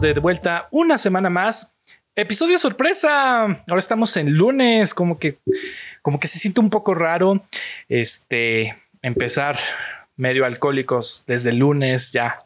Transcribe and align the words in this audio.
de 0.00 0.20
vuelta 0.20 0.68
una 0.70 0.96
semana 0.96 1.28
más. 1.28 1.72
Episodio 2.14 2.56
sorpresa. 2.58 3.42
Ahora 3.42 3.78
estamos 3.78 4.16
en 4.16 4.32
lunes, 4.32 4.94
como 4.94 5.18
que, 5.18 5.38
como 6.02 6.20
que 6.20 6.28
se 6.28 6.38
siente 6.38 6.60
un 6.60 6.70
poco 6.70 6.94
raro. 6.94 7.42
Este, 7.88 8.76
empezar 9.02 9.58
medio 10.16 10.44
alcohólicos 10.44 11.24
desde 11.26 11.50
el 11.50 11.58
lunes 11.58 12.12
ya. 12.12 12.42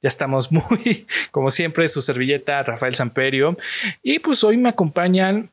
Ya 0.00 0.08
estamos 0.08 0.50
muy, 0.50 1.06
como 1.30 1.50
siempre, 1.50 1.88
su 1.88 2.00
servilleta 2.00 2.62
Rafael 2.62 2.94
Samperio. 2.94 3.58
Y 4.02 4.18
pues 4.20 4.42
hoy 4.42 4.56
me 4.56 4.70
acompañan, 4.70 5.50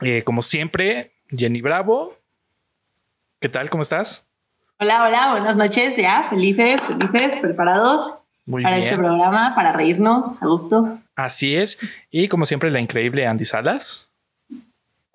eh, 0.00 0.22
como 0.22 0.42
siempre, 0.42 1.12
Jenny 1.28 1.60
Bravo. 1.60 2.16
¿Qué 3.40 3.50
tal? 3.50 3.68
¿Cómo 3.68 3.82
estás? 3.82 4.26
Hola, 4.78 5.04
hola, 5.04 5.32
buenas 5.32 5.56
noches. 5.56 5.96
Ya, 5.96 6.28
felices, 6.30 6.80
felices, 6.80 7.40
preparados 7.40 8.23
para 8.50 8.78
este 8.78 8.96
programa, 8.96 9.54
para 9.54 9.72
reírnos 9.72 10.40
a 10.42 10.46
gusto. 10.46 10.98
Así 11.14 11.56
es. 11.56 11.78
Y 12.10 12.28
como 12.28 12.46
siempre, 12.46 12.70
la 12.70 12.80
increíble 12.80 13.26
Andy 13.26 13.44
Salas. 13.44 14.08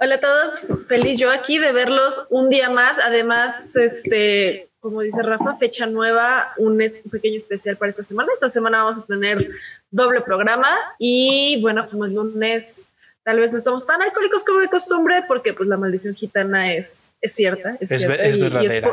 Hola 0.02 0.16
a 0.16 0.20
todos, 0.22 0.88
feliz 0.88 1.20
yo 1.20 1.30
aquí 1.30 1.58
de 1.58 1.74
verlos 1.74 2.28
un 2.32 2.50
día 2.50 2.70
más. 2.70 3.00
Además, 3.00 3.76
este, 3.76 4.70
como 4.80 5.02
dice 5.02 5.22
Rafa, 5.22 5.56
fecha 5.58 5.88
nueva, 5.88 6.54
un, 6.58 6.82
pequeño 7.12 7.36
especial 7.36 7.76
para 7.76 7.90
esta 7.92 8.04
semana. 8.04 8.30
Esta 8.34 8.50
semana 8.50 8.78
vamos 8.84 9.00
a 9.00 9.06
tener 9.06 9.50
doble 9.92 10.22
programa 10.22 10.70
y 10.98 11.60
bueno, 11.62 11.86
como 11.90 12.06
es 12.06 12.14
lunes, 12.14 12.94
tal 13.24 13.40
vez 13.40 13.52
no 13.52 13.58
estamos 13.58 13.86
tan 13.86 14.02
alcohólicos 14.02 14.46
como 14.46 14.62
de 14.62 14.70
costumbre 14.70 15.26
porque 15.28 15.52
pues 15.52 15.68
la 15.68 15.76
maldición 15.76 16.16
gitana 16.16 16.74
es, 16.74 17.12
es 17.20 17.34
cierta, 17.34 17.76
es, 17.82 17.90
cierta 17.90 18.26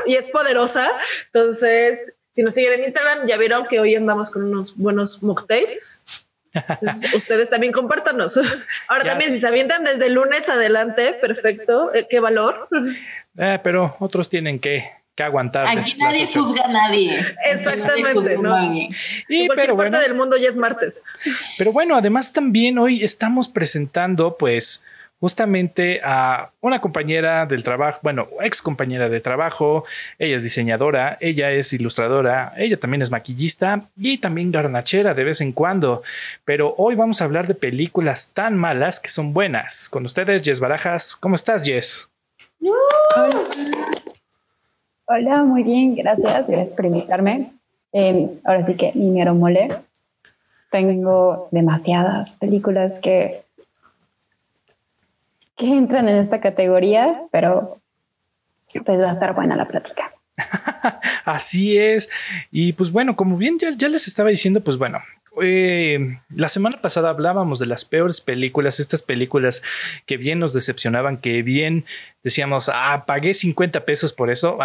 y, 0.07 0.15
es, 0.17 0.29
poderosa. 0.29 0.91
Entonces, 1.27 2.16
si 2.37 2.43
nos 2.43 2.53
siguen 2.53 2.75
en 2.75 2.85
Instagram, 2.85 3.27
ya 3.27 3.39
vieron 3.39 3.67
que 3.67 3.81
hoy 3.81 3.95
andamos 3.95 4.31
con 4.31 4.45
unos 4.45 4.77
buenos 4.77 5.23
mocktails. 5.23 6.05
ustedes 7.17 7.49
también 7.49 7.73
compártanos. 7.73 8.39
Ahora 8.89 9.05
también, 9.05 9.31
si 9.31 9.41
se 9.41 9.47
avientan 9.47 9.85
desde 9.85 10.11
lunes 10.11 10.47
adelante, 10.51 11.15
perfecto. 11.15 11.95
Eh, 11.95 12.07
qué 12.11 12.21
valor. 12.21 12.69
Eh, 13.39 13.59
pero 13.63 13.97
otros 14.01 14.29
tienen 14.29 14.59
que, 14.59 14.85
que 15.15 15.23
aguantar. 15.23 15.67
Aquí 15.67 15.95
nadie 15.97 16.27
juzga 16.31 16.67
a 16.67 16.69
nadie. 16.69 17.19
Exactamente, 17.51 18.37
¿no? 18.37 18.75
Y 19.31 19.49
pero 19.57 19.75
parte 19.75 19.97
del 19.97 20.13
mundo 20.13 20.37
ya 20.37 20.51
es 20.51 20.59
martes. 20.59 21.03
Pero 21.57 21.73
bueno, 21.73 21.97
además 21.97 22.35
también 22.35 22.77
hoy 22.77 23.03
estamos 23.03 23.49
presentando, 23.49 24.37
pues, 24.37 24.85
justamente 25.21 26.01
a 26.05 26.51
una 26.61 26.81
compañera 26.81 27.47
del 27.47 27.63
trabajo, 27.63 28.01
bueno, 28.03 28.29
ex 28.43 28.61
compañera 28.61 29.09
de 29.09 29.21
trabajo, 29.21 29.85
ella 30.19 30.37
es 30.37 30.45
diseñadora, 30.45 31.17
ella 31.21 31.51
es 31.53 31.73
ilustradora, 31.73 32.53
ella 32.57 32.79
también 32.79 33.03
es 33.03 33.11
maquillista 33.11 33.83
y 33.97 34.19
también 34.19 34.53
garnachera 34.53 35.15
de 35.15 35.25
vez 35.25 35.41
en 35.41 35.53
cuando, 35.53 36.03
pero 36.45 36.75
hoy 36.77 36.95
vamos 36.95 37.23
a 37.23 37.25
hablar 37.25 37.47
de 37.47 37.55
películas 37.55 38.33
tan 38.35 38.57
malas 38.57 39.01
que 39.01 39.09
son 39.09 39.33
buenas. 39.33 39.89
Con 39.89 40.05
ustedes, 40.05 40.43
Jess 40.43 40.61
Barajas, 40.61 41.17
¿cómo 41.17 41.35
estás, 41.35 41.65
Jess? 41.65 42.11
Hola. 45.07 45.45
muy 45.45 45.63
bien, 45.63 45.95
gracias, 45.95 46.49
gracias 46.49 46.75
por 46.75 46.87
invitarme. 46.87 47.53
Eh, 47.93 48.29
ahora 48.45 48.63
sí 48.63 48.75
que 48.75 48.93
me 48.95 49.25
mole. 49.33 49.69
Tengo 50.71 51.49
demasiadas 51.53 52.33
películas 52.33 52.99
que 53.01 53.46
que 55.57 55.67
entran 55.67 56.09
en 56.09 56.17
esta 56.17 56.41
categoría, 56.41 57.23
pero 57.33 57.81
pues 58.85 59.01
va 59.01 59.09
a 59.09 59.13
estar 59.13 59.35
buena 59.35 59.57
la 59.57 59.67
plática. 59.67 60.13
Así 61.25 61.79
es. 61.79 62.11
Y 62.51 62.73
pues 62.75 62.93
bueno, 62.93 63.17
como 63.17 63.37
bien 63.37 63.59
ya, 63.59 63.89
les 63.89 64.07
estaba 64.07 64.29
diciendo, 64.29 64.61
pues 64.61 64.77
bueno, 64.77 65.01
eh, 65.43 66.19
la 66.35 66.49
semana 66.49 66.79
pasada 66.81 67.11
hablábamos 67.11 67.59
de 67.59 67.67
las 67.67 67.85
peores 67.85 68.21
películas, 68.21 68.81
estas 68.81 69.03
películas 69.03 69.63
que 70.05 70.17
bien 70.17 70.39
nos 70.39 70.53
decepcionaban, 70.53 71.17
que 71.17 71.43
bien 71.43 71.85
decíamos, 72.23 72.71
ah, 72.73 73.05
pagué 73.07 73.35
50 73.35 73.85
pesos 73.85 74.13
por 74.13 74.31
eso, 74.31 74.59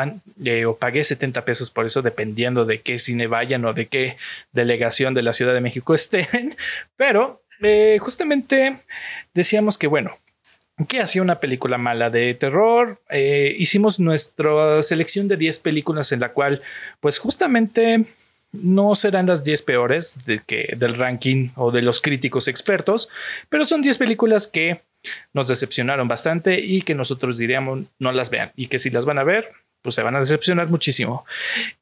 eh, 0.43 0.65
o 0.65 0.75
pagué 0.75 1.03
70 1.03 1.45
pesos 1.45 1.71
por 1.71 1.85
eso, 1.85 2.01
dependiendo 2.01 2.65
de 2.65 2.81
qué 2.81 2.99
cine 2.99 3.27
vayan 3.27 3.63
o 3.65 3.73
de 3.73 3.87
qué 3.87 4.17
delegación 4.51 5.13
de 5.13 5.21
la 5.21 5.33
Ciudad 5.33 5.53
de 5.53 5.61
México 5.61 5.93
estén. 5.95 6.55
Pero 6.97 7.41
eh, 7.61 7.97
justamente 8.01 8.77
decíamos 9.33 9.77
que, 9.77 9.87
bueno, 9.87 10.17
¿Qué 10.87 10.99
hacía 10.99 11.21
una 11.21 11.39
película 11.39 11.77
mala 11.77 12.09
de 12.09 12.33
terror? 12.33 13.01
Eh, 13.09 13.55
hicimos 13.57 13.99
nuestra 13.99 14.81
selección 14.81 15.27
de 15.27 15.37
10 15.37 15.59
películas 15.59 16.11
en 16.11 16.21
la 16.21 16.29
cual, 16.29 16.61
pues 16.99 17.19
justamente 17.19 18.05
no 18.51 18.95
serán 18.95 19.27
las 19.27 19.43
10 19.43 19.61
peores 19.61 20.25
de 20.25 20.41
que, 20.45 20.73
del 20.77 20.95
ranking 20.95 21.49
o 21.55 21.71
de 21.71 21.81
los 21.81 22.01
críticos 22.01 22.47
expertos, 22.47 23.09
pero 23.49 23.65
son 23.65 23.81
10 23.81 23.97
películas 23.97 24.47
que 24.47 24.81
nos 25.33 25.47
decepcionaron 25.47 26.07
bastante 26.07 26.59
y 26.59 26.81
que 26.81 26.95
nosotros 26.95 27.37
diríamos 27.37 27.85
no 27.97 28.11
las 28.11 28.29
vean 28.29 28.51
y 28.55 28.67
que 28.67 28.79
si 28.79 28.89
las 28.89 29.05
van 29.05 29.17
a 29.17 29.23
ver, 29.23 29.49
pues 29.81 29.95
se 29.95 30.03
van 30.03 30.15
a 30.15 30.19
decepcionar 30.19 30.69
muchísimo. 30.69 31.25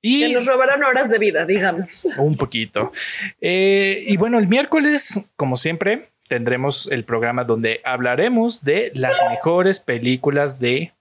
Y 0.02 0.22
que 0.22 0.30
nos 0.30 0.46
robarán 0.46 0.84
horas 0.84 1.10
de 1.10 1.20
vida, 1.20 1.46
digamos. 1.46 2.06
Un 2.18 2.38
poquito. 2.38 2.94
Eh, 3.42 4.06
y 4.08 4.18
bueno, 4.18 4.40
el 4.40 4.48
miércoles, 4.48 5.22
como 5.36 5.58
siempre, 5.58 6.09
tendremos 6.30 6.90
el 6.92 7.04
programa 7.04 7.44
donde 7.44 7.82
hablaremos 7.84 8.64
de 8.64 8.92
las 8.94 9.20
mejores 9.30 9.80
películas 9.80 10.60
de, 10.60 10.94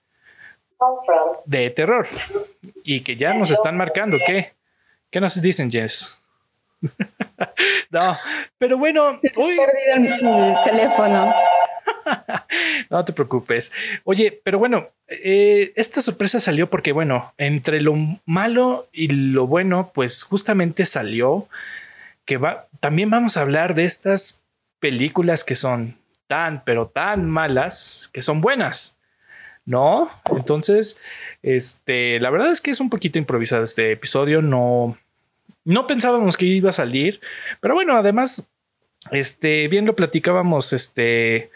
de 1.44 1.70
terror. 1.70 2.08
Y 2.82 3.02
que 3.02 3.16
ya 3.16 3.34
nos 3.34 3.50
están 3.50 3.76
marcando. 3.76 4.16
¿Qué? 4.26 4.52
¿Qué 5.10 5.20
nos 5.20 5.40
dicen, 5.40 5.70
Jess? 5.70 6.18
no, 7.90 8.16
pero 8.56 8.78
bueno. 8.78 9.20
Hoy... 9.36 9.56
perdido 9.56 10.36
el, 10.36 10.56
teléfono. 10.64 11.34
no 12.90 13.04
te 13.04 13.12
preocupes. 13.12 13.70
Oye, 14.04 14.40
pero 14.42 14.58
bueno, 14.58 14.88
eh, 15.08 15.72
esta 15.76 16.00
sorpresa 16.00 16.40
salió 16.40 16.70
porque, 16.70 16.92
bueno, 16.92 17.34
entre 17.36 17.82
lo 17.82 17.94
malo 18.24 18.88
y 18.92 19.08
lo 19.08 19.46
bueno, 19.46 19.90
pues 19.94 20.22
justamente 20.22 20.86
salió 20.86 21.48
que 22.24 22.38
va, 22.38 22.66
también 22.80 23.10
vamos 23.10 23.36
a 23.36 23.42
hablar 23.42 23.74
de 23.74 23.84
estas 23.84 24.40
películas 24.80 25.44
que 25.44 25.56
son 25.56 25.96
tan, 26.26 26.62
pero 26.64 26.86
tan 26.86 27.28
malas 27.28 28.10
que 28.12 28.22
son 28.22 28.40
buenas. 28.40 28.96
¿No? 29.64 30.10
Entonces, 30.34 30.98
este, 31.42 32.18
la 32.20 32.30
verdad 32.30 32.50
es 32.50 32.62
que 32.62 32.70
es 32.70 32.80
un 32.80 32.88
poquito 32.88 33.18
improvisado 33.18 33.64
este 33.64 33.92
episodio. 33.92 34.40
No, 34.40 34.96
no 35.64 35.86
pensábamos 35.86 36.38
que 36.38 36.46
iba 36.46 36.70
a 36.70 36.72
salir, 36.72 37.20
pero 37.60 37.74
bueno, 37.74 37.94
además, 37.94 38.48
este, 39.10 39.68
bien 39.68 39.84
lo 39.84 39.94
platicábamos, 39.94 40.72
este, 40.72 41.50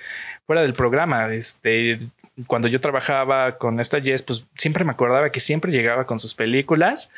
fuera 0.47 0.61
del 0.61 0.75
programa, 0.75 1.33
este, 1.33 2.01
cuando 2.47 2.69
yo 2.69 2.81
trabajaba 2.81 3.57
con 3.57 3.81
esta 3.81 4.01
Jess, 4.01 4.23
pues 4.23 4.45
siempre 4.57 4.85
me 4.85 4.93
acordaba 4.93 5.31
que 5.31 5.41
siempre 5.41 5.73
llegaba 5.73 6.05
con 6.05 6.21
sus 6.21 6.35
películas 6.35 7.11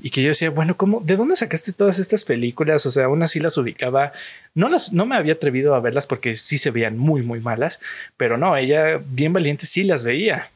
y 0.00 0.10
que 0.10 0.22
yo 0.22 0.28
decía, 0.28 0.50
bueno, 0.50 0.76
¿cómo, 0.76 1.00
¿de 1.00 1.16
dónde 1.16 1.36
sacaste 1.36 1.72
todas 1.72 1.98
estas 1.98 2.24
películas? 2.24 2.86
O 2.86 2.90
sea, 2.90 3.04
aún 3.04 3.22
así 3.22 3.40
las 3.40 3.58
ubicaba. 3.58 4.12
No 4.54 4.68
las, 4.68 4.92
no 4.92 5.04
me 5.04 5.16
había 5.16 5.34
atrevido 5.34 5.74
a 5.74 5.80
verlas 5.80 6.06
porque 6.06 6.36
sí 6.36 6.56
se 6.56 6.70
veían 6.70 6.96
muy, 6.96 7.22
muy 7.22 7.40
malas, 7.40 7.80
pero 8.16 8.38
no, 8.38 8.56
ella 8.56 9.00
bien 9.04 9.32
valiente 9.32 9.66
sí 9.66 9.84
las 9.84 10.04
veía, 10.04 10.50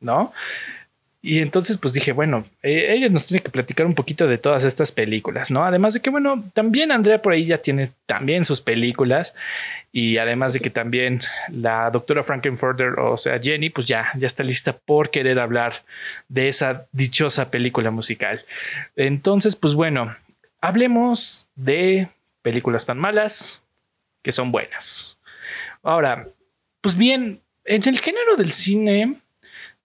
¿no? 0.00 0.32
Y 1.26 1.40
entonces 1.40 1.76
pues 1.76 1.92
dije, 1.92 2.12
bueno, 2.12 2.46
eh, 2.62 2.86
ella 2.90 3.08
nos 3.08 3.26
tiene 3.26 3.42
que 3.42 3.50
platicar 3.50 3.84
un 3.84 3.94
poquito 3.96 4.28
de 4.28 4.38
todas 4.38 4.62
estas 4.62 4.92
películas, 4.92 5.50
¿no? 5.50 5.64
Además 5.64 5.92
de 5.94 6.00
que, 6.00 6.08
bueno, 6.08 6.44
también 6.54 6.92
Andrea 6.92 7.20
por 7.20 7.32
ahí 7.32 7.46
ya 7.46 7.58
tiene 7.58 7.90
también 8.06 8.44
sus 8.44 8.60
películas 8.60 9.34
y 9.90 10.18
además 10.18 10.52
de 10.52 10.60
que 10.60 10.70
también 10.70 11.22
la 11.48 11.90
doctora 11.90 12.22
Frankenfurter, 12.22 13.00
o 13.00 13.16
sea, 13.16 13.40
Jenny, 13.42 13.70
pues 13.70 13.88
ya, 13.88 14.12
ya 14.16 14.28
está 14.28 14.44
lista 14.44 14.76
por 14.76 15.10
querer 15.10 15.40
hablar 15.40 15.82
de 16.28 16.46
esa 16.46 16.86
dichosa 16.92 17.50
película 17.50 17.90
musical. 17.90 18.44
Entonces, 18.94 19.56
pues 19.56 19.74
bueno, 19.74 20.14
hablemos 20.60 21.48
de 21.56 22.06
películas 22.42 22.86
tan 22.86 22.98
malas 22.98 23.64
que 24.22 24.30
son 24.30 24.52
buenas. 24.52 25.16
Ahora, 25.82 26.28
pues 26.80 26.96
bien, 26.96 27.40
en 27.64 27.88
el 27.88 27.98
género 27.98 28.36
del 28.36 28.52
cine 28.52 29.16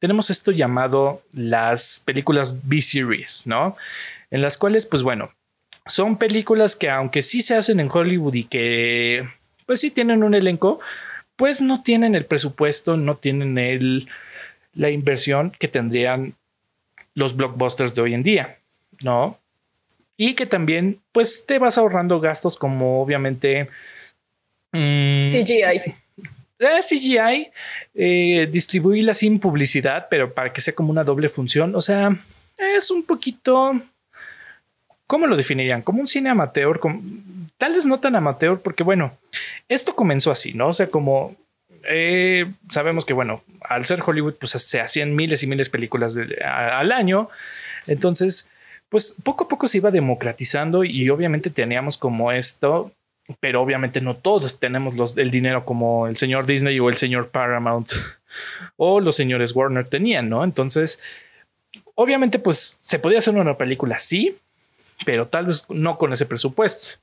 tenemos 0.01 0.31
esto 0.31 0.51
llamado 0.51 1.21
las 1.31 2.01
películas 2.03 2.68
B-Series, 2.68 3.45
¿no? 3.45 3.77
En 4.31 4.42
las 4.42 4.57
cuales, 4.57 4.88
pues 4.88 5.03
bueno, 5.03 5.31
son 5.86 6.18
películas 6.18 6.75
que 6.75 6.89
aunque 6.89 7.21
sí 7.21 7.44
se 7.44 7.56
hacen 7.56 7.80
en 7.80 7.89
Hollywood 7.89 8.33
y 8.33 8.45
que 8.45 9.30
pues 9.68 9.80
sí 9.80 9.92
tienen 9.92 10.24
un 10.24 10.33
elenco, 10.33 10.80
pues 11.36 11.62
no 11.62 11.83
tienen 11.83 12.15
el 12.15 12.25
presupuesto, 12.25 12.98
no 12.98 13.15
tienen 13.15 13.59
el, 13.59 14.09
la 14.74 14.89
inversión 14.89 15.51
que 15.51 15.68
tendrían 15.68 16.33
los 17.13 17.36
blockbusters 17.36 17.94
de 17.94 18.01
hoy 18.01 18.15
en 18.15 18.24
día, 18.24 18.57
¿no? 19.01 19.38
Y 20.18 20.33
que 20.33 20.48
también, 20.48 21.00
pues 21.12 21.45
te 21.45 21.59
vas 21.59 21.77
ahorrando 21.77 22.19
gastos 22.19 22.57
como 22.57 23.03
obviamente... 23.03 23.69
Mm, 24.71 25.27
CGI. 25.27 25.94
CGI, 26.81 27.50
eh, 27.96 28.48
distribuirla 28.52 29.13
sin 29.13 29.40
publicidad, 29.40 30.08
pero 30.10 30.34
para 30.34 30.54
que 30.54 30.62
sea 30.62 30.75
como 30.75 30.92
una 30.92 31.04
doble 31.04 31.30
función. 31.30 31.75
O 31.75 31.81
sea, 31.81 32.16
es 32.58 32.92
un 32.92 33.04
poquito. 33.04 33.80
¿Cómo 35.08 35.28
lo 35.28 35.36
definirían? 35.36 35.81
Como 35.81 36.00
un 36.00 36.08
cine 36.08 36.30
amateur, 36.30 36.80
tal 37.58 37.74
vez 37.74 37.86
no 37.86 38.00
tan 38.00 38.16
amateur, 38.16 38.62
porque 38.62 38.84
bueno, 38.84 39.18
esto 39.68 39.94
comenzó 39.96 40.31
así, 40.31 40.54
¿no? 40.54 40.69
O 40.69 40.74
sea, 40.74 40.88
como 40.88 41.36
eh, 41.84 42.50
sabemos 42.69 43.06
que, 43.06 43.13
bueno, 43.13 43.42
al 43.62 43.86
ser 43.86 44.02
Hollywood, 44.06 44.36
pues 44.36 44.52
se 44.52 44.80
hacían 44.80 45.16
miles 45.16 45.44
y 45.44 45.48
miles 45.48 45.68
de 45.68 45.72
películas 45.72 46.18
al 46.46 46.92
año. 46.92 47.30
Entonces, 47.88 48.50
pues 48.90 49.16
poco 49.24 49.46
a 49.46 49.48
poco 49.48 49.68
se 49.68 49.78
iba 49.78 49.92
democratizando 49.92 50.84
y 50.84 51.10
obviamente 51.10 51.50
teníamos 51.50 51.98
como 51.98 52.31
esto, 52.31 52.92
pero 53.39 53.62
obviamente 53.62 54.01
no 54.01 54.16
todos 54.16 54.60
tenemos 54.60 54.95
los, 54.95 55.18
el 55.18 55.31
dinero 55.31 55.66
como 55.66 56.07
el 56.07 56.18
señor 56.18 56.45
Disney 56.45 56.80
o 56.80 56.89
el 56.89 56.98
señor 56.98 57.30
Paramount 57.30 57.92
o 58.78 59.00
los 59.00 59.16
señores 59.16 59.56
Warner 59.56 59.88
tenían, 59.88 60.30
¿no? 60.30 60.44
Entonces, 60.44 61.00
obviamente, 61.95 62.39
pues 62.39 62.78
se 62.81 63.00
podía 63.00 63.19
hacer 63.19 63.36
una 63.36 63.57
película 63.57 63.95
así, 63.95 64.38
pero 65.06 65.28
tal 65.28 65.48
vez 65.48 65.66
no 65.69 65.98
con 65.98 66.13
ese 66.13 66.25
presupuesto, 66.25 67.00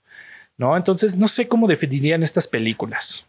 ¿no? 0.57 0.77
Entonces, 0.77 1.17
no 1.17 1.29
sé 1.29 1.49
cómo 1.49 1.67
definirían 1.67 2.23
estas 2.23 2.47
películas. 2.47 3.27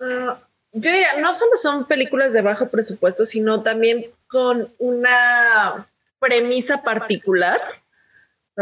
Ah, 0.00 0.38
yo 0.72 0.92
diría, 0.92 1.20
no 1.20 1.32
solo 1.32 1.52
son 1.60 1.86
películas 1.86 2.32
de 2.32 2.42
bajo 2.42 2.68
presupuesto, 2.68 3.24
sino 3.24 3.62
también 3.62 4.06
con 4.28 4.68
una 4.78 5.86
premisa 6.20 6.82
particular. 6.82 7.58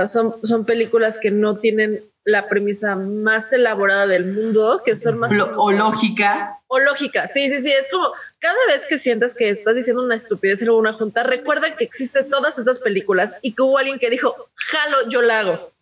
Son, 0.04 0.34
son 0.42 0.64
películas 0.66 1.18
que 1.18 1.30
no 1.30 1.58
tienen 1.58 2.02
la 2.24 2.48
premisa 2.48 2.96
más 2.96 3.52
elaborada 3.52 4.06
del 4.08 4.26
mundo, 4.26 4.82
que 4.84 4.96
son 4.96 5.18
más... 5.18 5.32
o 5.56 5.70
lógica. 5.70 6.58
O 6.66 6.80
lógica, 6.80 7.28
sí, 7.28 7.48
sí, 7.48 7.60
sí. 7.60 7.70
Es 7.70 7.88
como 7.88 8.10
cada 8.40 8.58
vez 8.66 8.86
que 8.86 8.98
sientas 8.98 9.34
que 9.34 9.48
estás 9.48 9.76
diciendo 9.76 10.02
una 10.02 10.16
estupidez 10.16 10.60
en 10.62 10.70
una 10.70 10.92
junta, 10.92 11.22
recuerda 11.22 11.76
que 11.76 11.84
existen 11.84 12.28
todas 12.28 12.58
estas 12.58 12.80
películas 12.80 13.36
y 13.42 13.52
que 13.54 13.62
hubo 13.62 13.78
alguien 13.78 14.00
que 14.00 14.10
dijo, 14.10 14.34
jalo, 14.56 15.08
yo 15.08 15.22
la 15.22 15.38
hago. 15.38 15.72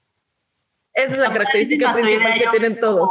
Esa 0.93 1.15
es 1.15 1.19
la 1.19 1.33
característica 1.33 1.95
principal 1.95 2.35
que 2.39 2.47
tienen 2.49 2.79
todos. 2.79 3.11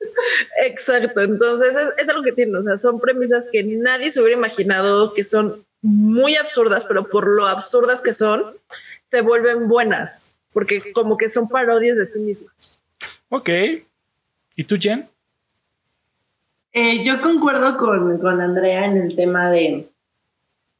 Exacto, 0.64 1.20
entonces 1.20 1.76
es, 1.98 2.08
algo 2.08 2.22
que 2.22 2.32
tienen, 2.32 2.56
o 2.56 2.62
sea, 2.62 2.78
son 2.78 3.00
premisas 3.00 3.48
que 3.52 3.62
nadie 3.62 4.10
se 4.10 4.20
hubiera 4.20 4.38
imaginado, 4.38 5.12
que 5.12 5.22
son 5.22 5.66
muy 5.82 6.36
absurdas, 6.36 6.86
pero 6.86 7.08
por 7.08 7.28
lo 7.28 7.46
absurdas 7.46 8.00
que 8.00 8.14
son, 8.14 8.56
se 9.04 9.20
vuelven 9.20 9.68
buenas, 9.68 10.39
porque 10.52 10.92
como 10.92 11.16
que 11.16 11.28
son 11.28 11.48
parodias 11.48 11.96
de 11.96 12.06
sí 12.06 12.20
mismas. 12.20 12.80
Ok. 13.28 13.50
¿Y 14.56 14.64
tú, 14.64 14.76
Jen? 14.78 15.08
Eh, 16.72 17.02
yo 17.04 17.20
concuerdo 17.20 17.76
con, 17.76 18.18
con 18.18 18.40
Andrea 18.40 18.84
en 18.84 18.98
el 18.98 19.16
tema 19.16 19.50
de, 19.50 19.88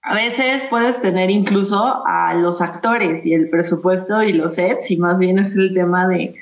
a 0.02 0.14
veces 0.14 0.64
puedes 0.70 1.00
tener 1.02 1.30
incluso 1.30 2.02
a 2.06 2.34
los 2.34 2.60
actores 2.60 3.26
y 3.26 3.34
el 3.34 3.48
presupuesto 3.50 4.22
y 4.22 4.32
los 4.32 4.54
sets, 4.54 4.90
y 4.90 4.96
más 4.96 5.18
bien 5.18 5.38
es 5.38 5.54
el 5.54 5.74
tema 5.74 6.06
de 6.06 6.34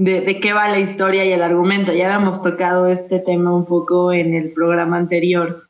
de, 0.00 0.40
qué 0.40 0.54
va 0.54 0.68
la 0.68 0.78
historia 0.78 1.26
y 1.26 1.32
el 1.32 1.42
argumento. 1.42 1.92
Ya 1.92 2.06
habíamos 2.06 2.42
tocado 2.42 2.86
este 2.86 3.18
tema 3.18 3.54
un 3.54 3.66
poco 3.66 4.12
en 4.12 4.32
el 4.34 4.52
programa 4.52 4.96
anterior, 4.96 5.68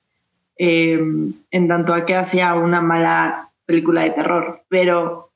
em, 0.56 1.34
en 1.50 1.69
tanto 1.69 1.93
a 1.93 2.06
que 2.06 2.14
hacía 2.14 2.55
una 2.55 2.81
mala 2.81 3.50
película 3.66 4.05
de 4.05 4.11
terror, 4.11 4.62
pero 4.69 5.29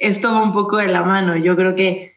esto 0.00 0.32
va 0.32 0.42
un 0.42 0.52
poco 0.52 0.78
de 0.78 0.88
la 0.88 1.02
mano. 1.04 1.36
Yo 1.36 1.54
creo 1.54 1.76
que 1.76 2.14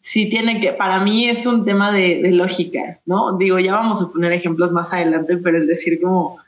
sí 0.00 0.28
tiene 0.28 0.60
que, 0.60 0.72
para 0.72 1.00
mí 1.00 1.28
es 1.28 1.46
un 1.46 1.64
tema 1.64 1.92
de, 1.92 2.30
lógica, 2.32 2.98
¿no? 3.06 3.38
Digo, 3.38 3.58
ya 3.58 3.72
vamos 3.72 4.02
a 4.02 4.08
poner 4.08 4.32
ejemplos 4.32 4.72
más 4.72 4.92
adelante, 4.92 5.38
pero 5.38 5.58
es 5.58 5.66
decir 5.66 6.00
como, 6.02 6.38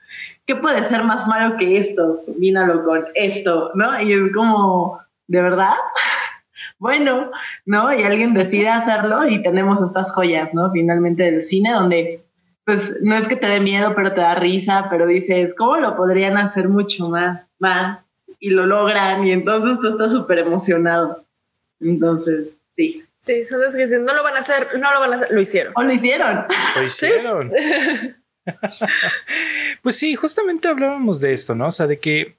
¿qué 0.44 0.56
puede 0.56 0.86
ser 0.88 1.04
más 1.04 1.26
malo 1.28 1.56
que 1.56 1.78
esto? 1.78 2.20
Combínalo 2.26 2.84
con 2.84 3.04
esto, 3.14 3.70
¿no? 3.74 4.02
Y 4.02 4.12
es 4.12 4.32
como, 4.34 4.98
¿de 5.28 5.40
verdad? 5.40 5.74
bueno, 6.78 7.30
¿no? 7.64 7.94
Y 7.94 8.02
alguien 8.02 8.34
decide 8.34 8.68
hacerlo 8.68 9.28
y 9.28 9.40
tenemos 9.42 9.80
estas 9.80 10.12
joyas, 10.12 10.52
¿no? 10.52 10.72
Finalmente 10.72 11.22
del 11.22 11.44
cine 11.44 11.72
donde 11.72 12.20
pues 12.64 12.96
no 13.02 13.16
es 13.16 13.26
que 13.26 13.34
te 13.34 13.48
dé 13.48 13.58
miedo, 13.58 13.92
pero 13.94 14.14
te 14.14 14.20
da 14.20 14.36
risa, 14.36 14.86
pero 14.88 15.06
dices, 15.06 15.52
¿cómo 15.56 15.78
lo 15.78 15.96
podrían 15.96 16.36
hacer 16.36 16.68
mucho 16.68 17.08
más, 17.08 17.44
más? 17.58 18.01
Y 18.42 18.50
lo 18.50 18.66
logran 18.66 19.24
y 19.24 19.30
entonces 19.30 19.78
tú 19.80 19.90
estás 19.90 20.10
súper 20.10 20.40
emocionado. 20.40 21.24
Entonces, 21.78 22.48
sí. 22.74 23.04
Sí, 23.20 23.44
son 23.44 23.60
los 23.60 23.76
que 23.76 23.82
dicen, 23.82 24.04
no 24.04 24.12
lo 24.14 24.24
van 24.24 24.34
a 24.34 24.40
hacer, 24.40 24.66
no 24.80 24.92
lo 24.92 24.98
van 24.98 25.12
a 25.12 25.16
hacer, 25.16 25.30
lo 25.30 25.40
hicieron. 25.40 25.72
O 25.76 25.82
lo 25.84 25.92
hicieron. 25.92 26.44
Lo 26.74 26.82
hicieron. 26.84 27.52
pues 29.82 29.96
sí, 29.96 30.16
justamente 30.16 30.66
hablábamos 30.66 31.20
de 31.20 31.32
esto, 31.32 31.54
¿no? 31.54 31.68
O 31.68 31.70
sea, 31.70 31.86
de 31.86 32.00
que 32.00 32.34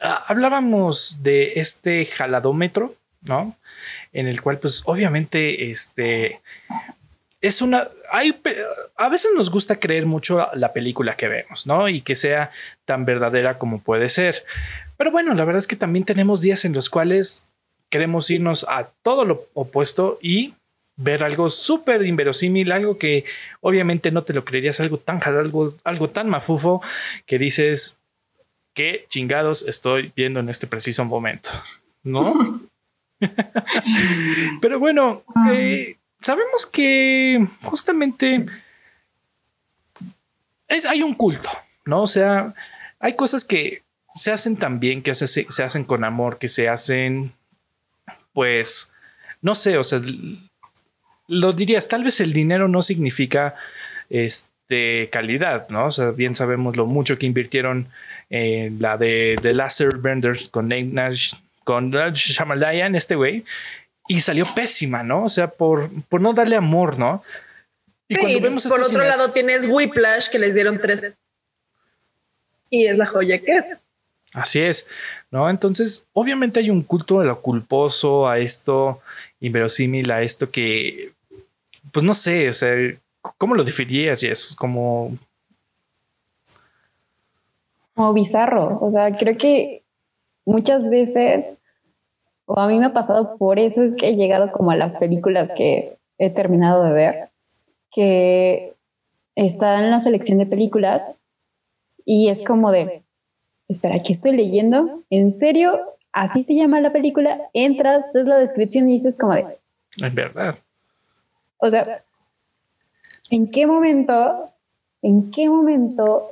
ah, 0.00 0.24
hablábamos 0.26 1.22
de 1.22 1.52
este 1.56 2.06
jaladómetro, 2.06 2.94
¿no? 3.20 3.54
En 4.14 4.28
el 4.28 4.40
cual, 4.40 4.56
pues, 4.56 4.80
obviamente, 4.86 5.70
este 5.70 6.40
es 7.42 7.60
una. 7.60 7.88
Hay, 8.10 8.40
a 8.96 9.08
veces 9.10 9.32
nos 9.34 9.50
gusta 9.50 9.76
creer 9.76 10.06
mucho 10.06 10.48
la 10.54 10.72
película 10.72 11.16
que 11.16 11.28
vemos, 11.28 11.66
¿no? 11.66 11.88
Y 11.88 12.00
que 12.00 12.16
sea 12.16 12.50
tan 12.86 13.04
verdadera 13.04 13.58
como 13.58 13.82
puede 13.82 14.08
ser. 14.08 14.44
Pero 15.02 15.10
bueno, 15.10 15.34
la 15.34 15.44
verdad 15.44 15.58
es 15.58 15.66
que 15.66 15.74
también 15.74 16.04
tenemos 16.04 16.40
días 16.40 16.64
en 16.64 16.74
los 16.74 16.88
cuales 16.88 17.42
queremos 17.90 18.30
irnos 18.30 18.64
a 18.68 18.84
todo 19.02 19.24
lo 19.24 19.48
opuesto 19.52 20.16
y 20.22 20.54
ver 20.94 21.24
algo 21.24 21.50
súper 21.50 22.06
inverosímil, 22.06 22.70
algo 22.70 22.96
que 22.98 23.24
obviamente 23.62 24.12
no 24.12 24.22
te 24.22 24.32
lo 24.32 24.44
creerías, 24.44 24.78
algo 24.78 24.98
tan 24.98 25.20
algo, 25.24 25.74
algo 25.82 26.08
tan 26.10 26.28
mafufo 26.28 26.82
que 27.26 27.36
dices, 27.36 27.98
qué 28.74 29.04
chingados 29.08 29.62
estoy 29.66 30.12
viendo 30.14 30.38
en 30.38 30.48
este 30.48 30.68
preciso 30.68 31.04
momento, 31.04 31.50
¿no? 32.04 32.60
Pero 34.60 34.78
bueno, 34.78 35.24
eh, 35.50 35.96
sabemos 36.20 36.64
que 36.64 37.44
justamente 37.62 38.46
hay 40.68 41.02
un 41.02 41.16
culto, 41.16 41.50
¿no? 41.86 42.02
O 42.02 42.06
sea, 42.06 42.54
hay 43.00 43.16
cosas 43.16 43.42
que 43.42 43.82
se 44.14 44.32
hacen 44.32 44.56
tan 44.56 44.80
bien, 44.80 45.02
que 45.02 45.14
se, 45.14 45.26
se 45.26 45.62
hacen 45.62 45.84
con 45.84 46.04
amor, 46.04 46.38
que 46.38 46.48
se 46.48 46.68
hacen, 46.68 47.32
pues, 48.32 48.90
no 49.40 49.54
sé, 49.54 49.78
o 49.78 49.82
sea, 49.82 50.00
lo 51.28 51.52
dirías, 51.52 51.88
tal 51.88 52.04
vez 52.04 52.20
el 52.20 52.32
dinero 52.32 52.68
no 52.68 52.82
significa 52.82 53.54
este, 54.10 55.08
calidad, 55.10 55.68
¿no? 55.68 55.86
O 55.86 55.92
sea, 55.92 56.10
bien 56.10 56.34
sabemos 56.34 56.76
lo 56.76 56.86
mucho 56.86 57.18
que 57.18 57.26
invirtieron 57.26 57.88
en 58.30 58.80
la 58.80 58.96
de 58.96 59.36
The 59.40 59.54
Laser 59.54 59.96
Benders 59.98 60.48
con 60.48 60.68
Nate 60.68 60.84
Nash 60.84 61.34
con 61.64 61.92
Shamalayan, 61.92 62.96
este 62.96 63.14
güey, 63.14 63.44
y 64.08 64.20
salió 64.20 64.46
pésima, 64.54 65.02
¿no? 65.02 65.24
O 65.24 65.28
sea, 65.28 65.46
por, 65.48 65.90
por 66.08 66.20
no 66.20 66.32
darle 66.32 66.56
amor, 66.56 66.98
¿no? 66.98 67.22
Y 68.08 68.16
sí, 68.16 68.40
por 68.68 68.82
otro 68.82 69.04
lado 69.04 69.30
tienes 69.30 69.66
Whiplash 69.66 70.28
que 70.28 70.38
les 70.38 70.54
dieron 70.54 70.80
tres 70.80 71.16
y 72.68 72.86
es 72.86 72.98
la 72.98 73.06
joya 73.06 73.38
que 73.38 73.56
es. 73.56 73.80
Así 74.32 74.60
es, 74.60 74.86
¿no? 75.30 75.50
Entonces, 75.50 76.06
obviamente 76.14 76.60
hay 76.60 76.70
un 76.70 76.82
culto 76.82 77.20
a 77.20 77.24
lo 77.24 77.40
culposo, 77.40 78.28
a 78.28 78.38
esto 78.38 79.00
inverosímil, 79.40 80.10
a 80.10 80.22
esto 80.22 80.50
que, 80.50 81.12
pues 81.92 82.04
no 82.04 82.14
sé, 82.14 82.48
o 82.48 82.54
sea, 82.54 82.72
¿cómo 83.20 83.54
lo 83.54 83.64
definirías? 83.64 84.22
Es 84.22 84.54
como... 84.56 85.16
Como 87.94 88.14
bizarro, 88.14 88.78
o 88.80 88.90
sea, 88.90 89.14
creo 89.18 89.36
que 89.36 89.82
muchas 90.46 90.88
veces, 90.88 91.58
o 92.46 92.58
a 92.58 92.66
mí 92.66 92.78
me 92.78 92.86
ha 92.86 92.92
pasado, 92.94 93.36
por 93.36 93.58
eso 93.58 93.82
es 93.82 93.96
que 93.96 94.08
he 94.08 94.16
llegado 94.16 94.50
como 94.50 94.70
a 94.70 94.76
las 94.76 94.96
películas 94.96 95.52
que 95.54 95.98
he 96.16 96.30
terminado 96.30 96.84
de 96.84 96.92
ver, 96.92 97.28
que 97.92 98.72
está 99.34 99.78
en 99.78 99.90
la 99.90 100.00
selección 100.00 100.38
de 100.38 100.46
películas 100.46 101.16
y 102.06 102.28
es 102.28 102.42
como 102.42 102.70
de, 102.72 103.02
espera, 103.72 104.02
¿qué 104.02 104.12
estoy 104.12 104.36
leyendo? 104.36 105.02
¿En 105.10 105.32
serio? 105.32 105.80
Así 106.12 106.44
se 106.44 106.54
llama 106.54 106.80
la 106.80 106.92
película, 106.92 107.38
entras, 107.52 108.12
ves 108.12 108.26
la 108.26 108.38
descripción 108.38 108.88
y 108.88 108.94
dices 108.94 109.16
como 109.18 109.34
de... 109.34 109.46
Es 109.96 110.14
verdad. 110.14 110.56
O 111.58 111.70
sea, 111.70 111.86
¿en 113.30 113.50
qué 113.50 113.66
momento, 113.66 114.50
en 115.00 115.30
qué 115.30 115.48
momento 115.48 116.28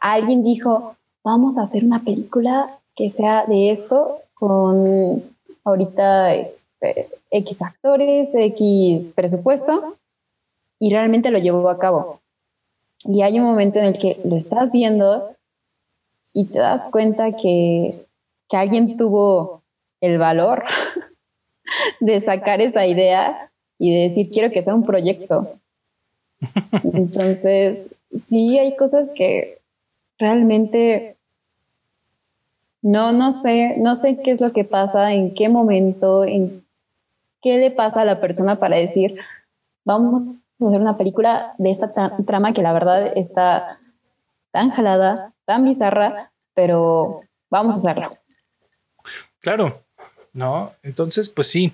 alguien 0.00 0.42
dijo, 0.42 0.96
vamos 1.22 1.58
a 1.58 1.62
hacer 1.62 1.84
una 1.84 2.02
película 2.02 2.78
que 2.94 3.10
sea 3.10 3.44
de 3.46 3.70
esto 3.70 4.18
con 4.34 5.22
ahorita 5.64 6.34
este, 6.34 7.08
X 7.30 7.62
actores, 7.62 8.34
X 8.34 9.12
presupuesto 9.14 9.96
y 10.78 10.90
realmente 10.90 11.30
lo 11.30 11.38
llevó 11.38 11.70
a 11.70 11.78
cabo. 11.78 12.20
Y 13.04 13.22
hay 13.22 13.38
un 13.38 13.46
momento 13.46 13.78
en 13.78 13.86
el 13.86 13.98
que 13.98 14.20
lo 14.24 14.36
estás 14.36 14.72
viendo 14.72 15.30
y 16.32 16.46
te 16.46 16.58
das 16.58 16.88
cuenta 16.90 17.32
que, 17.32 18.06
que 18.48 18.56
alguien 18.56 18.96
tuvo 18.96 19.62
el 20.00 20.18
valor 20.18 20.64
de 22.00 22.20
sacar 22.20 22.60
esa 22.60 22.86
idea 22.86 23.50
y 23.78 23.94
de 23.94 24.02
decir, 24.02 24.30
quiero 24.30 24.50
que 24.50 24.62
sea 24.62 24.74
un 24.74 24.84
proyecto. 24.84 25.48
Entonces, 26.94 27.94
sí 28.14 28.58
hay 28.58 28.76
cosas 28.76 29.10
que 29.14 29.58
realmente 30.18 31.16
no, 32.82 33.12
no 33.12 33.32
sé, 33.32 33.76
no 33.78 33.94
sé 33.94 34.20
qué 34.22 34.32
es 34.32 34.40
lo 34.40 34.52
que 34.52 34.64
pasa, 34.64 35.12
en 35.12 35.34
qué 35.34 35.48
momento, 35.48 36.24
en 36.24 36.64
qué 37.40 37.58
le 37.58 37.70
pasa 37.70 38.02
a 38.02 38.04
la 38.04 38.20
persona 38.20 38.58
para 38.58 38.76
decir, 38.76 39.16
vamos 39.84 40.22
a 40.60 40.66
hacer 40.66 40.80
una 40.80 40.96
película 40.96 41.54
de 41.58 41.70
esta 41.70 41.92
trama 42.26 42.52
que 42.52 42.62
la 42.62 42.72
verdad 42.72 43.12
está 43.16 43.78
tan 44.50 44.70
jalada, 44.70 45.31
tan 45.44 45.64
bizarra, 45.64 46.32
pero 46.54 47.22
vamos 47.50 47.74
a 47.74 47.78
hacerla. 47.78 48.12
Claro, 49.40 49.82
¿no? 50.32 50.72
Entonces, 50.82 51.28
pues 51.28 51.48
sí, 51.48 51.72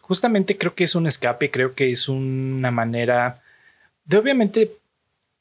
justamente 0.00 0.56
creo 0.56 0.74
que 0.74 0.84
es 0.84 0.94
un 0.94 1.06
escape, 1.06 1.50
creo 1.50 1.74
que 1.74 1.90
es 1.90 2.08
una 2.08 2.70
manera 2.70 3.40
de 4.08 4.16
obviamente, 4.16 4.72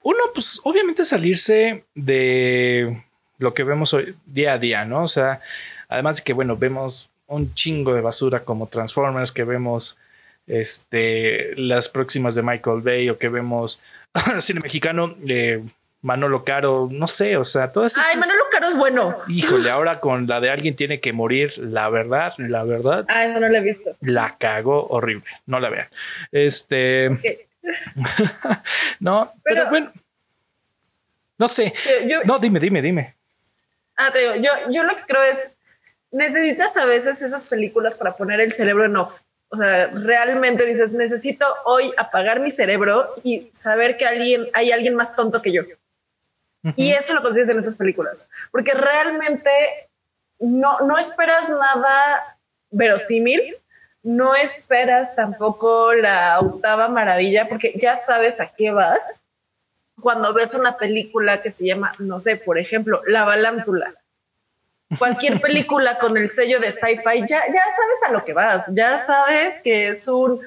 uno, 0.04 0.20
pues 0.34 0.60
obviamente 0.66 1.06
salirse 1.06 1.86
de 1.96 3.02
lo 3.38 3.54
que 3.54 3.64
vemos 3.64 3.94
hoy, 3.94 4.14
día 4.26 4.54
a 4.54 4.58
día, 4.58 4.84
¿no? 4.84 5.04
O 5.04 5.08
sea, 5.08 5.40
además 5.88 6.18
de 6.18 6.24
que, 6.24 6.34
bueno, 6.34 6.58
vemos 6.58 7.10
un 7.28 7.54
chingo 7.54 7.94
de 7.94 8.02
basura 8.02 8.42
como 8.42 8.68
Transformers, 8.68 9.32
que 9.32 9.46
vemos 9.46 9.98
este, 10.48 11.56
las 11.56 11.88
próximas 11.88 12.36
de 12.36 12.44
Michael 12.44 12.82
Bay 12.82 13.10
o 13.10 13.18
que 13.18 13.30
vemos 13.30 13.82
cine 14.40 14.60
mexicano, 14.62 15.16
eh, 15.28 15.64
Manolo 16.08 16.46
Caro, 16.46 16.88
no 16.90 17.06
sé, 17.06 17.36
o 17.36 17.44
sea, 17.44 17.74
todo 17.74 17.86
eso. 17.86 18.00
Ay, 18.02 18.16
Manolo 18.16 18.44
Caro 18.50 18.68
es 18.68 18.78
bueno. 18.78 19.18
Híjole, 19.28 19.70
ahora 19.70 20.00
con 20.00 20.26
la 20.26 20.40
de 20.40 20.50
alguien 20.50 20.74
tiene 20.74 21.02
que 21.02 21.12
morir, 21.12 21.58
la 21.58 21.90
verdad, 21.90 22.34
la 22.38 22.64
verdad. 22.64 23.06
Ah, 23.10 23.26
eso 23.26 23.42
no 23.42 23.50
la 23.50 23.58
he 23.58 23.62
visto. 23.62 23.94
La 24.00 24.38
cagó 24.38 24.88
horrible, 24.88 25.30
no 25.46 25.60
la 25.60 25.70
vean. 25.70 25.90
Este. 26.32 27.10
no, 29.02 29.34
pero, 29.44 29.70
bueno. 29.70 29.92
No 31.38 31.50
sé. 31.50 31.74
no, 32.24 32.40
dime, 32.40 32.62
dime, 32.62 32.82
dime. 32.82 33.16
Ah, 33.98 34.10
te 34.14 34.42
yo, 34.42 34.52
yo 34.70 34.86
lo 34.86 34.96
que 34.96 35.04
creo 35.06 35.24
es, 35.24 35.58
necesitas 36.12 36.78
a 36.78 36.86
veces 36.86 37.22
esas 37.22 37.44
películas 37.44 37.98
para 37.98 38.16
poner 38.16 38.40
el 38.40 38.54
cerebro 38.54 38.86
en 38.86 38.96
off. 38.96 39.24
O 39.50 39.58
sea, 39.58 39.88
realmente 39.88 40.66
dices, 40.66 40.94
necesito 40.94 41.46
hoy 41.66 41.92
apagar 41.98 42.40
mi 42.40 42.50
cerebro 42.50 43.14
y 43.26 43.50
saber 43.52 43.98
que 43.98 44.06
alguien, 44.06 44.48
hay 44.54 44.72
alguien 44.72 44.96
más 44.96 45.14
tonto 45.14 45.42
que 45.42 45.52
yo. 45.52 45.64
Y 46.76 46.92
eso 46.92 47.14
lo 47.14 47.22
consigues 47.22 47.50
en 47.50 47.60
esas 47.60 47.76
películas, 47.76 48.28
porque 48.52 48.74
realmente 48.74 49.52
no, 50.40 50.80
no 50.82 50.98
esperas 50.98 51.50
nada 51.50 52.38
verosímil, 52.72 53.56
no 54.04 54.36
esperas 54.36 55.16
tampoco 55.16 55.94
la 55.94 56.40
octava 56.40 56.88
maravilla, 56.88 57.48
porque 57.48 57.74
ya 57.76 57.96
sabes 57.96 58.40
a 58.40 58.54
qué 58.54 58.72
vas. 58.72 59.20
Cuando 60.02 60.34
ves 60.34 60.54
una 60.54 60.78
película 60.78 61.42
que 61.42 61.52
se 61.52 61.66
llama, 61.66 61.94
no 62.00 62.20
sé, 62.20 62.38
por 62.38 62.58
ejemplo, 62.58 63.02
La 63.08 63.26
Balántula, 63.26 63.94
cualquier 64.98 65.42
película 65.42 65.98
con 65.98 66.18
el 66.18 66.28
sello 66.28 66.60
de 66.60 66.72
sci-fi, 66.72 67.20
ya, 67.22 67.42
ya 67.48 67.64
sabes 67.64 68.04
a 68.08 68.12
lo 68.12 68.24
que 68.24 68.34
vas, 68.34 68.66
ya 68.70 68.98
sabes 69.00 69.60
que 69.62 69.90
es 69.90 70.08
un, 70.08 70.40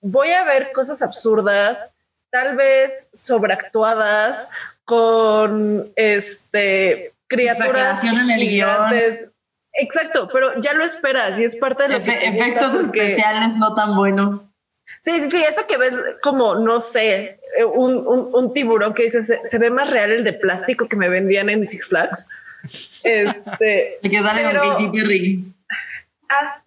voy 0.00 0.30
a 0.30 0.44
ver 0.44 0.72
cosas 0.72 1.02
absurdas, 1.02 1.86
tal 2.30 2.56
vez 2.56 3.08
sobreactuadas, 3.12 4.50
con 4.86 5.92
este 5.96 7.12
criaturas 7.26 8.00
gigantes. 8.38 9.34
Exacto, 9.74 10.28
pero 10.32 10.58
ya 10.58 10.72
lo 10.72 10.84
esperas 10.84 11.38
y 11.38 11.44
es 11.44 11.56
parte 11.56 11.82
de 11.82 11.88
lo 11.90 12.02
que 12.02 12.12
efectos 12.12 12.74
especiales 12.82 13.56
no 13.56 13.74
tan 13.74 13.94
buenos. 13.94 14.40
Sí, 15.00 15.20
sí, 15.20 15.30
sí, 15.30 15.44
eso 15.46 15.66
que 15.68 15.76
ves 15.76 15.94
como, 16.22 16.54
no 16.54 16.80
sé, 16.80 17.40
un, 17.74 18.52
tiburón 18.54 18.94
que 18.94 19.04
dice, 19.04 19.22
se, 19.22 19.58
ve 19.58 19.70
más 19.70 19.90
real 19.90 20.12
el 20.12 20.24
de 20.24 20.32
plástico 20.32 20.88
que 20.88 20.96
me 20.96 21.10
vendían 21.10 21.50
en 21.50 21.66
Six 21.66 21.88
Flags. 21.88 22.26
Este, 23.02 23.98
que 24.02 24.22
sale 24.22 24.42
pero, 24.50 24.62
Ah, 26.28 26.60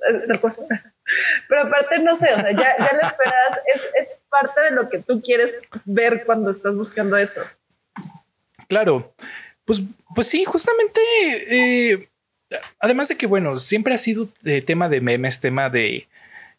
pero 1.49 1.61
aparte, 1.63 1.99
no 1.99 2.15
sé, 2.15 2.31
o 2.31 2.35
sea, 2.35 2.51
ya, 2.51 2.77
ya 2.77 2.93
lo 2.93 3.01
esperas, 3.01 3.59
es, 3.75 3.89
es 3.99 4.13
parte 4.29 4.61
de 4.61 4.71
lo 4.71 4.87
que 4.87 4.99
tú 4.99 5.21
quieres 5.21 5.63
ver 5.83 6.23
cuando 6.25 6.49
estás 6.51 6.77
buscando 6.77 7.17
eso. 7.17 7.41
Claro, 8.69 9.13
pues, 9.65 9.81
pues 10.15 10.27
sí, 10.27 10.45
justamente, 10.45 11.01
eh, 11.49 12.09
además 12.79 13.09
de 13.09 13.17
que, 13.17 13.25
bueno, 13.27 13.59
siempre 13.59 13.93
ha 13.93 13.97
sido 13.97 14.29
tema 14.65 14.87
de 14.87 15.01
memes, 15.01 15.41
tema 15.41 15.69
de, 15.69 16.07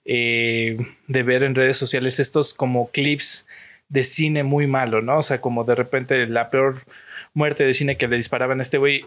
eh, 0.04 0.76
de 1.06 1.22
ver 1.22 1.42
en 1.42 1.54
redes 1.54 1.78
sociales 1.78 2.20
estos 2.20 2.52
como 2.52 2.90
clips 2.90 3.46
de 3.88 4.04
cine 4.04 4.42
muy 4.42 4.66
malo, 4.66 5.00
¿no? 5.00 5.18
O 5.18 5.22
sea, 5.22 5.40
como 5.40 5.64
de 5.64 5.74
repente 5.74 6.26
la 6.26 6.50
peor 6.50 6.82
muerte 7.32 7.64
de 7.64 7.74
cine 7.74 7.96
que 7.96 8.08
le 8.08 8.16
disparaban 8.16 8.58
a 8.58 8.62
este 8.62 8.78
güey. 8.78 9.04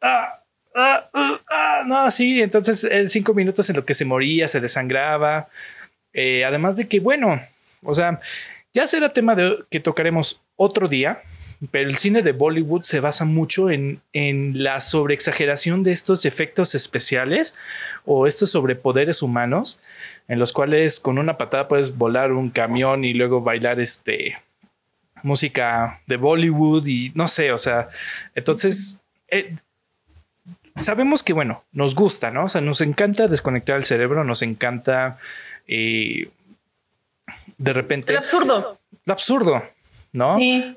Ah, 0.00 0.40
ah, 0.74 1.10
ah, 1.14 1.82
no, 1.86 2.10
sí, 2.10 2.40
entonces 2.40 2.88
cinco 3.10 3.34
minutos 3.34 3.68
en 3.70 3.76
lo 3.76 3.84
que 3.84 3.94
se 3.94 4.04
moría, 4.04 4.48
se 4.48 4.60
desangraba. 4.60 5.48
Eh, 6.12 6.44
además 6.44 6.76
de 6.76 6.88
que, 6.88 7.00
bueno, 7.00 7.40
o 7.82 7.94
sea, 7.94 8.20
ya 8.74 8.86
será 8.86 9.12
tema 9.12 9.34
de 9.34 9.64
que 9.70 9.80
tocaremos 9.80 10.42
otro 10.56 10.88
día, 10.88 11.20
pero 11.70 11.88
el 11.88 11.96
cine 11.98 12.22
de 12.22 12.32
Bollywood 12.32 12.84
se 12.84 13.00
basa 13.00 13.24
mucho 13.24 13.70
en, 13.70 14.00
en 14.12 14.62
la 14.62 14.80
sobreexageración 14.80 15.82
de 15.82 15.92
estos 15.92 16.24
efectos 16.24 16.74
especiales 16.74 17.54
o 18.06 18.26
estos 18.26 18.50
sobrepoderes 18.50 19.22
humanos, 19.22 19.80
en 20.26 20.38
los 20.38 20.52
cuales 20.52 21.00
con 21.00 21.18
una 21.18 21.36
patada 21.36 21.68
puedes 21.68 21.98
volar 21.98 22.32
un 22.32 22.50
camión 22.50 23.04
y 23.04 23.12
luego 23.12 23.42
bailar 23.42 23.78
este 23.78 24.38
música 25.22 26.00
de 26.06 26.16
Bollywood 26.16 26.86
y 26.86 27.12
no 27.14 27.28
sé, 27.28 27.52
o 27.52 27.58
sea, 27.58 27.88
entonces 28.34 29.00
eh, 29.28 29.54
sabemos 30.78 31.22
que 31.22 31.32
bueno, 31.34 31.64
nos 31.72 31.94
gusta, 31.94 32.30
¿no? 32.30 32.44
O 32.44 32.48
sea, 32.48 32.62
nos 32.62 32.80
encanta 32.80 33.28
desconectar 33.28 33.76
el 33.76 33.84
cerebro, 33.84 34.24
nos 34.24 34.40
encanta 34.40 35.18
eh, 35.66 36.30
de 37.58 37.72
repente... 37.72 38.12
El 38.12 38.18
absurdo. 38.18 38.78
Lo 39.04 39.12
absurdo, 39.12 39.62
¿no? 40.12 40.38
Sí. 40.38 40.74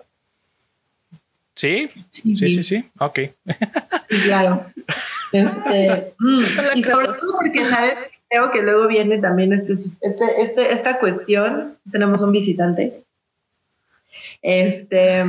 ¿Sí? 1.55 1.89
Sí, 2.09 2.37
sí, 2.37 2.63
sí. 2.63 2.91
Ok. 2.99 3.19
Sí, 4.09 4.17
claro. 4.25 4.65
Este, 5.31 6.13
mm, 6.19 6.41
y 6.75 6.83
sobre 6.83 7.05
todo 7.05 7.37
porque, 7.39 7.63
¿sabes? 7.63 7.95
Creo 8.29 8.51
que 8.51 8.63
luego 8.63 8.87
viene 8.87 9.19
también 9.19 9.53
este, 9.53 9.73
este, 9.73 10.41
este, 10.41 10.73
esta 10.73 10.99
cuestión. 10.99 11.77
Tenemos 11.91 12.21
un 12.21 12.31
visitante. 12.31 13.03
Este. 14.41 15.23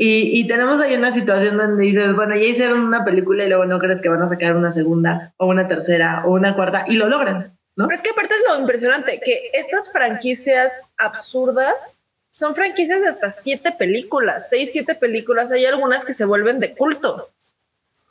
Y, 0.00 0.40
y, 0.40 0.46
tenemos 0.46 0.80
ahí 0.80 0.94
una 0.94 1.12
situación 1.12 1.56
donde 1.56 1.82
dices, 1.82 2.14
bueno, 2.14 2.36
ya 2.36 2.44
hicieron 2.44 2.82
una 2.82 3.04
película 3.04 3.44
y 3.44 3.48
luego 3.48 3.64
no 3.64 3.80
crees 3.80 4.00
que 4.00 4.08
van 4.08 4.22
a 4.22 4.28
sacar 4.28 4.54
una 4.54 4.70
segunda 4.70 5.34
o 5.38 5.46
una 5.46 5.66
tercera 5.66 6.22
o 6.24 6.34
una 6.34 6.54
cuarta 6.54 6.84
y 6.86 6.92
lo 6.92 7.08
logran, 7.08 7.58
¿no? 7.74 7.88
Pero 7.88 7.96
es 7.96 8.02
que 8.02 8.10
aparte 8.10 8.32
es 8.32 8.44
lo 8.48 8.60
impresionante, 8.60 9.18
que 9.24 9.50
estas 9.54 9.90
franquicias 9.90 10.92
absurdas 10.98 11.96
son 12.38 12.54
franquicias 12.54 13.00
de 13.00 13.08
hasta 13.08 13.32
siete 13.32 13.72
películas, 13.72 14.48
seis, 14.48 14.70
siete 14.72 14.94
películas. 14.94 15.50
Hay 15.50 15.66
algunas 15.66 16.04
que 16.04 16.12
se 16.12 16.24
vuelven 16.24 16.60
de 16.60 16.72
culto. 16.72 17.30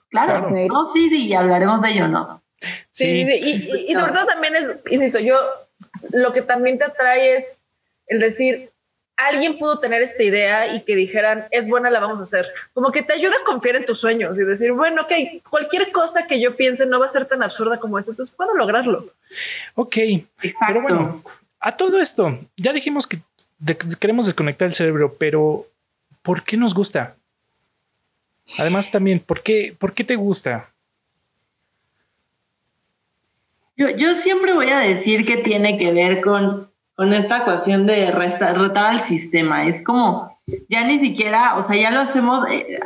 Claro, 0.10 0.50
no, 0.50 0.86
sí, 0.92 1.10
sí, 1.10 1.34
hablaremos 1.34 1.82
de 1.82 1.92
ello, 1.92 2.10
¿no? 2.10 2.44
Sí, 2.90 3.06
Y, 3.08 3.94
sobre 3.94 4.12
todo 4.12 4.26
también 4.26 4.54
es, 4.58 4.80
insisto, 4.92 5.20
yo 5.20 5.38
lo 6.12 6.34
que 6.34 6.42
también 6.42 6.78
te 6.78 6.84
atrae 6.84 7.38
es 7.38 7.60
el 8.08 8.20
decir, 8.20 8.70
alguien 9.16 9.58
pudo 9.58 9.80
tener 9.80 10.02
esta 10.02 10.24
idea 10.24 10.76
y 10.76 10.82
que 10.82 10.98
dijeran, 10.98 11.48
es 11.52 11.70
buena, 11.70 11.90
la 11.90 12.02
vamos 12.02 12.20
a 12.20 12.24
hacer. 12.24 12.46
Como 12.74 12.92
que 12.92 13.04
te 13.04 13.14
ayuda 13.14 13.34
a 13.42 13.46
confiar 13.46 13.78
en 13.78 13.86
tus 13.86 14.02
sueños 14.02 14.38
y 14.38 14.44
decir, 14.44 14.74
bueno, 14.74 15.04
ok, 15.04 15.14
cualquier 15.50 15.90
cosa 15.94 16.28
que 16.28 16.42
yo 16.42 16.54
piense 16.58 16.86
no 16.86 17.00
va 17.00 17.06
a 17.06 17.10
ser 17.10 17.28
tan 17.28 17.44
absurda 17.44 17.80
como 17.80 17.98
esta, 17.98 18.12
entonces 18.12 18.36
puedo 18.36 18.54
lograrlo. 18.56 19.06
Ok, 19.76 19.96
pero 20.68 20.82
bueno, 20.82 21.24
a 21.62 21.78
todo 21.78 22.02
esto, 22.02 22.38
ya 22.58 22.74
dijimos 22.74 23.08
que 23.08 23.22
queremos 24.00 24.26
desconectar 24.26 24.68
el 24.68 24.74
cerebro, 24.74 25.16
pero 25.18 25.66
¿por 26.22 26.44
qué 26.44 26.58
nos 26.58 26.74
gusta? 26.74 27.16
Además 28.58 28.92
también, 28.92 29.20
¿por 29.20 29.44
qué, 29.44 29.76
por 29.78 29.94
qué 29.94 30.04
te 30.04 30.16
gusta? 30.16 30.70
Yo, 33.76 33.90
yo 33.90 34.16
siempre 34.16 34.54
voy 34.54 34.70
a 34.70 34.80
decir 34.80 35.26
que 35.26 35.38
tiene 35.38 35.78
que 35.78 35.92
ver 35.92 36.22
con, 36.22 36.70
con 36.96 37.14
esta 37.14 37.40
ecuación 37.40 37.86
de 37.86 38.12
retar 38.12 38.86
al 38.86 39.04
sistema. 39.04 39.68
Es 39.68 39.84
como, 39.84 40.36
ya 40.70 40.84
ni 40.84 41.00
siquiera, 41.00 41.58
o 41.58 41.68
sea, 41.68 41.76
ya 41.76 41.92
lo 41.92 42.02
hacemos, 42.02 42.50
eh, 42.50 42.80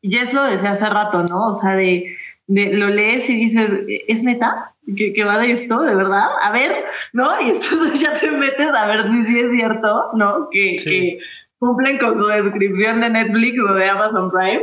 es 0.00 0.32
lo 0.32 0.44
decía 0.44 0.70
hace 0.70 0.88
rato, 0.88 1.22
¿no? 1.24 1.38
O 1.38 1.60
sea, 1.60 1.74
de, 1.74 2.16
de 2.48 2.72
lo 2.72 2.88
lees 2.88 3.28
y 3.30 3.36
dices, 3.36 3.70
¿es 4.08 4.22
neta? 4.24 4.74
que, 4.96 5.24
va 5.24 5.38
de 5.38 5.52
esto, 5.52 5.82
de 5.82 5.94
verdad, 5.94 6.28
a 6.42 6.50
ver, 6.50 6.84
¿no? 7.12 7.40
Y 7.40 7.50
entonces 7.50 8.00
ya 8.00 8.18
te 8.18 8.30
metes 8.30 8.68
a 8.68 8.86
ver 8.86 9.02
si 9.02 9.26
sí 9.26 9.40
es 9.40 9.50
cierto, 9.52 10.10
¿no? 10.14 10.48
Que, 10.50 11.18
cumplen 11.58 11.98
con 11.98 12.16
su 12.16 12.26
descripción 12.26 13.00
de 13.00 13.10
Netflix 13.10 13.58
o 13.68 13.74
de 13.74 13.90
Amazon 13.90 14.30
Prime 14.30 14.62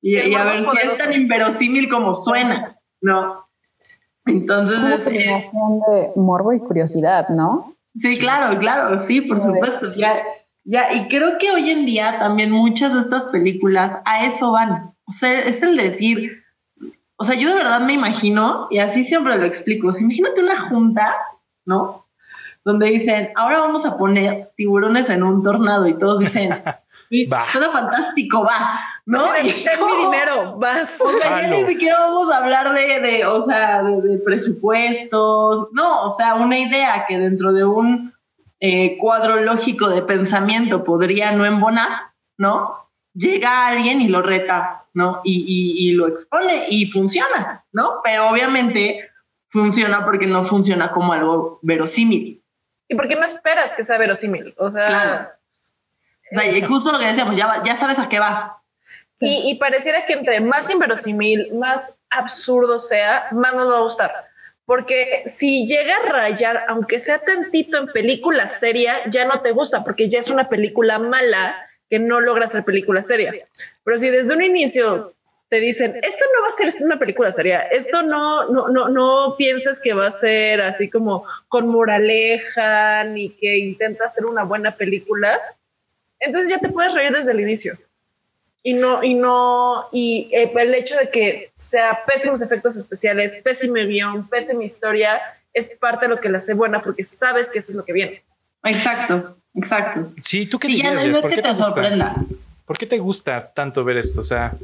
y, 0.00 0.34
a 0.34 0.44
ver 0.44 0.64
si 0.64 0.88
es 0.88 0.98
tan 0.98 1.12
inverosímil 1.12 1.90
como 1.90 2.14
suena, 2.14 2.78
¿no? 3.02 3.46
Entonces... 4.24 4.78
Es 5.06 5.48
una 5.52 5.84
de 5.86 6.12
morbo 6.16 6.54
y 6.54 6.58
curiosidad, 6.58 7.28
¿no? 7.28 7.76
Sí, 7.94 8.16
claro, 8.16 8.58
claro, 8.58 9.02
sí, 9.02 9.20
por 9.20 9.42
supuesto, 9.42 9.94
ya, 9.96 10.22
ya, 10.64 10.94
y 10.94 11.08
creo 11.08 11.36
que 11.38 11.50
hoy 11.50 11.70
en 11.70 11.84
día 11.84 12.18
también 12.18 12.50
muchas 12.50 12.94
de 12.94 13.00
estas 13.00 13.26
películas 13.26 13.98
a 14.04 14.26
eso 14.26 14.52
van, 14.52 14.94
o 15.04 15.12
sea, 15.12 15.40
es 15.40 15.60
el 15.62 15.76
decir, 15.76 16.40
o 17.20 17.24
sea, 17.24 17.36
yo 17.36 17.50
de 17.50 17.54
verdad 17.54 17.80
me 17.80 17.92
imagino, 17.92 18.66
y 18.70 18.78
así 18.78 19.04
siempre 19.04 19.36
lo 19.36 19.44
explico, 19.44 19.90
imagínate 19.98 20.42
una 20.42 20.58
junta 20.58 21.14
¿no? 21.66 22.06
Donde 22.64 22.86
dicen, 22.86 23.30
ahora 23.36 23.60
vamos 23.60 23.86
a 23.86 23.96
poner 23.96 24.50
tiburones 24.56 25.08
en 25.08 25.22
un 25.22 25.42
tornado 25.42 25.86
y 25.86 25.98
todos 25.98 26.18
dicen, 26.18 26.62
sí, 27.08 27.26
Va. 27.32 27.50
suena 27.50 27.70
fantástico, 27.70 28.44
va, 28.44 28.80
¿no? 29.06 29.24
Ten, 29.32 29.46
mi 29.46 29.52
dinero, 30.04 30.58
vas. 30.58 31.00
O 31.00 31.08
sea, 31.18 31.42
ya 31.42 31.48
ni 31.48 31.64
siquiera 31.64 32.00
vamos 32.00 32.30
a 32.30 32.38
hablar 32.38 32.74
de, 32.74 33.00
de, 33.00 33.26
o 33.26 33.46
sea, 33.46 33.82
de, 33.82 34.02
de 34.02 34.18
presupuestos, 34.18 35.68
no, 35.72 36.04
o 36.04 36.10
sea, 36.16 36.34
una 36.34 36.58
idea 36.58 37.06
que 37.08 37.18
dentro 37.18 37.52
de 37.52 37.64
un 37.64 38.12
eh, 38.60 38.98
cuadro 38.98 39.40
lógico 39.40 39.88
de 39.88 40.02
pensamiento 40.02 40.84
podría 40.84 41.32
no 41.32 41.46
embonar, 41.46 41.88
¿no? 42.36 42.74
Llega 43.14 43.66
alguien 43.66 44.00
y 44.00 44.08
lo 44.08 44.22
reta, 44.22 44.84
¿no? 44.94 45.20
Y, 45.24 45.44
y, 45.46 45.88
y 45.88 45.92
lo 45.92 46.08
expone 46.08 46.66
y 46.68 46.90
funciona, 46.90 47.64
¿no? 47.72 48.00
Pero 48.04 48.28
obviamente 48.28 49.10
funciona 49.48 50.04
porque 50.04 50.26
no 50.26 50.44
funciona 50.44 50.90
como 50.92 51.12
algo 51.12 51.58
verosímil. 51.62 52.42
¿Y 52.88 52.94
por 52.94 53.08
qué 53.08 53.16
no 53.16 53.24
esperas 53.24 53.72
que 53.72 53.84
sea 53.84 53.98
verosímil? 53.98 54.54
O 54.58 54.70
sea, 54.70 54.86
Claro. 54.86 55.28
O 56.32 56.34
sea, 56.40 56.46
y 56.52 56.62
justo 56.62 56.92
lo 56.92 56.98
que 56.98 57.06
decíamos, 57.06 57.36
ya, 57.36 57.62
ya 57.64 57.76
sabes 57.76 57.98
a 57.98 58.08
qué 58.08 58.20
vas. 58.20 58.52
y, 59.18 59.50
y 59.50 59.54
pareciera 59.56 60.04
que 60.06 60.12
entre 60.12 60.40
más 60.40 60.70
inverosímil, 60.70 61.54
más 61.54 61.96
absurdo 62.08 62.78
sea, 62.78 63.26
más 63.32 63.54
nos 63.54 63.68
va 63.70 63.78
a 63.78 63.82
gustar. 63.82 64.12
Porque 64.64 65.24
si 65.26 65.66
llega 65.66 65.96
a 65.96 66.08
rayar, 66.12 66.64
aunque 66.68 67.00
sea 67.00 67.18
tantito 67.18 67.78
en 67.78 67.86
película 67.86 68.46
seria, 68.48 68.94
ya 69.08 69.24
no 69.24 69.40
te 69.40 69.50
gusta, 69.50 69.82
porque 69.82 70.08
ya 70.08 70.20
es 70.20 70.30
una 70.30 70.48
película 70.48 71.00
mala 71.00 71.56
que 71.90 71.98
no 71.98 72.20
logra 72.20 72.46
ser 72.46 72.64
película 72.64 73.02
seria. 73.02 73.34
Pero 73.84 73.98
si 73.98 74.08
desde 74.08 74.34
un 74.34 74.42
inicio 74.42 75.14
te 75.50 75.58
dicen, 75.58 75.90
esto 76.00 76.24
no 76.32 76.42
va 76.42 76.48
a 76.48 76.72
ser 76.72 76.82
una 76.82 76.98
película 76.98 77.32
seria, 77.32 77.62
esto 77.62 78.04
no, 78.04 78.48
no, 78.50 78.68
no, 78.68 78.88
no 78.88 79.34
pienses 79.36 79.80
que 79.80 79.92
va 79.92 80.06
a 80.06 80.12
ser 80.12 80.62
así 80.62 80.88
como 80.88 81.24
con 81.48 81.66
moraleja, 81.66 83.02
ni 83.02 83.30
que 83.30 83.58
intenta 83.58 84.04
hacer 84.04 84.26
una 84.26 84.44
buena 84.44 84.76
película, 84.76 85.36
entonces 86.20 86.50
ya 86.50 86.58
te 86.58 86.68
puedes 86.68 86.94
reír 86.94 87.10
desde 87.10 87.32
el 87.32 87.40
inicio. 87.40 87.74
Y 88.62 88.74
no, 88.74 89.02
y 89.02 89.14
no, 89.14 89.88
y 89.90 90.30
eh, 90.32 90.52
el 90.54 90.74
hecho 90.74 90.94
de 90.96 91.08
que 91.08 91.50
sea 91.56 92.04
pésimos 92.06 92.42
efectos 92.42 92.76
especiales, 92.76 93.36
pésimo 93.36 93.74
guion, 93.74 94.28
pésima 94.28 94.62
historia, 94.62 95.20
es 95.52 95.70
parte 95.80 96.06
de 96.06 96.14
lo 96.14 96.20
que 96.20 96.28
la 96.28 96.38
hace 96.38 96.54
buena 96.54 96.82
porque 96.82 97.02
sabes 97.02 97.50
que 97.50 97.58
eso 97.58 97.72
es 97.72 97.76
lo 97.76 97.84
que 97.84 97.94
viene. 97.94 98.22
Exacto, 98.62 99.36
exacto. 99.54 100.12
Sí, 100.22 100.46
¿tú 100.46 100.58
qué 100.58 100.68
Y 100.68 100.82
ya 100.82 100.90
dirías? 100.92 101.06
no 101.06 101.12
es 101.16 101.18
¿Por 101.18 101.30
que 101.30 101.36
qué 101.36 101.42
te 101.42 101.48
te 101.48 101.54
gusta? 101.54 101.64
sorprenda. 101.66 102.14
¿Por 102.66 102.78
qué 102.78 102.86
te 102.86 102.98
gusta 102.98 103.52
tanto 103.52 103.82
ver 103.84 103.96
esto? 103.96 104.20
O 104.20 104.24
sea, 104.24 104.54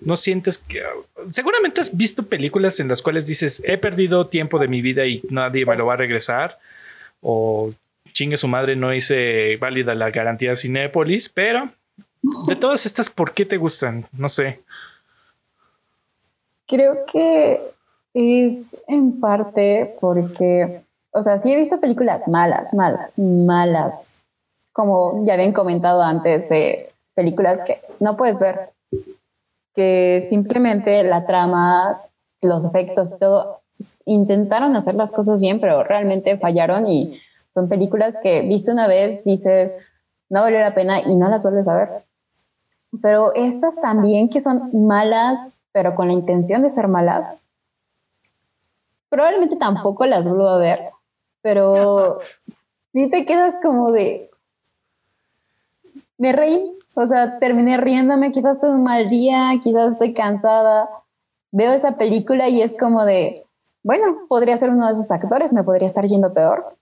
no 0.00 0.16
sientes 0.16 0.58
que 0.58 0.82
seguramente 1.30 1.80
has 1.80 1.96
visto 1.96 2.24
películas 2.24 2.80
en 2.80 2.88
las 2.88 3.00
cuales 3.02 3.26
dices 3.26 3.62
he 3.64 3.78
perdido 3.78 4.26
tiempo 4.26 4.58
de 4.58 4.66
mi 4.68 4.82
vida 4.82 5.06
y 5.06 5.22
nadie 5.30 5.64
me 5.64 5.76
lo 5.76 5.86
va 5.86 5.94
a 5.94 5.98
regresar 5.98 6.58
o 7.20 7.72
chingue 8.12 8.36
su 8.36 8.48
madre 8.48 8.74
no 8.76 8.92
hice 8.92 9.56
válida 9.58 9.94
la 9.94 10.10
garantía 10.10 10.56
Cinépolis, 10.56 11.28
pero 11.28 11.70
de 12.48 12.56
todas 12.56 12.84
estas, 12.84 13.08
¿por 13.08 13.32
qué 13.32 13.44
te 13.46 13.56
gustan? 13.56 14.06
No 14.12 14.28
sé. 14.28 14.60
Creo 16.66 17.04
que 17.12 17.60
es 18.14 18.76
en 18.88 19.20
parte 19.20 19.94
porque, 20.00 20.82
o 21.12 21.22
sea, 21.22 21.38
sí 21.38 21.52
he 21.52 21.56
visto 21.56 21.78
películas 21.78 22.26
malas, 22.28 22.74
malas, 22.74 23.18
malas, 23.18 24.24
como 24.72 25.24
ya 25.24 25.34
habían 25.34 25.52
comentado 25.52 26.02
antes 26.02 26.48
de 26.48 26.86
películas 27.14 27.64
que 27.66 27.78
no 28.00 28.16
puedes 28.16 28.40
ver, 28.40 28.70
que 29.74 30.20
simplemente 30.26 31.02
la 31.04 31.26
trama, 31.26 32.00
los 32.40 32.64
efectos 32.64 33.18
todo, 33.18 33.60
intentaron 34.06 34.74
hacer 34.76 34.94
las 34.94 35.12
cosas 35.12 35.40
bien, 35.40 35.60
pero 35.60 35.84
realmente 35.84 36.38
fallaron 36.38 36.88
y 36.88 37.20
son 37.52 37.68
películas 37.68 38.16
que 38.22 38.42
viste 38.42 38.70
una 38.70 38.86
vez, 38.86 39.24
dices, 39.24 39.88
no 40.30 40.40
valió 40.40 40.60
la 40.60 40.74
pena 40.74 41.00
y 41.00 41.16
no 41.16 41.28
las 41.28 41.42
vuelves 41.42 41.68
a 41.68 41.76
ver. 41.76 41.88
Pero 43.02 43.34
estas 43.34 43.80
también 43.80 44.30
que 44.30 44.40
son 44.40 44.70
malas, 44.86 45.60
pero 45.72 45.94
con 45.94 46.08
la 46.08 46.14
intención 46.14 46.62
de 46.62 46.70
ser 46.70 46.88
malas, 46.88 47.42
probablemente 49.10 49.56
tampoco 49.56 50.06
las 50.06 50.26
vuelvo 50.26 50.48
a 50.48 50.58
ver, 50.58 50.80
pero 51.42 52.20
sí 52.92 53.10
te 53.10 53.26
quedas 53.26 53.54
como 53.62 53.92
de... 53.92 54.30
Me 56.18 56.32
reí, 56.32 56.72
o 56.96 57.06
sea, 57.06 57.38
terminé 57.40 57.76
riéndome, 57.76 58.30
quizás 58.30 58.60
tuve 58.60 58.70
un 58.70 58.84
mal 58.84 59.10
día, 59.10 59.52
quizás 59.62 59.94
estoy 59.94 60.14
cansada, 60.14 60.88
veo 61.50 61.72
esa 61.72 61.96
película 61.96 62.48
y 62.48 62.62
es 62.62 62.76
como 62.78 63.04
de, 63.04 63.44
bueno, 63.82 64.18
podría 64.28 64.56
ser 64.56 64.70
uno 64.70 64.86
de 64.86 64.92
esos 64.92 65.10
actores, 65.10 65.52
me 65.52 65.64
podría 65.64 65.88
estar 65.88 66.06
yendo 66.06 66.32
peor, 66.32 66.76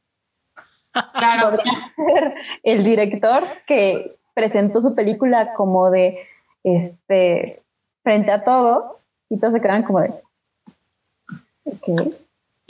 Claro. 1.12 1.50
podría 1.50 1.72
ser 1.96 2.34
el 2.62 2.84
director 2.84 3.44
que 3.66 4.16
presentó 4.34 4.80
su 4.80 4.94
película 4.94 5.54
como 5.54 5.90
de 5.90 6.18
este 6.64 7.62
frente 8.02 8.30
a 8.30 8.44
todos 8.44 9.04
y 9.28 9.38
todos 9.38 9.54
se 9.54 9.60
quedaron 9.60 9.84
como 9.84 10.00
de 10.00 10.12
ok 11.64 12.14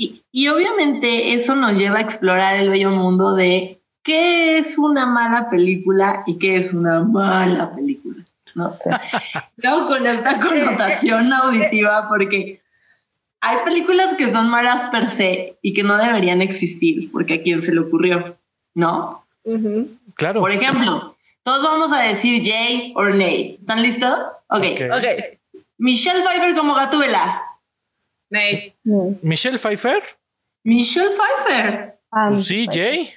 Y, 0.01 0.23
y 0.33 0.49
obviamente 0.49 1.35
eso 1.35 1.55
nos 1.55 1.77
lleva 1.77 1.99
a 1.99 2.01
explorar 2.01 2.57
el 2.57 2.71
bello 2.71 2.89
mundo 2.89 3.35
de 3.35 3.83
qué 4.03 4.57
es 4.57 4.79
una 4.79 5.05
mala 5.05 5.51
película 5.51 6.23
y 6.27 6.39
qué 6.39 6.57
es 6.57 6.73
una 6.73 7.01
mala 7.05 7.75
película, 7.75 8.25
¿no? 8.55 8.79
Luego 9.57 9.89
con 9.89 10.07
esta 10.07 10.41
connotación 10.41 11.31
auditiva, 11.31 12.09
porque 12.09 12.63
hay 13.43 13.59
películas 13.63 14.15
que 14.17 14.33
son 14.33 14.49
malas 14.49 14.89
per 14.89 15.07
se 15.07 15.59
y 15.61 15.75
que 15.75 15.83
no 15.83 15.99
deberían 15.99 16.41
existir, 16.41 17.13
porque 17.13 17.35
a 17.35 17.43
quién 17.43 17.61
se 17.63 17.75
le 17.75 17.81
ocurrió, 17.81 18.39
¿no? 18.73 19.27
Claro. 20.15 20.41
Por 20.41 20.53
ejemplo, 20.53 21.15
todos 21.43 21.63
vamos 21.63 21.93
a 21.93 22.05
decir 22.05 22.41
yay 22.41 22.95
or 22.97 23.15
nay. 23.15 23.59
¿Están 23.61 23.83
listos? 23.83 24.15
Ok. 24.49 24.65
Ok. 24.65 24.97
Ok. 24.97 25.05
Michelle 25.77 26.23
Pfeiffer 26.23 26.55
como 26.55 26.73
Gatúbela. 26.73 27.43
Michelle 29.23 29.59
Pfeiffer. 29.59 30.03
Michelle 30.64 31.11
Pfeiffer. 31.16 31.95
Ah, 32.12 32.29
Pues 32.33 32.47
sí, 32.47 32.66
Jay. 32.73 33.11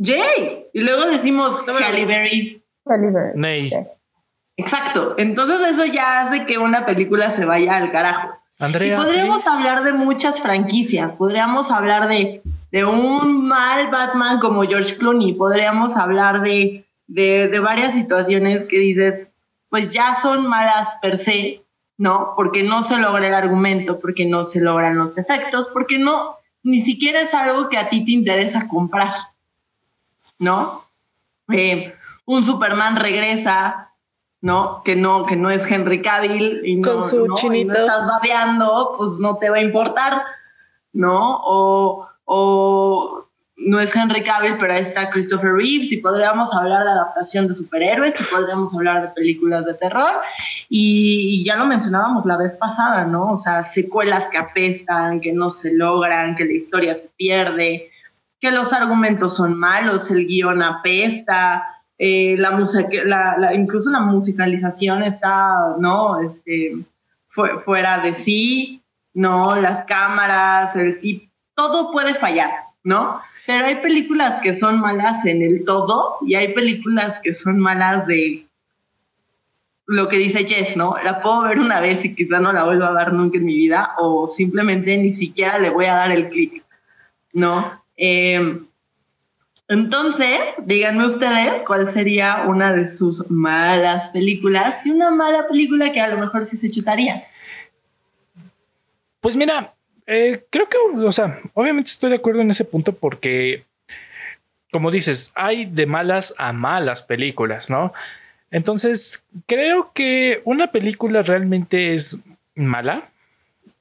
Jay. 0.00 0.66
Y 0.72 0.80
luego 0.80 1.06
decimos 1.06 1.64
Halle. 1.66 2.04
Berry. 2.04 2.62
Sí. 3.68 3.74
Exacto. 4.56 5.14
Entonces 5.18 5.72
eso 5.72 5.84
ya 5.86 6.22
hace 6.22 6.46
que 6.46 6.58
una 6.58 6.86
película 6.86 7.30
se 7.32 7.44
vaya 7.44 7.76
al 7.76 7.90
carajo. 7.90 8.30
Y 8.58 8.64
Andrea. 8.64 8.96
podríamos 8.98 9.42
please. 9.42 9.58
hablar 9.58 9.84
de 9.84 9.92
muchas 9.92 10.40
franquicias. 10.40 11.12
Podríamos 11.12 11.70
hablar 11.70 12.08
de, 12.08 12.40
de 12.72 12.84
un 12.84 13.46
mal 13.46 13.90
Batman 13.90 14.38
como 14.40 14.62
George 14.62 14.96
Clooney. 14.96 15.34
Podríamos 15.34 15.96
hablar 15.96 16.40
de, 16.40 16.84
de, 17.06 17.48
de 17.48 17.58
varias 17.58 17.92
situaciones 17.94 18.64
que 18.64 18.78
dices, 18.78 19.28
pues 19.68 19.90
ya 19.92 20.16
son 20.22 20.46
malas 20.48 20.94
per 21.02 21.18
se, 21.18 21.62
¿no? 21.98 22.34
Porque 22.36 22.62
no 22.62 22.82
se 22.82 22.98
logra 22.98 23.26
el 23.26 23.34
argumento, 23.34 23.98
porque 23.98 24.26
no 24.26 24.44
se 24.44 24.60
logran 24.60 24.98
los 24.98 25.16
efectos, 25.18 25.68
porque 25.72 25.98
no, 25.98 26.36
ni 26.62 26.82
siquiera 26.82 27.20
es 27.20 27.32
algo 27.32 27.68
que 27.68 27.78
a 27.78 27.88
ti 27.88 28.04
te 28.04 28.12
interesa 28.12 28.68
comprar, 28.68 29.12
¿no? 30.38 30.84
Eh, 31.52 31.94
un 32.26 32.42
Superman 32.42 32.96
regresa, 32.96 33.92
¿no? 34.40 34.82
Que 34.84 34.96
no, 34.96 35.24
que 35.24 35.36
no 35.36 35.50
es 35.50 35.70
Henry 35.70 36.02
Cavill 36.02 36.62
y 36.64 36.76
no, 36.76 36.92
Con 36.92 37.02
su 37.02 37.26
¿no? 37.26 37.34
y 37.34 37.36
chinito. 37.38 37.72
no 37.72 37.78
estás 37.78 38.06
babeando, 38.06 38.94
pues 38.98 39.12
no 39.18 39.36
te 39.38 39.48
va 39.48 39.56
a 39.56 39.62
importar, 39.62 40.22
¿no? 40.92 41.40
O, 41.44 42.08
o 42.24 43.25
no 43.58 43.80
es 43.80 43.94
Henry 43.96 44.22
Cavill, 44.22 44.56
pero 44.58 44.74
ahí 44.74 44.82
está 44.82 45.08
Christopher 45.10 45.52
Reeves 45.54 45.90
y 45.90 45.96
podríamos 45.96 46.52
hablar 46.54 46.84
de 46.84 46.90
adaptación 46.90 47.48
de 47.48 47.54
superhéroes 47.54 48.20
y 48.20 48.24
podríamos 48.24 48.74
hablar 48.74 49.00
de 49.02 49.08
películas 49.14 49.64
de 49.64 49.72
terror 49.74 50.12
y, 50.68 51.42
ya 51.44 51.56
lo 51.56 51.64
mencionábamos 51.64 52.26
la 52.26 52.36
vez 52.36 52.54
pasada, 52.56 53.04
¿no? 53.06 53.32
O 53.32 53.36
sea, 53.36 53.64
secuelas 53.64 54.28
que 54.28 54.36
apestan, 54.38 55.20
que 55.20 55.32
no 55.32 55.48
se 55.50 55.74
logran, 55.74 56.34
que 56.34 56.44
la 56.44 56.52
historia 56.52 56.94
se 56.94 57.08
pierde, 57.16 57.90
que 58.40 58.50
los 58.50 58.72
argumentos 58.74 59.34
son 59.36 59.58
malos, 59.58 60.10
el 60.10 60.26
guion 60.26 60.62
apesta, 60.62 61.66
eh, 61.98 62.36
la 62.38 62.50
música, 62.50 62.88
la, 63.06 63.54
incluso 63.54 63.90
la 63.90 64.00
musicalización 64.00 65.02
está, 65.02 65.76
¿no? 65.78 66.20
Este, 66.20 66.72
fu- 67.28 67.58
fuera 67.64 68.00
de 68.00 68.12
sí, 68.12 68.82
¿no? 69.14 69.56
Las 69.56 69.84
cámaras, 69.84 70.76
el 70.76 71.00
tip, 71.00 71.30
todo 71.54 71.90
puede 71.90 72.14
fallar, 72.16 72.50
¿no? 72.84 73.18
Pero 73.46 73.66
hay 73.66 73.76
películas 73.76 74.40
que 74.42 74.56
son 74.56 74.80
malas 74.80 75.24
en 75.24 75.42
el 75.42 75.64
todo 75.64 76.18
y 76.26 76.34
hay 76.34 76.52
películas 76.52 77.20
que 77.22 77.32
son 77.32 77.58
malas 77.58 78.06
de 78.06 78.46
lo 79.86 80.08
que 80.08 80.18
dice 80.18 80.46
Jess, 80.46 80.76
¿no? 80.76 80.96
La 81.04 81.22
puedo 81.22 81.42
ver 81.42 81.58
una 81.58 81.80
vez 81.80 82.04
y 82.04 82.14
quizá 82.14 82.40
no 82.40 82.52
la 82.52 82.64
vuelva 82.64 82.88
a 82.88 83.04
ver 83.04 83.12
nunca 83.12 83.38
en 83.38 83.46
mi 83.46 83.54
vida 83.54 83.94
o 83.98 84.26
simplemente 84.26 84.96
ni 84.96 85.12
siquiera 85.12 85.58
le 85.58 85.70
voy 85.70 85.84
a 85.86 85.94
dar 85.94 86.10
el 86.10 86.28
clic, 86.28 86.64
¿no? 87.32 87.70
Eh, 87.96 88.58
entonces, 89.68 90.38
díganme 90.64 91.06
ustedes 91.06 91.62
cuál 91.64 91.88
sería 91.90 92.44
una 92.46 92.72
de 92.72 92.88
sus 92.88 93.30
malas 93.30 94.10
películas 94.10 94.84
y 94.86 94.90
una 94.90 95.10
mala 95.10 95.46
película 95.48 95.92
que 95.92 96.00
a 96.00 96.08
lo 96.08 96.18
mejor 96.18 96.44
sí 96.44 96.56
se 96.56 96.70
chutaría. 96.70 97.24
Pues 99.20 99.36
mira, 99.36 99.75
Eh, 100.06 100.44
creo 100.50 100.68
que, 100.68 100.78
o 100.78 101.12
sea, 101.12 101.40
obviamente 101.54 101.90
estoy 101.90 102.10
de 102.10 102.16
acuerdo 102.16 102.40
en 102.40 102.50
ese 102.50 102.64
punto 102.64 102.94
porque, 102.94 103.64
como 104.70 104.90
dices, 104.90 105.32
hay 105.34 105.64
de 105.66 105.86
malas 105.86 106.34
a 106.38 106.52
malas 106.52 107.02
películas, 107.02 107.70
¿no? 107.70 107.92
Entonces, 108.50 109.22
creo 109.46 109.90
que 109.92 110.40
una 110.44 110.68
película 110.68 111.22
realmente 111.22 111.94
es 111.94 112.20
mala 112.54 113.08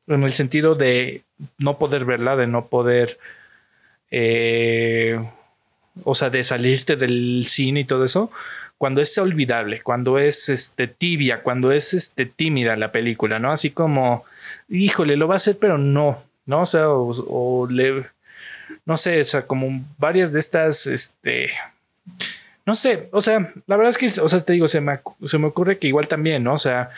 en 0.07 0.23
el 0.23 0.33
sentido 0.33 0.75
de 0.75 1.21
no 1.57 1.77
poder 1.77 2.05
verla, 2.05 2.35
de 2.35 2.47
no 2.47 2.67
poder, 2.67 3.17
eh, 4.11 5.19
o 6.03 6.15
sea, 6.15 6.29
de 6.29 6.43
salirte 6.43 6.95
del 6.95 7.45
cine 7.47 7.81
y 7.81 7.85
todo 7.85 8.03
eso, 8.03 8.31
cuando 8.77 9.01
es 9.01 9.17
olvidable, 9.17 9.81
cuando 9.81 10.19
es 10.19 10.49
este, 10.49 10.87
tibia, 10.87 11.41
cuando 11.41 11.71
es 11.71 11.93
este, 11.93 12.25
tímida 12.25 12.75
la 12.75 12.91
película, 12.91 13.39
¿no? 13.39 13.51
Así 13.51 13.71
como, 13.71 14.25
híjole, 14.69 15.15
lo 15.17 15.27
va 15.27 15.35
a 15.35 15.37
hacer, 15.37 15.57
pero 15.57 15.77
no, 15.77 16.21
¿no? 16.45 16.61
O 16.61 16.65
sea, 16.65 16.89
o, 16.89 17.67
le, 17.69 18.05
no 18.85 18.97
sé, 18.97 19.21
o 19.21 19.25
sea, 19.25 19.43
como 19.43 19.83
varias 19.97 20.33
de 20.33 20.39
estas, 20.39 20.87
este, 20.87 21.51
no 22.65 22.75
sé, 22.75 23.09
o 23.11 23.21
sea, 23.21 23.51
la 23.67 23.77
verdad 23.77 23.89
es 23.89 23.97
que, 23.97 24.21
o 24.21 24.27
sea, 24.27 24.39
te 24.39 24.53
digo, 24.53 24.67
se 24.67 24.81
me, 24.81 24.99
se 25.23 25.37
me 25.37 25.47
ocurre 25.47 25.77
que 25.77 25.87
igual 25.87 26.07
también, 26.07 26.43
¿no? 26.43 26.53
O 26.53 26.59
sea, 26.59 26.89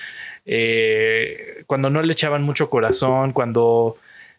eh, 0.45 1.63
cuando 1.67 1.89
no 1.89 2.01
le 2.01 2.13
echaban 2.13 2.43
mucho 2.43 2.69
corazón, 2.69 3.33
cuando 3.33 3.97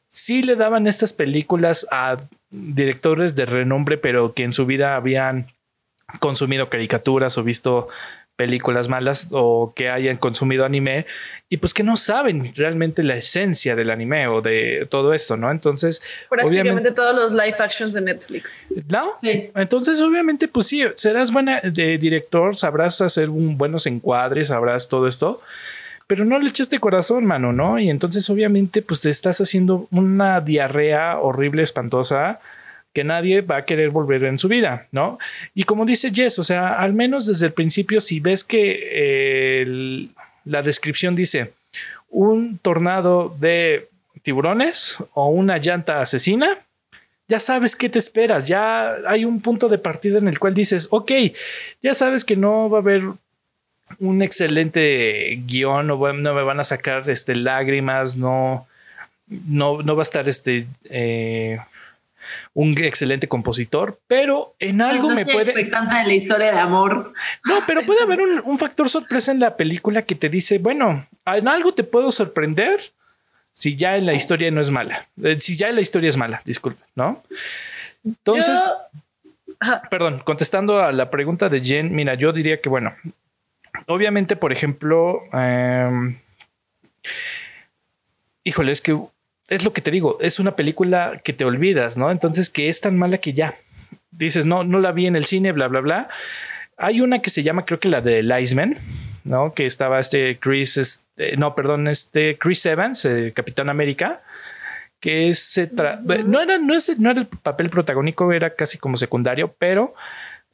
sí 0.08 0.42
le 0.42 0.56
daban 0.56 0.86
estas 0.86 1.12
películas 1.12 1.86
a 1.90 2.16
directores 2.50 3.34
de 3.36 3.46
renombre, 3.46 3.98
pero 3.98 4.32
que 4.32 4.44
en 4.44 4.52
su 4.52 4.64
vida 4.64 4.96
habían 4.96 5.46
consumido 6.20 6.70
caricaturas 6.70 7.36
o 7.36 7.44
visto 7.44 7.88
películas 8.38 8.88
malas 8.88 9.30
o 9.32 9.72
que 9.74 9.90
hayan 9.90 10.16
consumido 10.16 10.64
anime 10.64 11.06
y 11.48 11.56
pues 11.56 11.74
que 11.74 11.82
no 11.82 11.96
saben 11.96 12.52
realmente 12.54 13.02
la 13.02 13.16
esencia 13.16 13.74
del 13.74 13.90
anime 13.90 14.28
o 14.28 14.40
de 14.40 14.86
todo 14.88 15.12
esto, 15.12 15.36
¿no? 15.36 15.50
Entonces, 15.50 16.00
obviamente 16.30 16.92
todos 16.92 17.16
los 17.16 17.32
live 17.32 17.56
actions 17.58 17.94
de 17.94 18.00
Netflix. 18.02 18.60
¿No? 18.88 19.10
Sí. 19.20 19.50
Entonces, 19.56 20.00
obviamente, 20.00 20.46
pues 20.46 20.68
sí, 20.68 20.84
serás 20.94 21.32
buena 21.32 21.60
de 21.62 21.98
director, 21.98 22.56
sabrás 22.56 23.00
hacer 23.00 23.28
un 23.28 23.58
buenos 23.58 23.86
encuadres, 23.86 24.48
sabrás 24.48 24.88
todo 24.88 25.08
esto, 25.08 25.42
pero 26.06 26.24
no 26.24 26.38
le 26.38 26.48
echaste 26.48 26.78
corazón, 26.78 27.24
mano, 27.24 27.52
¿no? 27.52 27.80
Y 27.80 27.90
entonces, 27.90 28.30
obviamente, 28.30 28.82
pues 28.82 29.00
te 29.00 29.10
estás 29.10 29.40
haciendo 29.40 29.88
una 29.90 30.40
diarrea 30.40 31.18
horrible, 31.18 31.64
espantosa 31.64 32.38
que 32.92 33.04
nadie 33.04 33.42
va 33.42 33.58
a 33.58 33.64
querer 33.64 33.90
volver 33.90 34.24
en 34.24 34.38
su 34.38 34.48
vida, 34.48 34.86
¿no? 34.92 35.18
Y 35.54 35.64
como 35.64 35.84
dice 35.84 36.10
Jess, 36.12 36.38
o 36.38 36.44
sea, 36.44 36.74
al 36.74 36.94
menos 36.94 37.26
desde 37.26 37.46
el 37.46 37.52
principio, 37.52 38.00
si 38.00 38.20
ves 38.20 38.44
que 38.44 38.80
eh, 38.92 40.08
la 40.44 40.62
descripción 40.62 41.14
dice 41.14 41.52
un 42.10 42.58
tornado 42.58 43.36
de 43.38 43.88
tiburones 44.22 44.96
o 45.14 45.28
una 45.28 45.58
llanta 45.58 46.00
asesina, 46.00 46.58
ya 47.28 47.38
sabes 47.38 47.76
qué 47.76 47.90
te 47.90 47.98
esperas, 47.98 48.48
ya 48.48 48.94
hay 49.06 49.26
un 49.26 49.42
punto 49.42 49.68
de 49.68 49.78
partida 49.78 50.18
en 50.18 50.28
el 50.28 50.38
cual 50.38 50.54
dices, 50.54 50.88
ok, 50.90 51.12
ya 51.82 51.92
sabes 51.92 52.24
que 52.24 52.36
no 52.36 52.70
va 52.70 52.78
a 52.78 52.80
haber 52.80 53.02
un 53.98 54.22
excelente 54.22 55.38
guion, 55.46 55.86
no, 55.86 56.12
no 56.12 56.34
me 56.34 56.42
van 56.42 56.60
a 56.60 56.64
sacar 56.64 57.08
este, 57.10 57.34
lágrimas, 57.34 58.16
no, 58.16 58.66
no, 59.26 59.82
no 59.82 59.94
va 59.94 60.02
a 60.02 60.08
estar 60.10 60.28
este... 60.28 60.66
Eh, 60.84 61.58
un 62.54 62.76
excelente 62.78 63.28
compositor, 63.28 63.98
pero 64.06 64.54
en 64.58 64.80
algo 64.82 65.10
me 65.10 65.24
puede. 65.24 65.52
de 65.52 65.70
la 65.70 66.12
historia 66.12 66.52
de 66.52 66.58
amor. 66.58 67.12
No, 67.44 67.60
pero 67.66 67.82
puede 67.82 68.02
haber 68.04 68.20
un, 68.20 68.58
factor 68.58 68.88
sorpresa 68.88 69.32
en 69.32 69.40
la 69.40 69.56
película 69.56 70.02
que 70.02 70.14
te 70.14 70.28
dice, 70.28 70.58
bueno, 70.58 71.06
en 71.26 71.48
algo 71.48 71.74
te 71.74 71.84
puedo 71.84 72.10
sorprender 72.10 72.80
si 73.52 73.76
ya 73.76 73.96
en 73.96 74.06
la 74.06 74.14
historia 74.14 74.50
no 74.50 74.60
es 74.60 74.70
mala. 74.70 75.06
Eh, 75.22 75.38
si 75.40 75.56
ya 75.56 75.68
en 75.68 75.76
la 75.76 75.80
historia 75.80 76.08
es 76.08 76.16
mala, 76.16 76.42
disculpe, 76.44 76.82
¿no? 76.94 77.22
Entonces, 78.04 78.58
perdón, 79.90 80.20
contestando 80.24 80.82
a 80.82 80.92
la 80.92 81.10
pregunta 81.10 81.48
de 81.48 81.60
Jen, 81.60 81.94
mira, 81.94 82.14
yo 82.14 82.32
diría 82.32 82.60
que, 82.60 82.68
bueno, 82.68 82.94
obviamente, 83.86 84.36
por 84.36 84.52
ejemplo, 84.52 85.22
em, 85.32 86.18
híjole, 88.44 88.72
es 88.72 88.80
que 88.80 88.98
es 89.48 89.64
lo 89.64 89.72
que 89.72 89.80
te 89.80 89.90
digo, 89.90 90.18
es 90.20 90.38
una 90.38 90.56
película 90.56 91.20
que 91.24 91.32
te 91.32 91.44
olvidas, 91.44 91.96
¿no? 91.96 92.10
Entonces 92.10 92.50
que 92.50 92.68
es 92.68 92.80
tan 92.80 92.96
mala 92.96 93.18
que 93.18 93.32
ya 93.32 93.54
dices, 94.10 94.46
no, 94.46 94.64
no 94.64 94.78
la 94.78 94.92
vi 94.92 95.06
en 95.06 95.16
el 95.16 95.24
cine, 95.24 95.52
bla, 95.52 95.68
bla, 95.68 95.80
bla. 95.80 96.08
Hay 96.76 97.00
una 97.00 97.20
que 97.20 97.30
se 97.30 97.42
llama, 97.42 97.64
creo 97.64 97.80
que 97.80 97.88
la 97.88 98.00
de 98.00 98.22
Liceman, 98.22 98.76
¿no? 99.24 99.54
Que 99.54 99.66
estaba 99.66 100.00
este 100.00 100.38
Chris, 100.38 100.76
este, 100.76 101.36
no, 101.36 101.54
perdón, 101.54 101.88
este 101.88 102.36
Chris 102.38 102.64
Evans, 102.66 103.04
eh, 103.04 103.32
Capitán 103.34 103.68
América, 103.68 104.20
que 105.00 105.32
se 105.34 105.70
no 105.72 106.40
era, 106.40 106.58
no, 106.58 106.74
es, 106.74 106.98
no 106.98 107.10
era 107.10 107.20
el 107.20 107.26
papel 107.26 107.70
protagónico, 107.70 108.32
era 108.32 108.50
casi 108.50 108.78
como 108.78 108.96
secundario, 108.96 109.54
pero 109.58 109.94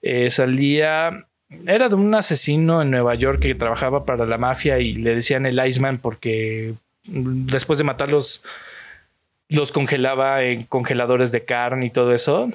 eh, 0.02 0.30
salía, 0.30 1.26
era 1.66 1.88
de 1.88 1.94
un 1.94 2.14
asesino 2.14 2.82
en 2.82 2.90
Nueva 2.90 3.14
York 3.14 3.40
que 3.40 3.54
trabajaba 3.54 4.04
para 4.04 4.26
la 4.26 4.38
mafia 4.38 4.78
y 4.78 4.94
le 4.94 5.16
decían 5.16 5.46
el 5.46 5.64
Iceman 5.66 5.98
porque 5.98 6.74
después 7.06 7.78
de 7.78 7.84
matarlos 7.84 8.42
los 9.48 9.72
congelaba 9.72 10.42
en 10.42 10.64
congeladores 10.64 11.32
de 11.32 11.44
carne 11.44 11.86
y 11.86 11.90
todo 11.90 12.14
eso. 12.14 12.50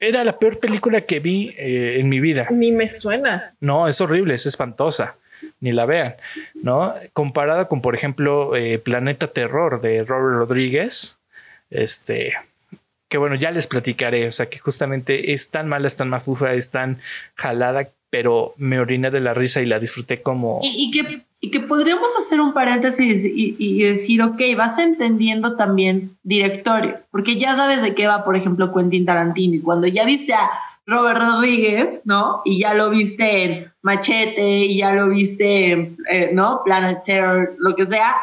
Era 0.00 0.22
la 0.24 0.38
peor 0.38 0.60
película 0.60 1.00
que 1.00 1.18
vi 1.18 1.54
eh, 1.58 1.96
en 1.98 2.08
mi 2.08 2.20
vida. 2.20 2.46
Ni 2.50 2.70
me 2.70 2.86
suena. 2.86 3.54
No, 3.60 3.88
es 3.88 4.00
horrible, 4.00 4.34
es 4.34 4.46
espantosa. 4.46 5.16
Ni 5.60 5.72
la 5.72 5.86
vean, 5.86 6.14
¿no? 6.54 6.94
Comparada 7.12 7.66
con, 7.66 7.80
por 7.80 7.94
ejemplo, 7.94 8.54
eh, 8.56 8.78
Planeta 8.78 9.26
Terror 9.28 9.80
de 9.80 10.04
Robert 10.04 10.38
Rodríguez. 10.38 11.18
Este, 11.70 12.34
que 13.08 13.18
bueno, 13.18 13.34
ya 13.34 13.50
les 13.50 13.66
platicaré. 13.66 14.26
O 14.28 14.32
sea, 14.32 14.46
que 14.46 14.58
justamente 14.58 15.32
es 15.32 15.50
tan 15.50 15.68
mala, 15.68 15.86
es 15.86 15.96
tan 15.96 16.08
mafufa, 16.08 16.54
es 16.54 16.70
tan 16.70 17.00
jalada, 17.34 17.88
pero 18.10 18.54
me 18.56 18.80
oriné 18.80 19.10
de 19.10 19.20
la 19.20 19.34
risa 19.34 19.60
y 19.60 19.66
la 19.66 19.78
disfruté 19.78 20.22
como. 20.22 20.60
Y, 20.62 20.90
que, 20.90 21.20
y 21.40 21.50
que 21.50 21.60
podríamos 21.60 22.08
hacer 22.20 22.40
un 22.40 22.52
paréntesis 22.52 23.22
y, 23.24 23.82
decir, 23.82 24.22
ok, 24.22 24.40
vas 24.56 24.78
entendiendo 24.78 25.56
también 25.56 26.16
directores, 26.22 27.06
porque 27.10 27.38
ya 27.38 27.54
sabes 27.54 27.80
de 27.80 27.94
qué 27.94 28.06
va, 28.06 28.24
por 28.24 28.36
ejemplo, 28.36 28.72
Quentin 28.72 29.06
Tarantino. 29.06 29.54
Y 29.54 29.60
cuando 29.60 29.86
ya 29.86 30.04
viste 30.04 30.34
a 30.34 30.50
Robert 30.86 31.20
Rodríguez, 31.20 32.00
¿no? 32.04 32.42
Y 32.44 32.60
ya 32.60 32.74
lo 32.74 32.90
viste 32.90 33.44
en 33.44 33.72
Machete, 33.82 34.64
y 34.64 34.78
ya 34.78 34.94
lo 34.94 35.08
viste 35.10 35.70
en, 35.70 35.96
eh, 36.10 36.30
¿no? 36.32 36.62
Planet 36.64 37.02
Terror, 37.04 37.54
lo 37.58 37.76
que 37.76 37.86
sea, 37.86 38.16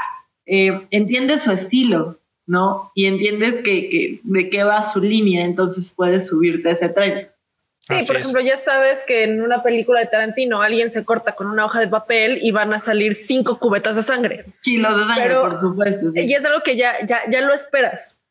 eh, 0.45 0.85
entiendes 0.91 1.43
su 1.43 1.51
estilo, 1.51 2.17
¿no? 2.47 2.91
Y 2.95 3.05
entiendes 3.05 3.55
que, 3.61 3.89
que, 3.89 4.19
de 4.23 4.49
qué 4.49 4.63
va 4.63 4.81
su 4.81 4.99
línea, 4.99 5.45
entonces 5.45 5.93
puedes 5.95 6.27
subirte 6.27 6.67
a 6.67 6.71
ese 6.73 6.89
tren. 6.89 7.29
Sí, 7.87 8.07
por 8.07 8.17
ejemplo, 8.17 8.41
ya 8.41 8.57
sabes 8.57 9.03
que 9.07 9.23
en 9.23 9.43
una 9.43 9.61
película 9.61 9.99
de 9.99 10.07
Tarantino 10.07 10.61
alguien 10.61 10.89
se 10.89 11.05
corta 11.05 11.33
con 11.33 11.47
una 11.47 11.65
hoja 11.65 11.79
de 11.79 11.87
papel 11.87 12.39
y 12.41 12.51
van 12.51 12.73
a 12.73 12.79
salir 12.79 13.13
cinco 13.13 13.59
cubetas 13.59 13.95
de 13.95 14.01
sangre. 14.01 14.45
Kilos 14.61 14.97
de 14.97 15.13
sangre, 15.13 15.35
por 15.35 15.59
supuesto. 15.59 16.07
Y 16.15 16.33
es 16.33 16.43
algo 16.45 16.61
que 16.61 16.77
ya, 16.77 16.93
ya, 17.05 17.21
ya 17.29 17.41
lo 17.41 17.53
esperas. 17.53 18.21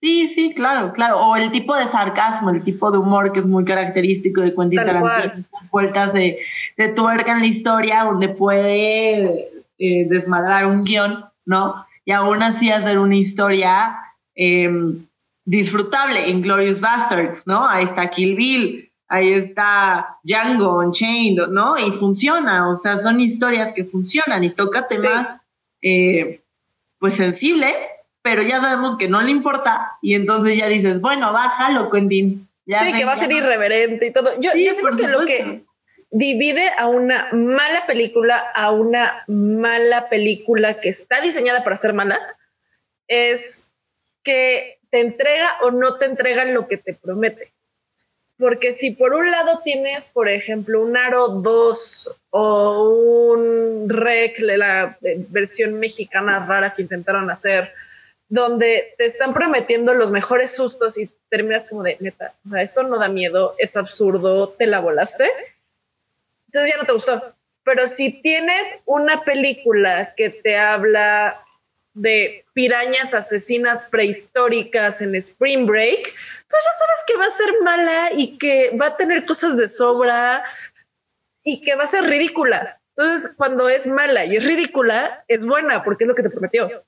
Sí, 0.00 0.28
sí, 0.28 0.52
claro, 0.52 0.92
claro. 0.92 1.18
O 1.18 1.36
el 1.36 1.50
tipo 1.52 1.74
de 1.76 1.88
sarcasmo, 1.88 2.50
el 2.50 2.62
tipo 2.62 2.90
de 2.90 2.98
humor 2.98 3.32
que 3.32 3.40
es 3.40 3.46
muy 3.46 3.64
característico 3.64 4.40
de 4.40 4.54
Quentin 4.54 4.80
Tarantino. 4.80 5.44
Las 5.52 5.70
vueltas 5.70 6.12
de, 6.12 6.38
de, 6.76 6.88
tuerca 6.88 7.32
en 7.32 7.40
la 7.40 7.46
historia 7.46 8.04
donde 8.04 8.28
puede 8.28 9.48
eh, 9.78 10.06
desmadrar 10.08 10.66
un 10.66 10.82
guion, 10.82 11.24
¿no? 11.46 11.86
Y 12.04 12.12
aún 12.12 12.42
así 12.42 12.70
hacer 12.70 12.98
una 12.98 13.16
historia 13.16 13.96
em, 14.34 15.06
disfrutable 15.44 16.28
en 16.28 16.42
Glorious 16.42 16.80
Bastards, 16.80 17.46
¿no? 17.46 17.66
Ahí 17.66 17.84
está 17.84 18.10
Kill 18.10 18.36
Bill, 18.36 18.90
ahí 19.14 19.32
está 19.32 20.18
Django 20.24 20.78
Unchained, 20.78 21.46
¿no? 21.48 21.78
Y 21.78 21.92
funciona, 21.98 22.68
o 22.68 22.76
sea, 22.76 22.98
son 22.98 23.20
historias 23.20 23.72
que 23.72 23.84
funcionan 23.84 24.42
y 24.42 24.50
toca 24.50 24.82
temas, 24.86 25.40
eh, 25.80 26.40
pues 26.98 27.14
sensibles, 27.14 27.74
pero 28.22 28.42
ya 28.42 28.60
sabemos 28.60 28.96
que 28.96 29.08
no 29.08 29.22
le 29.22 29.30
importa 29.30 29.92
y 30.02 30.14
entonces 30.14 30.58
ya 30.58 30.66
dices, 30.68 31.00
bueno, 31.00 31.32
bájalo, 31.32 31.90
Quentin. 31.90 32.48
Ya 32.66 32.80
sí, 32.80 32.92
que 32.94 33.04
va 33.04 33.12
a 33.12 33.16
ser 33.16 33.30
irreverente 33.30 34.06
y 34.06 34.12
todo. 34.12 34.30
Yo, 34.40 34.50
yo 34.54 34.74
siento 34.74 34.96
que 34.96 35.08
lo 35.08 35.24
que 35.24 35.62
divide 36.10 36.68
a 36.78 36.86
una 36.86 37.28
mala 37.32 37.86
película 37.86 38.38
a 38.54 38.72
una 38.72 39.24
mala 39.28 40.08
película 40.08 40.80
que 40.80 40.88
está 40.88 41.20
diseñada 41.20 41.62
para 41.62 41.76
ser 41.76 41.92
mala 41.92 42.18
es 43.06 43.72
que 44.22 44.78
te 44.90 45.00
entrega 45.00 45.48
o 45.62 45.70
no 45.70 45.98
te 45.98 46.06
entrega 46.06 46.44
lo 46.46 46.66
que 46.66 46.78
te 46.78 46.94
promete. 46.94 47.53
Porque 48.36 48.72
si 48.72 48.90
por 48.90 49.14
un 49.14 49.30
lado 49.30 49.60
tienes, 49.64 50.08
por 50.08 50.28
ejemplo, 50.28 50.82
un 50.82 50.96
Aro 50.96 51.28
2 51.28 52.22
o 52.30 53.32
un 53.32 53.88
Rec, 53.88 54.38
la 54.40 54.98
versión 55.28 55.78
mexicana 55.78 56.44
rara 56.44 56.72
que 56.72 56.82
intentaron 56.82 57.30
hacer, 57.30 57.72
donde 58.28 58.94
te 58.98 59.04
están 59.04 59.34
prometiendo 59.34 59.94
los 59.94 60.10
mejores 60.10 60.50
sustos 60.54 60.98
y 60.98 61.08
terminas 61.28 61.68
como 61.68 61.82
de 61.84 61.96
neta, 62.00 62.34
o 62.44 62.50
sea, 62.50 62.62
eso 62.62 62.82
no 62.82 62.98
da 62.98 63.08
miedo, 63.08 63.54
es 63.58 63.76
absurdo, 63.76 64.48
te 64.48 64.66
la 64.66 64.80
volaste. 64.80 65.28
Entonces 66.46 66.72
ya 66.72 66.78
no 66.78 66.86
te 66.86 66.92
gustó. 66.92 67.34
Pero 67.64 67.86
si 67.86 68.20
tienes 68.20 68.80
una 68.84 69.22
película 69.22 70.14
que 70.16 70.30
te 70.30 70.56
habla 70.56 71.43
de 71.94 72.44
pirañas 72.52 73.14
asesinas 73.14 73.86
prehistóricas 73.86 75.00
en 75.00 75.14
Spring 75.14 75.66
Break, 75.66 76.02
pues 76.02 76.64
ya 76.64 76.72
sabes 76.78 77.04
que 77.06 77.16
va 77.16 77.26
a 77.26 77.30
ser 77.30 77.54
mala 77.62 78.08
y 78.16 78.36
que 78.36 78.76
va 78.80 78.86
a 78.86 78.96
tener 78.96 79.24
cosas 79.24 79.56
de 79.56 79.68
sobra 79.68 80.44
y 81.44 81.60
que 81.62 81.74
va 81.76 81.84
a 81.84 81.88
ser 81.88 82.04
ridícula. 82.04 82.80
Entonces, 82.96 83.34
cuando 83.36 83.68
es 83.68 83.86
mala 83.86 84.24
y 84.24 84.36
es 84.36 84.44
ridícula, 84.44 85.24
es 85.28 85.44
buena 85.46 85.82
porque 85.82 86.04
es 86.04 86.08
lo 86.08 86.14
que 86.14 86.22
te 86.22 86.30
prometió. 86.30 86.84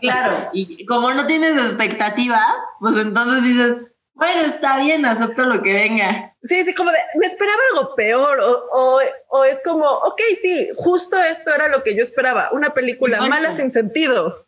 Claro, 0.00 0.50
y 0.52 0.86
como 0.86 1.12
no 1.12 1.26
tienes 1.26 1.60
expectativas, 1.60 2.54
pues 2.78 2.96
entonces 2.96 3.42
dices, 3.42 3.91
bueno, 4.14 4.48
está 4.48 4.78
bien, 4.78 5.04
acepto 5.04 5.44
lo 5.44 5.62
que 5.62 5.72
venga. 5.72 6.34
Sí, 6.42 6.64
sí, 6.64 6.74
como 6.74 6.90
de, 6.90 6.98
me 7.18 7.26
esperaba 7.26 7.58
algo 7.74 7.94
peor 7.94 8.40
o, 8.40 9.00
o, 9.30 9.44
es 9.44 9.62
como, 9.64 9.86
ok, 9.86 10.20
sí, 10.40 10.68
justo 10.76 11.16
esto 11.22 11.54
era 11.54 11.68
lo 11.68 11.82
que 11.82 11.94
yo 11.94 12.02
esperaba, 12.02 12.50
una 12.52 12.70
película 12.70 13.26
mala 13.26 13.50
sin 13.50 13.70
sentido. 13.70 14.46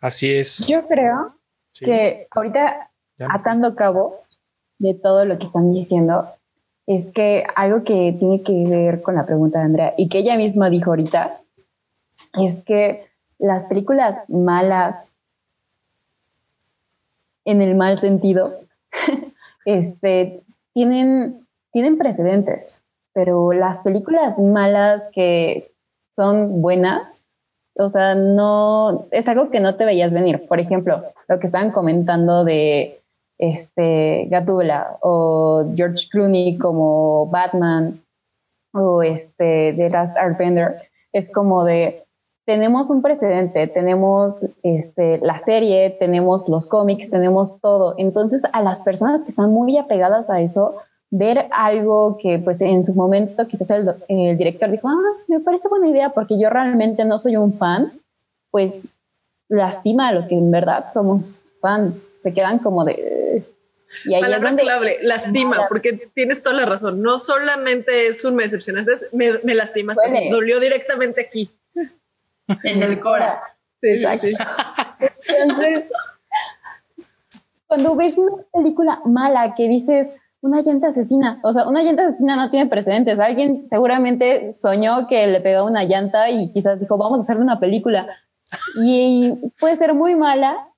Así 0.00 0.34
es. 0.34 0.66
Yo 0.66 0.86
creo 0.86 1.36
que 1.80 2.26
ahorita, 2.30 2.90
atando 3.30 3.74
cabos 3.74 4.38
de 4.78 4.94
todo 4.94 5.24
lo 5.24 5.38
que 5.38 5.44
están 5.44 5.72
diciendo, 5.72 6.28
es 6.86 7.10
que 7.12 7.44
algo 7.56 7.84
que 7.84 8.14
tiene 8.18 8.42
que 8.42 8.52
ver 8.68 9.00
con 9.00 9.14
la 9.14 9.24
pregunta 9.24 9.60
de 9.60 9.64
Andrea 9.64 9.94
y 9.96 10.08
que 10.08 10.18
ella 10.18 10.36
misma 10.36 10.68
dijo 10.68 10.90
ahorita, 10.90 11.40
es 12.34 12.62
que 12.64 13.08
las 13.38 13.64
películas 13.64 14.20
malas 14.28 15.12
en 17.44 17.62
el 17.62 17.74
mal 17.74 18.00
sentido 18.00 18.63
este, 19.64 20.42
tienen, 20.72 21.46
tienen 21.72 21.98
precedentes, 21.98 22.80
pero 23.12 23.52
las 23.52 23.80
películas 23.80 24.38
malas 24.38 25.08
que 25.12 25.70
son 26.10 26.62
buenas, 26.62 27.24
o 27.76 27.88
sea, 27.88 28.14
no, 28.14 29.06
es 29.10 29.26
algo 29.28 29.50
que 29.50 29.60
no 29.60 29.74
te 29.76 29.84
veías 29.84 30.14
venir. 30.14 30.46
Por 30.46 30.60
ejemplo, 30.60 31.02
lo 31.28 31.40
que 31.40 31.46
estaban 31.46 31.72
comentando 31.72 32.44
de 32.44 33.00
este 33.38 34.26
Gatúbela 34.30 34.96
o 35.00 35.64
George 35.74 36.08
Clooney 36.08 36.56
como 36.56 37.26
Batman 37.26 38.00
o 38.72 39.02
este 39.02 39.72
The 39.76 39.90
Last 39.90 40.16
Airbender, 40.16 40.74
es 41.12 41.32
como 41.32 41.64
de, 41.64 42.03
tenemos 42.44 42.90
un 42.90 43.00
precedente, 43.00 43.66
tenemos 43.68 44.40
este, 44.62 45.18
la 45.18 45.38
serie, 45.38 45.96
tenemos 45.98 46.48
los 46.48 46.66
cómics, 46.66 47.10
tenemos 47.10 47.60
todo. 47.60 47.94
Entonces, 47.96 48.42
a 48.52 48.62
las 48.62 48.82
personas 48.82 49.24
que 49.24 49.30
están 49.30 49.50
muy 49.50 49.78
apegadas 49.78 50.30
a 50.30 50.40
eso, 50.40 50.74
ver 51.10 51.46
algo 51.52 52.18
que 52.18 52.38
pues 52.38 52.60
en 52.60 52.82
su 52.82 52.94
momento 52.94 53.46
quizás 53.48 53.70
el, 53.70 53.94
el 54.08 54.36
director 54.36 54.70
dijo, 54.70 54.88
ah, 54.88 55.22
me 55.28 55.40
parece 55.40 55.68
buena 55.68 55.88
idea 55.88 56.10
porque 56.10 56.38
yo 56.38 56.50
realmente 56.50 57.04
no 57.04 57.18
soy 57.18 57.36
un 57.36 57.56
fan, 57.56 57.92
pues 58.50 58.88
lastima 59.48 60.08
a 60.08 60.12
los 60.12 60.28
que 60.28 60.34
en 60.34 60.50
verdad 60.50 60.86
somos 60.92 61.42
fans. 61.60 62.08
Se 62.20 62.34
quedan 62.34 62.58
como 62.58 62.84
de... 62.84 63.44
Y 64.06 64.14
ahí 64.14 64.22
es 64.22 64.40
donde 64.40 64.62
clave, 64.62 64.98
lastima, 65.02 65.66
porque 65.68 65.92
tienes 66.14 66.42
toda 66.42 66.56
la 66.56 66.66
razón. 66.66 67.00
No 67.00 67.16
solamente 67.16 68.08
es 68.08 68.24
un 68.24 68.34
me 68.34 68.42
decepcionaste, 68.42 68.92
me, 69.12 69.38
me 69.44 69.54
lastimas, 69.54 69.96
dolió 70.30 70.58
directamente 70.58 71.20
aquí 71.20 71.48
en 72.62 72.82
el 72.82 73.00
Cora. 73.00 73.42
Exacto. 73.82 74.26
Entonces, 75.26 75.84
cuando 77.66 77.94
ves 77.96 78.18
una 78.18 78.42
película 78.52 79.00
mala 79.04 79.54
que 79.54 79.68
dices 79.68 80.10
una 80.40 80.60
llanta 80.60 80.88
asesina, 80.88 81.40
o 81.42 81.52
sea, 81.52 81.66
una 81.66 81.82
llanta 81.82 82.06
asesina 82.06 82.36
no 82.36 82.50
tiene 82.50 82.68
precedentes. 82.68 83.18
Alguien 83.18 83.66
seguramente 83.66 84.52
soñó 84.52 85.06
que 85.08 85.26
le 85.26 85.40
pegó 85.40 85.64
una 85.64 85.84
llanta 85.84 86.30
y 86.30 86.52
quizás 86.52 86.78
dijo, 86.78 86.98
vamos 86.98 87.20
a 87.20 87.22
hacer 87.22 87.38
una 87.38 87.58
película. 87.58 88.06
Y 88.76 89.32
puede 89.58 89.76
ser 89.76 89.94
muy 89.94 90.14
mala, 90.14 90.68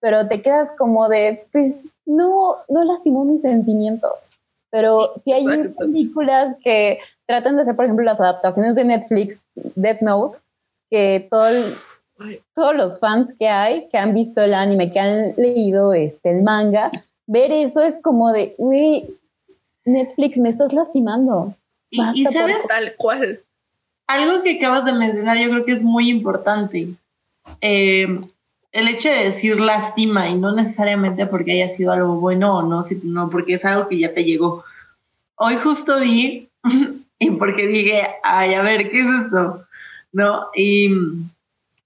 pero 0.00 0.28
te 0.28 0.42
quedas 0.42 0.70
como 0.78 1.08
de, 1.08 1.46
pues 1.52 1.82
no, 2.04 2.56
no 2.68 2.84
lastimó 2.84 3.24
mis 3.24 3.42
sentimientos. 3.42 4.30
Pero 4.70 5.12
si 5.16 5.32
hay 5.32 5.44
películas 5.76 6.56
que 6.62 6.98
tratan 7.26 7.56
de 7.56 7.62
hacer, 7.62 7.74
por 7.74 7.84
ejemplo, 7.84 8.04
las 8.04 8.20
adaptaciones 8.20 8.74
de 8.74 8.84
Netflix, 8.84 9.42
Death 9.54 10.02
Note, 10.02 10.38
que 10.90 11.26
todo 11.30 11.48
todos 12.54 12.74
los 12.74 13.00
fans 13.00 13.34
que 13.38 13.48
hay, 13.48 13.88
que 13.90 13.98
han 13.98 14.14
visto 14.14 14.40
el 14.40 14.54
anime, 14.54 14.92
que 14.92 15.00
han 15.00 15.34
leído 15.36 15.92
este, 15.92 16.30
el 16.30 16.42
manga, 16.42 16.90
ver 17.26 17.52
eso 17.52 17.82
es 17.82 17.98
como 18.02 18.32
de, 18.32 18.54
uy, 18.58 19.04
Netflix, 19.84 20.38
me 20.38 20.48
estás 20.48 20.72
lastimando. 20.72 21.54
y, 21.90 22.24
sabes, 22.24 22.56
tal 22.66 22.94
cual. 22.96 23.40
Algo 24.06 24.42
que 24.42 24.56
acabas 24.56 24.84
de 24.84 24.92
mencionar 24.92 25.36
yo 25.36 25.50
creo 25.50 25.64
que 25.64 25.72
es 25.72 25.82
muy 25.82 26.08
importante. 26.08 26.88
Eh, 27.60 28.06
el 28.72 28.88
hecho 28.88 29.08
de 29.08 29.24
decir 29.24 29.60
lástima 29.60 30.28
y 30.28 30.34
no 30.34 30.52
necesariamente 30.52 31.26
porque 31.26 31.52
haya 31.52 31.74
sido 31.74 31.92
algo 31.92 32.20
bueno 32.20 32.58
o 32.58 32.62
no, 32.62 32.82
sino 32.82 33.30
porque 33.30 33.54
es 33.54 33.64
algo 33.64 33.88
que 33.88 33.98
ya 33.98 34.14
te 34.14 34.24
llegó. 34.24 34.64
Hoy 35.36 35.56
justo 35.56 36.00
vi 36.00 36.48
y 37.18 37.30
porque 37.32 37.66
dije, 37.66 38.02
ay, 38.22 38.54
a 38.54 38.62
ver, 38.62 38.90
¿qué 38.90 39.00
es 39.00 39.06
esto? 39.24 39.65
¿No? 40.16 40.46
Y 40.54 40.88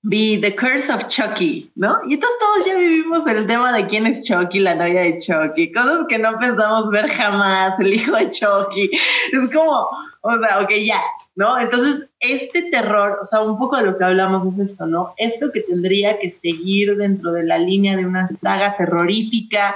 vi 0.03 0.41
The 0.41 0.55
Curse 0.55 0.93
of 0.93 1.09
Chucky, 1.09 1.69
¿no? 1.75 1.99
Y 2.07 2.15
entonces 2.15 2.39
todos 2.39 2.65
ya 2.65 2.79
vivimos 2.79 3.27
el 3.27 3.45
tema 3.49 3.73
de 3.73 3.89
quién 3.89 4.07
es 4.07 4.23
Chucky, 4.23 4.61
la 4.61 4.77
novia 4.77 5.01
de 5.01 5.19
Chucky, 5.19 5.73
cosas 5.73 6.07
que 6.09 6.17
no 6.17 6.39
pensamos 6.39 6.89
ver 6.91 7.09
jamás, 7.09 7.79
el 7.81 7.93
hijo 7.93 8.17
de 8.17 8.31
Chucky. 8.31 8.89
Es 9.33 9.53
como, 9.53 9.89
o 10.21 10.39
sea, 10.39 10.61
ok, 10.61 10.71
ya, 10.85 11.03
¿no? 11.35 11.59
Entonces, 11.59 12.09
este 12.21 12.71
terror, 12.71 13.19
o 13.21 13.25
sea, 13.25 13.41
un 13.41 13.59
poco 13.59 13.77
de 13.79 13.87
lo 13.87 13.99
que 13.99 14.05
hablamos 14.05 14.47
es 14.47 14.71
esto, 14.71 14.87
¿no? 14.87 15.13
Esto 15.17 15.51
que 15.53 15.63
tendría 15.63 16.17
que 16.21 16.31
seguir 16.31 16.97
dentro 16.97 17.33
de 17.33 17.43
la 17.43 17.59
línea 17.59 17.97
de 17.97 18.07
una 18.07 18.29
saga 18.29 18.77
terrorífica, 18.77 19.75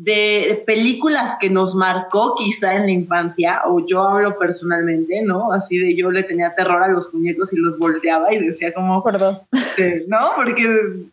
de 0.00 0.62
películas 0.64 1.36
que 1.40 1.50
nos 1.50 1.74
marcó 1.74 2.36
quizá 2.36 2.76
en 2.76 2.82
la 2.82 2.92
infancia, 2.92 3.62
o 3.66 3.84
yo 3.84 4.00
hablo 4.02 4.38
personalmente, 4.38 5.22
¿no? 5.22 5.52
Así 5.52 5.76
de 5.76 5.96
yo 5.96 6.10
le 6.12 6.22
tenía 6.22 6.54
terror 6.54 6.82
a 6.82 6.88
los 6.88 7.12
muñecos 7.12 7.52
y 7.52 7.56
los 7.56 7.78
volteaba 7.78 8.32
y 8.32 8.38
decía 8.38 8.72
como... 8.72 9.02
Por 9.02 9.18
dos. 9.18 9.48
Este, 9.50 10.04
¿No? 10.06 10.30
Porque... 10.36 10.62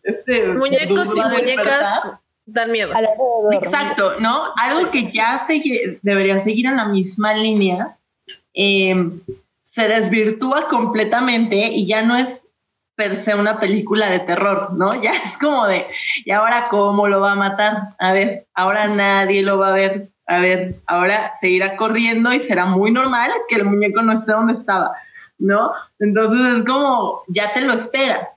Este, 0.04 0.46
muñecos 0.54 1.16
y 1.16 1.20
muñecas 1.20 2.20
dan 2.46 2.70
miedo. 2.70 2.92
Exacto, 3.60 4.20
¿no? 4.20 4.52
Algo 4.56 4.88
que 4.92 5.10
ya 5.10 5.44
se, 5.48 5.98
debería 6.02 6.38
seguir 6.38 6.66
en 6.66 6.76
la 6.76 6.86
misma 6.86 7.34
línea, 7.34 7.98
em, 8.54 9.20
se 9.62 9.88
desvirtúa 9.88 10.68
completamente 10.68 11.56
y 11.56 11.88
ya 11.88 12.02
no 12.02 12.16
es 12.16 12.45
per 12.96 13.22
se 13.22 13.34
una 13.34 13.60
película 13.60 14.10
de 14.10 14.20
terror, 14.20 14.72
¿no? 14.72 14.90
Ya 15.02 15.12
es 15.12 15.36
como 15.38 15.66
de, 15.66 15.86
¿y 16.24 16.30
ahora 16.30 16.66
cómo 16.70 17.06
lo 17.06 17.20
va 17.20 17.32
a 17.32 17.36
matar? 17.36 17.76
A 17.98 18.12
ver, 18.12 18.46
ahora 18.54 18.88
nadie 18.88 19.42
lo 19.42 19.58
va 19.58 19.68
a 19.68 19.74
ver. 19.74 20.08
A 20.28 20.38
ver, 20.40 20.74
ahora 20.86 21.34
seguirá 21.40 21.76
corriendo 21.76 22.32
y 22.32 22.40
será 22.40 22.64
muy 22.64 22.90
normal 22.90 23.30
que 23.48 23.56
el 23.56 23.64
muñeco 23.64 24.02
no 24.02 24.14
esté 24.14 24.32
donde 24.32 24.54
estaba, 24.54 24.90
¿no? 25.38 25.70
Entonces 26.00 26.58
es 26.58 26.64
como, 26.64 27.22
ya 27.28 27.52
te 27.52 27.60
lo 27.60 27.74
espera. 27.74 28.30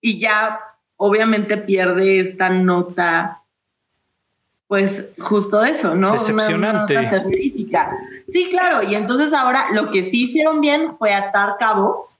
Y 0.00 0.18
ya 0.18 0.58
obviamente 0.96 1.58
pierde 1.58 2.20
esta 2.20 2.48
nota, 2.48 3.40
pues 4.66 5.04
justo 5.18 5.62
eso, 5.62 5.94
¿no? 5.94 6.14
Decepcionante. 6.14 6.96
Una, 6.96 7.22
Sí, 8.32 8.48
claro, 8.50 8.82
y 8.82 8.96
entonces 8.96 9.32
ahora 9.32 9.66
lo 9.72 9.92
que 9.92 10.10
sí 10.10 10.24
hicieron 10.24 10.60
bien 10.60 10.96
fue 10.96 11.14
atar 11.14 11.56
cabos 11.58 12.18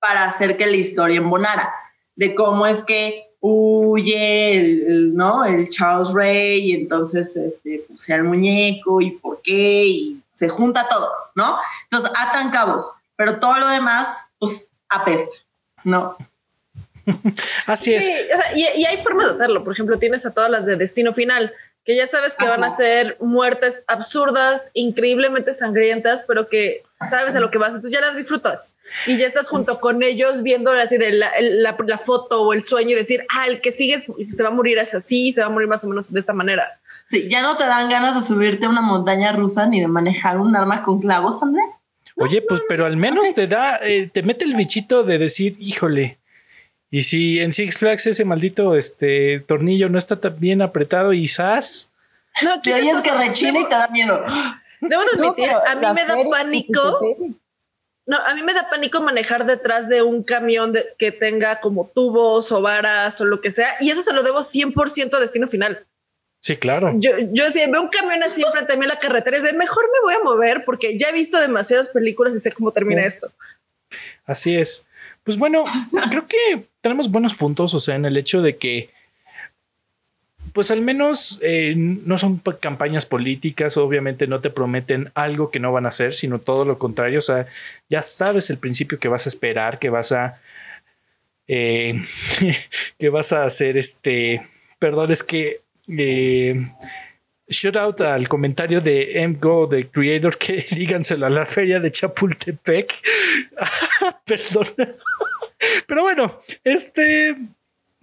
para 0.00 0.24
hacer 0.24 0.56
que 0.56 0.66
la 0.66 0.76
historia 0.76 1.18
embonara, 1.18 1.72
de 2.16 2.34
cómo 2.34 2.66
es 2.66 2.82
que 2.84 3.28
huye 3.40 4.56
el, 4.56 5.14
¿no? 5.14 5.44
el 5.44 5.68
Charles 5.70 6.12
Ray 6.12 6.70
y 6.70 6.74
entonces 6.74 7.36
este, 7.36 7.84
pues, 7.86 8.00
sea 8.00 8.16
el 8.16 8.24
muñeco 8.24 9.00
y 9.00 9.12
por 9.12 9.40
qué 9.42 9.84
y 9.86 10.22
se 10.32 10.48
junta 10.48 10.88
todo, 10.88 11.08
¿no? 11.34 11.58
Entonces 11.84 12.10
atan 12.16 12.50
cabos, 12.50 12.90
pero 13.16 13.38
todo 13.38 13.58
lo 13.58 13.68
demás, 13.68 14.08
pues 14.38 14.68
apesta, 14.88 15.34
¿no? 15.84 16.16
Así 17.66 17.94
es. 17.94 18.08
y, 18.54 18.80
y, 18.80 18.84
hay 18.84 18.98
formas 18.98 19.26
de 19.26 19.32
hacerlo. 19.32 19.64
Por 19.64 19.72
ejemplo, 19.72 19.98
tienes 19.98 20.26
a 20.26 20.34
todas 20.34 20.50
las 20.50 20.66
de 20.66 20.76
Destino 20.76 21.12
Final, 21.12 21.52
que 21.88 21.96
ya 21.96 22.06
sabes 22.06 22.36
que 22.36 22.46
van 22.46 22.62
a 22.64 22.68
ser 22.68 23.16
muertes 23.18 23.82
absurdas, 23.86 24.70
increíblemente 24.74 25.54
sangrientas, 25.54 26.22
pero 26.28 26.46
que 26.46 26.82
sabes 27.08 27.34
a 27.34 27.40
lo 27.40 27.50
que 27.50 27.56
vas, 27.56 27.74
entonces 27.74 27.98
ya 27.98 28.06
las 28.06 28.18
disfrutas. 28.18 28.74
Y 29.06 29.16
ya 29.16 29.26
estás 29.26 29.48
junto 29.48 29.80
con 29.80 30.02
ellos 30.02 30.42
viendo 30.42 30.70
así 30.70 30.98
de 30.98 31.12
la, 31.12 31.32
la, 31.40 31.96
foto 31.96 32.42
o 32.42 32.52
el 32.52 32.60
sueño 32.60 32.90
y 32.90 32.94
decir, 32.94 33.24
ah, 33.34 33.46
el 33.46 33.62
que 33.62 33.72
sigue 33.72 33.98
se 33.98 34.42
va 34.42 34.50
a 34.50 34.52
morir 34.52 34.76
es 34.76 34.94
así, 34.94 35.32
se 35.32 35.40
va 35.40 35.46
a 35.46 35.50
morir 35.50 35.66
más 35.66 35.82
o 35.82 35.88
menos 35.88 36.12
de 36.12 36.20
esta 36.20 36.34
manera. 36.34 36.78
Sí, 37.10 37.26
ya 37.30 37.40
no 37.40 37.56
te 37.56 37.64
dan 37.64 37.88
ganas 37.88 38.20
de 38.20 38.26
subirte 38.26 38.66
a 38.66 38.68
una 38.68 38.82
montaña 38.82 39.32
rusa 39.32 39.66
ni 39.66 39.80
de 39.80 39.88
manejar 39.88 40.36
un 40.36 40.54
arma 40.54 40.82
con 40.82 41.00
clavos, 41.00 41.42
André. 41.42 41.62
Oye, 42.16 42.42
pues, 42.46 42.60
pero 42.68 42.84
al 42.84 42.98
menos 42.98 43.32
te 43.32 43.46
da, 43.46 43.78
eh, 43.78 44.10
te 44.12 44.22
mete 44.22 44.44
el 44.44 44.56
bichito 44.56 45.04
de 45.04 45.16
decir, 45.16 45.56
híjole, 45.58 46.17
y 46.90 47.02
si 47.02 47.40
en 47.40 47.52
Six 47.52 47.78
Flags 47.78 48.06
ese 48.06 48.24
maldito 48.24 48.76
este 48.76 49.40
tornillo 49.40 49.88
no 49.88 49.98
está 49.98 50.20
tan 50.20 50.38
bien 50.38 50.62
apretado 50.62 51.12
y 51.12 51.28
¡zas! 51.28 51.90
No, 52.42 52.60
te 52.62 52.74
oyes 52.74 53.02
que 53.02 53.10
rechina 53.12 53.60
y 53.60 53.64
te 53.64 53.70
da 53.70 53.88
miedo. 53.88 54.24
Debo 54.80 55.02
admitir, 55.02 55.50
a 55.50 55.74
mí 55.74 55.86
me 55.94 56.04
da 56.04 56.16
pánico. 56.30 57.00
No, 58.06 58.16
a 58.16 58.34
mí 58.34 58.42
me 58.42 58.54
da 58.54 58.70
pánico 58.70 59.02
manejar 59.02 59.44
detrás 59.44 59.88
de 59.88 60.02
un 60.02 60.22
camión 60.22 60.74
que 60.96 61.12
tenga 61.12 61.60
como 61.60 61.90
tubos 61.94 62.50
o 62.52 62.62
varas 62.62 63.20
o 63.20 63.26
lo 63.26 63.40
que 63.40 63.50
sea. 63.50 63.74
Y 63.80 63.90
eso 63.90 64.00
se 64.00 64.14
lo 64.14 64.22
debo 64.22 64.38
100% 64.38 65.14
a 65.14 65.20
destino 65.20 65.46
final. 65.46 65.84
Sí, 66.40 66.56
claro. 66.56 66.94
Yo, 66.96 67.10
yo 67.32 67.50
si 67.50 67.58
veo 67.70 67.82
un 67.82 67.88
camión 67.88 68.22
así 68.22 68.42
frente 68.50 68.72
a 68.72 68.76
mí 68.76 68.84
en 68.84 68.88
la 68.88 68.98
carretera, 68.98 69.36
es 69.36 69.42
de 69.42 69.52
mejor 69.52 69.84
me 69.92 70.00
voy 70.00 70.14
a 70.14 70.24
mover 70.24 70.64
porque 70.64 70.96
ya 70.96 71.10
he 71.10 71.12
visto 71.12 71.38
demasiadas 71.38 71.90
películas 71.90 72.34
y 72.34 72.38
sé 72.38 72.52
cómo 72.52 72.70
termina 72.70 73.04
esto. 73.04 73.30
Así 74.24 74.56
es. 74.56 74.86
Pues 75.28 75.36
bueno, 75.36 75.66
creo 76.08 76.26
que 76.26 76.62
tenemos 76.80 77.10
buenos 77.10 77.34
puntos, 77.34 77.74
o 77.74 77.80
sea, 77.80 77.96
en 77.96 78.06
el 78.06 78.16
hecho 78.16 78.40
de 78.40 78.56
que 78.56 78.88
pues 80.54 80.70
al 80.70 80.80
menos 80.80 81.38
eh, 81.42 81.74
no 81.76 82.16
son 82.16 82.38
campañas 82.38 83.04
políticas, 83.04 83.76
obviamente 83.76 84.26
no 84.26 84.40
te 84.40 84.48
prometen 84.48 85.10
algo 85.12 85.50
que 85.50 85.60
no 85.60 85.70
van 85.70 85.84
a 85.84 85.90
hacer, 85.90 86.14
sino 86.14 86.38
todo 86.38 86.64
lo 86.64 86.78
contrario, 86.78 87.18
o 87.18 87.22
sea, 87.22 87.46
ya 87.90 88.00
sabes 88.00 88.48
el 88.48 88.56
principio 88.56 88.98
que 88.98 89.08
vas 89.08 89.26
a 89.26 89.28
esperar, 89.28 89.78
que 89.78 89.90
vas 89.90 90.12
a... 90.12 90.40
Eh, 91.46 92.02
que 92.98 93.08
vas 93.10 93.34
a 93.34 93.44
hacer 93.44 93.76
este... 93.76 94.48
Perdón, 94.78 95.12
es 95.12 95.22
que... 95.22 95.60
Eh, 95.88 96.72
shout 97.48 97.76
out 97.76 98.00
al 98.00 98.28
comentario 98.28 98.80
de 98.80 99.26
MGO 99.28 99.66
de 99.66 99.88
Creator 99.88 100.36
que 100.36 100.66
díganselo 100.70 101.26
a 101.26 101.30
la 101.30 101.46
feria 101.46 101.80
de 101.80 101.90
Chapultepec. 101.90 102.94
Perdón. 104.24 104.68
Pero 105.86 106.02
bueno, 106.02 106.40
este 106.64 107.36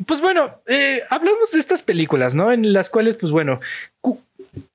pues 0.06 0.20
bueno, 0.20 0.62
eh, 0.66 1.04
hablamos 1.10 1.52
de 1.52 1.60
estas 1.60 1.82
películas, 1.82 2.36
¿no? 2.36 2.52
En 2.52 2.74
las 2.74 2.90
cuales, 2.90 3.16
pues 3.16 3.32
bueno, 3.32 3.62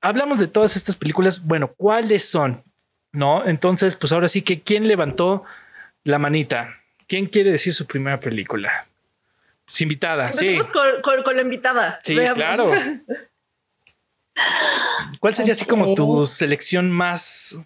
hablamos 0.01 0.39
de 0.39 0.47
todas 0.47 0.75
estas 0.75 0.95
películas. 0.95 1.45
Bueno, 1.45 1.71
¿cuáles 1.77 2.27
son? 2.27 2.63
¿No? 3.11 3.45
Entonces, 3.45 3.95
pues 3.95 4.11
ahora 4.13 4.27
sí 4.27 4.41
que, 4.41 4.61
¿quién 4.61 4.87
levantó 4.87 5.43
la 6.03 6.17
manita? 6.17 6.79
¿Quién 7.07 7.27
quiere 7.27 7.51
decir 7.51 7.73
su 7.73 7.85
primera 7.85 8.19
película? 8.19 8.87
Pues 9.65 9.79
invitada, 9.81 10.33
sí. 10.33 10.57
Con, 11.03 11.23
con, 11.23 11.35
la 11.35 11.41
invitada. 11.43 11.99
Sí, 12.03 12.15
claro. 12.33 12.69
¿Cuál 15.19 15.35
sería 15.35 15.51
así 15.53 15.65
como 15.65 15.93
tu 15.93 16.25
selección 16.25 16.91
más 16.91 17.59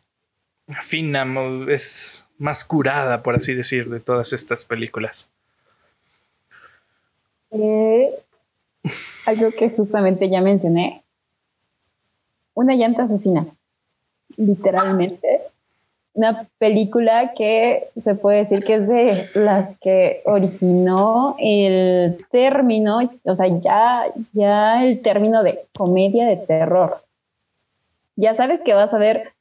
fina, 0.84 1.25
es 1.69 2.25
más 2.38 2.65
curada, 2.65 3.23
por 3.23 3.36
así 3.36 3.54
decir, 3.54 3.89
de 3.89 3.99
todas 3.99 4.34
estas 4.34 4.65
películas? 4.65 5.30
Eh, 7.51 8.10
algo 9.25 9.51
que 9.51 9.69
justamente 9.69 10.30
ya 10.30 10.41
mencioné, 10.41 11.04
una 12.54 12.73
llanta 12.75 13.04
asesina, 13.04 13.45
literalmente. 14.38 15.41
Una 16.15 16.47
película 16.58 17.34
que 17.34 17.89
se 18.01 18.15
puede 18.15 18.39
decir 18.39 18.63
que 18.63 18.75
es 18.75 18.88
de 18.88 19.30
las 19.34 19.78
que 19.78 20.21
originó 20.25 21.36
el 21.39 22.17
término, 22.32 23.01
o 23.23 23.36
sea, 23.36 23.47
ya, 23.47 24.06
ya 24.32 24.84
el 24.84 25.01
término 25.01 25.43
de 25.43 25.60
comedia 25.78 26.25
de 26.25 26.38
terror. 26.38 27.04
Ya 28.15 28.34
sabes 28.34 28.62
que 28.63 28.73
vas 28.73 28.93
a 28.93 28.97
ver 28.97 29.34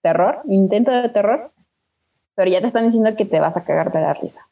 terror, 0.00 0.40
intento 0.46 0.90
de 0.90 1.10
terror, 1.10 1.40
pero 2.34 2.50
ya 2.50 2.60
te 2.60 2.68
están 2.68 2.86
diciendo 2.86 3.14
que 3.14 3.26
te 3.26 3.38
vas 3.38 3.58
a 3.58 3.64
cagar 3.64 3.92
de 3.92 4.00
la 4.00 4.14
risa. 4.14 4.46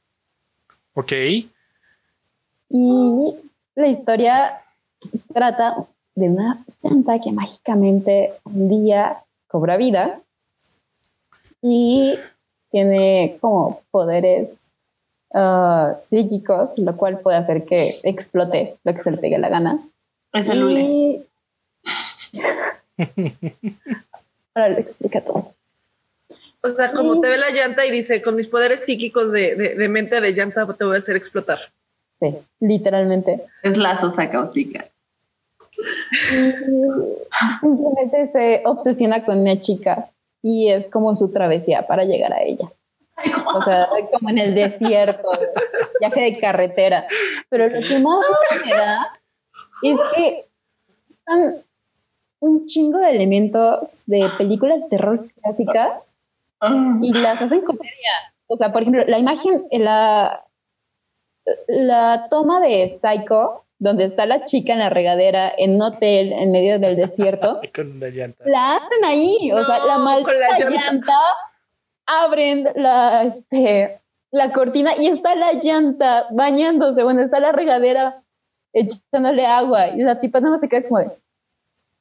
Ok. 0.93 1.13
Y 2.69 3.35
la 3.75 3.87
historia 3.89 4.61
trata 5.33 5.87
de 6.15 6.29
una 6.29 6.65
planta 6.83 7.19
que 7.21 7.33
mágicamente 7.33 8.33
un 8.45 8.69
día 8.69 9.19
cobra 9.47 9.77
vida 9.77 10.21
y 11.63 12.19
tiene 12.71 13.39
como 13.41 13.83
poderes 13.91 14.71
uh, 15.31 15.97
psíquicos, 15.99 16.79
lo 16.79 16.97
cual 16.97 17.21
puede 17.21 17.37
hacer 17.37 17.65
que 17.65 17.99
explote 18.03 18.77
lo 18.85 18.95
que 18.95 19.01
se 19.03 19.11
le 19.11 19.19
pegue 19.19 19.39
la 19.39 19.49
gana. 19.49 19.81
Es 20.33 20.49
el 20.49 20.71
y... 20.71 21.27
Ahora 24.55 24.71
lo 24.71 24.79
explica 24.79 25.21
todo. 25.21 25.55
O 26.63 26.69
sea, 26.69 26.93
como 26.93 27.21
te 27.21 27.29
ve 27.29 27.39
la 27.39 27.51
llanta 27.51 27.87
y 27.87 27.91
dice, 27.91 28.23
con 28.23 28.35
mis 28.35 28.49
poderes 28.49 28.85
psíquicos 28.85 29.31
de, 29.31 29.55
de 29.55 29.89
mente 29.89 30.21
de 30.21 30.33
llanta 30.33 30.67
te 30.67 30.85
voy 30.85 30.97
a 30.97 30.99
hacer 30.99 31.15
explotar. 31.17 31.59
Sí, 32.21 32.31
literalmente. 32.61 33.43
Es 33.63 33.77
la 33.77 34.01
sosa 34.01 34.31
cáustica. 34.31 34.87
Simplemente 37.61 38.29
se 38.33 38.63
obsesiona 38.65 39.25
con 39.25 39.41
una 39.41 39.61
chica 39.61 40.09
y 40.49 40.69
es 40.71 40.89
como 40.89 41.13
su 41.17 41.33
travesía 41.33 41.89
para 41.89 42.05
llegar 42.05 42.33
a 42.33 42.41
ella. 42.41 42.71
O 43.57 43.61
sea, 43.63 43.89
como 44.13 44.31
en 44.31 44.39
el 44.39 44.55
desierto, 44.55 45.29
viaje 45.99 46.21
de 46.21 46.39
carretera. 46.39 47.09
Pero 47.49 47.69
lo 47.69 47.81
que 47.81 47.99
más 47.99 48.25
me 48.65 48.71
da 48.73 49.21
es 49.83 49.99
que 50.15 50.47
están 51.11 51.57
un 52.39 52.65
chingo 52.67 52.99
de 53.01 53.11
elementos 53.11 54.05
de 54.07 54.31
películas 54.39 54.85
de 54.85 54.89
terror 54.89 55.27
clásicas 55.43 56.15
y 57.03 57.13
las 57.13 57.43
hacen 57.43 57.63
comedia. 57.63 58.13
O 58.47 58.55
sea, 58.55 58.71
por 58.71 58.83
ejemplo, 58.83 59.03
la 59.05 59.19
imagen, 59.19 59.65
la, 59.73 60.45
la 61.67 62.25
toma 62.31 62.61
de 62.61 62.89
Psycho, 62.89 63.66
donde 63.79 64.05
está 64.05 64.27
la 64.27 64.45
chica 64.45 64.73
en 64.73 64.79
la 64.79 64.91
regadera 64.91 65.53
en 65.57 65.77
un 65.77 65.83
hotel 65.83 66.33
en 66.33 66.53
medio 66.53 66.79
del 66.79 66.97
desierto, 66.97 67.61
la 68.45 68.77
hacen 68.77 69.05
ahí, 69.05 69.51
o 69.53 69.65
sea, 69.65 69.85
la 69.85 69.99
maldita 69.99 70.69
llanta. 70.69 71.19
abren 72.07 72.69
la, 72.75 73.25
este, 73.25 74.01
la 74.31 74.53
cortina 74.53 74.93
y 74.97 75.09
está 75.09 75.35
la 75.35 75.53
llanta 75.53 76.27
bañándose, 76.31 77.03
bueno, 77.03 77.23
está 77.23 77.41
la 77.41 77.53
regadera 77.53 78.23
echándole 78.73 79.47
agua 79.47 79.89
y 79.89 80.03
la 80.03 80.21
tipa 80.21 80.41
nada 80.41 80.53
más 80.53 80.61
se 80.61 80.69
queda 80.69 80.87
como 80.87 81.01
de... 81.01 81.11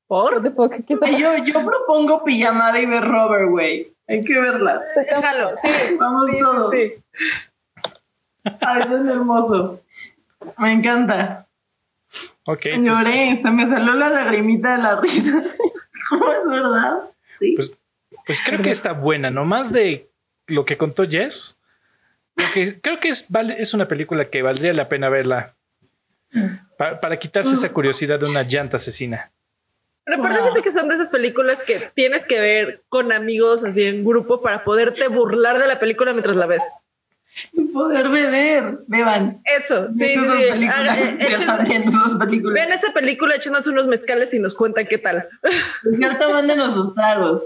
¿Por? 0.07 0.43
yo, 1.17 1.37
yo 1.43 1.65
propongo 1.65 2.23
pijamada 2.23 2.79
y 2.79 2.85
ver 2.85 3.03
Robert, 3.03 3.49
güey. 3.49 3.87
Hay 4.07 4.23
que 4.23 4.39
verla. 4.39 4.79
Déjalo, 4.95 5.55
sí. 5.55 5.69
Vamos 5.99 6.29
sí, 6.29 6.39
todos. 6.39 6.71
sí, 6.71 6.93
sí. 7.11 7.49
Ay, 8.61 8.83
es 8.83 9.07
hermoso. 9.07 9.81
Me 10.59 10.73
encanta. 10.73 11.44
Ok. 12.45 12.65
Lloré, 12.77 13.29
pues. 13.31 13.41
se 13.41 13.51
me 13.51 13.67
salió 13.67 13.93
la 13.93 14.09
lagrimita 14.09 14.75
de 14.75 14.83
la 14.83 15.01
risa. 15.01 15.43
¿Cómo 16.09 16.31
es 16.31 16.47
verdad? 16.47 16.97
¿Sí? 17.39 17.53
Pues, 17.55 17.73
pues 18.25 18.41
creo 18.45 18.61
que 18.61 18.69
está 18.69 18.93
buena, 18.93 19.29
no 19.29 19.45
más 19.45 19.71
de 19.71 20.09
lo 20.47 20.65
que 20.65 20.77
contó 20.77 21.07
Jess. 21.07 21.57
Porque 22.35 22.79
creo 22.81 22.99
que 22.99 23.09
es, 23.09 23.29
vale, 23.29 23.55
es 23.59 23.73
una 23.73 23.87
película 23.87 24.25
que 24.25 24.41
valdría 24.41 24.73
la 24.73 24.89
pena 24.89 25.09
verla 25.09 25.55
para, 26.77 27.17
quitarse 27.17 27.53
esa 27.53 27.71
curiosidad 27.71 28.19
de 28.19 28.25
una 28.25 28.43
llanta 28.43 28.77
asesina. 28.77 29.31
Pero 30.03 30.17
wow. 30.17 30.61
que 30.61 30.71
son 30.71 30.87
de 30.89 30.95
esas 30.95 31.09
películas 31.09 31.63
que 31.63 31.89
tienes 31.95 32.25
que 32.25 32.39
ver 32.39 32.83
con 32.89 33.11
amigos 33.11 33.63
así 33.63 33.85
en 33.85 34.03
grupo 34.03 34.41
para 34.41 34.63
poderte 34.63 35.07
burlar 35.07 35.57
de 35.57 35.67
la 35.67 35.79
película 35.79 36.11
mientras 36.11 36.35
la 36.35 36.45
ves 36.45 36.63
poder 37.73 38.09
beber, 38.09 38.79
beban. 38.87 39.41
Eso, 39.45 39.93
sí, 39.93 40.07
sí, 40.07 40.19
sí. 40.19 40.67
Ah, 40.67 40.97
eh, 41.19 42.41
vean 42.53 42.71
esa 42.71 42.93
película, 42.93 43.35
échenos 43.35 43.67
unos 43.67 43.87
mezcales 43.87 44.33
y 44.33 44.39
nos 44.39 44.55
cuentan 44.55 44.87
qué 44.87 44.97
tal. 44.97 45.27
Ya 45.99 46.17
tomándonos 46.17 46.73
sus 46.73 46.95
tragos. 46.95 47.43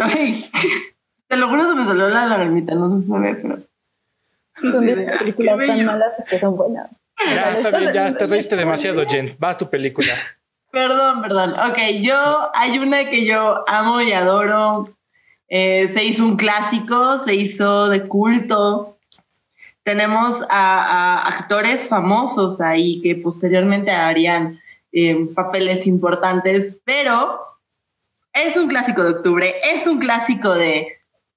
Ay, 0.00 0.50
te 1.28 1.36
lo 1.36 1.48
juro 1.48 1.70
que 1.70 1.74
me 1.80 1.84
salió 1.84 2.08
la 2.08 2.26
lagrimita, 2.26 2.74
no 2.74 3.00
se 3.00 3.18
ve, 3.18 3.34
pero... 3.34 3.58
Son 4.72 4.84
de 4.84 4.96
películas 4.96 5.56
tan 5.66 5.86
malas 5.86 6.26
que 6.28 6.38
son 6.38 6.56
buenas. 6.56 6.90
Ya, 7.24 7.60
también, 7.60 7.92
ya 7.92 8.14
te 8.14 8.26
reíste 8.26 8.56
demasiado, 8.56 9.06
Jen. 9.06 9.36
Va 9.42 9.50
a 9.50 9.56
tu 9.56 9.70
película. 9.70 10.12
Perdón, 10.72 11.22
perdón. 11.22 11.54
Ok, 11.70 11.78
yo 12.00 12.50
hay 12.54 12.78
una 12.78 13.08
que 13.08 13.24
yo 13.24 13.64
amo 13.68 14.00
y 14.00 14.12
adoro 14.12 14.97
eh, 15.48 15.88
se 15.92 16.04
hizo 16.04 16.24
un 16.24 16.36
clásico, 16.36 17.18
se 17.18 17.34
hizo 17.34 17.88
de 17.88 18.06
culto. 18.06 18.98
Tenemos 19.82 20.44
a, 20.50 21.26
actores 21.26 21.88
famosos 21.88 22.60
ahí 22.60 23.00
que 23.00 23.16
posteriormente 23.16 23.90
harían 23.90 24.60
eh, 24.92 25.26
papeles 25.34 25.86
importantes, 25.86 26.80
pero 26.84 27.40
es 28.32 28.56
un 28.56 28.68
clásico 28.68 29.02
de 29.02 29.10
octubre, 29.10 29.54
es 29.74 29.86
un 29.86 29.98
clásico 29.98 30.54
de 30.54 30.88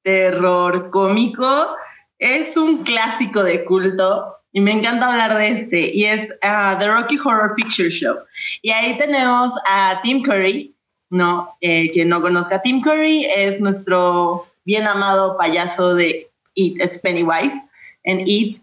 terror 0.03 0.89
cómico, 0.89 1.75
es 2.19 2.57
un 2.57 2.83
clásico 2.83 3.43
de 3.43 3.63
culto 3.63 4.35
y 4.51 4.59
me 4.59 4.73
encanta 4.73 5.07
hablar 5.07 5.37
de 5.37 5.47
este 5.47 5.95
y 5.95 6.05
es 6.05 6.29
uh, 6.29 6.77
The 6.77 6.87
Rocky 6.87 7.17
Horror 7.23 7.55
Picture 7.55 7.89
Show. 7.89 8.17
Y 8.61 8.71
ahí 8.71 8.97
tenemos 8.97 9.51
a 9.67 9.99
Tim 10.03 10.21
Curry, 10.23 10.75
¿no? 11.11 11.55
Eh, 11.61 11.91
quien 11.91 12.09
no 12.09 12.21
conozca 12.21 12.55
a 12.55 12.61
Tim 12.61 12.81
Curry 12.81 13.25
es 13.35 13.59
nuestro 13.59 14.47
bien 14.65 14.87
amado 14.87 15.37
payaso 15.37 15.93
de 15.93 16.27
It, 16.55 16.81
es 16.81 16.97
Pennywise 16.97 17.67
en 18.03 18.27
It. 18.27 18.57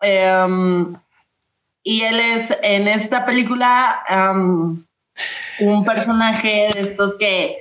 Em, 0.00 0.94
y 1.82 2.02
él 2.02 2.20
es 2.20 2.56
en 2.62 2.88
esta 2.88 3.24
película 3.24 4.02
um, 4.10 4.84
un 5.60 5.84
personaje 5.84 6.70
de 6.74 6.80
estos 6.80 7.16
que 7.16 7.56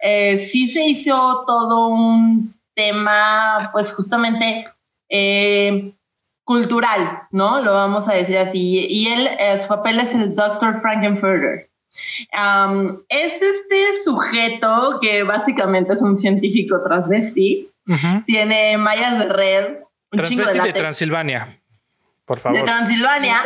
eh, 0.00 0.38
sí 0.38 0.66
se 0.66 0.84
hizo 0.84 1.44
todo 1.46 1.88
un 1.88 2.54
tema, 2.74 3.70
pues 3.72 3.92
justamente 3.92 4.66
eh, 5.08 5.92
cultural, 6.44 7.22
¿no? 7.30 7.60
Lo 7.60 7.74
vamos 7.74 8.08
a 8.08 8.14
decir 8.14 8.38
así. 8.38 8.86
Y 8.88 9.08
él, 9.08 9.28
eh, 9.38 9.58
su 9.60 9.68
papel 9.68 10.00
es 10.00 10.14
el 10.14 10.34
Dr. 10.34 10.80
Frankenfurter. 10.80 11.70
Es 13.08 13.42
este 13.42 14.02
sujeto 14.04 14.98
que 15.00 15.22
básicamente 15.22 15.94
es 15.94 16.02
un 16.02 16.16
científico 16.16 16.82
transvesti. 16.84 17.68
Tiene 18.26 18.76
mallas 18.78 19.18
de 19.18 19.28
red. 19.28 19.76
Un 20.12 20.22
chingo 20.22 20.44
de, 20.44 20.60
de 20.60 20.72
Transilvania. 20.72 21.60
Por 22.24 22.40
favor. 22.40 22.58
De 22.58 22.64
Transilvania. 22.64 23.44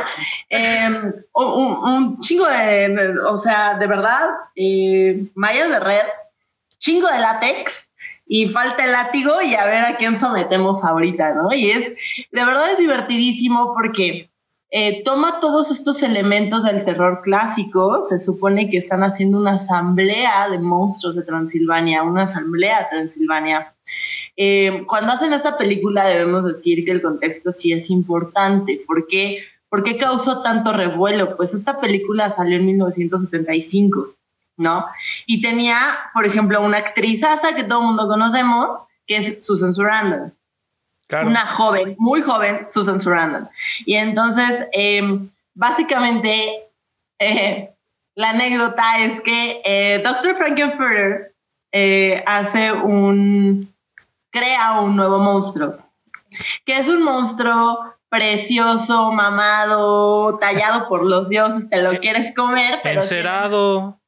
Em, 0.49 1.13
un, 1.35 2.19
chingo 2.21 2.47
de, 2.47 3.15
o 3.27 3.37
sea, 3.37 3.77
de 3.79 3.87
verdad, 3.87 4.31
eh, 4.57 5.23
mallas 5.35 5.69
de 5.69 5.81
red, 5.81 6.07
chingo 6.79 7.07
de 7.09 7.19
látex 7.19 7.91
y 8.27 8.49
falta 8.49 8.85
el 8.85 8.93
látigo 8.93 9.43
y 9.43 9.55
a 9.55 9.67
ver 9.67 9.85
a 9.85 9.97
quién 9.97 10.19
sometemos 10.19 10.83
ahorita, 10.83 11.35
¿no? 11.35 11.53
Y 11.53 11.71
es, 11.71 11.95
de 12.31 12.45
verdad 12.45 12.71
es 12.71 12.79
divertidísimo 12.79 13.75
porque 13.75 14.30
eh, 14.71 15.03
toma 15.03 15.41
todos 15.41 15.71
estos 15.71 16.03
elementos 16.03 16.64
del 16.64 16.85
terror 16.85 17.21
clásico, 17.23 18.05
se 18.09 18.18
supone 18.18 18.71
que 18.71 18.79
están 18.79 19.03
haciendo 19.03 19.39
una 19.39 19.53
asamblea 19.53 20.49
de 20.49 20.59
monstruos 20.59 21.16
de 21.16 21.23
Transilvania, 21.23 22.03
una 22.03 22.23
asamblea 22.23 22.89
Transilvania. 22.89 23.75
Eh, 24.37 24.85
cuando 24.87 25.12
hacen 25.12 25.33
esta 25.33 25.59
película 25.59 26.07
debemos 26.07 26.47
decir 26.47 26.85
que 26.85 26.93
el 26.93 27.03
contexto 27.03 27.51
sí 27.51 27.73
es 27.73 27.91
importante, 27.91 28.81
¿por 28.87 29.07
qué? 29.07 29.43
¿Por 29.68 29.83
qué 29.83 29.97
causó 29.97 30.43
tanto 30.43 30.73
revuelo? 30.73 31.37
Pues 31.37 31.55
esta 31.55 31.81
película 31.81 32.31
salió 32.31 32.59
en 32.59 32.66
1975 32.66 34.14
¿no? 34.61 34.85
Y 35.27 35.41
tenía, 35.41 35.99
por 36.12 36.27
ejemplo, 36.27 36.62
una 36.62 36.79
actriz 36.79 37.25
hasta 37.25 37.57
que 37.57 37.64
todo 37.64 37.81
el 37.81 37.87
mundo 37.87 38.07
conocemos, 38.07 38.85
que 39.07 39.16
es 39.16 39.45
Susan 39.45 39.75
Sarandon. 39.75 40.35
Una 41.13 41.47
joven, 41.47 41.97
muy 41.99 42.23
joven, 42.23 42.67
Susan 42.71 43.01
Sarandon. 43.01 43.49
Y 43.87 43.97
entonces, 43.97 44.67
em, 44.73 45.29
básicamente, 45.55 46.55
eh, 47.19 47.71
la 48.15 48.31
anécdota 48.31 48.99
es 48.99 49.21
que 49.23 49.61
eh, 49.65 50.03
Dr. 50.05 50.37
Frankenfurter 50.37 51.33
eh, 51.73 52.23
hace 52.27 52.73
un, 52.73 53.73
crea 54.31 54.81
un 54.81 54.97
nuevo 54.97 55.19
monstruo, 55.19 55.77
que 56.65 56.79
es 56.79 56.89
un 56.89 57.03
monstruo 57.03 57.79
precioso, 58.09 59.13
mamado, 59.13 60.39
tallado 60.39 60.89
por 60.89 61.05
los 61.05 61.29
dioses, 61.29 61.69
te 61.71 61.81
lo 61.83 61.99
quieres 62.01 62.35
comer, 62.35 62.81
pero 62.83 63.01
encerado 63.01 64.01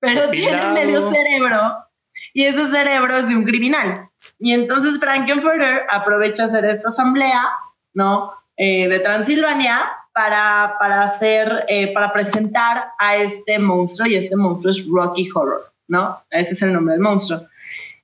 pero 0.00 0.30
tiene 0.30 0.70
medio 0.72 1.10
cerebro 1.10 1.76
y 2.32 2.44
ese 2.44 2.70
cerebro 2.70 3.16
es 3.16 3.28
de 3.28 3.36
un 3.36 3.44
criminal. 3.44 4.07
Y 4.38 4.52
entonces 4.52 4.98
Frankenfurter 5.00 5.82
aprovecha 5.88 6.44
hacer 6.44 6.64
esta 6.64 6.90
asamblea, 6.90 7.42
¿no? 7.94 8.32
Eh, 8.56 8.88
de 8.88 9.00
Transilvania 9.00 9.88
para, 10.12 10.76
para 10.78 11.02
hacer, 11.02 11.64
eh, 11.68 11.92
para 11.92 12.12
presentar 12.12 12.90
a 12.98 13.16
este 13.16 13.58
monstruo 13.58 14.08
y 14.08 14.16
este 14.16 14.36
monstruo 14.36 14.72
es 14.72 14.86
Rocky 14.88 15.28
Horror, 15.32 15.72
¿no? 15.88 16.20
Ese 16.30 16.54
es 16.54 16.62
el 16.62 16.72
nombre 16.72 16.94
del 16.94 17.02
monstruo. 17.02 17.42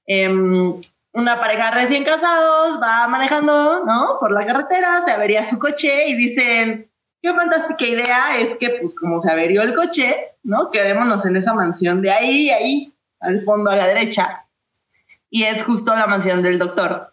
Em, 0.06 0.74
una 1.12 1.40
pareja 1.40 1.70
recién 1.70 2.04
casados 2.04 2.80
va 2.82 3.06
manejando, 3.08 3.84
¿no? 3.84 4.18
Por 4.20 4.32
la 4.32 4.44
carretera, 4.44 5.02
se 5.04 5.12
avería 5.12 5.44
su 5.44 5.58
coche 5.58 6.08
y 6.08 6.14
dicen, 6.14 6.90
qué 7.22 7.32
fantástica 7.32 7.86
idea 7.86 8.38
es 8.38 8.56
que, 8.56 8.70
pues, 8.80 8.94
como 8.94 9.20
se 9.20 9.30
averió 9.30 9.62
el 9.62 9.74
coche, 9.74 10.16
¿no? 10.42 10.70
Quedémonos 10.70 11.24
en 11.26 11.36
esa 11.36 11.54
mansión 11.54 12.02
de 12.02 12.10
ahí, 12.10 12.50
ahí, 12.50 12.92
al 13.20 13.42
fondo 13.42 13.70
a 13.70 13.76
la 13.76 13.86
derecha. 13.86 14.43
Y 15.34 15.42
es 15.42 15.64
justo 15.64 15.92
la 15.96 16.06
mansión 16.06 16.42
del 16.42 16.60
doctor. 16.60 17.12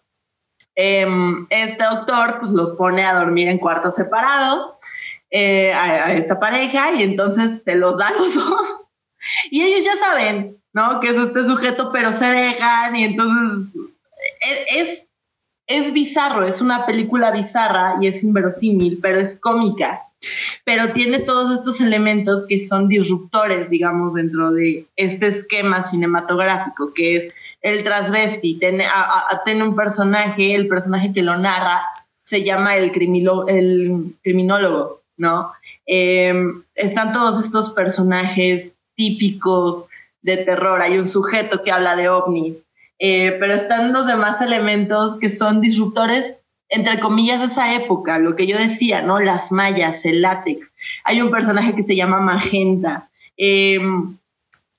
Em, 0.76 1.44
este 1.50 1.82
doctor, 1.82 2.38
pues, 2.38 2.52
los 2.52 2.70
pone 2.76 3.04
a 3.04 3.16
dormir 3.16 3.48
en 3.48 3.58
cuartos 3.58 3.96
separados 3.96 4.78
eh, 5.32 5.72
a, 5.72 6.12
esta 6.12 6.38
pareja 6.38 6.92
y 6.92 7.02
entonces 7.02 7.64
se 7.64 7.74
los 7.74 7.98
da 7.98 8.08
a 8.08 8.12
los 8.12 8.32
dos. 8.36 8.82
Y 9.50 9.62
ellos 9.62 9.84
ya 9.84 9.96
saben, 9.96 10.56
¿no? 10.72 11.00
Que 11.00 11.08
es 11.08 11.16
este 11.16 11.44
sujeto, 11.46 11.90
pero 11.92 12.12
se 12.12 12.26
dejan 12.26 12.94
y 12.94 13.04
entonces 13.06 13.74
e, 14.48 14.80
es 14.80 15.08
es 15.66 15.92
bizarro, 15.92 16.46
es 16.46 16.60
una 16.60 16.86
película 16.86 17.32
bizarra 17.32 17.94
y 18.00 18.06
es 18.06 18.22
inverosímil, 18.22 18.98
pero 19.02 19.18
es 19.18 19.40
cómica. 19.40 20.00
Pero 20.64 20.92
tiene 20.92 21.18
todos 21.18 21.58
estos 21.58 21.80
elementos 21.80 22.44
que 22.48 22.64
son 22.64 22.86
disruptores, 22.86 23.68
digamos, 23.68 24.14
dentro 24.14 24.52
de 24.52 24.86
este 24.94 25.26
esquema 25.26 25.82
cinematográfico, 25.82 26.92
que 26.94 27.16
es 27.16 27.34
el 27.62 27.84
transvesti. 27.84 28.58
Tiene, 28.58 28.86
tiene 29.44 29.62
un 29.62 29.74
personaje, 29.74 30.54
el 30.54 30.68
personaje 30.68 31.12
que 31.12 31.22
lo 31.22 31.36
narra 31.38 31.82
se 32.24 32.44
llama 32.44 32.76
el, 32.76 32.92
el 33.48 34.14
criminólogo, 34.22 35.02
¿no? 35.16 35.52
Em, 35.86 36.62
están 36.74 37.12
todos 37.12 37.44
estos 37.44 37.70
personajes 37.70 38.74
típicos 38.94 39.86
de 40.22 40.38
terror. 40.38 40.82
Hay 40.82 40.98
un 40.98 41.08
sujeto 41.08 41.62
que 41.62 41.72
habla 41.72 41.96
de 41.96 42.08
ovnis, 42.08 42.56
eh, 42.98 43.36
pero 43.38 43.54
están 43.54 43.92
los 43.92 44.06
demás 44.06 44.40
elementos 44.40 45.18
que 45.18 45.30
son 45.30 45.60
disruptores, 45.60 46.36
entre 46.68 47.00
comillas, 47.00 47.40
de 47.40 47.46
esa 47.46 47.74
época, 47.74 48.18
lo 48.18 48.34
que 48.34 48.46
yo 48.46 48.56
decía, 48.56 49.02
¿no? 49.02 49.20
Las 49.20 49.52
mallas, 49.52 50.04
el 50.04 50.22
látex. 50.22 50.74
Hay 51.04 51.20
un 51.20 51.30
personaje 51.30 51.74
que 51.74 51.82
se 51.82 51.96
llama 51.96 52.20
Magenta. 52.20 53.10
Em, 53.36 54.16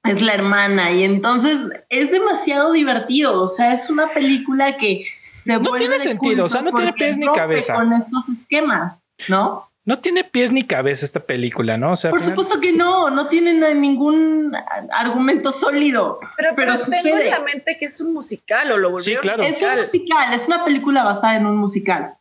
es 0.03 0.21
la 0.21 0.33
hermana 0.33 0.91
y 0.91 1.03
entonces 1.03 1.59
es 1.89 2.11
demasiado 2.11 2.73
divertido, 2.73 3.41
o 3.41 3.47
sea, 3.47 3.73
es 3.73 3.89
una 3.89 4.09
película 4.09 4.77
que 4.77 5.05
se 5.41 5.57
no 5.59 5.73
tiene 5.73 5.99
sentido, 5.99 6.45
o 6.45 6.49
sea, 6.49 6.61
no 6.61 6.71
tiene 6.73 6.93
pies 6.93 7.17
ni 7.17 7.25
cabeza 7.27 7.75
con 7.75 7.93
estos 7.93 8.23
esquemas, 8.29 9.03
¿no? 9.27 9.67
no 9.85 9.99
tiene 9.99 10.23
pies 10.23 10.51
ni 10.51 10.65
cabeza 10.65 11.03
esta 11.03 11.19
película, 11.19 11.77
¿no? 11.77 11.91
O 11.91 11.95
sea, 11.95 12.09
por 12.09 12.23
supuesto 12.23 12.61
que 12.61 12.71
no, 12.71 13.09
no 13.09 13.27
tiene 13.27 13.53
ningún 13.75 14.53
argumento 14.91 15.51
sólido. 15.51 16.19
Pero, 16.37 16.51
pero, 16.55 16.73
tengo 16.79 17.17
en 17.17 17.29
la 17.29 17.41
mente 17.41 17.75
que 17.77 17.85
es 17.85 17.99
un 17.99 18.13
musical 18.13 18.71
o 18.71 18.77
lo 18.77 18.91
volvieron 18.91 19.21
Sí, 19.21 19.27
claro. 19.27 19.43
Es 19.43 19.61
un 19.61 19.79
musical, 19.79 20.33
es 20.33 20.47
una 20.47 20.63
película 20.63 21.03
basada 21.03 21.35
en 21.35 21.45
un 21.45 21.57
musical. 21.57 22.13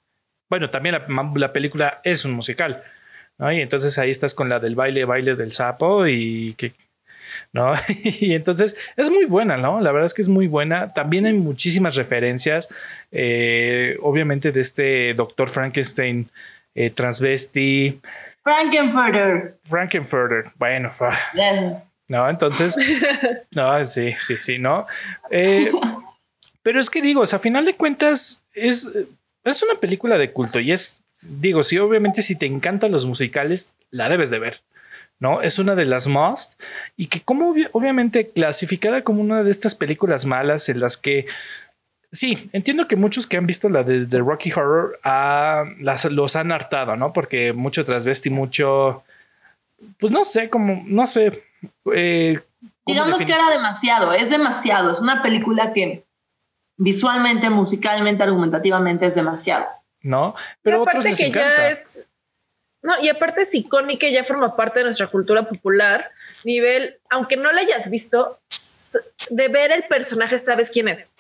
Bueno, 0.51 0.70
también 0.70 0.97
la, 1.37 1.53
película 1.53 2.01
es 2.03 2.24
un 2.24 2.33
musical, 2.33 2.83
¿no? 3.39 3.53
Y 3.53 3.61
entonces 3.61 3.97
ahí 3.97 4.11
estás 4.11 4.35
con 4.35 4.49
la 4.49 4.59
del 4.59 4.74
baile, 4.74 5.05
baile 5.05 5.37
del 5.37 5.53
sapo 5.53 6.07
y 6.09 6.55
que, 6.55 6.74
¿no? 7.53 7.74
y 8.05 8.35
entonces 8.35 8.76
es 8.97 9.11
muy 9.11 9.24
buena, 9.24 9.57
¿no? 9.57 9.80
La 9.80 9.93
verdad 9.93 10.07
es 10.07 10.14
que 10.14 10.22
es 10.22 10.28
muy 10.28 10.47
buena. 10.47 10.89
También 10.89 11.26
hay 11.26 11.35
muchísimas 11.35 11.97
referencias, 11.97 12.68
eh, 13.11 13.97
obviamente, 14.03 14.53
de 14.53 14.61
este 14.61 15.14
doctor 15.14 15.51
Frankenstein 15.51 16.28
eh, 16.74 16.91
transvesti. 16.91 18.01
Frankenfurter. 18.43 19.57
Frankenfurter, 19.62 20.53
bueno, 20.57 20.91
no, 22.09 22.28
entonces, 22.28 22.76
no, 23.53 23.85
sí, 23.85 24.14
sí, 24.20 24.37
sí, 24.39 24.59
no. 24.59 24.87
Eh, 25.30 25.70
pero 26.62 26.80
es 26.80 26.91
que 26.91 27.03
digo, 27.03 27.22
o 27.22 27.26
sea, 27.26 27.39
a 27.39 27.43
final 27.43 27.64
de 27.64 27.74
cuentas, 27.74 28.43
es, 28.55 28.91
es 29.45 29.62
una 29.62 29.74
película 29.74 30.18
de 30.18 30.33
culto 30.33 30.61
y 30.61 30.72
es, 30.72 31.03
digo, 31.20 31.62
sí, 31.62 31.78
obviamente 31.78 32.22
si 32.22 32.37
te 32.37 32.47
encantan 32.47 32.93
los 32.93 33.07
musicales, 33.07 33.72
la 33.91 34.09
debes 34.09 34.30
de 34.30 34.39
ver. 34.39 34.61
¿No? 35.23 35.41
Es 35.41 35.61
una 35.61 35.77
de 35.77 35.85
las 35.85 36.09
must 36.09 36.61
y 36.97 37.07
que 37.07 37.20
como 37.20 37.55
obviamente 37.70 38.29
clasificada 38.31 39.03
como 39.03 39.23
una 39.23 39.45
de 39.45 39.53
estas 39.53 39.77
películas 39.77 40.27
malas 40.27 40.68
en 40.68 40.81
las 40.81 40.97
que 40.97 41.27
Sí, 42.14 42.51
entiendo 42.53 42.89
que 42.89 42.97
muchos 42.97 43.27
que 43.27 43.39
han 43.39 43.47
visto 43.47 43.70
la 43.70 43.85
de, 43.85 44.18
Rocky 44.18 44.53
Horror 44.53 45.01
ah, 45.03 45.64
las, 45.81 46.05
los 46.05 46.37
han 46.37 46.53
hartado, 46.53 46.95
¿no? 46.95 47.14
Porque 47.14 47.55
mucho 47.55 47.87
transvesti, 47.87 48.29
mucho. 48.29 49.03
Pues 49.99 50.12
no 50.12 50.23
sé, 50.23 50.51
como, 50.51 50.83
no 50.85 51.07
sé. 51.07 51.43
Eh, 51.95 52.39
Digamos 52.85 53.16
que 53.16 53.33
era 53.33 53.49
demasiado, 53.49 54.12
es 54.12 54.29
demasiado. 54.29 54.93
Es 54.93 55.01
una 55.01 55.23
película 55.23 55.73
que 55.73 56.05
visualmente, 56.77 57.49
musicalmente, 57.49 58.25
argumentativamente 58.25 59.07
es 59.07 59.14
demasiado. 59.14 59.64
No, 60.03 60.35
pero, 60.61 60.83
aparte 60.83 61.14
que 61.14 61.31
ya 61.31 61.68
es. 61.70 62.11
No, 62.83 62.93
y 63.01 63.09
aparte 63.09 63.43
es 63.43 63.55
icónica 63.55 64.09
y 64.09 64.12
ya 64.12 64.24
forma 64.24 64.57
parte 64.57 64.80
de 64.80 64.85
nuestra 64.85 65.07
cultura 65.07 65.49
popular. 65.49 66.11
Nivel, 66.45 66.99
aunque 67.11 67.37
no 67.37 67.53
la 67.53 67.61
hayas 67.61 67.89
visto, 67.89 68.41
de 69.30 69.49
ver 69.49 69.70
el 69.70 69.85
personaje 69.85 70.37
sabes 70.37 70.70
quién 70.70 70.89
es. 70.89 71.12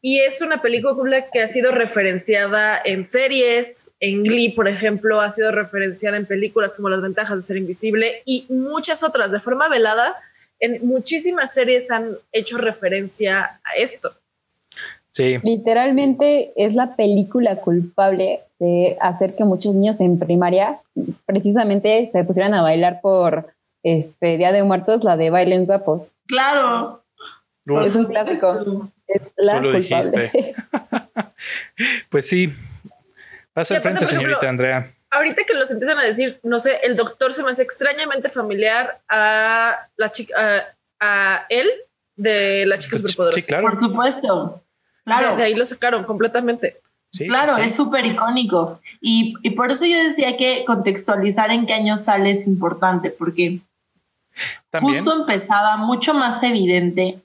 Y 0.00 0.20
es 0.20 0.42
una 0.42 0.60
película 0.60 1.30
que 1.30 1.40
ha 1.40 1.48
sido 1.48 1.72
referenciada 1.72 2.80
en 2.84 3.06
series, 3.06 3.90
en 4.00 4.22
Glee, 4.22 4.52
por 4.52 4.68
ejemplo, 4.68 5.20
ha 5.20 5.30
sido 5.30 5.50
referenciada 5.50 6.18
en 6.18 6.26
películas 6.26 6.74
como 6.74 6.90
Las 6.90 7.00
ventajas 7.00 7.36
de 7.36 7.42
ser 7.42 7.56
invisible 7.56 8.22
y 8.26 8.44
muchas 8.50 9.02
otras 9.02 9.32
de 9.32 9.40
forma 9.40 9.68
velada. 9.68 10.14
En 10.60 10.86
muchísimas 10.86 11.54
series 11.54 11.90
han 11.90 12.18
hecho 12.32 12.58
referencia 12.58 13.60
a 13.64 13.76
esto. 13.76 14.14
Sí. 15.14 15.38
Literalmente 15.42 16.52
es 16.56 16.74
la 16.74 16.96
película 16.96 17.56
culpable 17.56 18.40
de 18.58 18.96
hacer 19.00 19.34
que 19.36 19.44
muchos 19.44 19.76
niños 19.76 20.00
en 20.00 20.18
primaria 20.18 20.80
precisamente 21.24 22.06
se 22.10 22.24
pusieran 22.24 22.52
a 22.54 22.62
bailar 22.62 23.00
por 23.00 23.46
este 23.84 24.36
Día 24.38 24.50
de 24.52 24.62
Muertos, 24.64 25.04
la 25.04 25.16
de 25.16 25.30
Bailen 25.30 25.66
Zapos. 25.66 26.12
Claro. 26.26 27.04
Es 27.84 27.94
un 27.94 28.04
clásico. 28.06 28.90
es 29.06 29.30
la 29.36 29.56
Tú 29.58 29.62
lo 29.62 29.72
culpable. 29.72 30.30
dijiste. 30.32 30.54
Pues 32.10 32.26
sí. 32.28 32.52
Pasa 33.52 33.76
al 33.76 33.82
frente, 33.82 33.98
aparte, 33.98 34.14
señorita 34.14 34.38
ejemplo, 34.40 34.48
Andrea. 34.48 34.94
Ahorita 35.10 35.42
que 35.46 35.54
los 35.54 35.70
empiezan 35.70 35.98
a 35.98 36.04
decir, 36.04 36.40
no 36.42 36.58
sé, 36.58 36.72
el 36.82 36.96
doctor 36.96 37.32
se 37.32 37.42
me 37.44 37.50
hace 37.50 37.62
extrañamente 37.62 38.28
familiar 38.30 38.98
a 39.08 39.76
la 39.96 40.08
chica, 40.10 40.34
a, 41.00 41.36
a 41.36 41.46
él 41.50 41.68
de 42.16 42.64
la 42.66 42.78
chica 42.78 42.96
Sí, 42.96 43.02
superpoderosa. 43.02 43.46
claro. 43.46 43.68
Por 43.70 43.80
supuesto. 43.80 44.63
Claro. 45.04 45.30
De, 45.30 45.36
de 45.36 45.42
ahí 45.44 45.54
lo 45.54 45.64
sacaron 45.66 46.04
completamente. 46.04 46.76
Sí, 47.12 47.28
Claro, 47.28 47.54
sí, 47.54 47.62
sí. 47.62 47.68
es 47.68 47.76
súper 47.76 48.04
icónico. 48.06 48.80
Y, 49.00 49.34
y 49.42 49.50
por 49.50 49.70
eso 49.70 49.84
yo 49.84 50.02
decía 50.02 50.36
que 50.36 50.64
contextualizar 50.66 51.50
en 51.50 51.66
qué 51.66 51.74
año 51.74 51.96
sale 51.96 52.30
es 52.32 52.46
importante, 52.46 53.10
porque 53.10 53.60
También. 54.70 54.96
justo 55.04 55.20
empezaba 55.20 55.76
mucho 55.76 56.12
más 56.14 56.42
evidente 56.42 57.18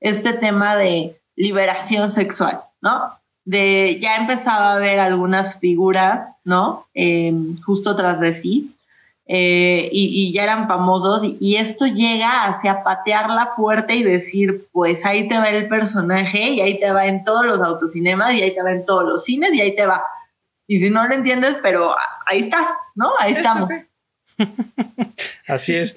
este 0.00 0.32
tema 0.34 0.76
de 0.76 1.16
liberación 1.36 2.10
sexual, 2.10 2.60
¿no? 2.82 3.14
De 3.46 3.98
ya 4.00 4.16
empezaba 4.16 4.72
a 4.72 4.76
haber 4.76 4.98
algunas 5.00 5.58
figuras, 5.58 6.34
¿no? 6.44 6.86
Eh, 6.94 7.32
justo 7.64 7.96
transvestis, 7.96 8.72
eh, 9.32 9.88
y, 9.92 10.26
y 10.26 10.32
ya 10.32 10.42
eran 10.42 10.66
famosos, 10.66 11.22
y, 11.22 11.54
esto 11.54 11.86
llega 11.86 12.46
hacia 12.46 12.82
patear 12.82 13.30
la 13.30 13.54
puerta 13.54 13.94
y 13.94 14.02
decir, 14.02 14.66
pues 14.72 15.06
ahí 15.06 15.28
te 15.28 15.36
va 15.36 15.50
el 15.50 15.68
personaje, 15.68 16.50
y 16.50 16.60
ahí 16.60 16.80
te 16.80 16.90
va 16.90 17.06
en 17.06 17.22
todos 17.22 17.46
los 17.46 17.60
autocinemas, 17.62 18.34
y 18.34 18.42
ahí 18.42 18.52
te 18.52 18.62
va 18.62 18.72
en 18.72 18.84
todos 18.84 19.04
los 19.04 19.22
cines, 19.22 19.54
y 19.54 19.60
ahí 19.60 19.76
te 19.76 19.86
va. 19.86 20.02
Y 20.66 20.80
si 20.80 20.90
no 20.90 21.06
lo 21.06 21.14
entiendes, 21.14 21.56
pero 21.62 21.94
ahí 22.26 22.40
está, 22.40 22.76
¿no? 22.96 23.10
Ahí 23.20 23.34
estamos. 23.34 23.68
Sí, 23.68 23.76
sí. 24.36 24.44
Así 25.46 25.76
es. 25.76 25.96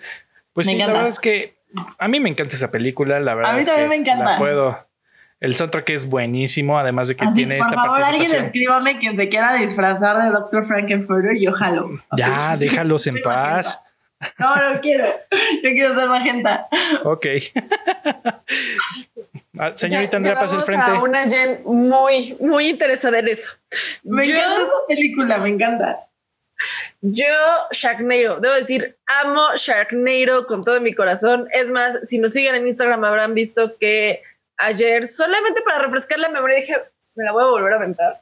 Pues 0.54 0.68
Me 0.68 0.74
sí, 0.74 0.78
la 0.78 0.86
verdad 0.86 1.08
es 1.08 1.20
que 1.20 1.56
a 1.98 2.08
mí 2.08 2.20
me 2.20 2.30
encanta 2.30 2.54
esa 2.54 2.70
película. 2.70 3.20
La 3.20 3.34
verdad 3.34 3.54
A 3.54 3.56
mí 3.56 3.62
es 3.62 3.66
también 3.66 3.90
que 3.90 3.90
me 3.90 3.96
encanta. 3.96 4.32
la 4.34 4.38
puedo. 4.38 4.78
El 5.44 5.56
soundtrack 5.56 5.90
es 5.90 6.10
buenísimo, 6.10 6.80
además 6.80 7.10
de 7.10 7.16
que 7.18 7.26
Así, 7.26 7.34
tiene 7.36 7.58
por 7.58 7.68
esta 7.68 7.76
favor, 7.84 8.02
alguien 8.04 8.34
escríbame 8.34 9.00
quien 9.00 9.18
se 9.18 9.28
quiera 9.28 9.56
disfrazar 9.56 10.24
de 10.24 10.30
Dr. 10.30 10.66
Frankenfurter, 10.66 11.38
yo 11.38 11.52
jalo. 11.52 11.90
Ya, 12.16 12.56
déjalos 12.60 13.06
en 13.08 13.22
paz. 13.22 13.78
No, 14.40 14.56
no 14.56 14.80
quiero. 14.80 15.04
Yo 15.62 15.70
quiero 15.72 15.96
ser 15.96 16.08
magenta. 16.08 16.66
Ok. 17.04 17.26
Ah, 19.60 19.72
Señorita 19.76 20.14
Ya- 20.14 20.18
Andrea, 20.18 20.34
pasa 20.34 20.46
al 20.46 20.62
vamos 20.62 20.66
frente. 20.66 20.86
a 20.92 21.02
una 21.04 21.30
Jen 21.30 21.62
muy, 21.66 22.36
muy 22.40 22.70
interesada 22.70 23.20
en 23.20 23.28
eso. 23.28 23.52
Me 24.04 24.26
Yo- 24.26 24.34
encanta 24.34 24.56
esa 24.64 24.72
película, 24.88 25.38
me 25.38 25.50
encanta. 25.50 26.00
Yo, 27.02 27.26
Sharknado, 27.72 28.40
debo 28.40 28.56
decir, 28.56 28.96
amo 29.24 29.42
Sharknado 29.56 30.48
con 30.48 30.64
todo 30.64 30.82
mi 30.82 30.94
corazón. 30.94 31.48
Es 31.52 31.70
más, 31.70 32.00
si 32.04 32.18
nos 32.18 32.34
siguen 32.34 32.56
en 32.56 32.66
Instagram 32.68 33.04
habrán 33.04 33.36
visto 33.36 33.78
que 33.80 34.24
ayer, 34.58 35.08
solamente 35.08 35.62
para 35.62 35.80
refrescar 35.80 36.20
la 36.20 36.30
memoria, 36.30 36.60
dije, 36.60 36.76
me 37.16 37.24
la 37.24 37.32
voy 37.32 37.44
a 37.44 37.50
volver 37.50 37.74
a 37.74 37.78
aventar. 37.78 38.22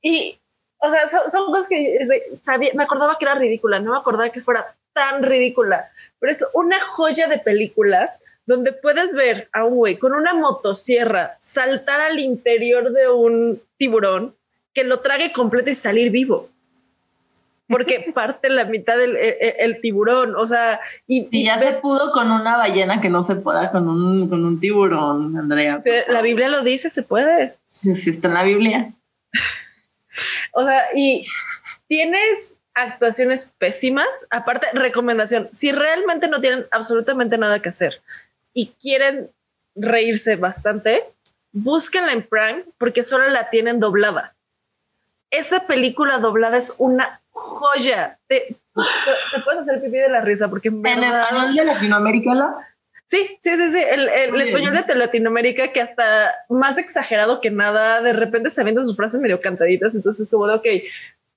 Y, 0.00 0.38
o 0.78 0.90
sea, 0.90 1.06
son, 1.08 1.30
son 1.30 1.46
cosas 1.46 1.68
que 1.68 1.98
sabía, 2.40 2.70
me 2.74 2.84
acordaba 2.84 3.16
que 3.18 3.24
era 3.24 3.34
ridícula, 3.34 3.80
no 3.80 3.92
me 3.92 3.98
acordaba 3.98 4.30
que 4.30 4.40
fuera 4.40 4.74
tan 4.92 5.22
ridícula, 5.22 5.90
pero 6.18 6.32
es 6.32 6.44
una 6.54 6.80
joya 6.80 7.28
de 7.28 7.38
película 7.38 8.16
donde 8.46 8.72
puedes 8.72 9.14
ver 9.14 9.48
a 9.52 9.64
un 9.64 9.76
güey 9.76 9.98
con 9.98 10.14
una 10.14 10.34
motosierra 10.34 11.36
saltar 11.38 12.00
al 12.00 12.18
interior 12.18 12.92
de 12.92 13.08
un 13.08 13.62
tiburón 13.76 14.34
que 14.72 14.84
lo 14.84 15.00
trague 15.00 15.32
completo 15.32 15.70
y 15.70 15.74
salir 15.74 16.10
vivo 16.10 16.48
porque 17.68 18.10
parte 18.14 18.48
la 18.48 18.64
mitad 18.64 18.96
del 18.96 19.16
el, 19.16 19.36
el 19.58 19.80
tiburón, 19.80 20.34
o 20.36 20.46
sea, 20.46 20.80
y, 21.06 21.28
Si 21.30 21.40
y 21.42 21.44
ya 21.44 21.58
ves- 21.58 21.76
se 21.76 21.80
pudo 21.82 22.12
con 22.12 22.30
una 22.30 22.56
ballena 22.56 23.00
que 23.00 23.08
no 23.08 23.22
se 23.22 23.36
pueda 23.36 23.70
con 23.70 23.88
un, 23.88 24.28
con 24.28 24.44
un 24.44 24.58
tiburón, 24.60 25.36
Andrea. 25.36 25.78
la 26.08 26.22
Biblia 26.22 26.48
lo 26.48 26.62
dice, 26.62 26.88
se 26.88 27.02
puede. 27.02 27.54
Si 27.70 27.90
está 28.10 28.28
en 28.28 28.34
la 28.34 28.44
Biblia. 28.44 28.92
O 30.52 30.64
sea, 30.64 30.86
y 30.96 31.24
tienes 31.86 32.54
actuaciones 32.74 33.52
pésimas. 33.58 34.08
Aparte, 34.30 34.66
recomendación, 34.72 35.48
si 35.52 35.70
realmente 35.70 36.26
no 36.28 36.40
tienen 36.40 36.66
absolutamente 36.72 37.38
nada 37.38 37.60
que 37.60 37.68
hacer 37.68 38.00
y 38.52 38.72
quieren 38.82 39.30
reírse 39.76 40.34
bastante, 40.36 41.04
búsquenla 41.52 42.12
en 42.12 42.22
Prime 42.26 42.64
porque 42.78 43.04
solo 43.04 43.28
la 43.28 43.48
tienen 43.50 43.78
doblada. 43.78 44.34
Esa 45.30 45.66
película 45.66 46.18
doblada 46.18 46.56
es 46.56 46.74
una 46.78 47.20
joya. 47.38 48.18
Te, 48.26 48.40
te- 48.40 48.56
te 49.36 49.42
puedes 49.44 49.60
hacer 49.60 49.80
pipí 49.80 49.96
de 49.98 50.08
la 50.08 50.20
risa 50.20 50.48
porque 50.48 50.68
en 50.68 50.84
español 50.86 51.54
de 51.56 51.64
Latinoamérica, 51.64 52.34
¿la? 52.34 52.54
Sí, 53.04 53.18
sí, 53.40 53.50
sí, 53.56 53.72
sí. 53.72 53.78
El, 53.90 54.08
el 54.08 54.40
español 54.42 54.74
de 54.86 54.94
Latinoamérica 54.94 55.68
que 55.68 55.80
hasta 55.80 56.04
más 56.50 56.76
exagerado 56.78 57.40
que 57.40 57.50
nada, 57.50 58.02
de 58.02 58.12
repente 58.12 58.50
se 58.50 58.60
avientan 58.60 58.84
sus 58.84 58.96
frases 58.96 59.20
medio 59.20 59.40
cantaditas, 59.40 59.94
entonces 59.94 60.28
como 60.28 60.46
de, 60.46 60.54
ok, 60.54 60.66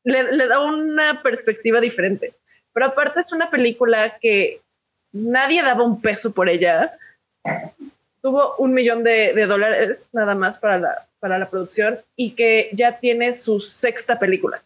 le, 0.04 0.34
le 0.34 0.48
da 0.48 0.60
una 0.60 1.22
perspectiva 1.24 1.80
diferente. 1.80 2.34
Pero 2.74 2.88
aparte 2.88 3.20
es 3.22 3.32
una 3.32 3.50
película 3.50 4.18
que 4.20 4.60
nadie 5.14 5.62
daba 5.62 5.84
un 5.84 6.02
peso 6.02 6.34
por 6.34 6.50
ella. 6.50 6.92
Tuvo 8.22 8.56
un 8.58 8.74
millón 8.74 9.04
de, 9.04 9.34
de 9.34 9.46
dólares 9.48 10.10
nada 10.12 10.36
más 10.36 10.58
para 10.58 10.78
la, 10.78 11.08
para 11.20 11.40
la 11.40 11.50
producción 11.50 12.00
y 12.16 12.32
que 12.32 12.70
ya 12.74 13.00
tiene 13.00 13.34
su 13.34 13.60
sexta 13.60 14.20
película. 14.20 14.62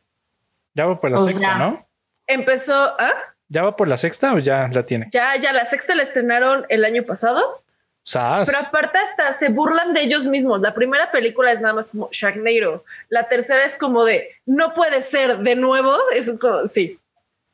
Ya 0.75 0.85
va 0.85 0.99
por 0.99 1.09
la 1.09 1.17
O 1.17 1.21
sexta, 1.25 1.57
¿no? 1.57 1.85
Empezó, 2.27 2.73
¿ah? 2.99 3.13
¿Ya 3.47 3.63
va 3.63 3.75
por 3.75 3.87
la 3.87 3.97
sexta 3.97 4.33
o 4.33 4.39
ya 4.39 4.67
la 4.71 4.83
tiene? 4.83 5.07
Ya, 5.11 5.35
ya 5.37 5.53
la 5.53 5.65
sexta 5.65 5.95
la 5.95 6.03
estrenaron 6.03 6.65
el 6.69 6.83
año 6.85 7.03
pasado. 7.03 7.41
¡Sas! 8.03 8.47
Pero 8.47 8.59
aparte 8.63 8.99
hasta 8.99 9.33
se 9.33 9.49
burlan 9.49 9.93
de 9.93 10.01
ellos 10.01 10.27
mismos. 10.27 10.61
La 10.61 10.73
primera 10.75 11.11
película 11.11 11.51
es 11.51 11.59
nada 11.61 11.73
más 11.73 11.87
como 11.89 12.07
Sharknado. 12.11 12.83
La 13.09 13.27
tercera 13.27 13.63
es 13.63 13.75
como 13.75 14.03
de 14.05 14.29
no 14.45 14.73
puede 14.73 15.01
ser 15.01 15.39
de 15.39 15.55
nuevo. 15.55 15.95
Es 16.15 16.31
como 16.39 16.67
sí. 16.67 16.99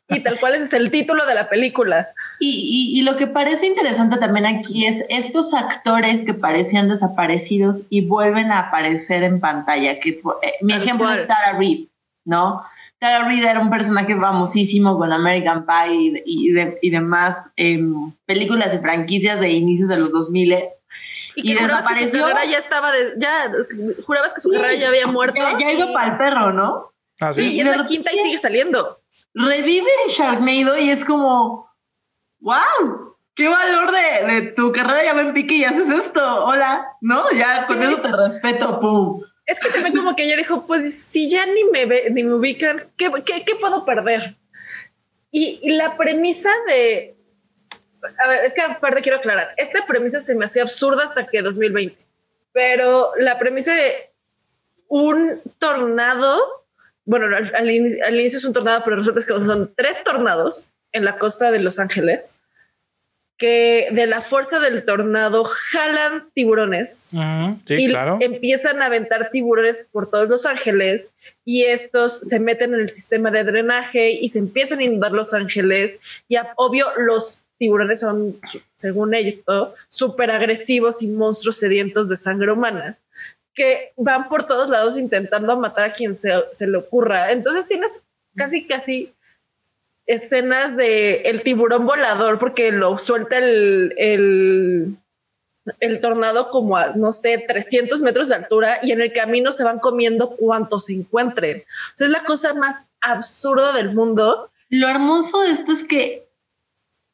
Y 0.09 0.19
tal 0.21 0.39
cual 0.41 0.55
ese 0.55 0.65
es 0.65 0.73
el 0.73 0.91
título 0.91 1.25
de 1.25 1.35
la 1.35 1.47
película. 1.47 2.09
Y, 2.39 2.49
y, 2.95 2.99
y 2.99 3.03
lo 3.03 3.15
que 3.15 3.27
parece 3.27 3.65
interesante 3.65 4.17
también 4.17 4.45
aquí 4.45 4.85
es 4.85 5.05
estos 5.07 5.53
actores 5.53 6.25
que 6.25 6.33
parecían 6.33 6.89
desaparecidos 6.89 7.83
y 7.89 8.05
vuelven 8.05 8.51
a 8.51 8.59
aparecer 8.67 9.23
en 9.23 9.39
pantalla. 9.39 9.99
Que 10.01 10.13
por- 10.21 10.39
eh, 10.41 10.55
mi 10.61 10.73
Tal 10.73 10.81
ejemplo 10.83 11.07
cual. 11.07 11.19
es 11.19 11.27
Tara 11.27 11.53
Reid, 11.57 11.87
¿no? 12.25 12.61
Tara 13.01 13.25
Reid 13.27 13.43
era 13.43 13.59
un 13.59 13.71
personaje 13.71 14.15
famosísimo 14.15 14.95
con 14.95 15.11
American 15.11 15.65
Pie 15.65 16.21
y, 16.23 16.49
y, 16.49 16.51
de- 16.51 16.77
y 16.83 16.91
demás 16.91 17.49
em, 17.55 18.11
películas 18.27 18.75
y 18.75 18.77
franquicias 18.77 19.39
de 19.39 19.49
inicios 19.49 19.89
de 19.89 19.97
los 19.97 20.11
2000. 20.11 20.53
Y 21.35 21.41
que 21.41 21.53
Y 21.53 21.55
jurabas 21.55 21.87
que 21.87 22.11
su 22.11 22.19
carrera 22.19 22.45
ya 22.45 22.59
estaba 22.59 22.91
de, 22.91 23.13
ya 23.17 23.51
jurabas 24.05 24.33
que 24.35 24.41
su 24.41 24.51
Sí. 24.51 24.55
carrera 24.55 24.75
ya 24.75 24.89
había 24.89 25.07
muerto. 25.07 25.35
Ya, 25.41 25.57
ya 25.57 25.71
iba 25.73 25.89
y- 25.89 25.93
para 25.93 26.11
el 26.11 26.17
perro, 26.19 26.53
¿no? 26.53 26.91
Ah, 27.19 27.33
Sí, 27.33 27.49
sí. 27.49 27.57
y 27.57 27.61
es 27.61 27.75
la 27.75 27.85
quinta 27.85 28.11
y 28.13 28.17
sigue 28.17 28.37
saliendo. 28.37 28.97
revive 29.33 29.89
Sharknado 30.09 30.77
y 30.77 30.89
es 30.91 31.03
como, 31.05 31.71
wow, 32.41 33.15
qué 33.33 33.47
valor 33.47 33.89
de, 33.91 34.31
de 34.33 34.41
tu 34.51 34.71
carrera 34.73 35.03
ya 35.05 35.13
me 35.15 35.21
en 35.21 35.33
pique 35.33 35.55
y 35.55 35.63
haces 35.63 35.89
esto, 35.89 36.45
hola, 36.45 36.85
¿no? 37.01 37.31
Ya 37.31 37.65
con 37.65 37.79
Sí. 37.79 37.83
eso 37.85 38.01
te 38.01 38.11
respeto, 38.11 38.79
pum. 38.79 39.21
Es 39.51 39.59
que 39.59 39.69
también 39.69 39.93
como 39.93 40.15
que 40.15 40.23
ella 40.23 40.37
dijo, 40.37 40.65
pues 40.65 40.93
si 40.93 41.29
ya 41.29 41.45
ni 41.45 41.65
me 41.65 41.85
ve, 41.85 42.07
ni 42.09 42.23
me 42.23 42.35
ubican, 42.35 42.89
¿qué, 42.95 43.11
qué, 43.25 43.43
qué 43.43 43.55
puedo 43.55 43.83
perder? 43.83 44.37
Y, 45.29 45.75
la 45.75 45.97
premisa 45.97 46.49
de... 46.67 47.17
A 48.23 48.29
ver, 48.29 48.45
es 48.45 48.53
que 48.53 48.61
aparte 48.61 49.01
quiero 49.01 49.17
aclarar, 49.17 49.53
esta 49.57 49.85
premisa 49.85 50.21
se 50.21 50.35
me 50.35 50.45
hacía 50.45 50.61
absurda 50.61 51.03
hasta 51.03 51.27
que 51.27 51.41
2020, 51.41 52.01
pero 52.53 53.11
la 53.17 53.37
premisa 53.37 53.75
de 53.75 54.13
un 54.87 55.41
tornado, 55.59 56.39
bueno, 57.03 57.25
al, 57.35 57.53
al 57.53 57.69
inicio, 57.69 58.05
al 58.05 58.17
inicio 58.17 58.37
es 58.37 58.45
un 58.45 58.53
tornado, 58.53 58.81
pero 58.85 58.95
resulta 58.95 59.19
que 59.19 59.27
son 59.27 59.73
tres 59.75 60.01
tornados 60.05 60.71
en 60.93 61.03
la 61.03 61.17
costa 61.17 61.51
de 61.51 61.59
Los 61.59 61.77
Ángeles, 61.77 62.40
que 63.41 63.87
de 63.91 64.05
la 64.05 64.21
fuerza 64.21 64.59
del 64.59 64.85
tornado 64.85 65.43
jalan 65.43 66.29
tiburones 66.35 67.09
sí, 67.09 67.17
y 67.69 67.87
claro. 67.87 68.19
empiezan 68.21 68.83
a 68.83 68.85
aventar 68.85 69.31
tiburones 69.31 69.89
por 69.91 70.11
todos 70.11 70.29
Los 70.29 70.45
Ángeles 70.45 71.13
y 71.43 71.63
estos 71.63 72.19
se 72.19 72.39
meten 72.39 72.75
en 72.75 72.81
el 72.81 72.87
sistema 72.87 73.31
de 73.31 73.43
drenaje 73.43 74.11
y 74.11 74.29
se 74.29 74.37
empiezan 74.37 74.77
a 74.77 74.83
inundar 74.83 75.13
Los 75.13 75.33
Ángeles 75.33 76.21
y 76.27 76.35
obvio 76.55 76.85
los 76.97 77.45
tiburones 77.57 78.01
son, 78.01 78.39
según 78.75 79.15
ellos, 79.15 79.39
súper 79.89 80.29
agresivos 80.29 81.01
y 81.01 81.07
monstruos 81.07 81.57
sedientos 81.57 82.09
de 82.09 82.17
sangre 82.17 82.51
humana 82.51 82.99
que 83.55 83.91
van 83.97 84.29
por 84.29 84.45
todos 84.45 84.69
lados 84.69 84.99
intentando 84.99 85.57
matar 85.57 85.85
a 85.89 85.93
quien 85.93 86.15
se, 86.15 86.31
se 86.51 86.67
le 86.67 86.77
ocurra. 86.77 87.31
Entonces 87.31 87.67
tienes 87.67 88.01
casi, 88.35 88.67
casi 88.67 89.11
escenas 90.13 90.75
de 90.75 91.21
el 91.21 91.43
tiburón 91.43 91.85
volador 91.85 92.39
porque 92.39 92.71
lo 92.71 92.97
suelta 92.97 93.37
el, 93.37 93.93
el, 93.97 94.97
el 95.79 96.01
tornado 96.01 96.49
como 96.49 96.77
a, 96.77 96.93
no 96.93 97.11
sé, 97.11 97.37
300 97.37 98.01
metros 98.01 98.29
de 98.29 98.35
altura 98.35 98.79
y 98.81 98.91
en 98.91 99.01
el 99.01 99.11
camino 99.11 99.51
se 99.51 99.63
van 99.63 99.79
comiendo 99.79 100.31
cuantos 100.31 100.85
se 100.85 100.93
encuentren. 100.93 101.61
O 101.61 101.97
sea, 101.97 102.07
es 102.07 102.13
la 102.13 102.23
cosa 102.23 102.53
más 102.53 102.89
absurda 103.01 103.73
del 103.73 103.93
mundo. 103.93 104.51
Lo 104.69 104.87
hermoso 104.87 105.41
de 105.41 105.51
esto 105.51 105.71
es 105.71 105.83
que 105.83 106.27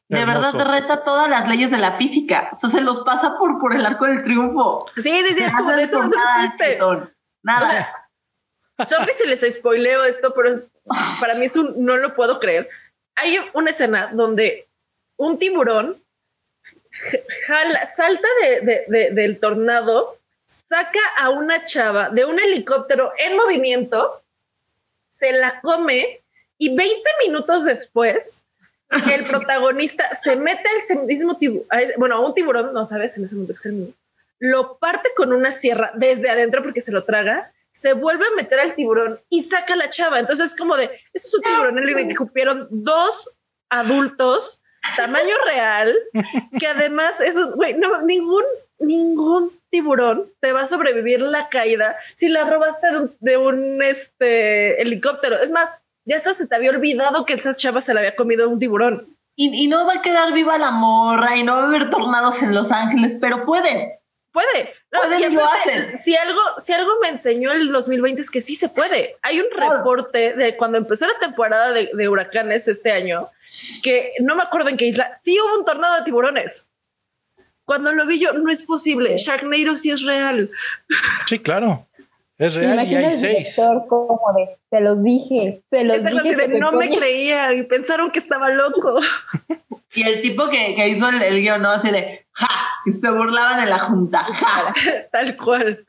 de 0.08 0.24
verdad 0.24 0.54
reta 0.54 1.04
todas 1.04 1.28
las 1.28 1.48
leyes 1.48 1.70
de 1.70 1.76
la 1.76 1.98
física. 1.98 2.50
O 2.52 2.56
sea, 2.56 2.70
se 2.70 2.80
los 2.80 3.00
pasa 3.00 3.36
por, 3.38 3.58
por 3.58 3.74
el 3.74 3.84
arco 3.84 4.06
del 4.06 4.22
triunfo. 4.22 4.86
Sí, 4.96 5.12
sí, 5.26 5.34
sí, 5.34 5.44
es 5.44 5.54
como 5.54 5.72
de 5.72 5.82
eso, 5.82 6.02
no 6.02 6.06
existe. 6.06 6.78
Nada. 7.42 8.08
sorry 8.84 9.12
si 9.12 9.28
les 9.28 9.54
spoileo 9.54 10.04
esto, 10.04 10.32
pero 10.34 10.62
para 11.20 11.34
mí 11.34 11.44
es 11.44 11.56
un, 11.56 11.84
no 11.84 11.96
lo 11.98 12.14
puedo 12.14 12.40
creer. 12.40 12.68
Hay 13.18 13.38
una 13.54 13.70
escena 13.70 14.10
donde 14.12 14.66
un 15.16 15.38
tiburón 15.38 16.00
salta 17.86 18.28
de, 18.40 19.10
del 19.12 19.38
tornado, 19.38 20.18
saca 20.46 21.00
a 21.18 21.30
una 21.30 21.64
chava 21.66 22.10
de 22.10 22.24
un 22.24 22.38
helicóptero 22.38 23.12
en 23.18 23.36
movimiento, 23.36 24.22
se 25.08 25.32
la 25.32 25.60
come 25.60 26.20
y 26.58 26.74
20 26.74 26.94
minutos 27.26 27.64
después 27.64 28.42
el 29.12 29.26
protagonista 29.26 30.14
se 30.14 30.36
mete 30.36 30.64
al 30.90 31.06
mismo 31.06 31.36
tiburón, 31.36 31.66
bueno, 31.98 32.16
a 32.16 32.20
un 32.20 32.34
tiburón, 32.34 32.72
no 32.72 32.84
sabes 32.84 33.16
en 33.18 33.24
ese 33.24 33.34
momento 33.34 33.54
que 33.54 33.58
es 33.58 33.66
el 33.66 33.94
lo 34.40 34.76
parte 34.76 35.10
con 35.16 35.32
una 35.32 35.50
sierra 35.50 35.90
desde 35.94 36.30
adentro 36.30 36.62
porque 36.62 36.80
se 36.80 36.92
lo 36.92 37.04
traga, 37.04 37.50
se 37.78 37.92
vuelve 37.92 38.26
a 38.26 38.36
meter 38.36 38.58
al 38.60 38.74
tiburón 38.74 39.20
y 39.30 39.42
saca 39.42 39.74
a 39.74 39.76
la 39.76 39.88
chava. 39.88 40.18
Entonces 40.18 40.46
es 40.46 40.56
como 40.56 40.76
de, 40.76 40.84
ese 40.84 41.28
es 41.28 41.34
un 41.34 41.42
tiburón 41.42 41.78
el 41.78 42.08
que 42.08 42.16
cupieron 42.16 42.66
dos 42.70 43.36
adultos 43.70 44.62
tamaño 44.96 45.34
real, 45.46 45.94
que 46.58 46.66
además 46.66 47.20
eso, 47.20 47.54
güey, 47.54 47.74
no, 47.74 48.02
ningún, 48.02 48.44
ningún 48.78 49.52
tiburón 49.70 50.30
te 50.40 50.52
va 50.52 50.62
a 50.62 50.66
sobrevivir 50.66 51.20
la 51.20 51.48
caída 51.48 51.96
si 52.00 52.28
la 52.28 52.44
robaste 52.44 52.90
de 52.90 52.98
un, 52.98 53.16
de 53.20 53.36
un 53.36 53.82
este, 53.82 54.80
helicóptero. 54.80 55.36
Es 55.36 55.52
más, 55.52 55.70
ya 56.04 56.16
hasta 56.16 56.34
se 56.34 56.46
te 56.46 56.56
había 56.56 56.70
olvidado 56.70 57.24
que 57.24 57.34
esa 57.34 57.54
chava 57.54 57.80
se 57.80 57.94
la 57.94 58.00
había 58.00 58.16
comido 58.16 58.48
un 58.48 58.58
tiburón. 58.58 59.06
Y, 59.36 59.64
y, 59.64 59.68
no 59.68 59.86
va 59.86 59.94
a 59.94 60.02
quedar 60.02 60.32
viva 60.32 60.58
la 60.58 60.72
morra 60.72 61.36
y 61.36 61.44
no 61.44 61.54
va 61.54 61.62
a 61.62 61.66
haber 61.68 61.90
tornados 61.90 62.42
en 62.42 62.54
Los 62.54 62.72
Ángeles, 62.72 63.16
pero 63.20 63.44
pueden. 63.44 63.92
Puede. 64.32 64.74
No, 64.90 65.00
lo 65.30 65.44
hacen. 65.44 65.96
Si 65.98 66.16
algo, 66.16 66.40
si 66.56 66.72
algo 66.72 66.90
me 67.02 67.08
enseñó 67.08 67.52
el 67.52 67.70
2020 67.70 68.22
es 68.22 68.30
que 68.30 68.40
sí 68.40 68.54
se 68.54 68.70
puede. 68.70 69.16
Hay 69.22 69.38
un 69.40 69.46
reporte 69.54 70.32
de 70.32 70.56
cuando 70.56 70.78
empezó 70.78 71.06
la 71.06 71.18
temporada 71.20 71.72
de, 71.72 71.90
de, 71.92 72.08
huracanes 72.08 72.68
este 72.68 72.90
año, 72.90 73.28
que 73.82 74.12
no 74.20 74.34
me 74.34 74.42
acuerdo 74.42 74.70
en 74.70 74.78
qué 74.78 74.86
isla, 74.86 75.12
sí 75.14 75.38
hubo 75.38 75.58
un 75.58 75.64
tornado 75.64 75.96
de 75.96 76.04
tiburones. 76.04 76.68
Cuando 77.68 77.92
lo 77.92 78.06
vi 78.06 78.18
yo, 78.18 78.32
no 78.32 78.50
es 78.50 78.62
posible. 78.62 79.14
Sharknado 79.18 79.76
sí 79.76 79.90
es 79.90 80.06
real. 80.06 80.50
Sí, 81.26 81.38
claro. 81.38 81.86
Es 82.38 82.54
real 82.54 82.90
y 82.90 82.94
hay 82.94 83.12
seis. 83.12 83.60
Como 83.88 84.32
de, 84.34 84.56
se 84.70 84.80
los 84.80 85.04
dije, 85.04 85.62
se 85.66 85.84
los 85.84 86.02
dije. 86.02 86.34
De, 86.34 86.48
no 86.58 86.72
me 86.72 86.88
creían 86.88 87.58
y 87.58 87.64
pensaron 87.64 88.10
que 88.10 88.20
estaba 88.20 88.48
loco. 88.48 88.98
Y 89.94 90.02
el 90.02 90.20
tipo 90.20 90.48
que, 90.50 90.74
que 90.74 90.88
hizo 90.88 91.08
el, 91.08 91.22
el, 91.22 91.40
guion, 91.40 91.62
¿no? 91.62 91.70
Así 91.70 91.90
de, 91.90 92.26
¡ja! 92.32 92.48
Y 92.84 92.92
se 92.92 93.10
burlaban 93.10 93.60
en 93.60 93.70
la 93.70 93.78
junta, 93.78 94.22
¡ja! 94.22 94.74
tal 95.12 95.36
cual. 95.36 95.84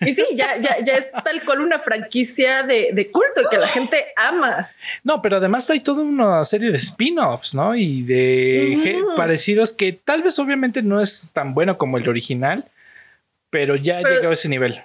Y 0.00 0.14
sí, 0.14 0.24
ya, 0.34 0.56
ya, 0.58 0.82
ya 0.82 0.94
es 0.94 1.12
tal 1.24 1.44
cual 1.44 1.60
una 1.60 1.78
franquicia 1.78 2.62
de, 2.62 2.90
de 2.92 3.10
culto 3.10 3.42
que 3.50 3.58
la 3.58 3.68
gente 3.68 3.98
ama. 4.16 4.70
No, 5.04 5.20
pero 5.20 5.36
además 5.36 5.68
hay 5.68 5.80
toda 5.80 6.02
una 6.02 6.42
serie 6.44 6.70
de 6.70 6.78
spin-offs, 6.78 7.54
¿no? 7.54 7.74
Y 7.74 8.02
de 8.02 9.02
parecidos 9.16 9.72
que 9.72 9.92
tal 9.92 10.22
vez 10.22 10.38
obviamente 10.38 10.82
no 10.82 11.00
es 11.00 11.30
tan 11.34 11.52
bueno 11.52 11.76
como 11.76 11.98
el 11.98 12.08
original, 12.08 12.64
pero 13.50 13.76
ya 13.76 13.98
ha 13.98 14.02
llegado 14.02 14.30
a 14.30 14.34
ese 14.34 14.48
nivel. 14.48 14.82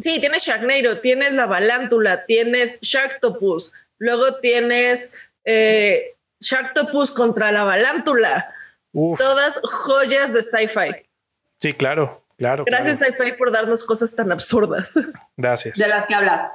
Sí, 0.00 0.18
tienes 0.18 0.44
Sharknado, 0.44 0.98
tienes 0.98 1.34
la 1.34 1.46
Balántula, 1.46 2.24
tienes 2.24 2.80
Sharktopus, 2.80 3.72
luego 3.98 4.36
tienes 4.36 5.30
eh, 5.44 6.14
Sharktopus 6.40 7.12
contra 7.12 7.52
la 7.52 7.64
Balántula. 7.64 8.52
Todas 8.92 9.60
joyas 9.62 10.32
de 10.32 10.42
sci-fi. 10.42 11.06
Sí, 11.58 11.74
claro, 11.74 12.24
claro. 12.36 12.64
Gracias 12.66 12.98
sci-fi 12.98 13.32
por 13.32 13.52
darnos 13.52 13.84
cosas 13.84 14.14
tan 14.14 14.32
absurdas. 14.32 14.98
Gracias. 15.36 15.78
De 15.78 15.86
las 15.86 16.06
que 16.06 16.14
hablar. 16.14 16.52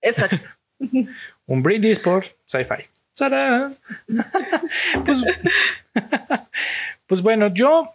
Exacto. 0.00 0.48
Un 1.46 1.62
brindis 1.62 1.98
por 1.98 2.24
sci-fi. 2.46 2.88
pues, 5.04 5.24
pues 7.06 7.22
bueno, 7.22 7.48
yo 7.48 7.94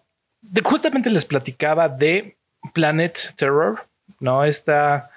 justamente 0.64 1.10
les 1.10 1.26
platicaba 1.26 1.88
de 1.88 2.38
Planet 2.74 3.34
Terror, 3.36 3.86
¿no? 4.20 4.44
Está 4.44 5.12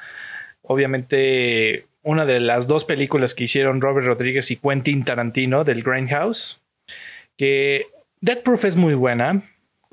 obviamente 0.63 1.87
una 2.05 2.27
de 2.27 2.39
las 2.39 2.69
dos 2.69 2.85
películas 2.85 3.35
que 3.35 3.45
hicieron 3.45 3.81
Robert 3.81 4.07
Rodríguez 4.07 4.51
y 4.51 4.57
Quentin 4.57 5.05
Tarantino 5.05 5.65
del 5.65 5.83
Grindhouse, 5.83 6.61
que 7.37 7.87
Death 8.21 8.43
Proof 8.43 8.67
es 8.67 8.77
muy 8.77 8.95
buena, 8.95 9.43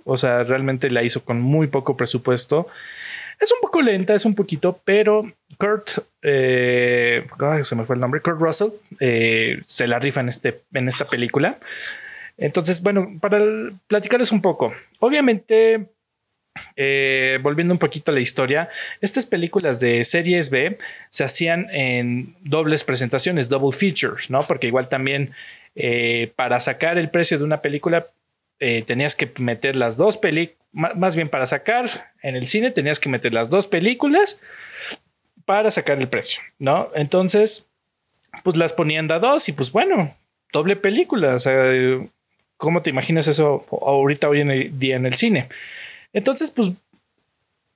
o 0.04 0.18
sea, 0.18 0.44
realmente 0.44 0.92
la 0.92 1.04
hizo 1.04 1.24
con 1.24 1.42
muy 1.42 1.68
poco 1.68 1.96
presupuesto. 1.98 2.68
Es 3.40 3.52
un 3.52 3.60
poco 3.62 3.82
lenta, 3.82 4.14
es 4.14 4.26
un 4.26 4.36
poquito, 4.36 4.80
pero 4.84 5.32
Kurt, 5.58 6.00
eh, 6.22 7.26
se 7.64 7.76
me 7.76 7.86
fue 7.86 7.96
el 7.96 8.02
nombre, 8.02 8.22
Kurt 8.22 8.40
Russell, 8.40 8.70
eh, 9.00 9.62
se 9.66 9.88
la 9.88 9.98
rifa 9.98 10.20
en, 10.20 10.30
este, 10.30 10.62
en 10.74 10.88
esta 10.90 11.08
película. 11.08 11.58
Entonces, 12.38 12.82
bueno, 12.82 13.10
para 13.20 13.40
platicarles 13.88 14.32
un 14.32 14.42
poco, 14.42 14.74
obviamente 15.00 15.88
eh, 16.76 17.40
volviendo 17.42 17.74
un 17.74 17.80
poquito 17.80 18.12
a 18.12 18.14
la 18.14 18.20
historia, 18.20 18.70
estas 19.00 19.26
películas 19.26 19.80
de 19.80 20.04
series 20.04 20.50
B 20.50 20.78
se 21.10 21.24
hacían 21.24 21.68
en 21.72 22.36
dobles 22.42 22.84
presentaciones, 22.84 23.50
double 23.50 23.72
features, 23.72 24.30
¿no? 24.30 24.40
Porque 24.40 24.68
igual 24.68 24.90
también 24.90 25.32
eh, 25.76 26.32
para 26.36 26.60
sacar 26.60 26.98
el 26.98 27.10
precio 27.10 27.38
de 27.38 27.46
una 27.46 27.62
película 27.62 28.06
eh, 28.60 28.84
tenías 28.84 29.16
que 29.16 29.32
meter 29.38 29.76
las 29.76 29.96
dos 29.96 30.18
películas, 30.18 30.58
más 30.96 31.16
bien 31.16 31.30
para 31.30 31.48
sacar 31.48 32.12
en 32.22 32.36
el 32.36 32.48
cine 32.48 32.72
tenías 32.72 33.00
que 33.00 33.10
meter 33.10 33.34
las 33.34 33.50
dos 33.50 33.68
películas 33.68 34.40
para 35.46 35.72
sacar 35.72 36.00
el 36.00 36.08
precio, 36.08 36.42
¿no? 36.60 36.90
Entonces, 36.96 37.68
pues 38.44 38.56
las 38.56 38.74
ponían 38.74 39.08
de 39.08 39.20
dos 39.20 39.50
y 39.50 39.54
pues 39.54 39.72
bueno, 39.72 40.16
doble 40.54 40.76
película, 40.76 41.36
o 41.36 41.40
sea, 41.40 41.56
¿cómo 42.58 42.82
te 42.82 42.90
imaginas 42.90 43.28
eso 43.28 43.66
ahorita 43.72 44.30
hoy 44.30 44.42
en 44.42 44.52
el 44.52 44.80
día 44.80 44.98
en 44.98 45.06
el 45.06 45.16
cine? 45.16 45.48
Entonces, 46.14 46.52
pues 46.52 46.72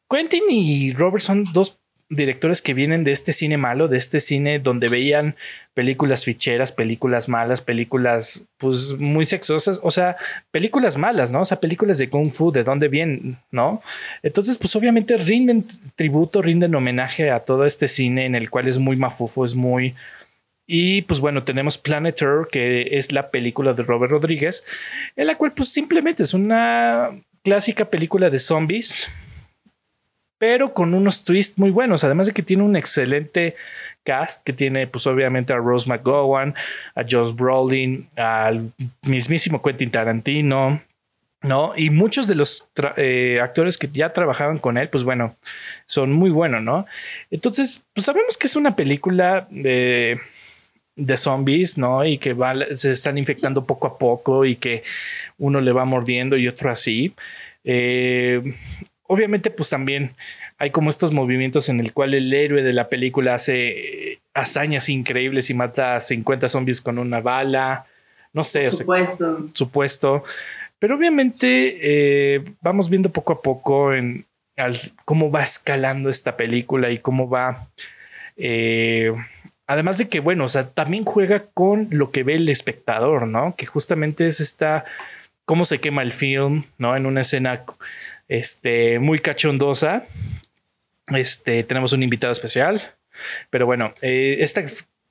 Quentin 0.09 0.43
y 0.49 0.93
Robert 0.93 1.23
son 1.23 1.45
dos 1.53 1.77
directores 2.09 2.61
que 2.61 2.75
vienen 2.75 3.03
de 3.03 3.11
este 3.11 3.33
cine 3.33 3.57
malo, 3.57 3.87
de 3.87 3.97
este 3.97 4.19
cine 4.19 4.59
donde 4.59 4.89
veían 4.89 5.35
películas 5.73 6.23
ficheras, 6.23 6.71
películas 6.71 7.27
malas, 7.27 7.61
películas 7.61 8.45
pues 8.57 8.95
muy 8.99 9.25
sexosas, 9.25 9.79
o 9.81 9.89
sea, 9.89 10.15
películas 10.51 10.97
malas, 10.97 11.31
¿no? 11.31 11.41
O 11.41 11.45
sea, 11.45 11.59
películas 11.59 11.97
de 11.97 12.09
kung 12.09 12.29
fu, 12.29 12.51
de 12.51 12.63
dónde 12.63 12.89
vienen, 12.89 13.37
¿no? 13.51 13.81
Entonces, 14.21 14.57
pues 14.57 14.75
obviamente 14.75 15.17
rinden 15.17 15.65
tributo, 15.95 16.41
rinden 16.41 16.75
homenaje 16.75 17.31
a 17.31 17.39
todo 17.39 17.65
este 17.65 17.87
cine 17.87 18.25
en 18.25 18.35
el 18.35 18.49
cual 18.49 18.67
es 18.67 18.77
muy 18.77 18.95
mafufo, 18.95 19.43
es 19.43 19.55
muy... 19.55 19.95
Y 20.67 21.03
pues 21.03 21.19
bueno, 21.19 21.43
tenemos 21.43 21.77
Planet 21.77 22.19
Earth, 22.21 22.49
que 22.51 22.97
es 22.97 23.11
la 23.11 23.29
película 23.29 23.73
de 23.73 23.83
Robert 23.83 24.11
Rodríguez, 24.11 24.63
en 25.15 25.27
la 25.27 25.37
cual 25.37 25.53
pues 25.53 25.69
simplemente 25.69 26.23
es 26.23 26.33
una 26.33 27.11
clásica 27.45 27.85
película 27.85 28.31
de 28.31 28.39
zombies, 28.39 29.07
pero 30.39 30.73
con 30.73 30.95
unos 30.95 31.23
twists 31.23 31.59
muy 31.59 31.69
buenos. 31.69 32.03
Además 32.03 32.25
de 32.27 32.33
que 32.33 32.41
tiene 32.41 32.63
un 32.63 32.75
excelente 32.75 33.55
cast 34.03 34.43
que 34.43 34.51
tiene, 34.51 34.87
pues 34.87 35.05
obviamente 35.05 35.53
a 35.53 35.57
Rose 35.57 35.87
McGowan, 35.87 36.55
a 36.95 37.03
Josh 37.07 37.33
Brolin, 37.35 38.07
al 38.17 38.71
mismísimo 39.03 39.61
Quentin 39.61 39.91
Tarantino, 39.91 40.81
¿no? 41.43 41.73
Y 41.77 41.91
muchos 41.91 42.27
de 42.27 42.33
los 42.33 42.67
eh, 42.97 43.39
actores 43.41 43.77
que 43.77 43.89
ya 43.89 44.11
trabajaban 44.11 44.57
con 44.57 44.77
él, 44.77 44.89
pues 44.89 45.03
bueno, 45.03 45.35
son 45.85 46.13
muy 46.13 46.31
buenos, 46.31 46.63
¿no? 46.63 46.87
Entonces, 47.29 47.85
pues 47.93 48.05
sabemos 48.05 48.37
que 48.37 48.47
es 48.47 48.55
una 48.55 48.75
película 48.75 49.47
de, 49.51 50.19
de 50.95 51.17
zombies, 51.17 51.77
¿no? 51.77 52.05
Y 52.05 52.17
que 52.17 52.35
se 52.75 52.91
están 52.91 53.17
infectando 53.17 53.65
poco 53.65 53.87
a 53.87 53.97
poco 53.97 54.45
y 54.45 54.55
que 54.55 54.83
uno 55.37 55.61
le 55.61 55.71
va 55.71 55.85
mordiendo 55.85 56.37
y 56.37 56.47
otro 56.47 56.71
así. 56.71 57.13
Eh, 57.63 58.41
obviamente, 59.07 59.49
pues 59.49 59.69
también 59.69 60.11
hay 60.57 60.71
como 60.71 60.89
estos 60.89 61.11
movimientos 61.11 61.67
en 61.69 61.79
el 61.79 61.91
cual 61.91 62.13
el 62.13 62.33
héroe 62.33 62.63
de 62.63 62.73
la 62.73 62.87
película 62.87 63.35
hace 63.35 64.19
hazañas 64.33 64.89
increíbles 64.89 65.49
y 65.49 65.53
mata 65.53 65.97
a 65.97 66.01
50 66.01 66.47
zombies 66.47 66.81
con 66.81 66.97
una 66.97 67.19
bala. 67.19 67.85
No 68.31 68.43
sé, 68.43 68.71
supuesto. 68.71 69.49
supuesto. 69.53 70.23
Pero 70.79 70.95
obviamente 70.95 71.77
eh, 71.81 72.43
vamos 72.61 72.89
viendo 72.89 73.09
poco 73.09 73.33
a 73.33 73.41
poco 73.41 73.93
en 73.93 74.25
cómo 75.03 75.31
va 75.31 75.43
escalando 75.43 76.09
esta 76.09 76.37
película 76.37 76.89
y 76.91 76.99
cómo 76.99 77.29
va. 77.29 77.67
Eh, 78.37 79.13
además 79.67 79.97
de 79.97 80.07
que, 80.07 80.19
bueno, 80.19 80.45
o 80.45 80.49
sea, 80.49 80.69
también 80.69 81.05
juega 81.05 81.45
con 81.53 81.87
lo 81.91 82.11
que 82.11 82.23
ve 82.23 82.35
el 82.35 82.49
espectador, 82.49 83.27
¿no? 83.27 83.55
Que 83.55 83.65
justamente 83.65 84.27
es 84.27 84.39
esta 84.39 84.85
cómo 85.45 85.65
se 85.65 85.79
quema 85.79 86.01
el 86.01 86.13
film, 86.13 86.65
¿no? 86.77 86.95
En 86.95 87.05
una 87.05 87.21
escena 87.21 87.63
este, 88.27 88.99
muy 88.99 89.19
cachondosa. 89.19 90.03
Este, 91.07 91.63
tenemos 91.63 91.93
un 91.93 92.03
invitado 92.03 92.33
especial. 92.33 92.81
Pero 93.49 93.65
bueno, 93.65 93.93
eh, 94.01 94.37
esta 94.39 94.63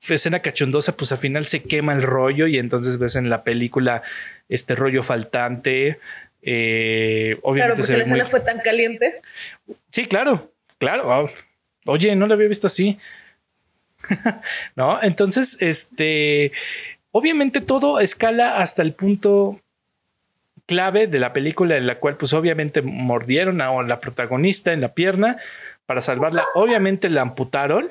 escena 0.08 0.40
cachondosa, 0.40 0.96
pues 0.96 1.12
al 1.12 1.18
final 1.18 1.46
se 1.46 1.62
quema 1.62 1.94
el 1.94 2.02
rollo 2.02 2.46
y 2.46 2.58
entonces 2.58 2.98
ves 2.98 3.16
en 3.16 3.30
la 3.30 3.44
película 3.44 4.02
este 4.48 4.74
rollo 4.74 5.02
faltante. 5.02 5.98
Eh, 6.42 7.38
obviamente 7.42 7.82
claro, 7.82 7.86
porque 7.86 7.96
la 7.96 8.04
escena 8.04 8.26
fue 8.26 8.40
tan 8.40 8.58
caliente. 8.58 9.22
Sí, 9.90 10.04
claro, 10.04 10.52
claro. 10.78 11.12
Ah, 11.12 11.30
oye, 11.86 12.14
no 12.16 12.26
lo 12.26 12.34
había 12.34 12.48
visto 12.48 12.66
así. 12.66 12.98
no, 14.76 15.02
entonces, 15.02 15.56
este, 15.60 16.52
obviamente 17.12 17.60
todo 17.60 18.00
escala 18.00 18.58
hasta 18.58 18.82
el 18.82 18.92
punto 18.92 19.60
clave 20.66 21.06
de 21.06 21.18
la 21.18 21.32
película 21.32 21.76
en 21.76 21.86
la 21.86 21.98
cual 21.98 22.16
pues 22.16 22.32
obviamente 22.32 22.82
mordieron 22.82 23.60
a 23.60 23.82
la 23.82 24.00
protagonista 24.00 24.72
en 24.72 24.80
la 24.80 24.94
pierna 24.94 25.36
para 25.86 26.00
salvarla. 26.00 26.44
Obviamente 26.54 27.08
la 27.10 27.22
amputaron. 27.22 27.88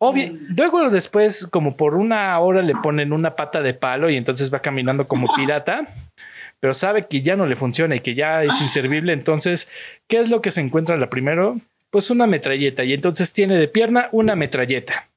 luego 0.00 0.90
después, 0.90 1.46
como 1.46 1.76
por 1.76 1.94
una 1.94 2.38
hora, 2.38 2.62
le 2.62 2.74
ponen 2.74 3.12
una 3.12 3.36
pata 3.36 3.62
de 3.62 3.74
palo 3.74 4.10
y 4.10 4.16
entonces 4.16 4.52
va 4.52 4.60
caminando 4.60 5.06
como 5.06 5.32
pirata, 5.34 5.86
pero 6.60 6.74
sabe 6.74 7.06
que 7.06 7.22
ya 7.22 7.36
no 7.36 7.46
le 7.46 7.56
funciona 7.56 7.96
y 7.96 8.00
que 8.00 8.14
ya 8.14 8.42
es 8.42 8.60
inservible. 8.60 9.12
Entonces, 9.12 9.70
¿qué 10.08 10.18
es 10.18 10.28
lo 10.28 10.42
que 10.42 10.50
se 10.50 10.60
encuentra 10.60 10.96
la 10.96 11.08
primero? 11.08 11.56
Pues 11.90 12.10
una 12.10 12.26
metralleta 12.26 12.84
y 12.84 12.92
entonces 12.92 13.32
tiene 13.32 13.56
de 13.56 13.68
pierna 13.68 14.08
una 14.10 14.34
metralleta 14.34 15.08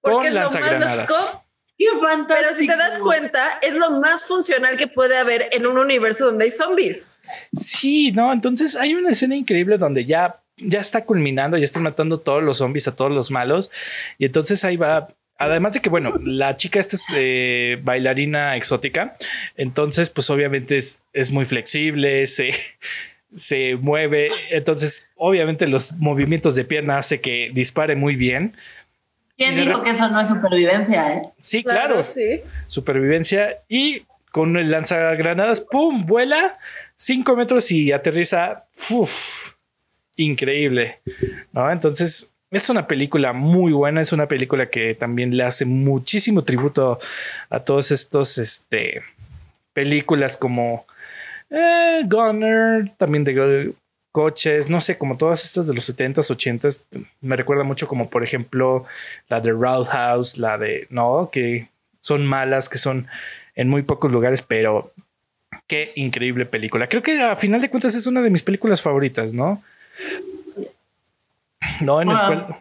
con 0.00 0.22
lanzagranadas. 0.34 1.08
Pero 2.26 2.54
si 2.54 2.66
te 2.66 2.76
das 2.76 2.98
cuenta, 2.98 3.58
es 3.62 3.74
lo 3.74 4.00
más 4.00 4.24
funcional 4.24 4.76
que 4.76 4.88
puede 4.88 5.16
haber 5.16 5.48
en 5.52 5.66
un 5.66 5.78
universo 5.78 6.26
donde 6.26 6.46
hay 6.46 6.50
zombies. 6.50 7.18
Sí, 7.54 8.10
no, 8.12 8.32
entonces 8.32 8.74
hay 8.74 8.94
una 8.94 9.10
escena 9.10 9.36
increíble 9.36 9.78
donde 9.78 10.04
ya, 10.04 10.40
ya 10.56 10.80
está 10.80 11.04
culminando, 11.04 11.56
ya 11.56 11.64
están 11.64 11.84
matando 11.84 12.18
todos 12.18 12.42
los 12.42 12.58
zombies, 12.58 12.88
a 12.88 12.96
todos 12.96 13.12
los 13.12 13.30
malos, 13.30 13.70
y 14.18 14.24
entonces 14.24 14.64
ahí 14.64 14.76
va. 14.76 15.08
Además 15.40 15.72
de 15.72 15.80
que, 15.80 15.88
bueno, 15.88 16.14
la 16.20 16.56
chica 16.56 16.80
esta 16.80 16.96
es 16.96 17.06
eh, 17.14 17.78
bailarina 17.84 18.56
exótica, 18.56 19.16
entonces 19.56 20.10
pues 20.10 20.28
obviamente 20.30 20.78
es, 20.78 21.00
es 21.12 21.30
muy 21.30 21.44
flexible, 21.44 22.26
se, 22.26 22.54
se 23.36 23.76
mueve, 23.76 24.32
entonces 24.50 25.10
obviamente 25.14 25.68
los 25.68 25.92
movimientos 25.98 26.56
de 26.56 26.64
pierna 26.64 26.98
hace 26.98 27.20
que 27.20 27.52
dispare 27.54 27.94
muy 27.94 28.16
bien. 28.16 28.56
¿Quién 29.38 29.54
dijo 29.54 29.84
que 29.84 29.90
eso 29.90 30.08
no 30.08 30.20
es 30.20 30.28
supervivencia? 30.28 31.12
Eh? 31.12 31.22
Sí, 31.38 31.62
claro. 31.62 32.04
sí. 32.04 32.40
Supervivencia 32.66 33.58
y 33.68 34.02
con 34.32 34.56
el 34.56 34.70
lanzagranadas, 34.70 35.60
¡pum! 35.60 36.04
Vuela 36.04 36.58
cinco 36.96 37.36
metros 37.36 37.70
y 37.70 37.92
aterriza. 37.92 38.66
Uf, 38.90 39.54
increíble. 40.16 40.98
¿no? 41.52 41.70
Entonces, 41.70 42.32
es 42.50 42.68
una 42.68 42.88
película 42.88 43.32
muy 43.32 43.72
buena. 43.72 44.00
Es 44.00 44.12
una 44.12 44.26
película 44.26 44.66
que 44.66 44.96
también 44.96 45.36
le 45.36 45.44
hace 45.44 45.64
muchísimo 45.64 46.42
tributo 46.42 46.98
a 47.48 47.60
todos 47.60 47.92
estos 47.92 48.38
este, 48.38 49.02
películas 49.72 50.36
como 50.36 50.84
eh, 51.48 52.02
Gunner, 52.06 52.90
también 52.96 53.22
de 53.22 53.72
coches, 54.12 54.68
no 54.68 54.80
sé, 54.80 54.98
como 54.98 55.16
todas 55.16 55.44
estas 55.44 55.66
de 55.66 55.74
los 55.74 55.88
70s, 55.88 56.14
80s, 56.14 56.84
me 57.20 57.36
recuerda 57.36 57.64
mucho 57.64 57.86
como 57.88 58.10
por 58.10 58.24
ejemplo 58.24 58.86
la 59.28 59.40
de 59.40 59.52
Roadhouse, 59.52 60.38
la 60.38 60.58
de, 60.58 60.86
no, 60.90 61.30
que 61.30 61.68
son 62.00 62.26
malas, 62.26 62.68
que 62.68 62.78
son 62.78 63.06
en 63.54 63.68
muy 63.68 63.82
pocos 63.82 64.10
lugares, 64.10 64.42
pero 64.42 64.92
qué 65.66 65.92
increíble 65.96 66.46
película. 66.46 66.88
Creo 66.88 67.02
que 67.02 67.20
a 67.20 67.36
final 67.36 67.60
de 67.60 67.70
cuentas 67.70 67.94
es 67.94 68.06
una 68.06 68.22
de 68.22 68.30
mis 68.30 68.42
películas 68.42 68.80
favoritas, 68.82 69.34
¿no? 69.34 69.62
No, 71.80 72.00
en 72.00 72.08
el 72.08 72.16
cual 72.16 72.46
eh, 72.50 72.54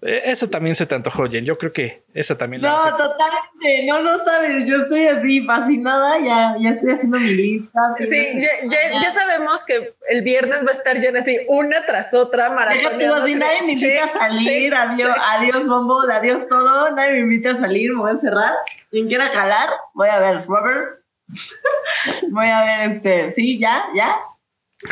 esa 0.00 0.48
también 0.48 0.76
se 0.76 0.86
te 0.86 0.94
antojó, 0.94 1.26
Jen. 1.28 1.44
Yo 1.44 1.58
creo 1.58 1.72
que 1.72 2.04
esa 2.14 2.38
también 2.38 2.62
No, 2.62 2.78
totalmente. 2.78 3.86
No 3.86 4.00
lo 4.00 4.24
sabes. 4.24 4.64
Yo 4.64 4.76
estoy 4.76 5.06
así 5.06 5.44
fascinada. 5.44 6.18
Ya, 6.20 6.56
ya 6.60 6.70
estoy 6.70 6.92
haciendo 6.92 7.18
mi 7.18 7.34
lista. 7.34 7.80
Sí, 7.98 8.26
ya, 8.38 9.00
ya, 9.00 9.10
sabemos 9.10 9.64
que 9.64 9.94
el 10.10 10.22
viernes 10.22 10.64
va 10.64 10.70
a 10.70 10.74
estar 10.74 10.96
llena 10.96 11.18
así, 11.18 11.38
una 11.48 11.84
tras 11.84 12.14
otra, 12.14 12.50
maratón. 12.50 12.92
Si 13.26 13.34
nadie 13.34 13.62
me 13.62 13.72
invita 13.72 14.04
a 14.04 14.18
salir, 14.18 14.74
adiós, 14.74 15.16
adiós, 15.32 15.66
bombo, 15.66 16.00
adiós 16.02 16.46
todo. 16.46 16.90
Nadie 16.92 17.12
me 17.12 17.18
invita 17.20 17.50
a 17.52 17.56
salir, 17.56 17.92
me 17.92 18.00
voy 18.00 18.12
a 18.12 18.20
cerrar. 18.20 18.54
Quien 18.90 19.08
quiera 19.08 19.32
calar, 19.32 19.68
voy 19.94 20.08
a 20.08 20.20
ver 20.20 20.46
Robert. 20.46 21.00
voy 22.30 22.46
a 22.46 22.62
ver 22.62 22.92
este. 22.92 23.32
Sí, 23.32 23.58
ya, 23.58 23.88
ya. 23.94 24.16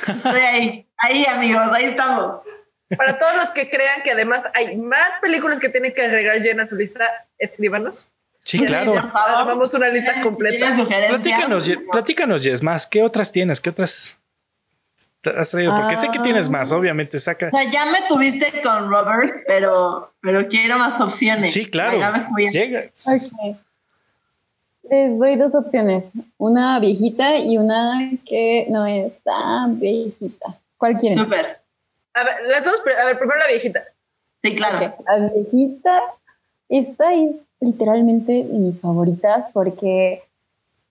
Estoy 0.08 0.40
ahí. 0.40 0.88
Ahí, 0.98 1.24
amigos, 1.26 1.68
ahí 1.72 1.84
estamos. 1.84 2.40
Para 2.94 3.18
todos 3.18 3.34
los 3.34 3.50
que 3.50 3.68
crean 3.68 4.02
que 4.02 4.12
además 4.12 4.48
hay 4.54 4.76
más 4.76 5.18
películas 5.20 5.58
que 5.58 5.68
tienen 5.68 5.92
que 5.92 6.02
agregar 6.02 6.38
llena 6.38 6.64
su 6.64 6.76
lista, 6.76 7.04
escríbanos. 7.38 8.06
Sí, 8.44 8.60
claro. 8.60 8.94
Vamos 8.94 9.74
una 9.74 9.88
lista 9.88 10.20
completa. 10.20 10.86
Platícanos, 11.08 11.68
platícanos, 11.90 12.44
Jess, 12.44 12.62
más. 12.62 12.86
¿Qué 12.86 13.02
otras 13.02 13.32
tienes? 13.32 13.60
¿Qué 13.60 13.70
otras 13.70 14.20
has 15.36 15.50
traído? 15.50 15.74
Porque 15.74 15.96
sé 15.96 16.08
que 16.12 16.20
tienes 16.20 16.48
más, 16.48 16.70
obviamente, 16.70 17.18
saca. 17.18 17.48
O 17.48 17.50
sea, 17.50 17.68
ya 17.68 17.86
me 17.86 18.02
tuviste 18.06 18.62
con 18.62 18.88
Robert, 18.88 19.42
pero, 19.48 20.12
pero 20.20 20.46
quiero 20.46 20.78
más 20.78 21.00
opciones. 21.00 21.52
Sí, 21.52 21.66
claro. 21.66 21.98
Llegas. 22.52 23.08
Les 24.88 25.18
doy 25.18 25.34
dos 25.34 25.56
opciones, 25.56 26.12
una 26.38 26.78
viejita 26.78 27.38
y 27.38 27.58
una 27.58 28.12
que 28.24 28.66
no 28.70 28.86
es 28.86 29.18
tan 29.24 29.80
viejita. 29.80 30.54
¿Cuál 30.76 30.96
quieren? 30.96 31.18
Súper. 31.18 31.58
A 32.16 32.24
ver, 32.24 32.34
las 32.48 32.64
dos, 32.64 32.80
a 32.98 33.04
ver, 33.04 33.18
primero 33.18 33.38
la 33.38 33.46
viejita. 33.46 33.84
Sí, 34.42 34.56
claro. 34.56 34.96
La 35.06 35.28
viejita, 35.28 36.00
esta 36.70 37.12
es 37.12 37.36
literalmente 37.60 38.32
de 38.44 38.58
mis 38.58 38.80
favoritas 38.80 39.50
porque 39.52 40.22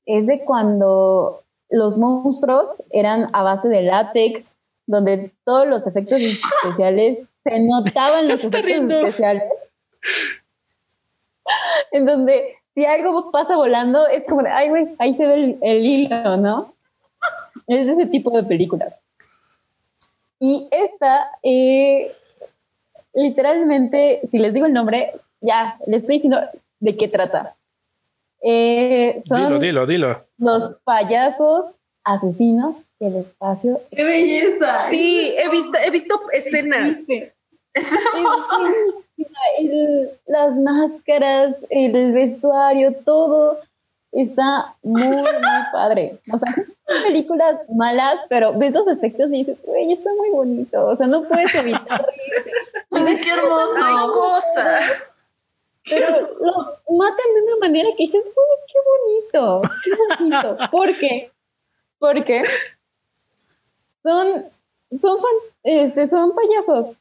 es 0.06 0.28
de 0.28 0.42
cuando 0.46 1.42
los 1.70 1.98
monstruos 1.98 2.84
eran 2.92 3.32
a 3.34 3.42
base 3.42 3.70
de 3.70 3.82
látex, 3.82 4.54
donde 4.86 5.32
todos 5.44 5.68
los 5.68 5.88
efectos 5.88 6.22
especiales 6.22 7.30
se 7.44 7.60
notaban 7.60 8.28
los 8.28 8.44
efectos 8.44 8.92
especiales. 8.92 9.52
En 11.92 12.06
donde 12.06 12.60
si 12.76 12.86
algo 12.86 13.32
pasa 13.32 13.56
volando, 13.56 14.06
es 14.08 14.26
como 14.26 14.44
de, 14.44 14.50
ay, 14.50 14.70
güey, 14.70 14.90
ahí 15.00 15.16
se 15.16 15.28
ve 15.28 15.34
el, 15.34 15.58
el 15.64 15.86
hilo, 15.86 16.38
¿no? 16.38 16.76
Es 17.66 17.88
de 17.88 17.94
ese 17.94 18.06
tipo 18.06 18.30
de 18.30 18.44
películas. 18.44 18.94
Y 20.40 20.68
esta, 20.72 21.32
eh, 21.44 22.12
literalmente, 23.14 24.22
si 24.30 24.38
les 24.38 24.54
digo 24.54 24.66
el 24.66 24.74
nombre, 24.74 25.12
ya, 25.42 25.78
les 25.88 26.02
estoy 26.02 26.16
diciendo 26.16 26.40
de 26.80 26.98
qué 26.98 27.08
trata. 27.08 27.56
Eh, 28.42 29.22
son 29.28 29.60
dilo, 29.60 29.60
dilo, 29.60 29.88
dilo. 29.88 30.26
Los 30.38 30.76
payasos 30.84 31.76
asesinos 32.04 32.84
del 33.00 33.16
espacio. 33.16 33.82
¡Qué 33.92 34.04
belleza! 34.04 34.90
Sí, 34.92 35.36
he 35.38 35.50
visto, 35.50 35.78
he 35.84 35.90
visto 35.90 36.22
escenas. 36.32 37.06
las 40.28 40.56
máscaras, 40.56 41.56
el 41.70 42.14
vestuario, 42.14 42.94
todo 43.04 43.60
está 44.16 44.76
muy, 44.82 45.08
muy 45.08 45.62
padre. 45.72 46.20
O 46.32 46.38
sea, 46.38 46.52
son 46.54 47.04
películas 47.04 47.58
malas, 47.76 48.22
pero 48.30 48.54
ves 48.58 48.74
los 48.74 48.88
efectos 48.88 49.30
y 49.32 49.44
dices, 49.44 49.58
güey, 49.64 49.92
está 49.92 50.10
muy 50.18 50.30
bonito. 50.30 50.88
O 50.88 50.96
sea, 50.96 51.08
no 51.08 51.24
puedes 51.24 51.54
evitar 51.56 52.06
reírte. 52.06 53.24
¡Qué 53.24 53.30
hermoso! 53.30 54.12
cosa! 54.12 54.78
Pero 55.88 56.10
lo 56.40 56.98
matan 56.98 57.26
de 57.36 57.42
una 57.44 57.68
manera 57.68 57.90
que 57.96 58.06
dices, 58.06 58.24
uy, 58.26 58.66
qué 58.68 58.80
bonito, 58.90 59.62
qué 59.84 59.92
bonito. 60.24 60.58
¿Por 60.72 60.98
qué? 60.98 61.32
Porque 62.00 62.42
son, 64.02 64.46
son, 64.92 65.18
este, 65.64 66.08
son 66.08 66.34
payasos. 66.34 66.96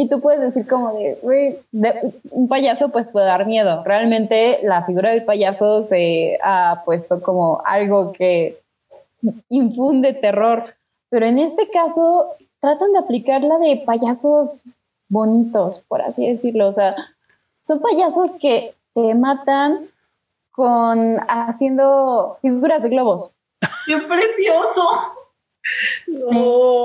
Y 0.00 0.08
tú 0.08 0.22
puedes 0.22 0.40
decir 0.40 0.66
como 0.66 0.94
de, 0.94 1.18
güey, 1.20 1.58
un 2.30 2.48
payaso 2.48 2.88
pues 2.88 3.08
puede 3.08 3.26
dar 3.26 3.44
miedo. 3.44 3.84
Realmente 3.84 4.60
la 4.62 4.82
figura 4.86 5.10
del 5.10 5.26
payaso 5.26 5.82
se 5.82 6.38
ha 6.42 6.80
puesto 6.86 7.20
como 7.20 7.60
algo 7.66 8.10
que 8.14 8.58
infunde 9.50 10.14
terror. 10.14 10.74
Pero 11.10 11.26
en 11.26 11.38
este 11.38 11.68
caso 11.68 12.30
tratan 12.60 12.92
de 12.92 12.98
aplicar 12.98 13.42
la 13.42 13.58
de 13.58 13.82
payasos 13.84 14.62
bonitos, 15.10 15.80
por 15.80 16.00
así 16.00 16.26
decirlo. 16.26 16.68
O 16.68 16.72
sea, 16.72 16.96
son 17.60 17.80
payasos 17.80 18.30
que 18.40 18.72
te 18.94 19.14
matan 19.14 19.86
con 20.50 21.18
haciendo 21.28 22.38
figuras 22.40 22.82
de 22.82 22.88
globos. 22.88 23.34
¡Qué 23.86 23.98
precioso! 23.98 24.88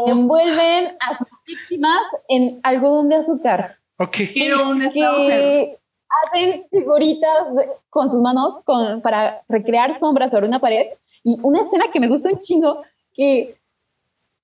Envuelven 0.07 0.97
a 0.99 1.13
sus 1.13 1.27
víctimas 1.45 1.99
en 2.27 2.59
algodón 2.63 3.09
de 3.09 3.15
azúcar. 3.15 3.77
Ok. 3.97 4.17
Que 4.33 5.77
hacen 6.25 6.65
figuritas 6.69 7.47
con 7.89 8.09
sus 8.09 8.21
manos 8.21 8.61
con, 8.63 9.01
para 9.01 9.41
recrear 9.47 9.95
sombras 9.97 10.31
sobre 10.31 10.47
una 10.47 10.59
pared. 10.59 10.87
Y 11.23 11.37
una 11.41 11.61
escena 11.61 11.85
que 11.91 11.99
me 11.99 12.07
gusta 12.07 12.29
un 12.29 12.39
chingo, 12.39 12.83
que 13.13 13.55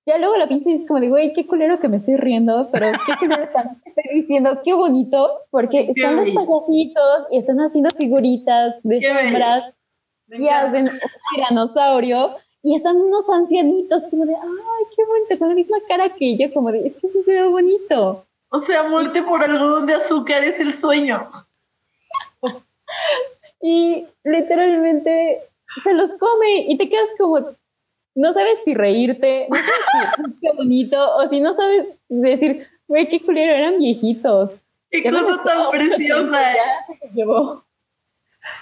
ya 0.05 0.17
luego 0.17 0.35
la 0.35 0.47
pienso 0.47 0.69
y 0.69 0.73
es 0.73 0.87
como 0.87 0.99
de, 0.99 1.09
güey, 1.09 1.33
qué 1.33 1.45
culero 1.45 1.79
que 1.79 1.87
me 1.87 1.97
estoy 1.97 2.17
riendo, 2.17 2.69
pero 2.71 2.91
qué 3.05 3.13
culero 3.19 3.47
también 3.53 3.79
que 3.83 3.89
estoy 3.89 4.21
diciendo, 4.21 4.59
qué 4.63 4.73
bonito, 4.73 5.29
porque 5.51 5.91
están 5.91 6.15
los 6.15 6.27
bello. 6.27 6.39
payasitos 6.39 7.27
y 7.29 7.37
están 7.37 7.57
haciendo 7.59 7.89
figuritas 7.91 8.81
de 8.81 8.99
Qué 8.99 9.13
bello. 9.13 9.23
sombras 9.29 9.73
Me 10.27 10.43
y 10.43 10.47
hacen 10.47 10.87
un 10.87 10.99
tiranosaurio 11.35 12.35
y 12.63 12.75
están 12.75 12.97
unos 12.97 13.29
ancianitos 13.29 14.03
como 14.09 14.25
de, 14.25 14.35
ay, 14.35 14.85
qué 14.95 15.03
bonito, 15.05 15.39
con 15.39 15.49
la 15.49 15.55
misma 15.55 15.77
cara 15.87 16.09
que 16.09 16.37
yo, 16.37 16.53
como 16.53 16.71
de, 16.71 16.87
es 16.87 16.95
que 16.97 17.07
sí 17.09 17.23
se 17.23 17.33
ve 17.33 17.43
bonito. 17.47 18.25
O 18.49 18.59
sea, 18.59 18.83
muerte 18.83 19.23
por 19.23 19.43
algodón 19.43 19.85
de 19.87 19.95
azúcar 19.95 20.43
es 20.43 20.59
el 20.59 20.73
sueño. 20.73 21.29
Y 23.61 24.07
literalmente 24.23 25.39
se 25.83 25.93
los 25.93 26.11
come 26.15 26.65
y 26.67 26.77
te 26.77 26.89
quedas 26.89 27.09
como, 27.17 27.39
no 28.15 28.33
sabes 28.33 28.59
si 28.65 28.73
reírte, 28.73 29.47
no 29.49 29.55
sabes 29.55 30.25
si 30.25 30.39
qué 30.41 30.51
bonito, 30.57 31.15
o 31.17 31.27
si 31.29 31.39
no 31.39 31.53
sabes 31.53 31.87
decir, 32.09 32.67
güey, 32.87 33.07
qué 33.07 33.21
culero, 33.21 33.53
eran 33.53 33.77
viejitos. 33.77 34.59
Qué 34.89 35.03
Ya 35.03 35.11
cosa 35.11 35.43
tan 35.43 35.69
preciosa. 35.69 36.53
ya 36.53 36.85
se 36.87 37.05
los 37.05 37.13
llevó. 37.15 37.63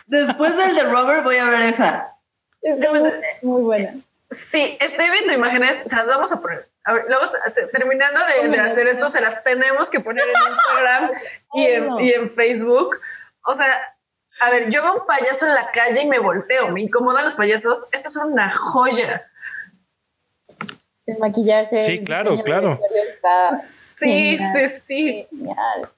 Después 0.08 0.56
del 0.58 0.76
de 0.76 0.84
Robert 0.84 1.24
voy 1.24 1.38
a 1.38 1.45
ver 1.45 1.62
esa. 1.62 2.18
Es 2.62 2.78
muy, 2.78 3.12
muy 3.41 3.62
buena. 3.62 3.95
Sí, 4.30 4.78
estoy 4.80 5.10
viendo 5.10 5.34
imágenes, 5.34 5.82
se 5.88 5.95
las 5.95 6.07
vamos 6.07 6.32
a 6.32 6.41
poner. 6.41 6.68
A 6.84 6.93
ver, 6.93 7.05
luego, 7.07 7.26
terminando 7.72 8.20
de, 8.41 8.47
de 8.49 8.60
hacer 8.60 8.88
esto, 8.88 9.10
se 9.10 9.22
las 9.22 9.43
tenemos 9.43 9.89
que 9.89 9.99
poner 9.99 10.24
en 10.24 10.53
Instagram 10.53 11.12
y 11.53 11.66
en, 11.66 11.99
y 11.99 12.10
en 12.12 12.30
Facebook. 12.30 12.99
O 13.45 13.53
sea, 13.53 13.66
a 14.41 14.49
ver, 14.51 14.70
yo 14.70 14.82
veo 14.84 15.01
un 15.01 15.05
payaso 15.05 15.47
en 15.47 15.55
la 15.55 15.72
calle 15.72 16.01
y 16.01 16.07
me 16.07 16.20
volteo, 16.20 16.70
me 16.70 16.82
incomodan 16.82 17.24
los 17.24 17.36
payasos. 17.36 17.88
Esto 17.91 18.07
es 18.10 18.16
una 18.18 18.51
joya. 18.51 19.26
El 21.05 21.18
maquillaje. 21.18 21.76
Sí, 21.86 21.91
el 21.93 22.03
claro, 22.03 22.41
claro. 22.43 22.80
Sí, 23.60 24.38
Genial. 24.38 24.70
sí, 24.70 24.80
sí. 24.88 25.28
genial. 25.32 25.89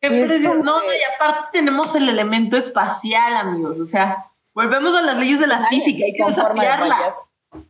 Que- 0.00 0.10
no, 0.10 0.92
y 0.92 1.02
aparte 1.14 1.58
tenemos 1.58 1.94
el 1.94 2.08
elemento 2.08 2.56
espacial, 2.56 3.36
amigos. 3.36 3.78
O 3.80 3.86
sea, 3.86 4.16
volvemos 4.54 4.94
a 4.94 5.02
las 5.02 5.16
leyes 5.18 5.38
de 5.40 5.46
la 5.46 5.60
Nadie 5.60 5.80
física. 5.84 6.04
Hay 6.06 6.12
que 6.12 6.22
de 6.24 6.28
desafiarlas. 6.30 6.98
payaso. 6.98 7.28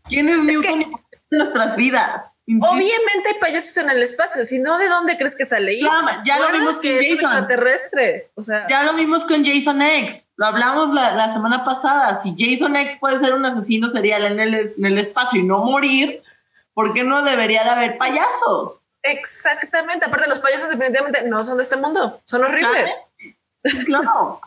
¿Quién 0.08 0.28
es 0.28 0.44
Newton 0.44 0.78
que- 0.78 0.80
y 0.82 0.84
por 0.90 1.00
qué 1.00 1.18
en 1.30 1.38
nuestras 1.38 1.76
vidas? 1.76 2.24
Insisto. 2.44 2.70
Obviamente 2.74 3.28
hay 3.34 3.38
payasos 3.40 3.76
en 3.84 3.90
el 3.90 4.02
espacio, 4.02 4.44
si 4.44 4.58
no, 4.58 4.76
¿de 4.76 4.88
dónde 4.88 5.16
crees 5.16 5.36
que 5.36 5.44
sale? 5.44 5.78
Claro, 5.78 6.08
ya 6.24 6.40
lo 6.40 6.50
vimos 6.50 6.78
que 6.78 6.92
con 6.94 7.04
es 7.04 7.10
un 7.12 7.16
Jason. 7.18 7.30
extraterrestre. 7.38 8.30
O 8.34 8.42
sea, 8.42 8.66
Ya 8.68 8.82
lo 8.82 8.94
vimos 8.94 9.24
con 9.26 9.44
Jason 9.44 9.80
X. 9.80 10.26
Lo 10.36 10.46
hablamos 10.46 10.92
la, 10.92 11.12
la 11.14 11.32
semana 11.32 11.64
pasada. 11.64 12.20
Si 12.22 12.34
Jason 12.36 12.74
X 12.74 12.96
puede 12.98 13.20
ser 13.20 13.34
un 13.34 13.44
asesino 13.46 13.88
serial 13.88 14.24
en 14.24 14.40
el, 14.40 14.74
en 14.76 14.84
el 14.84 14.98
espacio 14.98 15.40
y 15.40 15.44
no 15.44 15.58
morir, 15.58 16.20
¿por 16.74 16.92
qué 16.92 17.04
no 17.04 17.22
debería 17.22 17.62
de 17.62 17.70
haber 17.70 17.96
payasos? 17.98 18.80
exactamente. 19.04 20.06
Aparte, 20.06 20.28
los 20.28 20.38
payasos 20.40 20.70
definitivamente 20.70 21.22
no 21.28 21.42
son 21.44 21.56
de 21.58 21.62
este 21.62 21.76
mundo, 21.76 22.20
son 22.24 22.44
horribles. 22.44 23.12
Claro. 23.86 24.40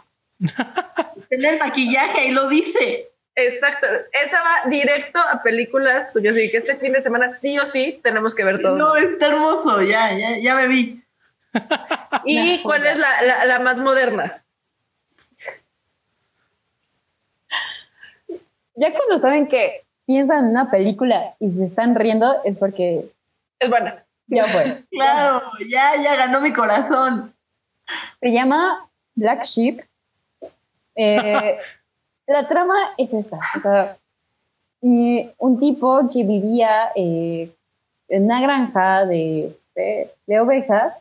Tiene 1.30 1.50
el 1.50 1.60
maquillaje, 1.60 2.20
ahí 2.20 2.32
lo 2.32 2.50
dice. 2.50 3.10
Exacto. 3.36 3.88
Esa 4.24 4.42
va 4.42 4.70
directo 4.70 5.20
a 5.34 5.42
películas 5.44 6.12
cuyo 6.12 6.34
sí 6.34 6.50
que 6.50 6.58
este 6.58 6.76
fin 6.78 6.94
de 6.94 7.02
semana 7.02 7.28
sí 7.28 7.58
o 7.60 7.66
sí 7.66 8.00
tenemos 8.04 8.34
que 8.36 8.46
ver 8.46 8.62
todo. 8.62 8.78
No, 8.78 8.96
está 8.96 9.28
hermoso. 9.28 9.82
Ya, 9.82 10.14
ya, 10.18 10.38
ya 10.42 10.56
me 10.56 10.68
vi. 10.68 11.04
¿Y 12.26 12.60
cuál 12.64 12.80
joya. 12.82 12.92
es 12.92 12.98
la, 13.00 13.22
la- 13.24 13.46
la 13.46 13.60
más 13.60 13.82
moderna? 13.82 14.42
Ya 18.76 18.94
cuando 18.94 19.20
saben 19.20 19.48
que 19.48 19.82
piensan 20.06 20.46
en 20.46 20.52
una 20.52 20.70
película 20.70 21.36
y 21.40 21.50
se 21.52 21.66
están 21.66 21.96
riendo 21.96 22.42
es 22.44 22.58
porque 22.58 23.06
Es 23.60 23.70
buena. 23.70 24.04
ya 24.28 24.46
fue. 24.46 24.64
Claro, 24.92 25.42
ya, 25.70 25.96
ya 26.02 26.16
ganó 26.16 26.42
mi 26.42 26.52
corazón. 26.54 27.34
Se 28.20 28.32
llama 28.32 28.90
Black 29.16 29.44
Sheep. 29.44 29.82
Eh, 30.96 31.58
la 32.28 32.48
trama 32.48 32.76
es 32.98 33.14
esta. 33.14 33.40
O 33.56 33.60
sea, 33.60 33.98
un 34.82 35.60
tipo 35.60 36.10
que 36.12 36.24
vivía 36.24 36.92
eh, 36.96 37.52
en 38.08 38.26
una 38.26 38.42
granja 38.42 39.06
de, 39.06 39.48
este, 39.48 40.12
de 40.28 40.40
ovejas, 40.40 40.94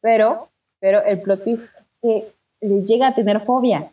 pero, 0.00 0.48
pero 0.80 1.02
el 1.04 1.20
plot 1.20 1.44
twist 1.44 1.64
es 1.64 1.70
que 2.00 2.32
les 2.60 2.86
llega 2.86 3.08
a 3.08 3.14
tener 3.14 3.40
fobia. 3.40 3.90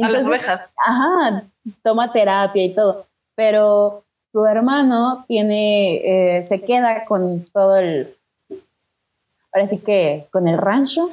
A 0.00 0.08
las 0.08 0.24
ovejas. 0.24 0.72
Ajá, 0.76 1.44
toma 1.82 2.12
terapia 2.12 2.64
y 2.64 2.74
todo, 2.74 3.06
pero 3.34 4.04
su 4.32 4.44
hermano 4.46 5.24
tiene, 5.28 6.38
eh, 6.38 6.46
se 6.48 6.62
queda 6.62 7.04
con 7.04 7.44
todo 7.52 7.76
el, 7.76 8.16
ahora 9.52 9.68
sí 9.68 9.78
que 9.78 10.26
con 10.30 10.48
el 10.48 10.56
rancho, 10.56 11.10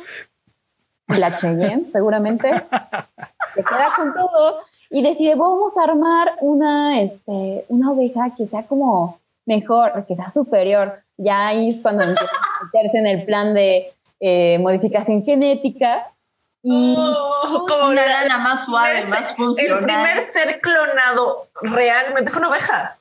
la 1.17 1.33
Cheyenne 1.35 1.89
seguramente, 1.89 2.49
se 3.55 3.63
queda 3.63 3.89
con 3.95 4.13
todo 4.13 4.59
y 4.89 5.01
decide, 5.01 5.35
vamos 5.35 5.77
a 5.77 5.83
armar 5.83 6.33
una, 6.41 7.01
este, 7.01 7.65
una 7.69 7.91
oveja 7.91 8.31
que 8.35 8.45
sea 8.47 8.63
como 8.63 9.19
mejor, 9.45 10.05
que 10.07 10.15
sea 10.15 10.29
superior. 10.29 10.99
Ya 11.17 11.47
ahí 11.47 11.71
es 11.71 11.79
cuando 11.81 12.03
empieza 12.03 12.29
a 12.31 12.65
meterse 12.65 12.97
en 12.99 13.07
el 13.07 13.25
plan 13.25 13.53
de 13.53 13.87
eh, 14.19 14.57
modificación 14.59 15.23
genética. 15.23 16.07
Y 16.61 16.95
Oh, 16.97 17.65
como 17.67 17.93
la- 17.93 18.05
lana 18.05 18.37
más 18.39 18.65
suave, 18.65 19.05
más 19.05 19.33
funcional. 19.35 19.79
el 19.79 19.85
primer 19.85 20.19
ser 20.19 20.59
clonado 20.59 21.47
realmente 21.61 22.29
fue 22.31 22.39
una 22.41 22.49
oveja. 22.49 22.97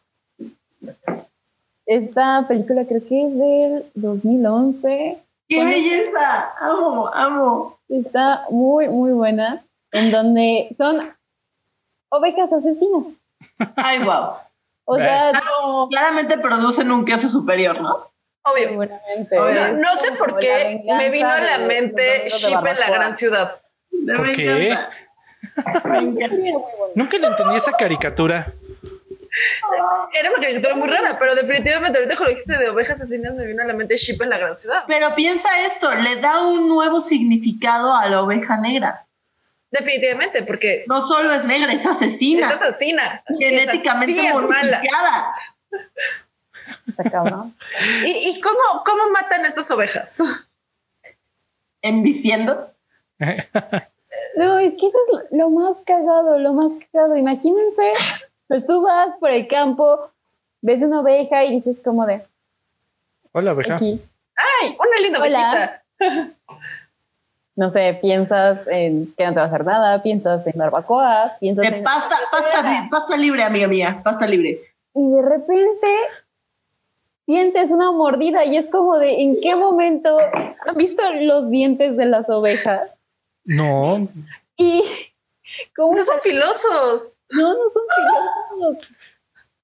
Esta 1.87 2.45
película 2.47 2.85
creo 2.85 3.01
que 3.09 3.27
es 3.27 3.39
del 3.39 3.85
2011. 3.95 5.19
¡Qué 5.49 5.57
Bueno. 5.57 5.71
belleza! 5.71 6.53
Amo, 6.61 7.11
amo. 7.13 7.79
Está 7.89 8.45
muy, 8.51 8.89
muy 8.89 9.13
buena. 9.13 9.63
En 9.93 10.11
donde 10.13 10.69
son 10.77 11.15
ovejas 12.11 12.53
asesinas. 12.53 13.05
Ay, 13.77 14.01
wow. 14.05 14.33
O 14.85 14.97
sea, 14.97 15.33
Claramente 15.91 16.39
producen 16.39 16.91
un 16.91 17.05
queso 17.05 17.29
superior, 17.29 17.81
¿no? 17.81 17.95
Obvio. 18.45 18.69
seguramente. 18.69 19.39
Obvio. 19.39 19.65
es 19.65 19.73
No 19.79 19.95
sé 19.95 20.13
por 20.13 20.39
qué 20.39 20.83
me 20.87 21.11
vino 21.11 21.29
a 21.29 21.41
la 21.41 21.59
mente 21.59 22.29
Sheep 22.29 22.67
en 22.67 22.79
la 22.81 22.91
gran 22.91 23.15
ciudad. 23.15 23.49
¿Por 24.17 24.27
me 24.27 24.33
qué? 24.33 24.71
encanta. 25.85 26.39
Nunca 26.95 27.19
le 27.19 27.27
entendí 27.27 27.57
esa 27.57 27.73
caricatura. 27.73 28.53
Era 30.19 30.31
una 30.31 30.41
caricatura 30.41 30.75
muy 30.75 30.89
rara, 30.89 31.19
pero 31.19 31.35
definitivamente 31.35 31.99
ahorita 31.99 32.17
con 32.17 32.27
lo 32.27 32.31
dijiste 32.31 32.59
de 32.59 32.69
ovejas 32.71 33.01
asesinas 33.01 33.35
me 33.35 33.47
vino 33.47 33.63
a 33.63 33.67
la 33.67 33.75
mente 33.75 33.97
Sheep 33.97 34.21
en 34.23 34.31
la 34.31 34.39
gran 34.39 34.55
ciudad. 34.55 34.85
Pero 34.87 35.15
piensa 35.15 35.49
esto, 35.67 35.93
le 35.95 36.21
da 36.21 36.47
un 36.47 36.69
nuevo 36.69 37.01
significado 37.01 37.95
a 37.95 38.09
la 38.09 38.23
oveja 38.23 38.59
negra. 38.59 39.05
Definitivamente, 39.71 40.43
porque 40.45 40.85
No 40.87 41.07
solo 41.07 41.33
es 41.33 41.45
negra, 41.45 41.73
es 41.73 41.85
asesina. 41.87 42.47
es 42.47 42.63
asesina. 42.63 43.23
genéticamente 43.39 44.27
es, 44.27 44.35
mala. 44.35 44.83
¿Y, 48.05 48.11
y 48.31 48.41
cómo, 48.41 48.83
cómo 48.85 49.11
matan 49.11 49.45
estas 49.45 49.71
ovejas? 49.71 50.23
Enviciendo. 51.83 52.73
No, 54.37 54.59
es 54.59 54.73
que 54.73 54.87
eso 54.87 54.99
es 55.13 55.39
lo 55.39 55.51
más 55.51 55.77
cagado, 55.87 56.39
lo 56.39 56.53
más 56.53 56.73
cagado. 56.91 57.17
Imagínense, 57.17 57.93
pues 58.49 58.67
tú 58.67 58.83
vas 58.83 59.15
por 59.21 59.31
el 59.31 59.47
campo, 59.47 60.11
ves 60.63 60.83
una 60.83 61.01
oveja 61.01 61.45
y 61.45 61.53
dices 61.53 61.81
como 61.85 62.07
de 62.07 62.23
Hola, 63.33 63.53
oveja. 63.53 63.77
aquí. 63.77 64.01
¡Ay! 64.63 64.77
Una 64.79 65.01
linda 65.03 65.21
Hola. 65.23 65.83
ovejita. 66.01 66.35
No 67.57 67.71
sé, 67.71 67.99
piensas 68.01 68.61
en 68.69 69.13
que 69.17 69.25
no 69.27 69.31
te 69.33 69.37
va 69.41 69.43
a 69.43 69.49
hacer 69.49 69.65
nada, 69.65 70.01
piensas 70.01 70.47
en 70.47 70.53
barbacoa, 70.57 71.37
piensas 71.41 71.69
De 71.69 71.79
en... 71.79 71.83
pasta, 71.83 72.15
pasta, 72.31 72.89
pasta 72.89 73.17
libre, 73.17 73.43
amiga 73.43 73.67
mía, 73.67 74.01
pasta 74.05 74.29
libre. 74.29 74.61
y 74.95 75.11
de 75.11 75.23
repente 75.23 75.89
sientes 77.27 77.73
una 77.73 77.91
mordida 77.91 78.45
y 78.45 78.57
es 78.57 78.69
como 78.69 78.97
de 78.99 79.23
¿en 79.23 79.41
qué 79.41 79.57
momento 79.57 80.17
han 80.69 80.77
visto 80.77 81.03
los 81.15 81.51
dientes 81.51 81.97
de 81.97 82.05
las 82.07 82.31
ovejas? 82.31 82.93
No, 83.45 84.07
Y 84.57 84.85
cómo 85.77 85.95
No 85.95 86.05
son 86.05 86.19
filosos. 86.19 87.19
no, 87.31 87.55
no 87.55 87.71
son 87.71 87.83
filosos. 87.97 88.87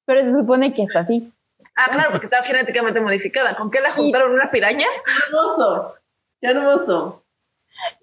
Pero 0.07 0.20
se 0.20 0.34
supone 0.34 0.74
que 0.74 0.82
está 0.82 1.01
así. 1.01 1.32
Ah, 1.76 1.88
claro, 1.90 2.11
porque 2.11 2.26
estaba 2.26 2.45
genéticamente 2.45 3.01
modificada. 3.01 3.57
¿Con 3.57 3.70
qué 3.70 3.80
la 3.80 3.90
juntaron? 3.90 4.32
¿Una 4.32 4.51
piraña? 4.51 4.86
Qué 5.05 5.26
hermoso, 5.26 5.95
qué 6.40 6.47
hermoso. 6.49 7.24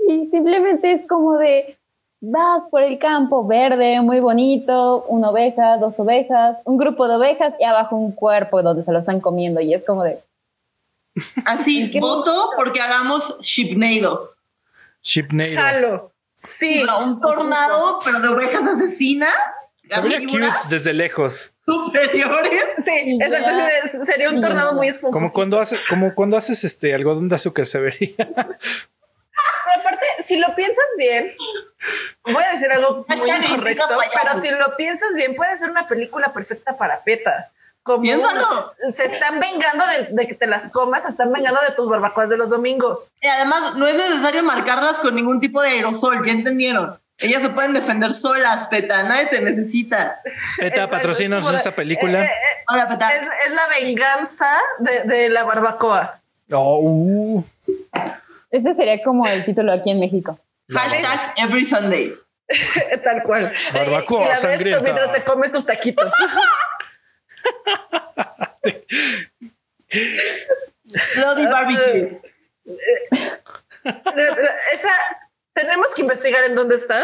Y 0.07 0.25
simplemente 0.25 0.91
es 0.91 1.07
como 1.07 1.37
de 1.37 1.77
vas 2.19 2.63
por 2.69 2.83
el 2.83 2.99
campo 2.99 3.47
verde, 3.47 4.01
muy 4.01 4.19
bonito, 4.19 5.03
una 5.07 5.29
oveja, 5.29 5.77
dos 5.77 5.99
ovejas, 5.99 6.61
un 6.65 6.77
grupo 6.77 7.07
de 7.07 7.15
ovejas 7.15 7.55
y 7.59 7.63
abajo 7.63 7.95
un 7.95 8.11
cuerpo 8.11 8.61
donde 8.61 8.83
se 8.83 8.91
lo 8.91 8.99
están 8.99 9.19
comiendo 9.21 9.61
y 9.61 9.73
es 9.73 9.83
como 9.85 10.03
de 10.03 10.19
Así, 11.45 11.83
¿En 11.83 11.91
qué 11.91 11.99
voto 11.99 12.51
porque 12.55 12.79
hagamos 12.79 13.37
Shipnado. 13.41 14.31
Shipnado. 15.01 15.51
Jalo. 15.53 16.10
Sí. 16.41 16.83
un 16.99 17.21
tornado, 17.21 17.99
pero 18.03 18.19
de 18.19 18.27
ovejas 18.29 18.67
asesinas. 18.67 19.33
Se 19.87 20.01
vería 20.01 20.19
cute 20.27 20.47
desde 20.69 20.93
lejos. 20.93 21.53
superiores. 21.65 22.63
Sí, 22.83 23.17
exacto. 23.21 24.05
Sería 24.05 24.29
un 24.29 24.41
tornado 24.41 24.73
muy 24.73 24.87
esponjoso. 24.87 25.19
Como 25.19 25.33
cuando 25.33 25.59
hace, 25.59 25.79
como 25.87 26.15
cuando 26.15 26.37
haces 26.37 26.63
este 26.63 26.95
algodón 26.95 27.29
de 27.29 27.35
azúcar 27.35 27.67
se 27.67 27.79
vería. 27.79 28.15
Pero 28.17 29.79
aparte, 29.79 30.07
si 30.23 30.37
lo 30.39 30.55
piensas 30.55 30.85
bien, 30.97 31.31
voy 32.23 32.43
a 32.43 32.53
decir 32.53 32.71
algo 32.71 33.05
muy 33.07 33.31
incorrecto, 33.31 33.83
pero 33.87 34.35
si 34.39 34.51
lo 34.51 34.75
piensas 34.75 35.15
bien, 35.15 35.35
puede 35.35 35.57
ser 35.57 35.69
una 35.69 35.87
película 35.87 36.31
perfecta 36.33 36.77
para 36.77 37.03
PETA. 37.03 37.51
Como 37.83 38.01
Piénsalo. 38.03 38.73
se 38.93 39.05
están 39.05 39.39
vengando 39.39 39.83
de, 39.87 40.15
de 40.15 40.27
que 40.27 40.35
te 40.35 40.45
las 40.47 40.67
comas, 40.71 41.03
se 41.03 41.09
están 41.09 41.31
vengando 41.31 41.59
de 41.67 41.73
tus 41.75 41.89
barbacoas 41.89 42.29
de 42.29 42.37
los 42.37 42.49
domingos. 42.51 43.11
Y 43.21 43.27
además, 43.27 43.75
no 43.75 43.87
es 43.87 43.95
necesario 43.95 44.43
marcarlas 44.43 44.97
con 44.97 45.15
ningún 45.15 45.39
tipo 45.39 45.61
de 45.61 45.69
aerosol, 45.69 46.23
¿ya 46.25 46.31
entendieron? 46.31 46.97
Ellas 47.17 47.41
se 47.43 47.49
pueden 47.49 47.73
defender 47.73 48.13
solas, 48.13 48.67
Peta, 48.67 49.03
nadie 49.03 49.27
te 49.27 49.41
necesita. 49.41 50.19
Peta, 50.57 50.89
patrocínanos 50.89 51.45
es 51.45 51.47
como 51.47 51.51
de- 51.51 51.57
esta 51.57 51.71
película. 51.71 52.21
eh, 52.23 52.25
eh, 52.25 52.63
Hola, 52.69 52.87
Peta. 52.87 53.09
es, 53.09 53.27
es 53.47 53.53
la 53.53 53.61
venganza 53.79 54.47
de, 54.79 55.03
de 55.03 55.29
la 55.29 55.43
barbacoa. 55.43 56.19
Oh, 56.51 56.79
uh. 56.81 57.43
Ese 58.51 58.73
sería 58.73 59.01
como 59.03 59.25
el 59.27 59.45
título 59.45 59.71
aquí 59.71 59.89
en 59.91 59.99
México. 59.99 60.37
Hashtag 60.69 61.33
every 61.37 61.63
Sunday. 61.63 62.13
Tal 63.03 63.23
cual. 63.23 63.53
Barbacoa 63.73 64.25
y 64.25 64.29
la 64.29 64.49
ves 64.49 64.81
mientras 64.81 65.11
te 65.13 65.23
comes 65.23 65.51
tus 65.51 65.65
taquitos. 65.65 66.11
Bloody 71.15 71.45
barbecue. 71.45 72.21
Esa 74.73 74.89
tenemos 75.53 75.93
que 75.95 76.01
investigar 76.01 76.43
en 76.45 76.55
dónde 76.55 76.75
está. 76.75 77.01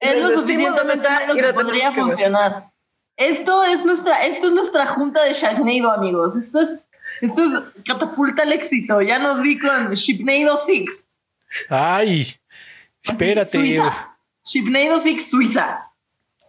Es 0.00 0.20
lo 0.20 0.28
dónde 0.28 0.42
suficientemente 0.42 1.08
está 1.08 1.92
que 1.94 2.00
funcionar. 2.00 2.70
Esto 3.16 3.64
es 3.64 3.84
nuestra, 3.84 4.26
esto 4.26 4.46
es 4.46 4.52
nuestra 4.52 4.86
junta 4.86 5.24
de 5.24 5.34
Sharknado, 5.34 5.92
amigos. 5.92 6.36
Esto 6.36 6.60
es, 6.60 6.78
esto 7.20 7.42
es 7.42 7.84
catapulta 7.84 8.42
al 8.42 8.52
éxito. 8.52 9.02
Ya 9.02 9.18
nos 9.18 9.42
vi 9.42 9.58
con 9.58 9.92
Shipnado 9.94 10.56
6. 10.64 11.08
Ay, 11.68 12.36
espérate. 13.02 13.58
Suiza. 13.58 14.16
Shipnado 14.44 15.02
6 15.02 15.30
Suiza. 15.30 15.87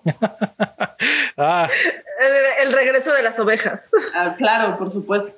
Ah, 1.42 1.70
El 2.62 2.74
regreso 2.74 3.14
de 3.14 3.24
las 3.24 3.40
ovejas. 3.40 3.90
Ah, 4.14 4.36
claro, 4.38 4.78
por 4.78 4.92
supuesto. 4.92 5.32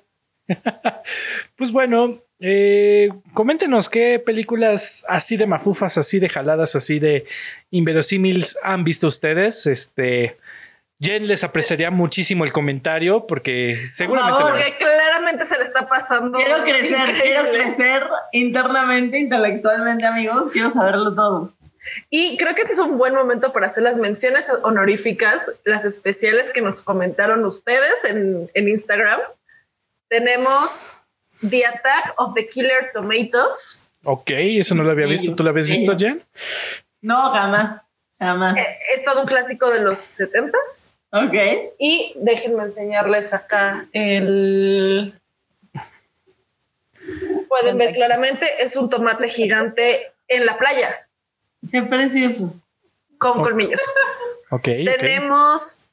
pues 1.55 1.71
bueno, 1.71 2.17
eh, 2.39 3.09
coméntenos 3.35 3.87
qué 3.87 4.17
películas 4.19 5.05
así 5.07 5.37
de 5.37 5.45
mafufas, 5.45 5.97
así 5.99 6.19
de 6.19 6.27
jaladas, 6.29 6.75
así 6.75 6.97
de 6.99 7.27
inverosímiles 7.69 8.57
han 8.63 8.83
visto 8.83 9.07
ustedes. 9.07 9.67
Este, 9.67 10.37
Jen 10.99 11.27
les 11.27 11.43
apreciaría 11.43 11.91
muchísimo 11.91 12.43
el 12.45 12.51
comentario 12.51 13.27
porque 13.27 13.77
seguramente. 13.91 14.39
lo- 14.43 14.49
Porque 14.49 14.75
claramente 14.77 15.45
se 15.45 15.57
le 15.59 15.63
está 15.65 15.85
pasando. 15.87 16.37
Quiero 16.39 16.63
crecer, 16.63 17.09
quiero 17.21 17.49
crecer 17.51 18.03
internamente, 18.31 19.19
intelectualmente, 19.19 20.05
amigos. 20.07 20.49
Quiero 20.51 20.71
saberlo 20.71 21.13
todo. 21.13 21.53
Y 22.09 22.37
creo 22.37 22.53
que 22.53 22.61
este 22.61 22.73
es 22.73 22.79
un 22.79 22.97
buen 22.97 23.15
momento 23.15 23.51
para 23.53 23.65
hacer 23.65 23.83
las 23.83 23.97
menciones 23.97 24.51
honoríficas, 24.63 25.51
las 25.63 25.85
especiales 25.85 26.51
que 26.51 26.61
nos 26.61 26.81
comentaron 26.81 27.43
ustedes 27.45 28.05
en, 28.05 28.49
en 28.53 28.69
Instagram. 28.69 29.19
Tenemos 30.07 30.87
The 31.49 31.65
Attack 31.65 32.13
of 32.17 32.35
the 32.35 32.47
Killer 32.47 32.91
Tomatoes. 32.93 33.91
Ok, 34.03 34.29
eso 34.31 34.75
no 34.75 34.83
lo 34.83 34.91
había 34.91 35.07
visto. 35.07 35.33
¿Tú 35.35 35.43
lo 35.43 35.49
habías 35.49 35.67
visto, 35.67 35.97
Jen? 35.97 36.23
No, 37.01 37.31
jamás. 37.31 37.81
Jamás. 38.19 38.57
Eh, 38.57 38.77
Es 38.95 39.03
todo 39.03 39.21
un 39.21 39.27
clásico 39.27 39.69
de 39.71 39.79
los 39.81 39.97
70s. 39.97 40.97
Ok. 41.13 41.73
Y 41.79 42.13
déjenme 42.17 42.63
enseñarles 42.63 43.33
acá 43.33 43.87
el. 43.91 45.19
Pueden 47.49 47.77
ver 47.77 47.93
claramente, 47.93 48.45
es 48.59 48.75
un 48.75 48.89
tomate 48.89 49.27
gigante 49.27 50.13
en 50.27 50.45
la 50.45 50.57
playa 50.57 51.07
Qué 51.69 51.81
precioso. 51.83 52.53
con 53.17 53.39
Ok. 53.39 53.43
colmillos. 53.43 53.81
Tenemos 54.97 55.91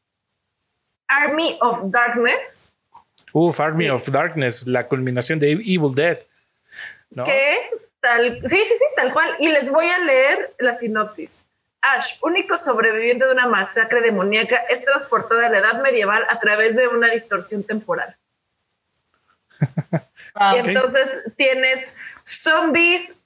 Army 1.08 1.56
of 1.60 1.82
Darkness, 1.90 2.72
Uf, 3.32 3.60
Army 3.60 3.88
of 3.90 4.08
Darkness, 4.08 4.66
la 4.66 4.86
culminación 4.86 5.38
de 5.38 5.52
Evil 5.52 5.94
Dead. 5.94 6.18
¿No? 7.10 7.24
que 7.24 7.56
tal, 8.00 8.40
sí, 8.44 8.56
sí, 8.58 8.64
sí, 8.78 8.84
tal 8.96 9.12
cual. 9.12 9.34
Y 9.38 9.48
les 9.48 9.70
voy 9.70 9.86
a 9.86 9.98
leer 10.00 10.54
la 10.58 10.72
sinopsis. 10.72 11.44
Ash, 11.80 12.16
único 12.22 12.56
sobreviviente 12.56 13.24
de 13.26 13.32
una 13.32 13.46
masacre 13.46 14.00
demoníaca, 14.00 14.56
es 14.68 14.84
transportada 14.84 15.46
a 15.46 15.50
la 15.50 15.58
edad 15.58 15.82
medieval 15.82 16.24
a 16.28 16.40
través 16.40 16.76
de 16.76 16.88
una 16.88 17.08
distorsión 17.08 17.62
temporal. 17.64 18.16
Ah, 20.40 20.54
y 20.54 20.60
entonces 20.60 21.24
tienes 21.34 21.96
zombies, 22.22 23.22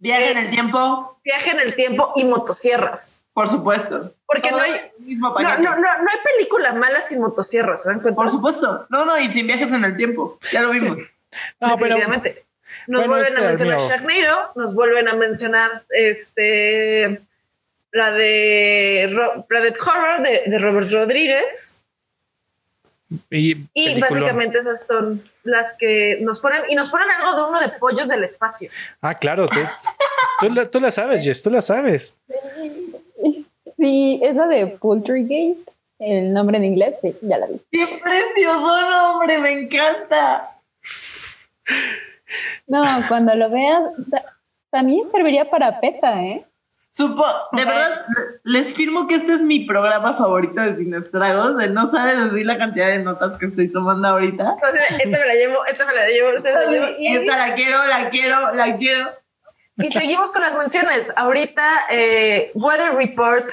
Viaje 0.00 0.32
en 0.32 0.38
el 0.38 0.50
tiempo, 0.50 1.20
viaje 1.24 1.50
en 1.50 1.60
el 1.60 1.74
tiempo 1.76 2.12
y 2.16 2.24
motosierras. 2.24 3.22
por 3.32 3.48
supuesto. 3.48 4.12
Porque 4.26 4.50
no 4.50 4.58
hay, 4.58 4.72
no, 4.98 5.30
no, 5.38 5.58
no, 5.58 5.76
no 5.76 6.10
hay 6.10 6.18
película 6.36 6.72
mala 6.74 7.00
sin 7.00 7.20
motosierras, 7.20 7.82
¿se 7.82 7.88
dan 7.90 8.00
cuenta? 8.00 8.16
Por 8.16 8.30
supuesto. 8.30 8.86
No, 8.90 9.04
no, 9.04 9.18
y 9.18 9.32
sin 9.32 9.46
viajes 9.46 9.68
en 9.72 9.84
el 9.84 9.96
tiempo. 9.96 10.38
Ya 10.52 10.62
lo 10.62 10.70
vimos. 10.70 10.98
No, 10.98 11.76
pero 11.76 11.96
Definitivamente. 11.96 12.44
Nos 12.86 13.06
bueno, 13.06 13.12
vuelven 13.14 13.32
este 13.32 13.40
a 13.44 13.46
mencionar 13.48 13.74
Army 13.76 13.84
of- 13.84 13.90
Sharknado, 13.90 14.52
nos 14.56 14.74
vuelven 14.74 15.08
a 15.08 15.14
mencionar 15.14 15.84
este 15.90 17.20
la 17.92 18.10
de 18.12 19.08
Ro- 19.12 19.44
Planet 19.48 19.76
Horror 19.86 20.22
de, 20.22 20.42
de 20.46 20.58
Robert 20.58 20.90
Rodríguez. 20.90 21.82
y, 23.30 23.68
Y 23.74 24.00
básicamente 24.00 24.58
esas 24.58 24.86
son 24.86 25.22
las 25.42 25.76
que 25.78 26.18
nos 26.22 26.40
ponen, 26.40 26.62
y 26.68 26.74
nos 26.74 26.90
ponen 26.90 27.08
algo 27.10 27.34
de 27.34 27.48
uno 27.50 27.60
de 27.60 27.68
pollos 27.78 28.08
del 28.08 28.24
espacio. 28.24 28.70
Ah, 29.00 29.14
claro, 29.14 29.48
tú, 29.48 29.58
tú, 30.40 30.50
la, 30.50 30.70
tú 30.70 30.80
la 30.80 30.90
sabes, 30.90 31.24
Jess, 31.24 31.42
tú 31.42 31.50
la 31.50 31.60
sabes. 31.60 32.16
Sí, 33.76 34.20
es 34.22 34.34
la 34.36 34.46
de 34.46 34.66
Poultrygeist, 34.66 35.68
el 35.98 36.32
nombre 36.34 36.58
en 36.58 36.64
inglés, 36.64 36.96
sí, 37.00 37.16
ya 37.22 37.38
la 37.38 37.46
vi. 37.46 37.60
¡Qué 37.72 37.86
precioso 38.02 38.90
nombre! 38.90 39.38
¡Me 39.38 39.52
encanta! 39.52 40.56
No, 42.66 42.84
cuando 43.08 43.34
lo 43.34 43.50
veas, 43.50 43.82
ta- 44.10 44.24
también 44.70 45.08
serviría 45.10 45.48
para 45.50 45.80
PETA, 45.80 46.22
¿eh? 46.22 46.44
Supo, 46.92 47.24
de 47.52 47.64
verdad, 47.64 48.04
les 48.42 48.74
firmo 48.74 49.06
que 49.06 49.14
este 49.16 49.34
es 49.34 49.42
mi 49.42 49.64
programa 49.64 50.16
favorito 50.16 50.60
de 50.60 50.76
Sin 50.76 50.92
Estragos. 50.92 51.56
De 51.56 51.68
no 51.68 51.88
sabes 51.90 52.30
decir 52.32 52.44
la 52.46 52.58
cantidad 52.58 52.88
de 52.88 52.98
notas 52.98 53.38
que 53.38 53.46
estoy 53.46 53.68
tomando 53.68 54.08
ahorita. 54.08 54.54
Entonces, 54.54 54.82
esta 54.98 55.18
me 55.18 55.26
la 55.26 55.34
llevo, 55.34 55.64
esta 55.66 55.86
me 55.86 55.94
la 55.94 56.06
llevo, 56.08 56.32
la 56.32 56.70
llevo. 56.70 56.86
Y, 56.98 57.16
Esta 57.16 57.36
la 57.48 57.54
quiero, 57.54 57.84
la 57.86 58.10
quiero, 58.10 58.54
la 58.54 58.76
quiero. 58.76 59.08
y 59.76 59.90
seguimos 59.90 60.30
con 60.32 60.42
las 60.42 60.56
menciones. 60.56 61.12
Ahorita, 61.16 61.62
eh, 61.90 62.50
Weather 62.54 62.92
Report 62.94 63.48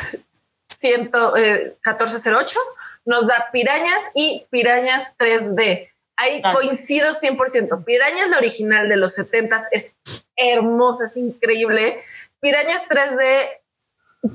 100, 0.75 1.11
eh, 1.37 1.75
1408 1.85 2.59
nos 3.05 3.27
da 3.27 3.49
pirañas 3.53 4.11
y 4.15 4.45
pirañas 4.49 5.15
3D. 5.17 5.89
Ahí 6.19 6.41
Ah. 6.43 6.51
coincido 6.53 7.13
100%. 7.13 7.85
Pirañas, 7.85 8.29
la 8.31 8.37
original 8.39 8.89
de 8.89 8.97
los 8.97 9.13
70s, 9.15 9.67
es 9.71 9.95
hermosa, 10.35 11.05
es 11.05 11.15
increíble. 11.15 11.99
Pirañas 12.39 12.87
3D 12.87 13.49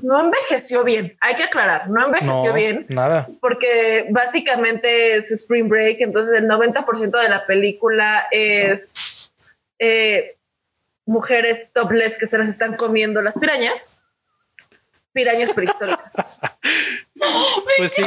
no 0.01 0.19
envejeció 0.21 0.83
bien, 0.83 1.17
hay 1.21 1.35
que 1.35 1.43
aclarar, 1.43 1.89
no 1.89 2.05
envejeció 2.05 2.47
No, 2.47 2.53
bien 2.53 2.85
nada. 2.89 3.27
porque 3.41 4.07
básicamente 4.11 5.15
es 5.15 5.31
Spring 5.31 5.67
Break, 5.69 5.97
entonces 6.01 6.39
el 6.39 6.47
90% 6.47 7.21
de 7.21 7.29
la 7.29 7.45
película 7.45 8.27
es 8.31 9.31
eh, 9.79 10.37
mujeres 11.05 11.73
topless 11.73 12.17
que 12.17 12.25
se 12.25 12.37
las 12.37 12.47
están 12.47 12.75
comiendo 12.75 13.21
las 13.21 13.37
pirañas. 13.37 13.99
Pirañas 15.11 15.51
prehistóricas. 15.51 16.15
Pues 17.77 17.93
sí. 17.93 18.03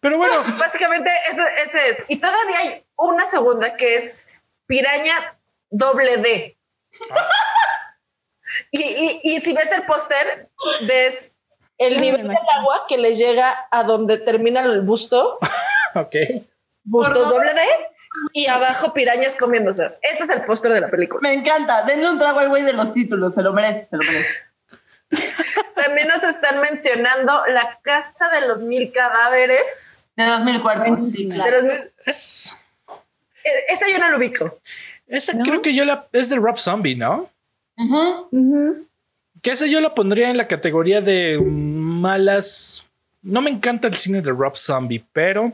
Pero 0.00 0.16
bueno, 0.16 0.42
Básicamente 0.58 1.08
ese, 1.30 1.42
ese 1.64 1.88
es. 1.90 2.04
Y 2.08 2.16
todavía 2.18 2.58
hay 2.58 2.84
una 2.96 3.24
segunda 3.24 3.76
que 3.76 3.94
es 3.94 4.24
piraña 4.66 5.38
doble 5.70 6.16
D. 6.16 6.58
Y, 8.70 8.82
y- 8.82 9.20
y 9.24 9.40
si 9.40 9.52
ves 9.52 9.72
el 9.72 9.82
póster, 9.84 10.48
ves 10.86 11.36
el 11.78 11.94
me 11.96 12.00
nivel 12.02 12.28
del 12.28 12.36
agua 12.58 12.84
que 12.88 12.98
les 12.98 13.16
llega 13.18 13.68
a 13.70 13.84
donde 13.84 14.18
termina 14.18 14.60
el 14.62 14.80
busto, 14.82 15.38
ok. 15.94 16.14
busto 16.84 17.24
doble 17.30 17.54
D, 17.54 17.60
y 18.32 18.46
abajo 18.48 18.92
pirañas 18.92 19.36
comiéndose. 19.36 19.98
Ese 20.02 20.24
es 20.24 20.30
el 20.30 20.44
póster 20.44 20.72
de 20.72 20.80
la 20.80 20.88
película. 20.88 21.20
Me 21.22 21.32
encanta. 21.32 21.82
Denle 21.84 22.10
un 22.10 22.18
trago 22.18 22.40
al 22.40 22.48
güey 22.48 22.62
de 22.64 22.72
los 22.72 22.92
títulos. 22.92 23.34
Se 23.34 23.42
lo 23.42 23.52
merece, 23.52 23.86
se 23.88 23.96
lo 23.96 24.02
merece. 24.02 24.28
También 25.74 26.08
nos 26.08 26.22
están 26.22 26.60
mencionando 26.60 27.46
la 27.48 27.78
casa 27.82 28.28
de 28.30 28.46
los 28.46 28.62
mil 28.62 28.92
cadáveres. 28.92 30.06
De 30.16 30.26
los 30.26 30.40
mil 30.42 30.60
cuerpos. 30.60 31.10
Sí, 31.12 31.26
De 31.26 31.34
claro. 31.34 31.50
los 31.52 31.66
mil- 31.66 31.92
Es, 32.04 32.52
e- 33.44 33.72
esa 33.72 33.86
yo 33.90 33.98
no 33.98 34.10
lo 34.10 34.18
ubico. 34.18 34.58
esa 35.06 35.32
¿No? 35.32 35.44
creo 35.44 35.62
que 35.62 35.74
yo 35.74 35.84
la 35.84 36.06
es 36.12 36.28
de 36.28 36.36
Rob 36.36 36.58
Zombie, 36.58 36.96
¿no? 36.96 37.30
Ujú. 37.84 38.28
Ujú. 38.30 38.86
Que 39.42 39.52
esa 39.52 39.66
yo 39.66 39.80
la 39.80 39.94
pondría 39.94 40.30
en 40.30 40.36
la 40.36 40.48
categoría 40.48 41.00
de 41.00 41.38
malas 41.40 42.86
no 43.22 43.40
me 43.42 43.50
encanta 43.50 43.88
el 43.88 43.94
cine 43.94 44.20
de 44.22 44.30
Rob 44.30 44.56
Zombie, 44.56 45.04
pero 45.12 45.52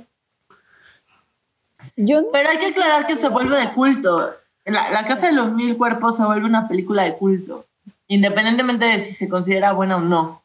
Yo 1.96 2.20
no 2.22 2.28
Pero 2.32 2.48
hay 2.48 2.58
que 2.58 2.66
aclarar 2.66 3.06
que 3.06 3.16
se 3.16 3.28
vuelve 3.28 3.56
de 3.58 3.72
culto. 3.72 4.34
La, 4.64 4.90
la 4.90 5.06
Casa 5.06 5.28
de 5.28 5.32
los 5.32 5.52
Mil 5.52 5.76
Cuerpos 5.76 6.16
se 6.16 6.24
vuelve 6.24 6.46
una 6.46 6.66
película 6.68 7.04
de 7.04 7.14
culto, 7.14 7.64
independientemente 8.08 8.84
de 8.86 9.04
si 9.04 9.12
se 9.14 9.28
considera 9.28 9.72
buena 9.72 9.96
o 9.96 10.00
no. 10.00 10.42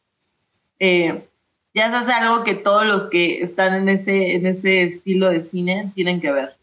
Eh, 0.79 1.23
ya 1.73 1.89
se 1.89 1.95
hace 1.97 2.11
algo 2.11 2.43
que 2.43 2.53
todos 2.55 2.85
los 2.85 3.07
que 3.07 3.41
están 3.41 3.73
en 3.73 3.89
ese, 3.89 4.35
en 4.35 4.45
ese 4.45 4.83
estilo 4.83 5.29
de 5.29 5.41
cine 5.41 5.91
tienen 5.95 6.21
que 6.21 6.31
ver. 6.31 6.55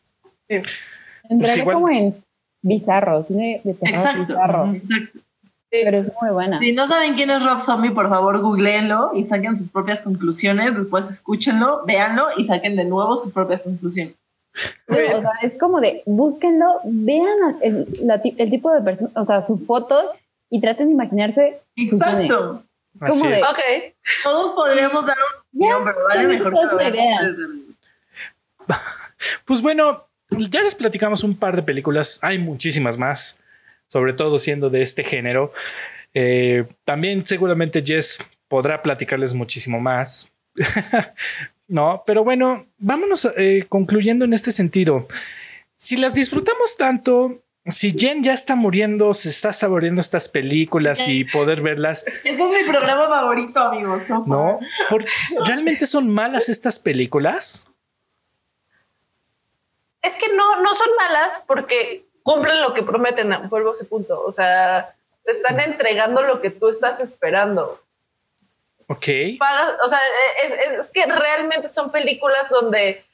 entraría 1.28 1.62
igual- 1.62 1.74
como 1.74 1.88
en 1.90 2.24
bizarro, 2.68 3.22
cine 3.22 3.60
de 3.64 3.74
terror 3.74 3.94
Exacto. 3.96 4.20
bizarro. 4.20 4.72
exacto. 4.74 5.18
Pero 5.70 5.98
es 5.98 6.12
muy 6.20 6.30
buena. 6.30 6.58
Si 6.60 6.72
no 6.72 6.88
saben 6.88 7.14
quién 7.14 7.28
es 7.30 7.44
Rob 7.44 7.60
Zombie, 7.60 7.90
por 7.90 8.08
favor, 8.08 8.38
googleenlo 8.40 9.10
y 9.14 9.26
saquen 9.26 9.54
sus 9.54 9.68
propias 9.68 10.00
conclusiones. 10.00 10.74
Después 10.74 11.08
escúchenlo, 11.10 11.84
véanlo 11.84 12.26
y 12.38 12.46
saquen 12.46 12.74
de 12.76 12.84
nuevo 12.86 13.16
sus 13.16 13.32
propias 13.32 13.62
conclusiones. 13.62 14.14
O 14.88 15.20
sea, 15.20 15.32
es 15.42 15.58
como 15.58 15.80
de 15.80 16.02
búsquenlo, 16.06 16.66
vean 16.84 17.26
a- 17.44 17.56
es 17.62 18.00
la 18.00 18.20
ti- 18.22 18.34
el 18.38 18.48
tipo 18.50 18.72
de 18.72 18.80
persona, 18.80 19.10
o 19.14 19.24
sea, 19.24 19.42
su 19.42 19.58
foto 19.58 19.94
y 20.50 20.60
traten 20.60 20.86
de 20.88 20.94
imaginarse 20.94 21.60
su 21.76 21.98
cine. 21.98 22.24
Exacto. 22.24 22.62
así 23.00 23.18
¿Cómo 23.20 23.30
de- 23.30 23.36
es. 23.36 23.42
Ok. 23.44 23.58
Todos 24.24 24.52
podríamos 24.54 25.04
dar 25.06 25.16
un 25.52 25.68
no, 25.68 25.84
pero 25.84 25.98
vale 26.08 26.24
mejor 26.28 26.52
que 26.54 26.64
lo 26.64 26.76
vean. 26.78 27.36
Pues 29.44 29.62
bueno, 29.62 30.04
ya 30.30 30.62
les 30.62 30.74
platicamos 30.74 31.24
un 31.24 31.36
par 31.36 31.56
de 31.56 31.62
películas, 31.62 32.18
hay 32.22 32.38
muchísimas 32.38 32.98
más, 32.98 33.40
sobre 33.86 34.12
todo 34.12 34.38
siendo 34.38 34.70
de 34.70 34.82
este 34.82 35.04
género. 35.04 35.52
Eh, 36.14 36.64
también 36.84 37.24
seguramente 37.24 37.82
Jess 37.84 38.18
podrá 38.48 38.82
platicarles 38.82 39.34
muchísimo 39.34 39.80
más. 39.80 40.30
no, 41.68 42.02
pero 42.06 42.24
bueno, 42.24 42.66
vámonos 42.78 43.28
eh, 43.36 43.66
concluyendo 43.68 44.24
en 44.24 44.32
este 44.32 44.52
sentido. 44.52 45.06
Si 45.76 45.96
las 45.96 46.14
disfrutamos 46.14 46.76
tanto, 46.76 47.42
si 47.66 47.92
Jen 47.92 48.24
ya 48.24 48.32
está 48.32 48.54
muriendo, 48.54 49.12
se 49.14 49.28
está 49.28 49.52
saboreando 49.52 50.00
estas 50.00 50.28
películas 50.28 51.06
y 51.06 51.24
poder 51.24 51.60
verlas, 51.60 52.04
Este 52.24 52.30
es 52.30 52.38
mi 52.38 52.70
programa 52.70 53.08
favorito, 53.08 53.60
amigos. 53.60 54.02
¿no? 54.26 54.58
Porque 54.88 55.10
realmente 55.46 55.86
son 55.86 56.08
malas 56.08 56.48
estas 56.48 56.78
películas. 56.78 57.68
Es 60.08 60.16
que 60.16 60.32
no, 60.34 60.60
no 60.62 60.74
son 60.74 60.88
malas 60.96 61.42
porque 61.46 62.04
cumplen 62.22 62.60
lo 62.62 62.74
que 62.74 62.82
prometen. 62.82 63.48
Vuelvo 63.48 63.68
a 63.70 63.72
ese 63.72 63.84
punto. 63.84 64.22
O 64.24 64.30
sea, 64.30 64.94
te 65.24 65.32
están 65.32 65.60
entregando 65.60 66.22
lo 66.22 66.40
que 66.40 66.50
tú 66.50 66.68
estás 66.68 67.00
esperando. 67.00 67.80
Ok. 68.88 69.06
Pagas, 69.38 69.72
o 69.84 69.88
sea, 69.88 70.00
es, 70.44 70.52
es- 70.52 70.78
es 70.86 70.90
que 70.90 71.04
realmente 71.06 71.68
son 71.68 71.90
películas 71.90 72.48
donde 72.48 73.04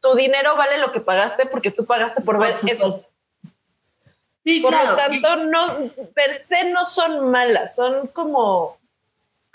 tu 0.00 0.14
dinero 0.14 0.56
vale 0.56 0.78
lo 0.78 0.92
que 0.92 1.00
pagaste 1.00 1.46
porque 1.46 1.70
tú 1.70 1.84
pagaste 1.84 2.22
por 2.22 2.38
ver 2.38 2.54
eso. 2.66 3.04
Sí, 4.44 4.60
Por 4.60 4.72
claro. 4.72 4.90
lo 4.90 4.96
tanto, 4.96 5.36
no, 5.36 5.90
per 6.14 6.34
se 6.34 6.64
no 6.64 6.84
son 6.84 7.30
malas, 7.30 7.76
son 7.76 8.06
como 8.08 8.78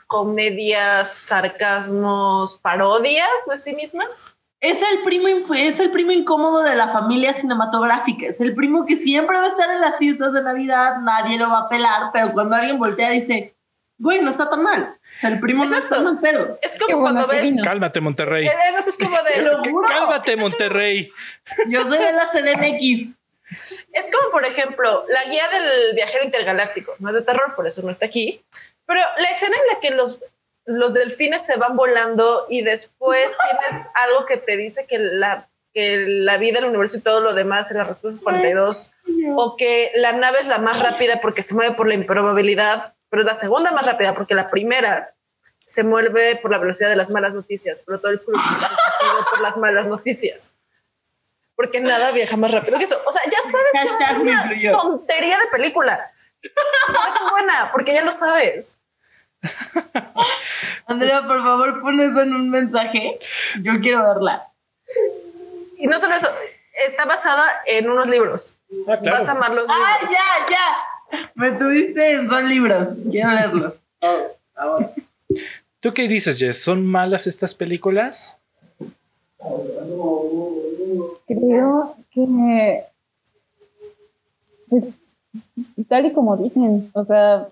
comedias, 0.08 1.14
sarcasmos, 1.14 2.56
parodias 2.58 3.30
de 3.48 3.58
sí 3.58 3.76
mismas. 3.76 4.26
Es 4.62 4.78
el 4.82 5.04
primo 5.04 5.28
es 5.56 5.80
el 5.80 5.92
primo 5.92 6.12
incómodo 6.12 6.64
de 6.64 6.76
la 6.76 6.90
familia 6.90 7.34
cinematográfica. 7.34 8.28
Es 8.28 8.42
el 8.42 8.54
primo 8.54 8.86
que 8.86 8.98
siempre 8.98 9.38
va 9.38 9.46
a 9.46 9.50
estar 9.50 9.70
en 9.74 9.80
las 9.80 9.98
fiestas 9.98 10.34
de 10.34 10.44
Navidad, 10.44 10.98
nadie 11.00 11.38
lo 11.38 11.50
va 11.50 11.60
a 11.60 11.70
pelar, 11.70 12.10
pero 12.12 12.34
cuando 12.34 12.56
alguien 12.56 12.78
voltea 12.78 13.10
dice, 13.12 13.56
güey, 13.98 14.22
no 14.22 14.32
está 14.32 14.50
tan 14.50 14.64
mal. 14.64 14.96
O 15.16 15.20
sea, 15.20 15.30
el 15.30 15.40
primo 15.40 15.64
Exacto. 15.64 15.90
no 15.90 15.96
está 15.96 16.04
tan 16.04 16.22
pedo. 16.22 16.60
Es 16.62 16.78
como 16.78 17.02
cuando 17.02 17.28
que 17.28 17.36
ves. 17.36 17.44
vino. 17.44 17.64
Cálmate, 17.64 18.02
Monterrey. 18.02 18.46
Es, 18.46 18.88
es 18.88 18.98
como 18.98 19.18
de. 19.22 19.42
lo 19.44 19.64
juro. 19.64 19.88
Cálmate, 19.88 20.36
Monterrey. 20.36 21.12
Yo 21.68 21.84
soy 21.84 21.98
de 21.98 22.12
la 22.12 22.30
CDMX. 22.30 23.16
Es 23.94 24.10
como, 24.12 24.32
por 24.32 24.46
ejemplo, 24.46 25.06
la 25.10 25.24
guía 25.26 25.44
del 25.50 25.96
viajero 25.96 26.24
intergaláctico. 26.24 26.96
No 27.00 27.10
es 27.10 27.16
de 27.16 27.22
terror, 27.24 27.56
por 27.56 27.66
eso 27.66 27.82
no 27.82 27.90
está 27.90 28.06
aquí. 28.06 28.42
Pero 28.86 29.02
la 29.18 29.30
escena 29.30 29.56
en 29.56 29.74
la 29.74 29.80
que 29.80 29.92
los, 29.92 30.20
los 30.70 30.94
delfines 30.94 31.44
se 31.44 31.58
van 31.58 31.76
volando 31.76 32.46
y 32.48 32.62
después 32.62 33.32
tienes 33.50 33.88
algo 33.96 34.26
que 34.26 34.38
te 34.38 34.56
dice 34.56 34.86
que 34.88 35.00
la, 35.00 35.50
que 35.74 36.06
la 36.08 36.38
vida, 36.38 36.60
el 36.60 36.66
universo 36.66 37.00
y 37.00 37.02
todo 37.02 37.22
lo 37.22 37.34
demás 37.34 37.72
en 37.72 37.78
las 37.78 37.88
respuestas 37.88 38.24
42 38.24 38.92
o 39.36 39.56
que 39.58 39.92
la 39.96 40.12
nave 40.12 40.40
es 40.40 40.48
la 40.48 40.60
más 40.60 40.84
rápida 40.84 41.20
porque 41.22 41.42
se 41.42 41.56
mueve 41.56 41.74
por 41.76 41.88
la 41.88 41.96
improbabilidad, 41.96 42.94
pero 43.10 43.24
es 43.24 43.26
la 43.26 43.34
segunda 43.34 43.72
más 43.72 43.88
rápida 43.88 44.14
porque 44.14 44.36
la 44.36 44.52
primera 44.52 45.16
se 45.66 45.84
mueve 45.84 46.36
por 46.36 46.52
la 46.52 46.60
velocidad 46.60 46.90
de 46.90 46.96
las 46.96 47.10
malas 47.10 47.34
noticias, 47.34 47.82
pero 47.86 48.00
todo 48.00 48.12
el 48.12 48.18
es 48.18 48.24
sucedido 48.24 49.26
por 49.30 49.42
las 49.42 49.58
malas 49.58 49.88
noticias. 49.88 50.52
Porque 51.56 51.82
nada 51.82 52.12
viaja 52.12 52.38
más 52.38 52.52
rápido 52.52 52.78
que 52.78 52.86
eso. 52.86 53.02
O 53.06 53.12
sea, 53.12 53.22
ya 53.26 53.40
sabes 53.42 53.98
que 53.98 54.24
me 54.24 54.32
una 54.32 54.72
tontería 54.72 55.38
de 55.38 55.48
película. 55.52 56.10
Pero 56.42 57.00
es 57.08 57.32
buena, 57.32 57.70
porque 57.74 57.94
ya 57.94 58.04
lo 58.04 58.12
sabes. 58.12 58.79
Andrea, 60.86 61.22
por 61.28 61.42
favor, 61.42 61.82
pon 61.82 62.00
eso 62.00 62.22
en 62.22 62.34
un 62.34 62.50
mensaje. 62.50 63.20
Yo 63.62 63.80
quiero 63.80 64.04
verla. 64.04 64.48
Y 65.78 65.88
no 65.88 65.98
solo 66.00 66.16
eso, 66.16 66.28
está 66.88 67.06
basada 67.06 67.46
en 67.66 67.90
unos 67.90 68.10
libros. 68.10 68.58
Ah, 68.88 68.98
claro. 68.98 69.18
Vas 69.18 69.30
a 69.30 69.32
amar 69.32 69.52
los 69.54 69.66
¡Ah, 69.70 69.98
libros. 70.02 70.12
ya, 70.12 70.56
ya! 70.56 71.30
Me 71.36 71.52
tuviste 71.54 72.12
en 72.12 72.30
Son 72.30 72.48
Libros. 72.48 72.90
Quiero 73.10 73.32
leerlos. 73.32 73.74
Ahora. 74.56 74.92
¿Tú 75.80 75.94
qué 75.94 76.08
dices, 76.08 76.38
Jess? 76.38 76.62
¿Son 76.62 76.86
malas 76.86 77.26
estas 77.28 77.56
películas? 77.56 78.38
Creo 81.28 81.96
que, 82.12 82.84
pues, 84.68 84.90
tal 85.88 86.08
y 86.08 86.14
como 86.14 86.36
dicen, 86.38 86.92
o 86.94 87.04
sea, 87.04 87.48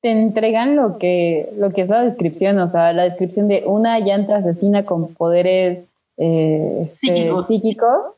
te 0.00 0.10
entregan 0.10 0.76
lo 0.76 0.98
que, 0.98 1.48
lo 1.56 1.70
que 1.70 1.80
es 1.80 1.88
la 1.88 2.02
descripción, 2.02 2.58
o 2.58 2.66
sea, 2.66 2.92
la 2.92 3.04
descripción 3.04 3.48
de 3.48 3.64
una 3.66 3.98
llanta 3.98 4.36
asesina 4.36 4.84
con 4.84 5.12
poderes 5.14 5.90
eh, 6.16 6.82
este, 6.84 7.08
Psíquicos. 7.08 7.46
psíquicos, 7.46 8.12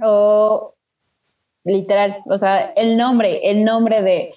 o 0.00 0.74
literal, 1.64 2.18
o 2.26 2.38
sea, 2.38 2.72
el 2.76 2.96
nombre, 2.96 3.50
el 3.50 3.64
nombre 3.64 4.02
de 4.02 4.30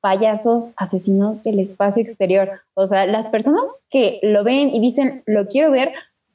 payasos 0.00 0.70
asesinos 0.76 1.42
del 1.42 1.60
espacio 1.60 2.02
exterior. 2.02 2.48
O 2.74 2.86
sea, 2.86 3.06
las 3.06 3.28
personas 3.30 3.76
que 3.90 4.20
lo 4.22 4.44
ven 4.44 4.74
y 4.74 4.80
dicen, 4.80 5.22
lo 5.26 5.48
quiero 5.48 5.70
ver, 5.70 5.92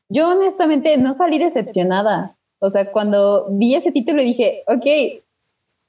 yo 0.09 0.29
honestamente 0.29 0.97
no 0.97 1.13
salí 1.13 1.39
decepcionada. 1.39 2.35
O 2.59 2.69
sea, 2.69 2.91
cuando 2.91 3.47
vi 3.49 3.75
ese 3.75 3.91
título 3.91 4.21
dije, 4.21 4.63
ok, 4.67 5.22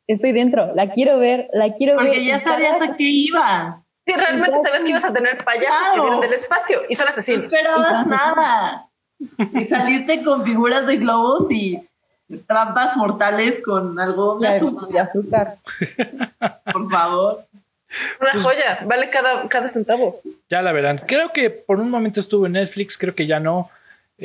estoy 0.06 0.32
dentro, 0.32 0.74
la 0.74 0.90
quiero 0.90 1.18
ver, 1.18 1.48
la 1.52 1.72
quiero 1.74 1.96
ver. 1.96 2.06
Porque 2.06 2.24
ya 2.24 2.40
sabías 2.40 2.80
a 2.82 2.96
qué 2.96 3.04
iba. 3.04 3.80
Sí, 4.06 4.12
realmente 4.14 4.58
sabes 4.62 4.84
que 4.84 4.90
ibas 4.90 5.04
a 5.04 5.12
tener 5.14 5.38
payasos 5.44 5.90
que 5.94 6.00
vienen 6.00 6.20
del 6.20 6.34
espacio 6.34 6.78
y 6.90 6.94
son 6.94 7.06
No 7.06 7.10
asesinos. 7.10 7.44
esperabas 7.44 8.06
nada. 8.06 8.88
Y 9.54 9.64
saliste 9.64 10.22
con 10.22 10.44
figuras 10.44 10.86
de 10.86 10.96
globos 10.98 11.50
y 11.50 11.80
trampas 12.46 12.96
mortales 12.96 13.62
con 13.64 13.98
algo 13.98 14.38
de 14.38 14.48
de 14.48 14.54
azúcar, 14.56 14.88
de 14.90 14.98
azúcar. 15.00 15.50
por 16.72 16.90
favor. 16.90 17.44
Una 18.20 18.30
Pues 18.32 18.42
joya, 18.44 18.80
vale 18.86 19.08
cada, 19.08 19.48
cada 19.48 19.68
centavo. 19.68 20.20
Ya 20.50 20.60
la 20.62 20.72
verán. 20.72 20.98
Creo 20.98 21.30
que 21.32 21.48
por 21.50 21.80
un 21.80 21.90
momento 21.90 22.20
estuvo 22.20 22.44
en 22.46 22.52
Netflix, 22.52 22.98
creo 22.98 23.14
que 23.14 23.26
ya 23.26 23.40
no. 23.40 23.70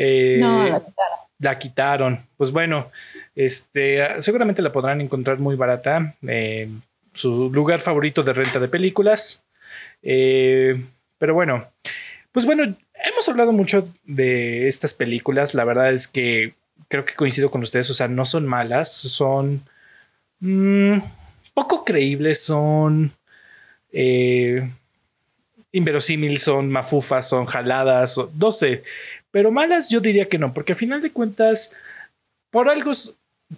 Eh, 0.01 0.37
No, 0.39 0.63
la 0.69 0.79
quitaron. 0.79 1.17
la 1.39 1.59
quitaron. 1.59 2.25
Pues 2.37 2.51
bueno, 2.51 2.89
este, 3.35 4.21
seguramente 4.21 4.61
la 4.61 4.71
podrán 4.71 5.01
encontrar 5.01 5.39
muy 5.39 5.55
barata 5.55 6.15
en 6.21 6.81
su 7.13 7.49
lugar 7.53 7.81
favorito 7.81 8.23
de 8.23 8.31
renta 8.33 8.59
de 8.59 8.67
películas. 8.69 9.43
Eh, 10.01 10.81
pero 11.17 11.33
bueno, 11.33 11.65
pues 12.31 12.45
bueno, 12.45 12.63
hemos 12.93 13.27
hablado 13.27 13.51
mucho 13.51 13.87
de 14.05 14.67
estas 14.69 14.93
películas. 14.93 15.53
La 15.53 15.65
verdad 15.65 15.91
es 15.91 16.07
que 16.07 16.53
creo 16.87 17.03
que 17.03 17.13
coincido 17.15 17.51
con 17.51 17.61
ustedes. 17.63 17.89
O 17.89 17.93
sea, 17.93 18.07
no 18.07 18.25
son 18.25 18.47
malas, 18.47 18.91
son 18.93 19.61
mm, 20.39 20.99
poco 21.53 21.83
creíbles, 21.83 22.41
son 22.43 23.11
eh, 23.91 24.69
inverosímil, 25.71 26.39
son 26.39 26.69
mafufas, 26.71 27.27
son 27.29 27.45
jaladas, 27.45 28.17
o- 28.17 28.31
no 28.35 28.51
sé. 28.51 28.83
Pero 29.31 29.51
malas 29.51 29.89
yo 29.89 29.99
diría 29.99 30.27
que 30.27 30.37
no, 30.37 30.53
porque 30.53 30.73
al 30.73 30.77
final 30.77 31.01
de 31.01 31.11
cuentas, 31.11 31.75
por 32.49 32.69
algo 32.69 32.91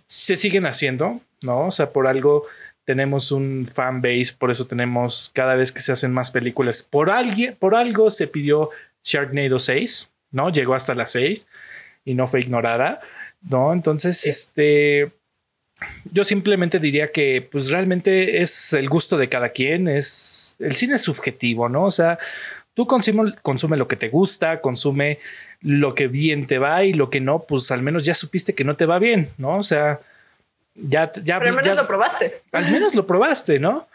se 0.06 0.36
siguen 0.36 0.66
haciendo, 0.66 1.22
¿no? 1.42 1.68
O 1.68 1.72
sea, 1.72 1.90
por 1.92 2.08
algo 2.08 2.46
tenemos 2.86 3.32
un 3.32 3.66
fan 3.66 4.02
base, 4.02 4.34
por 4.38 4.52
eso 4.52 4.68
tenemos 4.68 5.32
cada 5.34 5.56
vez 5.56 5.72
que 5.72 5.80
se 5.80 5.92
hacen 5.92 6.12
más 6.12 6.32
películas. 6.32 6.84
Por 6.84 7.10
alguien, 7.10 7.56
por 7.58 7.76
algo 7.76 8.12
se 8.12 8.28
pidió 8.28 8.70
Sharknado 9.04 9.60
6, 9.60 10.10
¿no? 10.32 10.50
Llegó 10.50 10.74
hasta 10.76 10.96
las 10.96 11.12
6 11.14 11.48
y 12.04 12.16
no 12.16 12.28
fue 12.28 12.42
ignorada, 12.42 13.00
¿no? 13.42 13.74
Entonces, 13.74 14.26
este 14.26 15.12
yo 16.12 16.24
simplemente 16.24 16.78
diría 16.78 17.12
que 17.12 17.48
pues 17.52 17.72
realmente 17.72 18.44
es 18.44 18.72
el 18.74 18.88
gusto 18.88 19.18
de 19.18 19.30
cada 19.30 19.50
quien, 19.50 19.88
es 19.88 20.56
el 20.60 20.76
cine 20.76 20.96
es 20.96 21.02
subjetivo, 21.02 21.70
¿no? 21.70 21.86
O 21.86 21.92
sea, 21.92 22.20
Tú 22.74 22.88
consume, 22.88 23.34
consume 23.42 23.78
lo 23.78 23.88
que 23.88 23.98
te 23.98 24.10
gusta, 24.10 24.62
consume 24.62 25.20
lo 25.62 25.94
que 25.96 26.08
bien 26.08 26.48
te 26.48 26.58
va 26.58 26.84
y 26.84 26.94
lo 26.94 27.10
que 27.10 27.22
no, 27.22 27.44
pues 27.44 27.72
al 27.72 27.82
menos 27.82 28.04
ya 28.04 28.14
supiste 28.16 28.56
que 28.56 28.64
no 28.64 28.76
te 28.76 28.86
va 28.86 29.00
bien, 29.00 29.30
¿no? 29.38 29.58
O 29.58 29.64
sea, 29.64 30.00
ya, 30.76 31.12
ya. 31.24 31.38
Pero 31.40 31.52
al 31.52 31.56
menos 31.56 31.76
ya- 31.76 31.82
lo 31.82 31.88
probaste. 31.88 32.42
al 32.52 32.72
menos 32.72 32.96
lo 32.96 33.06
probaste, 33.06 33.60
¿no? 33.60 33.88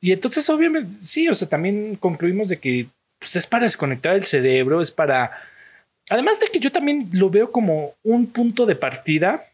Y 0.00 0.12
entonces, 0.12 0.48
obviamente, 0.48 0.90
sí, 1.02 1.28
o 1.28 1.34
sea, 1.34 1.48
también 1.48 1.96
concluimos 1.96 2.48
de 2.48 2.58
que 2.58 2.86
pues, 3.18 3.36
es 3.36 3.46
para 3.46 3.64
desconectar 3.64 4.14
el 4.14 4.24
cerebro, 4.24 4.80
es 4.80 4.90
para. 4.90 5.32
Además 6.08 6.40
de 6.40 6.46
que 6.46 6.60
yo 6.60 6.72
también 6.72 7.08
lo 7.12 7.28
veo 7.28 7.50
como 7.52 7.94
un 8.02 8.26
punto 8.32 8.64
de 8.64 8.76
partida 8.76 9.44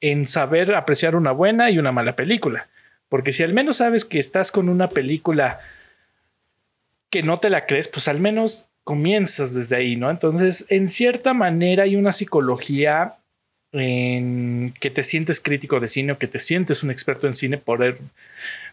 en 0.00 0.26
saber 0.28 0.74
apreciar 0.74 1.16
una 1.16 1.32
buena 1.32 1.70
y 1.70 1.78
una 1.78 1.92
mala 1.92 2.14
película. 2.14 2.68
Porque 3.08 3.32
si 3.32 3.42
al 3.42 3.52
menos 3.52 3.78
sabes 3.78 4.04
que 4.04 4.18
estás 4.20 4.52
con 4.52 4.68
una 4.68 4.88
película 4.88 5.60
que 7.10 7.22
no 7.22 7.40
te 7.40 7.50
la 7.50 7.66
crees, 7.66 7.88
pues 7.88 8.06
al 8.08 8.20
menos 8.20 8.67
comienzas 8.92 9.52
desde 9.52 9.76
ahí, 9.76 9.96
¿no? 9.96 10.08
Entonces, 10.10 10.64
en 10.70 10.88
cierta 10.88 11.34
manera 11.34 11.82
hay 11.84 11.94
una 11.94 12.12
psicología 12.14 13.16
en 13.72 14.72
que 14.80 14.88
te 14.88 15.02
sientes 15.02 15.40
crítico 15.40 15.78
de 15.78 15.88
cine 15.88 16.12
o 16.12 16.18
que 16.18 16.26
te 16.26 16.38
sientes 16.38 16.82
un 16.82 16.90
experto 16.90 17.26
en 17.26 17.34
cine 17.34 17.58
poder 17.58 17.98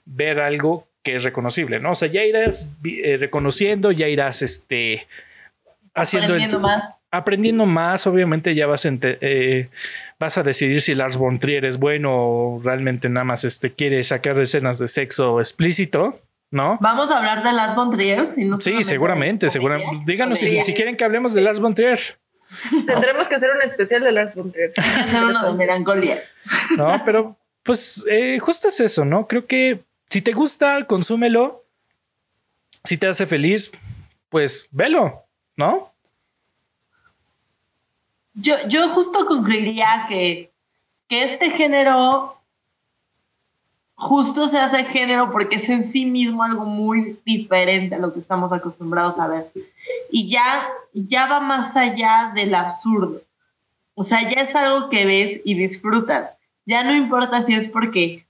ver 0.06 0.40
algo 0.40 0.88
que 1.04 1.18
es 1.18 1.24
reconocible, 1.24 1.82
¿no? 1.82 1.92
O 1.92 1.96
sea, 1.96 2.08
ya 2.08 2.24
irás 2.24 2.72
eh, 2.86 3.18
reconociendo, 3.20 3.92
ya 3.92 4.08
irás 4.08 4.42
este 4.42 5.06
haciendo 5.94 6.28
el 6.36 6.44
Aprendiendo 6.44 6.60
más. 6.62 7.02
aprendiendo 7.12 7.66
más, 7.66 8.08
obviamente 8.08 8.56
ya 8.56 8.68
vas 8.68 8.86
a, 8.86 8.90
ente- 8.90 9.18
eh, 9.20 9.68
vas 10.18 10.38
a 10.38 10.44
decidir 10.44 10.82
si 10.82 10.96
Lars 10.96 11.18
von 11.18 11.40
Trier 11.40 11.66
es 11.66 11.78
bueno 11.78 12.12
o 12.14 12.62
realmente 12.64 13.10
nada 13.10 13.26
más 13.26 13.44
este, 13.44 13.72
quiere 13.72 14.02
sacar 14.04 14.40
escenas 14.40 14.80
de 14.80 14.88
sexo 14.88 15.42
explícito, 15.42 16.22
¿no? 16.52 16.78
Vamos 16.80 17.12
a 17.12 17.18
hablar 17.18 17.44
de 17.44 17.54
las 17.54 17.76
von 17.76 17.92
Trier, 17.92 18.28
si 18.28 18.46
no 18.46 18.58
Sí, 18.60 18.84
seguramente, 18.84 19.50
seguramente. 19.50 20.04
Díganos 20.06 20.40
si, 20.40 20.74
quieren 20.74 20.96
que 20.98 21.04
hablemos 21.04 21.34
de 21.34 21.42
Lars 21.42 21.60
von 21.60 21.74
Trier, 21.74 22.00
Tendremos 22.88 23.28
que 23.28 23.36
hacer 23.36 23.50
un 23.56 23.62
especial 23.62 24.04
de 24.04 24.12
Lars 24.12 24.36
von 24.36 24.52
Trier. 24.52 24.70
Hay 24.78 24.94
que 24.96 25.02
hacer 25.02 25.24
uno 25.24 25.46
de 25.46 25.54
melancolía. 25.54 26.24
¿no? 26.78 27.02
Pero 27.04 27.36
pues 27.64 28.06
eh, 28.10 28.40
justo 28.40 28.68
es 28.68 28.80
eso, 28.80 29.06
¿no? 29.06 29.28
Creo 29.28 29.46
que 29.46 29.80
si 30.10 30.22
te 30.22 30.32
gusta, 30.32 30.86
consúmelo. 30.86 31.64
Si 32.84 32.98
te 32.98 33.08
hace 33.08 33.26
feliz, 33.26 33.72
pues 34.30 34.68
velo, 34.72 35.24
¿no? 35.58 35.92
Yo, 38.36 38.56
yo 38.68 38.90
justo 38.90 39.26
concluiría 39.26 40.06
que, 40.08 40.52
que 41.08 41.24
este 41.24 41.50
género 41.52 42.35
justo 43.96 44.50
se 44.50 44.60
hace 44.60 44.84
género 44.86 45.32
porque 45.32 45.56
es 45.56 45.70
en 45.70 45.88
sí 45.88 46.06
mismo 46.06 46.44
algo 46.44 46.66
muy 46.66 47.18
diferente 47.26 47.96
a 47.96 48.00
lo 48.00 48.14
que 48.14 48.20
estamos 48.20 48.52
acostumbrados 48.54 49.20
a 49.20 49.28
ver. 49.28 49.52
Y 50.12 50.30
ya, 50.30 50.68
ya 50.94 51.28
va 51.28 51.40
más 51.40 51.76
allá 51.76 52.32
del 52.36 52.54
absurdo. 52.54 53.22
O 53.96 54.04
sea, 54.04 54.22
ya 54.30 54.42
es 54.42 54.56
algo 54.56 54.90
que 54.90 55.06
ves 55.06 55.42
y 55.46 55.56
disfrutas. 55.56 56.32
Ya 56.66 56.84
no 56.84 56.94
importa 56.94 57.44
si 57.44 57.54
es 57.54 57.70
porque 57.70 58.26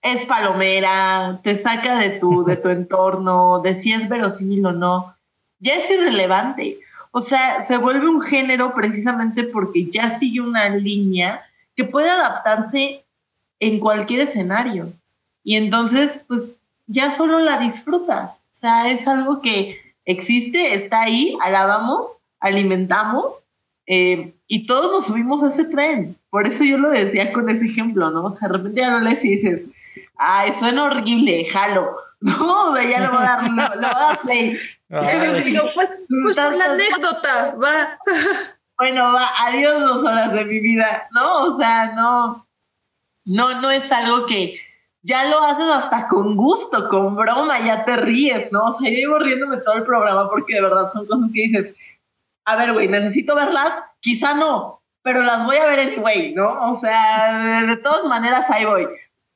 es 0.00 0.24
palomera, 0.24 1.38
te 1.42 1.62
saca 1.62 1.98
de 1.98 2.10
tu, 2.10 2.44
de 2.44 2.56
tu 2.56 2.68
entorno, 2.70 3.60
de 3.60 3.80
si 3.80 3.92
es 3.92 4.08
verosímil 4.08 4.64
o 4.66 4.72
no. 4.72 5.14
Ya 5.60 5.74
es 5.74 5.90
irrelevante. 5.90 6.78
O 7.10 7.20
sea, 7.20 7.64
se 7.64 7.76
vuelve 7.76 8.08
un 8.08 8.22
género 8.22 8.72
precisamente 8.74 9.44
porque 9.44 9.90
ya 9.90 10.18
sigue 10.18 10.40
una 10.40 10.68
línea 10.70 11.42
que 11.76 11.84
puede 11.84 12.08
adaptarse 12.08 13.04
en 13.60 13.80
cualquier 13.80 14.20
escenario. 14.20 14.92
Y 15.44 15.56
entonces, 15.56 16.20
pues 16.28 16.56
ya 16.86 17.10
solo 17.10 17.38
la 17.40 17.58
disfrutas. 17.58 18.42
O 18.50 18.54
sea, 18.54 18.90
es 18.90 19.06
algo 19.06 19.40
que 19.40 19.78
existe, 20.04 20.74
está 20.74 21.02
ahí, 21.02 21.36
alabamos, 21.42 22.08
alimentamos 22.40 23.34
eh, 23.86 24.34
y 24.46 24.66
todos 24.66 24.92
nos 24.92 25.06
subimos 25.06 25.42
a 25.42 25.48
ese 25.48 25.64
tren. 25.64 26.16
Por 26.30 26.46
eso 26.46 26.64
yo 26.64 26.78
lo 26.78 26.90
decía 26.90 27.32
con 27.32 27.48
ese 27.48 27.64
ejemplo, 27.66 28.10
¿no? 28.10 28.24
O 28.24 28.30
sea, 28.30 28.48
de 28.48 28.58
repente 28.58 28.80
ya 28.80 28.90
lo 28.90 29.00
lees 29.00 29.24
y 29.24 29.36
dices, 29.36 29.62
ay, 30.16 30.52
suena 30.58 30.84
horrible, 30.84 31.46
jalo. 31.50 31.96
No, 32.20 32.72
o 32.72 32.74
sea, 32.74 32.82
ya 32.82 32.98
le 32.98 33.08
voy 33.10 33.18
a 33.18 33.20
dar, 33.20 33.42
le, 33.44 33.50
le 33.50 33.76
voy 33.76 33.84
a 33.84 33.90
dar 33.90 34.20
play. 34.22 34.58
Ay, 34.90 35.42
Digo, 35.44 35.70
pues, 35.72 36.04
pues 36.24 36.34
por 36.34 36.56
la 36.56 36.64
anécdota, 36.72 37.54
va. 37.62 37.96
bueno, 38.76 39.12
va, 39.12 39.28
adiós 39.46 39.80
dos 39.80 40.04
horas 40.04 40.32
de 40.32 40.44
mi 40.44 40.58
vida, 40.58 41.06
¿no? 41.12 41.44
O 41.44 41.56
sea, 41.56 41.94
no, 41.94 42.47
no, 43.28 43.60
no 43.60 43.70
es 43.70 43.92
algo 43.92 44.26
que 44.26 44.58
ya 45.02 45.24
lo 45.26 45.42
haces 45.42 45.66
hasta 45.68 46.08
con 46.08 46.34
gusto, 46.34 46.88
con 46.88 47.14
broma, 47.14 47.60
ya 47.60 47.84
te 47.84 47.96
ríes, 47.96 48.50
¿no? 48.50 48.64
O 48.64 48.72
sea, 48.72 48.90
yo 48.90 48.96
llevo 48.96 49.18
riéndome 49.18 49.58
todo 49.58 49.74
el 49.74 49.84
programa 49.84 50.28
porque 50.28 50.54
de 50.54 50.62
verdad 50.62 50.90
son 50.92 51.06
cosas 51.06 51.30
que 51.32 51.42
dices, 51.42 51.74
a 52.46 52.56
ver, 52.56 52.72
güey, 52.72 52.88
necesito 52.88 53.34
verlas, 53.34 53.74
quizá 54.00 54.34
no, 54.34 54.80
pero 55.02 55.22
las 55.22 55.44
voy 55.44 55.56
a 55.56 55.66
ver 55.66 55.80
anyway, 55.80 56.34
¿no? 56.34 56.70
O 56.70 56.74
sea, 56.74 57.64
de, 57.66 57.76
todas 57.76 58.06
maneras 58.06 58.46
ahí 58.48 58.64
voy. 58.64 58.86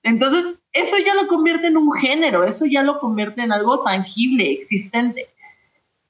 Entonces, 0.03 0.55
eso 0.73 0.97
ya 1.05 1.15
lo 1.15 1.29
convierte 1.29 1.67
en 1.67 1.77
un 1.77 1.93
género, 1.93 2.45
eso 2.45 2.65
ya 2.65 2.83
lo 2.83 2.99
convierte 2.99 3.43
en 3.43 3.53
algo 3.53 3.83
tangible, 3.83 4.53
existente. 4.53 5.29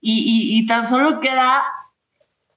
Y, 0.00 0.54
y, 0.54 0.58
y 0.58 0.66
tan 0.68 0.88
solo 0.88 1.20
queda 1.20 1.64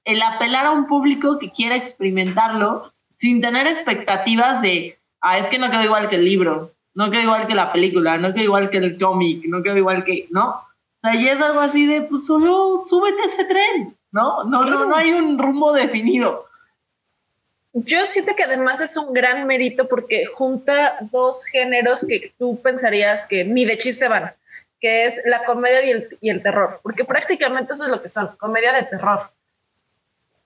el 0.04 0.22
apelar 0.22 0.66
a 0.66 0.70
un 0.70 0.86
público 0.86 1.38
que 1.38 1.50
quiera 1.50 1.74
experimentarlo 1.74 2.92
sin 3.18 3.40
tener 3.40 3.66
expectativas 3.66 4.62
de, 4.62 4.95
ah, 5.20 5.38
es 5.38 5.46
que 5.48 5.58
no 5.58 5.70
quedó 5.70 5.82
igual 5.82 6.08
que 6.08 6.16
el 6.16 6.24
libro, 6.24 6.72
no 6.94 7.10
quedó 7.10 7.22
igual 7.22 7.46
que 7.46 7.54
la 7.54 7.72
película, 7.72 8.18
no 8.18 8.32
quedó 8.32 8.44
igual 8.44 8.70
que 8.70 8.78
el 8.78 8.98
cómic, 8.98 9.44
no 9.46 9.62
quedó 9.62 9.76
igual 9.76 10.04
que, 10.04 10.26
¿no? 10.30 10.50
O 10.50 10.64
sea, 11.02 11.14
y 11.14 11.28
es 11.28 11.40
algo 11.40 11.60
así 11.60 11.86
de, 11.86 12.02
pues 12.02 12.26
solo 12.26 12.82
súbete 12.88 13.22
a 13.22 13.26
ese 13.26 13.44
tren, 13.44 13.96
¿no? 14.12 14.44
No, 14.44 14.62
no, 14.62 14.86
no 14.86 14.96
hay 14.96 15.12
un 15.12 15.38
rumbo 15.38 15.72
definido. 15.72 16.46
Yo 17.74 18.06
siento 18.06 18.34
que 18.34 18.44
además 18.44 18.80
es 18.80 18.96
un 18.96 19.12
gran 19.12 19.46
mérito 19.46 19.86
porque 19.86 20.24
junta 20.24 20.96
dos 21.12 21.44
géneros 21.44 22.06
que 22.08 22.32
tú 22.38 22.58
pensarías 22.62 23.26
que 23.26 23.44
ni 23.44 23.66
de 23.66 23.76
chiste 23.76 24.08
van, 24.08 24.32
que 24.80 25.04
es 25.04 25.20
la 25.26 25.44
comedia 25.44 25.84
y 25.84 25.90
el, 25.90 26.08
y 26.22 26.30
el 26.30 26.42
terror, 26.42 26.80
porque 26.82 27.04
prácticamente 27.04 27.74
eso 27.74 27.84
es 27.84 27.90
lo 27.90 28.00
que 28.00 28.08
son, 28.08 28.34
comedia 28.38 28.72
de 28.72 28.84
terror. 28.84 29.20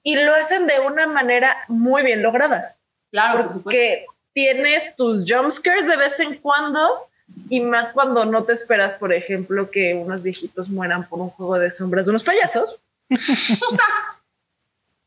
Y 0.02 0.16
lo 0.16 0.34
hacen 0.34 0.66
de 0.66 0.80
una 0.80 1.06
manera 1.06 1.56
muy 1.68 2.02
bien 2.02 2.22
lograda, 2.22 2.74
Claro, 3.12 3.44
por 3.44 3.52
supuesto. 3.54 3.62
porque 3.64 4.06
tienes 4.32 4.96
tus 4.96 5.24
jumpscares 5.28 5.86
de 5.86 5.96
vez 5.96 6.18
en 6.20 6.36
cuando 6.38 7.08
y 7.48 7.60
más 7.60 7.90
cuando 7.90 8.24
no 8.24 8.44
te 8.44 8.52
esperas, 8.52 8.94
por 8.94 9.12
ejemplo, 9.12 9.70
que 9.70 9.94
unos 9.94 10.22
viejitos 10.22 10.68
mueran 10.70 11.08
por 11.08 11.20
un 11.20 11.30
juego 11.30 11.58
de 11.58 11.70
sombras 11.70 12.06
de 12.06 12.10
unos 12.10 12.24
payasos. 12.24 12.80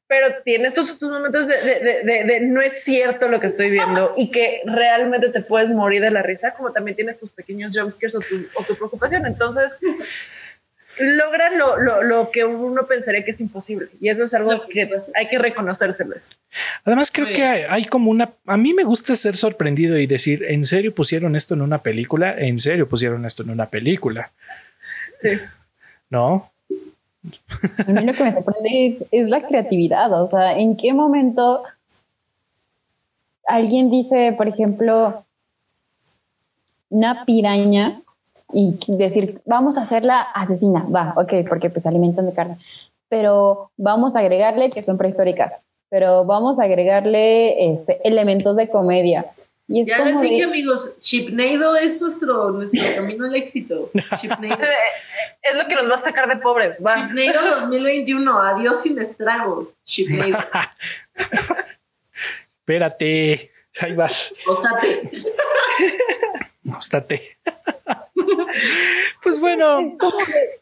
pero 0.08 0.28
tienes 0.44 0.74
tus, 0.76 1.00
tus 1.00 1.10
momentos 1.10 1.48
de, 1.48 1.58
de- 1.58 1.80
de- 1.80 2.04
de- 2.04 2.24
de 2.26 2.40
no 2.42 2.62
es 2.62 2.84
cierto 2.84 3.28
lo 3.30 3.40
que 3.40 3.48
estoy 3.48 3.72
viendo 3.72 4.12
y 4.16 4.30
que 4.30 4.62
realmente 4.66 5.30
te 5.30 5.42
puedes 5.42 5.72
morir 5.72 6.02
de 6.02 6.12
la 6.12 6.22
risa, 6.22 6.54
como 6.54 6.72
también 6.72 6.96
tienes 6.96 7.18
tus 7.18 7.32
pequeños 7.32 7.72
jumpscares 7.76 8.16
o 8.16 8.20
tu, 8.20 8.46
o 8.56 8.64
tu 8.64 8.76
preocupación. 8.76 9.26
Entonces, 9.26 9.80
logran 11.00 11.58
lo, 11.58 11.78
lo- 11.78 12.04
lo 12.04 12.30
que 12.32 12.46
uno 12.46 12.86
pensaría 12.86 13.24
que 13.24 13.32
es 13.32 13.42
imposible 13.42 13.88
y 14.00 14.10
eso 14.10 14.24
es 14.24 14.34
algo 14.34 14.68
que 14.68 14.90
hay 15.16 15.28
que 15.28 15.40
reconocérseles. 15.40 16.38
Además, 16.86 17.10
creo 17.12 17.28
que 17.28 17.44
hay, 17.44 17.64
hay 17.68 17.86
como 17.86 18.12
una. 18.12 18.32
A 18.46 18.58
mí 18.58 18.74
me 18.74 18.84
gusta 18.84 19.16
ser 19.16 19.36
sorprendido 19.36 19.98
y 19.98 20.06
decir, 20.08 20.44
¿en 20.44 20.66
serio 20.66 20.94
pusieron 20.94 21.36
esto 21.36 21.54
en 21.56 21.62
una 21.64 21.82
película? 21.82 22.34
¿En 22.38 22.60
serio 22.60 22.88
pusieron 22.88 23.26
esto 23.26 23.44
en 23.44 23.50
una 23.50 23.66
película? 23.68 24.32
Sí. 25.18 25.30
¿No? 26.10 26.52
A 27.88 27.92
mí 27.92 28.04
lo 28.06 28.14
que 28.14 28.24
me 28.24 28.34
sorprende 28.34 28.86
es, 28.88 29.06
es 29.12 29.30
la 29.30 29.42
creatividad. 29.48 30.12
O 30.22 30.28
sea, 30.28 30.58
¿en 30.58 30.76
qué 30.78 30.94
momento 30.94 31.64
alguien 33.48 33.90
dice, 33.90 34.34
por 34.38 34.48
ejemplo, 34.48 35.26
una 36.90 37.26
piraña 37.26 38.02
y 38.54 38.78
decir, 38.98 39.42
vamos 39.46 39.78
a 39.78 39.82
hacerla 39.82 40.22
asesina? 40.22 40.86
Va, 40.94 41.14
ok, 41.18 41.48
porque 41.48 41.70
pues 41.70 41.84
se 41.84 41.90
alimentan 41.90 42.26
de 42.26 42.34
carne. 42.34 42.56
Pero 43.10 43.72
vamos 43.78 44.16
a 44.16 44.20
agregarle 44.20 44.70
que 44.70 44.84
son 44.84 44.98
prehistóricas. 44.98 45.62
Pero 45.90 46.26
vamos 46.26 46.60
a 46.60 46.64
agregarle 46.64 47.72
este, 47.72 48.00
elementos 48.04 48.56
de 48.56 48.70
comedia. 48.70 49.26
Y 49.68 49.82
es 49.82 49.88
Ya 49.88 50.04
les 50.04 50.14
como 50.14 50.24
dije, 50.24 50.38
de, 50.38 50.44
amigos, 50.44 50.98
Shipnado 51.00 51.76
es 51.76 52.02
nuestro, 52.02 52.52
nuestro 52.52 52.82
camino 52.96 53.26
al 53.26 53.36
éxito. 53.36 53.90
Es 55.46 55.58
lo 55.58 55.68
que 55.68 55.76
nos 55.76 55.90
va 55.90 55.96
a 55.96 55.98
sacar 55.98 56.30
de 56.30 56.38
pobres, 56.38 56.82
va. 56.86 56.96
Shipnado 56.96 57.62
2021, 57.62 58.42
adiós 58.42 58.82
sin 58.82 58.98
estragos. 58.98 59.68
Shipnado. 59.86 60.38
Espérate. 62.60 63.52
Ahí 63.82 63.94
vas. 63.94 64.34
Móstate. 66.64 67.22
pues 69.24 69.40
bueno. 69.40 69.80
es 69.80 69.98
como 69.98 70.18
de- 70.18 70.62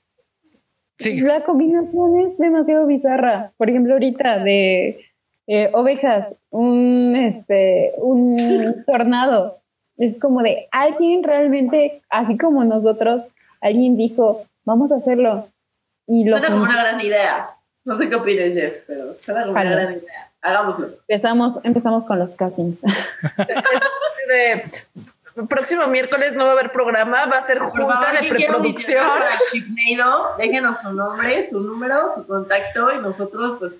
Sí. 0.97 1.19
La 1.21 1.43
combinación 1.43 2.19
es 2.27 2.37
demasiado 2.37 2.85
bizarra. 2.85 3.51
Por 3.57 3.69
ejemplo, 3.69 3.93
ahorita 3.93 4.37
de 4.43 5.03
eh, 5.47 5.71
ovejas, 5.73 6.35
un, 6.51 7.15
este, 7.15 7.91
un 8.03 8.83
tornado. 8.85 9.57
Es 9.97 10.19
como 10.19 10.43
de 10.43 10.67
alguien 10.71 11.23
realmente, 11.23 12.03
así 12.09 12.37
como 12.37 12.63
nosotros, 12.65 13.23
alguien 13.61 13.97
dijo, 13.97 14.45
vamos 14.63 14.91
a 14.91 14.97
hacerlo. 14.97 15.47
Y 16.05 16.25
lo 16.25 16.37
Suena 16.37 16.53
como 16.53 16.63
una 16.65 16.79
gran 16.79 17.01
idea. 17.01 17.49
No 17.83 17.97
sé 17.97 18.07
qué 18.07 18.15
opinas, 18.15 18.53
Jess, 18.53 18.83
pero 18.85 19.15
suena 19.15 19.41
como 19.41 19.53
una 19.53 19.63
gran 19.63 19.93
idea. 19.93 20.31
Hagámoslo. 20.43 20.87
empezamos, 21.07 21.59
empezamos 21.63 22.05
con 22.05 22.19
los 22.19 22.35
castings. 22.35 22.81
De- 24.27 24.63
próximo 25.47 25.87
miércoles 25.87 26.33
no 26.33 26.43
va 26.43 26.51
a 26.51 26.53
haber 26.53 26.71
programa, 26.71 27.25
va 27.25 27.37
a 27.37 27.41
ser 27.41 27.59
junta 27.59 28.01
favor, 28.01 28.11
de 28.11 28.19
¿quién 28.19 28.35
quiere 28.35 28.45
preproducción. 28.45 29.07
Déjenos 30.37 30.81
su 30.81 30.93
nombre, 30.93 31.49
su 31.49 31.59
número, 31.59 31.95
su 32.15 32.27
contacto 32.27 32.93
y 32.93 32.99
nosotros 32.99 33.57
pues 33.59 33.73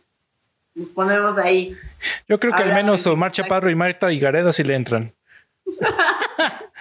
nos 0.75 0.89
ponemos 0.89 1.37
ahí. 1.37 1.77
Yo 2.27 2.39
creo 2.39 2.55
que 2.55 2.63
al 2.63 2.73
menos 2.73 3.05
Omar 3.07 3.31
Chaparro 3.31 3.69
y 3.69 3.75
Marta 3.75 4.11
Higareda 4.11 4.51
sí 4.51 4.63
le 4.63 4.75
entran. 4.75 5.13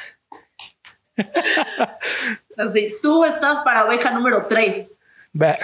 Así, 2.56 2.94
tú 3.02 3.24
estás 3.24 3.58
para 3.64 3.84
oveja 3.86 4.10
número 4.10 4.46
3, 4.48 4.90
Va. 5.40 5.58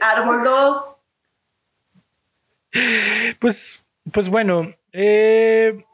árbol 0.00 0.44
2. 0.44 0.96
Pues, 3.38 3.84
pues 4.12 4.28
bueno, 4.28 4.74
eh, 4.92 5.84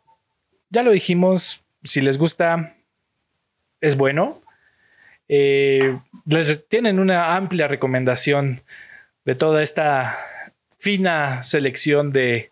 ya 0.70 0.82
lo 0.82 0.90
dijimos, 0.90 1.62
si 1.87 2.01
les 2.01 2.19
gusta, 2.19 2.75
es 3.81 3.97
bueno. 3.97 4.43
Eh, 5.29 5.99
les 6.27 6.69
tienen 6.69 6.99
una 6.99 7.37
amplia 7.37 7.69
recomendación 7.69 8.63
de 9.25 9.35
toda 9.35 9.63
esta 9.63 10.19
fina 10.79 11.43
selección 11.43 12.11
de 12.11 12.51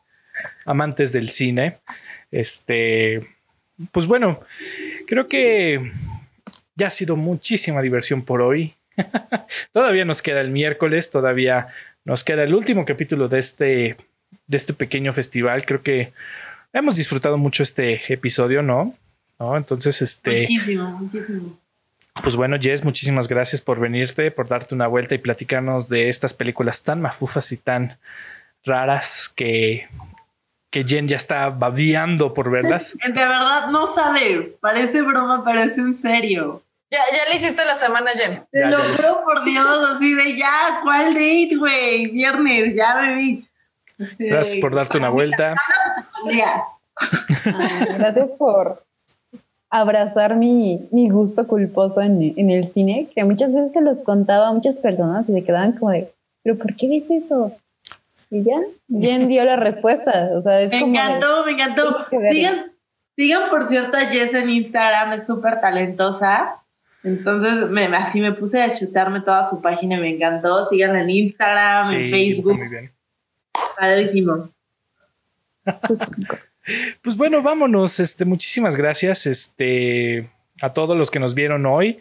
amantes 0.64 1.12
del 1.12 1.30
cine. 1.30 1.78
Este, 2.30 3.20
pues 3.92 4.06
bueno, 4.06 4.40
creo 5.06 5.28
que 5.28 5.92
ya 6.74 6.88
ha 6.88 6.90
sido 6.90 7.16
muchísima 7.16 7.82
diversión 7.82 8.24
por 8.24 8.42
hoy. 8.42 8.74
todavía 9.72 10.04
nos 10.04 10.22
queda 10.22 10.40
el 10.40 10.50
miércoles, 10.50 11.10
todavía 11.10 11.68
nos 12.04 12.24
queda 12.24 12.42
el 12.42 12.54
último 12.54 12.84
capítulo 12.84 13.28
de 13.28 13.38
este, 13.38 13.96
de 14.46 14.56
este 14.56 14.74
pequeño 14.74 15.12
festival. 15.12 15.64
Creo 15.64 15.82
que 15.82 16.12
hemos 16.72 16.96
disfrutado 16.96 17.38
mucho 17.38 17.62
este 17.62 18.12
episodio, 18.12 18.62
¿no? 18.62 18.94
¿No? 19.38 19.56
Entonces, 19.56 20.00
este, 20.02 20.42
Muchísimo, 20.42 20.90
muchísimo. 20.90 21.58
pues 22.22 22.36
bueno, 22.36 22.56
Jess, 22.60 22.84
muchísimas 22.84 23.28
gracias 23.28 23.60
por 23.60 23.80
venirte, 23.80 24.30
por 24.30 24.48
darte 24.48 24.74
una 24.74 24.86
vuelta 24.86 25.14
y 25.14 25.18
platicarnos 25.18 25.88
de 25.88 26.08
estas 26.08 26.32
películas 26.32 26.82
tan 26.82 27.00
mafufas 27.00 27.50
y 27.52 27.56
tan 27.56 27.98
raras 28.64 29.28
que, 29.28 29.88
que 30.70 30.84
Jen 30.84 31.08
ya 31.08 31.16
está 31.16 31.50
babeando 31.50 32.32
por 32.32 32.50
verlas. 32.50 32.96
De 33.04 33.12
verdad, 33.12 33.68
no 33.68 33.92
sabes. 33.94 34.50
Parece 34.60 35.02
broma, 35.02 35.44
parece 35.44 35.80
en 35.80 35.96
serio. 35.96 36.62
Ya, 36.90 37.00
ya 37.12 37.28
le 37.28 37.36
hiciste 37.36 37.64
la 37.64 37.74
semana, 37.74 38.10
Jen. 38.12 38.44
Te 38.52 38.66
lo 38.66 38.78
juro 38.78 39.24
por 39.24 39.44
Dios, 39.44 39.66
así 39.96 40.14
de 40.14 40.38
ya, 40.38 40.78
¿cuál 40.82 41.14
date, 41.14 41.56
güey? 41.58 42.10
Viernes, 42.10 42.76
ya 42.76 42.94
me 43.00 43.14
vi. 43.16 43.48
Gracias 44.18 44.60
por 44.60 44.74
darte 44.74 44.98
una 44.98 45.08
vuelta. 45.08 45.56
Gracias 47.96 48.30
por 48.38 48.84
abrazar 49.80 50.36
mi, 50.36 50.88
mi 50.92 51.08
gusto 51.08 51.46
culposo 51.46 52.00
en, 52.00 52.32
en 52.36 52.48
el 52.48 52.68
cine, 52.68 53.08
que 53.14 53.24
muchas 53.24 53.52
veces 53.54 53.72
se 53.72 53.80
los 53.80 54.00
contaba 54.00 54.48
a 54.48 54.52
muchas 54.52 54.78
personas 54.78 55.28
y 55.28 55.32
se 55.32 55.44
quedaban 55.44 55.72
como 55.72 55.90
de, 55.90 56.12
¿pero 56.42 56.56
por 56.56 56.74
qué 56.76 56.88
ves 56.88 57.10
eso? 57.10 57.52
Y 58.30 58.42
ya, 58.44 58.54
Jen 59.00 59.28
dio 59.28 59.44
la 59.44 59.56
respuesta. 59.56 60.30
O 60.34 60.40
sea, 60.40 60.60
es 60.60 60.70
Me 60.70 60.80
como. 60.80 60.92
de- 60.92 60.98
encantó, 60.98 61.44
me 61.44 61.52
encantó. 61.52 62.06
Sigan, 62.30 62.72
sigan, 63.16 63.50
por 63.50 63.68
cierto, 63.68 63.96
a 63.96 64.06
Jess 64.06 64.34
en 64.34 64.48
Instagram, 64.48 65.12
es 65.20 65.26
súper 65.26 65.60
talentosa. 65.60 66.54
Entonces, 67.02 67.68
me, 67.70 67.84
así 67.86 68.20
me 68.20 68.32
puse 68.32 68.62
a 68.62 68.72
chutarme 68.72 69.20
toda 69.20 69.48
su 69.50 69.60
página 69.60 69.96
y 69.96 70.00
me 70.00 70.14
encantó. 70.14 70.64
Síganla 70.64 71.02
en 71.02 71.10
Instagram, 71.10 71.92
en 71.92 72.10
Facebook. 72.10 72.56
muy 72.56 72.68
bien. 72.68 72.90
Padrísimo. 73.78 74.48
Pues 77.02 77.16
bueno, 77.16 77.42
vámonos. 77.42 78.00
Este, 78.00 78.24
muchísimas 78.24 78.76
gracias. 78.76 79.26
Este, 79.26 80.28
a 80.60 80.72
todos 80.72 80.96
los 80.96 81.10
que 81.10 81.18
nos 81.18 81.34
vieron 81.34 81.66
hoy. 81.66 82.00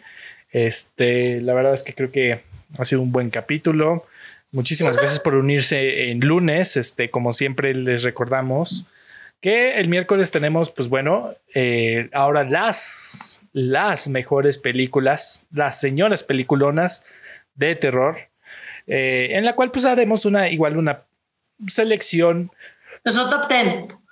Este, 0.50 1.40
la 1.40 1.54
verdad 1.54 1.74
es 1.74 1.82
que 1.82 1.94
creo 1.94 2.10
que 2.10 2.40
ha 2.78 2.84
sido 2.84 3.02
un 3.02 3.12
buen 3.12 3.30
capítulo. 3.30 4.06
Muchísimas 4.52 4.96
gracias 4.96 5.20
por 5.20 5.34
unirse 5.34 6.10
en 6.10 6.20
lunes. 6.20 6.76
Este, 6.76 7.10
como 7.10 7.32
siempre 7.32 7.74
les 7.74 8.02
recordamos 8.02 8.86
que 9.40 9.78
el 9.78 9.88
miércoles 9.88 10.30
tenemos, 10.30 10.70
pues 10.70 10.88
bueno, 10.88 11.34
eh, 11.54 12.08
ahora 12.14 12.44
las, 12.44 13.42
las 13.52 14.08
mejores 14.08 14.56
películas, 14.56 15.44
las 15.52 15.78
señoras 15.78 16.22
peliculonas 16.22 17.04
de 17.54 17.74
terror, 17.76 18.16
eh, 18.86 19.32
en 19.32 19.44
la 19.44 19.54
cual 19.54 19.70
pues 19.70 19.84
haremos 19.84 20.24
una, 20.24 20.48
igual 20.48 20.78
una 20.78 21.00
selección 21.68 22.50
Nuestro 23.04 23.28
top 23.28 23.48
10. 23.48 24.03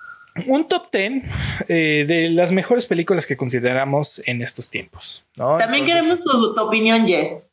Un 0.47 0.67
top 0.67 0.87
10 0.91 1.23
eh, 1.67 2.05
de 2.07 2.29
las 2.29 2.51
mejores 2.51 2.85
películas 2.85 3.25
que 3.25 3.37
consideramos 3.37 4.21
en 4.25 4.41
estos 4.41 4.69
tiempos. 4.69 5.25
¿no? 5.35 5.57
También 5.57 5.83
Entonces, 5.83 6.01
queremos 6.03 6.19
tu, 6.23 6.53
tu 6.55 6.61
opinión, 6.61 7.05
Jess. 7.07 7.45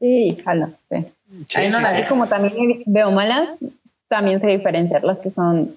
Sí, 0.00 0.38
jalo. 0.44 0.66
sí. 0.66 1.02
sí, 1.48 1.66
no 1.70 1.76
sí, 1.78 1.82
la 1.82 2.08
como 2.08 2.26
también 2.28 2.82
veo 2.86 3.10
malas, 3.10 3.58
también 4.06 4.38
sé 4.38 4.46
diferenciar 4.48 5.02
las 5.02 5.18
que 5.18 5.30
son, 5.30 5.76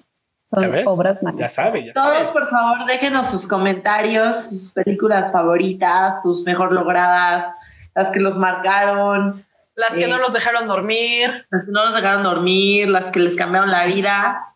¿Ya 0.52 0.58
son 0.58 0.86
obras 0.86 1.20
Ya 1.22 1.32
malas. 1.32 1.54
sabe, 1.54 1.84
ya 1.86 1.92
Todos, 1.92 2.18
sabe. 2.18 2.32
por 2.32 2.48
favor, 2.48 2.84
déjenos 2.86 3.30
sus 3.30 3.48
comentarios, 3.48 4.48
sus 4.48 4.70
películas 4.72 5.32
favoritas, 5.32 6.22
sus 6.22 6.44
mejor 6.44 6.72
logradas, 6.72 7.52
las 7.94 8.10
que 8.10 8.20
los 8.20 8.36
marcaron, 8.36 9.44
Las 9.74 9.96
que 9.96 10.04
Eh. 10.04 10.08
no 10.08 10.18
los 10.18 10.34
dejaron 10.34 10.68
dormir. 10.68 11.46
las 11.50 11.64
que 11.64 11.72
no 11.72 11.84
los 11.84 11.94
dejaron 11.94 12.22
dormir, 12.22 12.88
las 12.88 13.06
que 13.10 13.20
les 13.20 13.34
cambiaron 13.34 13.70
la 13.70 13.86
vida. 13.86 14.51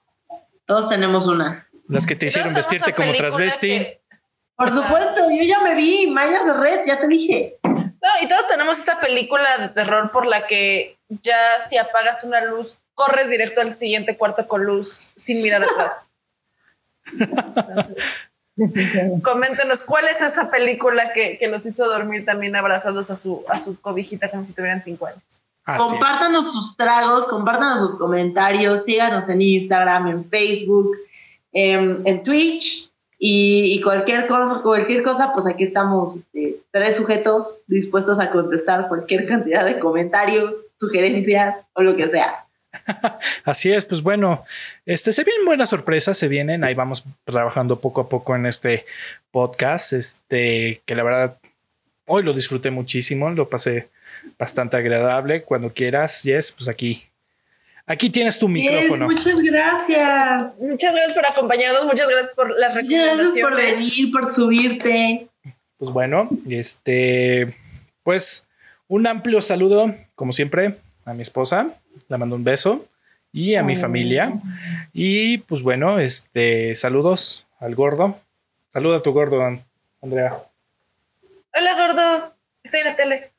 Todos 0.66 0.88
tenemos 0.88 1.26
una. 1.28 1.66
Las 1.88 2.06
que 2.06 2.16
te 2.16 2.26
hicieron 2.26 2.52
vestirte 2.54 2.92
como 2.94 3.14
transvesti. 3.14 3.68
que- 3.68 4.00
Por 4.56 4.70
supuesto, 4.70 5.30
yo 5.30 5.42
ya 5.44 5.60
me 5.60 5.74
vi, 5.74 6.06
Mayas 6.10 6.44
de 6.46 6.54
Red, 6.54 6.80
ya 6.86 6.98
te 6.98 7.06
dije. 7.08 7.56
No, 7.62 8.22
y 8.22 8.28
todos 8.28 8.46
tenemos 8.48 8.78
esa 8.78 8.98
película 9.00 9.58
de 9.58 9.68
terror 9.70 10.10
por 10.12 10.26
la 10.26 10.46
que 10.46 10.96
ya 11.08 11.58
si 11.66 11.76
apagas 11.76 12.24
una 12.24 12.44
luz, 12.44 12.78
corres 12.94 13.28
directo 13.28 13.60
al 13.60 13.74
siguiente 13.74 14.16
cuarto 14.16 14.46
con 14.48 14.64
luz 14.64 15.12
sin 15.16 15.42
mirar 15.42 15.62
atrás. 15.64 16.08
Coméntenos 19.22 19.82
cuál 19.82 20.06
es 20.08 20.22
esa 20.22 20.50
película 20.50 21.12
que, 21.12 21.36
que 21.38 21.46
los 21.48 21.66
hizo 21.66 21.86
dormir 21.86 22.24
también 22.24 22.56
abrazados 22.56 23.10
a 23.10 23.16
su, 23.16 23.44
a 23.48 23.58
su 23.58 23.78
cobijita 23.80 24.30
como 24.30 24.44
si 24.44 24.54
tuvieran 24.54 24.80
cinco 24.80 25.06
años. 25.06 25.42
Así 25.66 25.82
es. 25.82 25.90
compártanos 25.90 26.52
sus 26.52 26.76
tragos, 26.76 27.26
compártanos 27.26 27.80
sus 27.80 27.98
comentarios, 27.98 28.84
síganos 28.84 29.28
en 29.28 29.42
Instagram, 29.42 30.06
en 30.06 30.24
Facebook, 30.24 30.96
en, 31.52 32.02
en 32.04 32.22
Twitch 32.22 32.90
y, 33.18 33.74
y 33.74 33.80
cualquier, 33.80 34.28
cosa, 34.28 34.62
cualquier 34.62 35.02
cosa, 35.02 35.32
pues 35.34 35.46
aquí 35.46 35.64
estamos 35.64 36.16
este, 36.16 36.56
tres 36.70 36.96
sujetos 36.96 37.62
dispuestos 37.66 38.20
a 38.20 38.30
contestar 38.30 38.88
cualquier 38.88 39.26
cantidad 39.28 39.64
de 39.64 39.78
comentarios, 39.78 40.54
sugerencias 40.78 41.56
o 41.72 41.82
lo 41.82 41.96
que 41.96 42.08
sea. 42.10 42.46
Así 43.44 43.72
es, 43.72 43.84
pues 43.84 44.02
bueno, 44.02 44.44
este 44.84 45.12
se 45.12 45.24
vienen 45.24 45.46
buenas 45.46 45.70
sorpresas, 45.70 46.16
se 46.16 46.28
vienen, 46.28 46.62
ahí 46.62 46.74
vamos 46.74 47.04
trabajando 47.24 47.80
poco 47.80 48.02
a 48.02 48.08
poco 48.08 48.36
en 48.36 48.46
este 48.46 48.84
podcast, 49.32 49.94
este 49.94 50.82
que 50.84 50.94
la 50.94 51.02
verdad 51.02 51.38
hoy 52.06 52.22
lo 52.22 52.32
disfruté 52.32 52.70
muchísimo, 52.70 53.30
lo 53.30 53.48
pasé 53.48 53.88
bastante 54.38 54.76
agradable. 54.76 55.42
Cuando 55.42 55.72
quieras, 55.72 56.22
Yes, 56.22 56.52
pues 56.52 56.68
aquí, 56.68 57.02
aquí 57.86 58.10
tienes 58.10 58.38
tu 58.38 58.48
micrófono. 58.48 59.06
muchas 59.06 59.40
gracias. 59.40 60.58
Muchas 60.58 60.94
gracias 60.94 61.14
por 61.14 61.26
acompañarnos, 61.26 61.84
muchas 61.84 62.08
gracias 62.08 62.34
por 62.34 62.58
las 62.58 62.74
Muchas 62.76 62.90
gracias 63.16 63.38
por 63.40 63.50
recomendaciones. 63.54 63.96
venir, 63.96 64.12
por 64.12 64.34
subirte. 64.34 65.28
Pues 65.78 65.90
bueno, 65.90 66.28
este, 66.48 67.56
pues 68.02 68.46
un 68.88 69.06
amplio 69.06 69.40
saludo, 69.42 69.94
como 70.14 70.32
siempre, 70.32 70.76
a 71.04 71.12
mi 71.12 71.22
esposa, 71.22 71.68
le 72.08 72.16
mando 72.18 72.36
un 72.36 72.44
beso 72.44 72.86
y 73.32 73.54
a 73.56 73.62
mi 73.62 73.76
familia. 73.76 74.32
Y 74.92 75.38
pues 75.38 75.60
bueno, 75.62 75.98
este, 75.98 76.74
saludos 76.76 77.46
al 77.60 77.74
gordo. 77.74 78.18
Saluda 78.72 78.98
a 78.98 79.02
tu 79.02 79.12
gordo, 79.12 79.42
An- 79.42 79.62
Andrea. 80.02 80.34
Hola, 81.54 81.74
gordo. 81.74 82.34
Estoy 82.62 82.80
en 82.80 82.86
la 82.86 82.96
tele. 82.96 83.30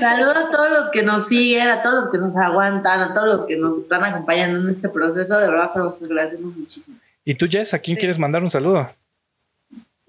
Saludos 0.00 0.36
a 0.36 0.50
todos 0.50 0.70
los 0.70 0.90
que 0.90 1.02
nos 1.02 1.26
siguen, 1.28 1.68
a 1.68 1.82
todos 1.82 2.04
los 2.04 2.10
que 2.10 2.18
nos 2.18 2.36
aguantan, 2.36 3.00
a 3.00 3.14
todos 3.14 3.26
los 3.38 3.46
que 3.46 3.56
nos 3.56 3.78
están 3.78 4.04
acompañando 4.04 4.60
en 4.68 4.74
este 4.74 4.88
proceso. 4.88 5.38
De 5.38 5.48
verdad, 5.48 5.72
se 5.72 5.78
los 5.78 6.02
agradecemos 6.02 6.56
muchísimo. 6.56 6.96
¿Y 7.24 7.34
tú, 7.34 7.46
Jess, 7.48 7.74
a 7.74 7.78
quién 7.78 7.96
quieres 7.96 8.18
mandar 8.18 8.42
un 8.42 8.50
saludo? 8.50 8.88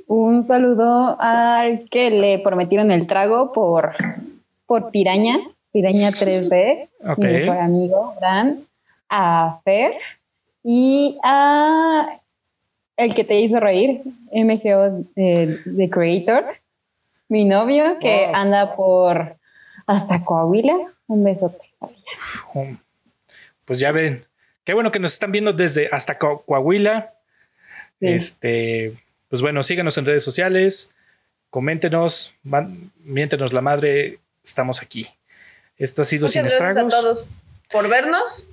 Un 0.07 0.43
saludo 0.43 1.17
al 1.19 1.81
que 1.89 2.09
le 2.11 2.39
prometieron 2.39 2.91
el 2.91 3.07
trago 3.07 3.51
por, 3.53 3.93
por 4.65 4.91
Piraña, 4.91 5.37
Piraña 5.71 6.11
3D, 6.11 6.89
Ok. 7.07 7.17
mi 7.19 7.27
mejor 7.27 7.57
amigo, 7.57 8.15
Gran, 8.19 8.59
a 9.09 9.59
Fer 9.63 9.93
y 10.63 11.17
a 11.23 12.03
el 12.97 13.13
que 13.15 13.23
te 13.23 13.39
hizo 13.39 13.59
reír, 13.59 14.01
MGO 14.31 15.03
de, 15.15 15.59
de 15.65 15.89
Creator. 15.89 16.45
Mi 17.29 17.45
novio, 17.45 17.97
que 17.99 18.25
Wow. 18.27 18.35
anda 18.35 18.75
por 18.75 19.37
hasta 19.87 20.23
Coahuila. 20.23 20.75
Un 21.07 21.23
besote. 21.23 21.73
Pues 23.65 23.79
ya 23.79 23.91
ven. 23.91 24.25
Qué 24.63 24.73
bueno 24.73 24.91
que 24.91 24.99
nos 24.99 25.13
están 25.13 25.31
viendo 25.31 25.53
desde 25.53 25.87
hasta 25.91 26.17
Co- 26.17 26.43
Coahuila. 26.45 27.13
Sí. 27.99 28.07
Este, 28.07 28.93
pues 29.29 29.41
bueno, 29.41 29.63
síganos 29.63 29.97
en 29.97 30.05
redes 30.05 30.23
sociales, 30.23 30.91
coméntenos, 31.49 32.33
man- 32.43 32.91
miéntenos 33.03 33.53
la 33.53 33.61
madre, 33.61 34.19
estamos 34.43 34.81
aquí. 34.81 35.07
Esto 35.77 36.01
ha 36.01 36.05
sido 36.05 36.23
Muchas 36.27 36.33
sin 36.33 36.41
gracias 36.43 36.69
estragos. 36.69 36.93
a 36.93 36.97
todos 36.97 37.27
por 37.71 37.87
vernos. 37.87 38.47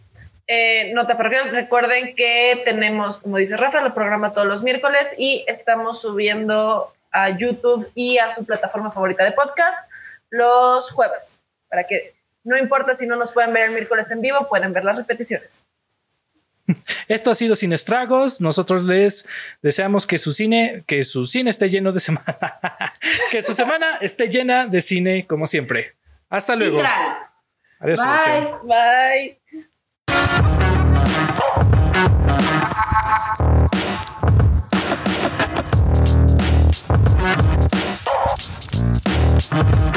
Eh, 0.47 0.93
nota 0.95 1.17
parroquial, 1.17 1.51
recuerden 1.51 2.15
que 2.17 2.61
tenemos, 2.65 3.19
como 3.19 3.37
dice 3.37 3.57
Rafa, 3.57 3.85
el 3.87 3.93
programa 3.93 4.33
todos 4.33 4.49
los 4.49 4.63
miércoles 4.65 5.15
y 5.17 5.45
estamos 5.47 6.01
subiendo 6.01 6.93
a 7.11 7.31
YouTube 7.37 7.91
y 7.95 8.19
a 8.19 8.29
su 8.29 8.45
plataforma 8.45 8.91
favorita 8.91 9.25
de 9.25 9.33
podcast 9.33 9.91
los 10.31 10.91
jueves, 10.93 11.43
para 11.69 11.85
que 11.85 12.15
no 12.45 12.57
importa 12.57 12.95
si 12.95 13.07
no 13.07 13.17
nos 13.17 13.33
pueden 13.33 13.53
ver 13.53 13.65
el 13.65 13.73
miércoles 13.73 14.11
en 14.13 14.21
vivo, 14.21 14.49
pueden 14.49 14.73
ver 14.73 14.85
las 14.85 14.97
repeticiones. 14.97 15.65
Esto 17.09 17.31
ha 17.31 17.35
sido 17.35 17.57
sin 17.57 17.73
estragos. 17.73 18.41
Nosotros 18.41 18.85
les 18.85 19.27
deseamos 19.63 20.07
que 20.07 20.19
su 20.19 20.33
cine, 20.33 20.85
que 20.87 21.05
su 21.05 21.27
cine 21.27 21.51
esté 21.51 21.69
lleno 21.69 21.93
de 21.93 22.01
semana, 22.01 22.39
que 23.31 23.43
su 23.43 23.53
semana 23.53 23.99
esté 24.01 24.29
llena 24.29 24.67
de 24.67 24.81
cine 24.81 25.27
como 25.27 25.47
siempre. 25.47 25.95
Hasta 26.29 26.57
luego. 26.57 26.81
Adiós. 27.81 27.99
producción. 27.99 28.69
Bye. 28.69 29.41
Bye. 32.37 32.50
Peace. 39.51 39.90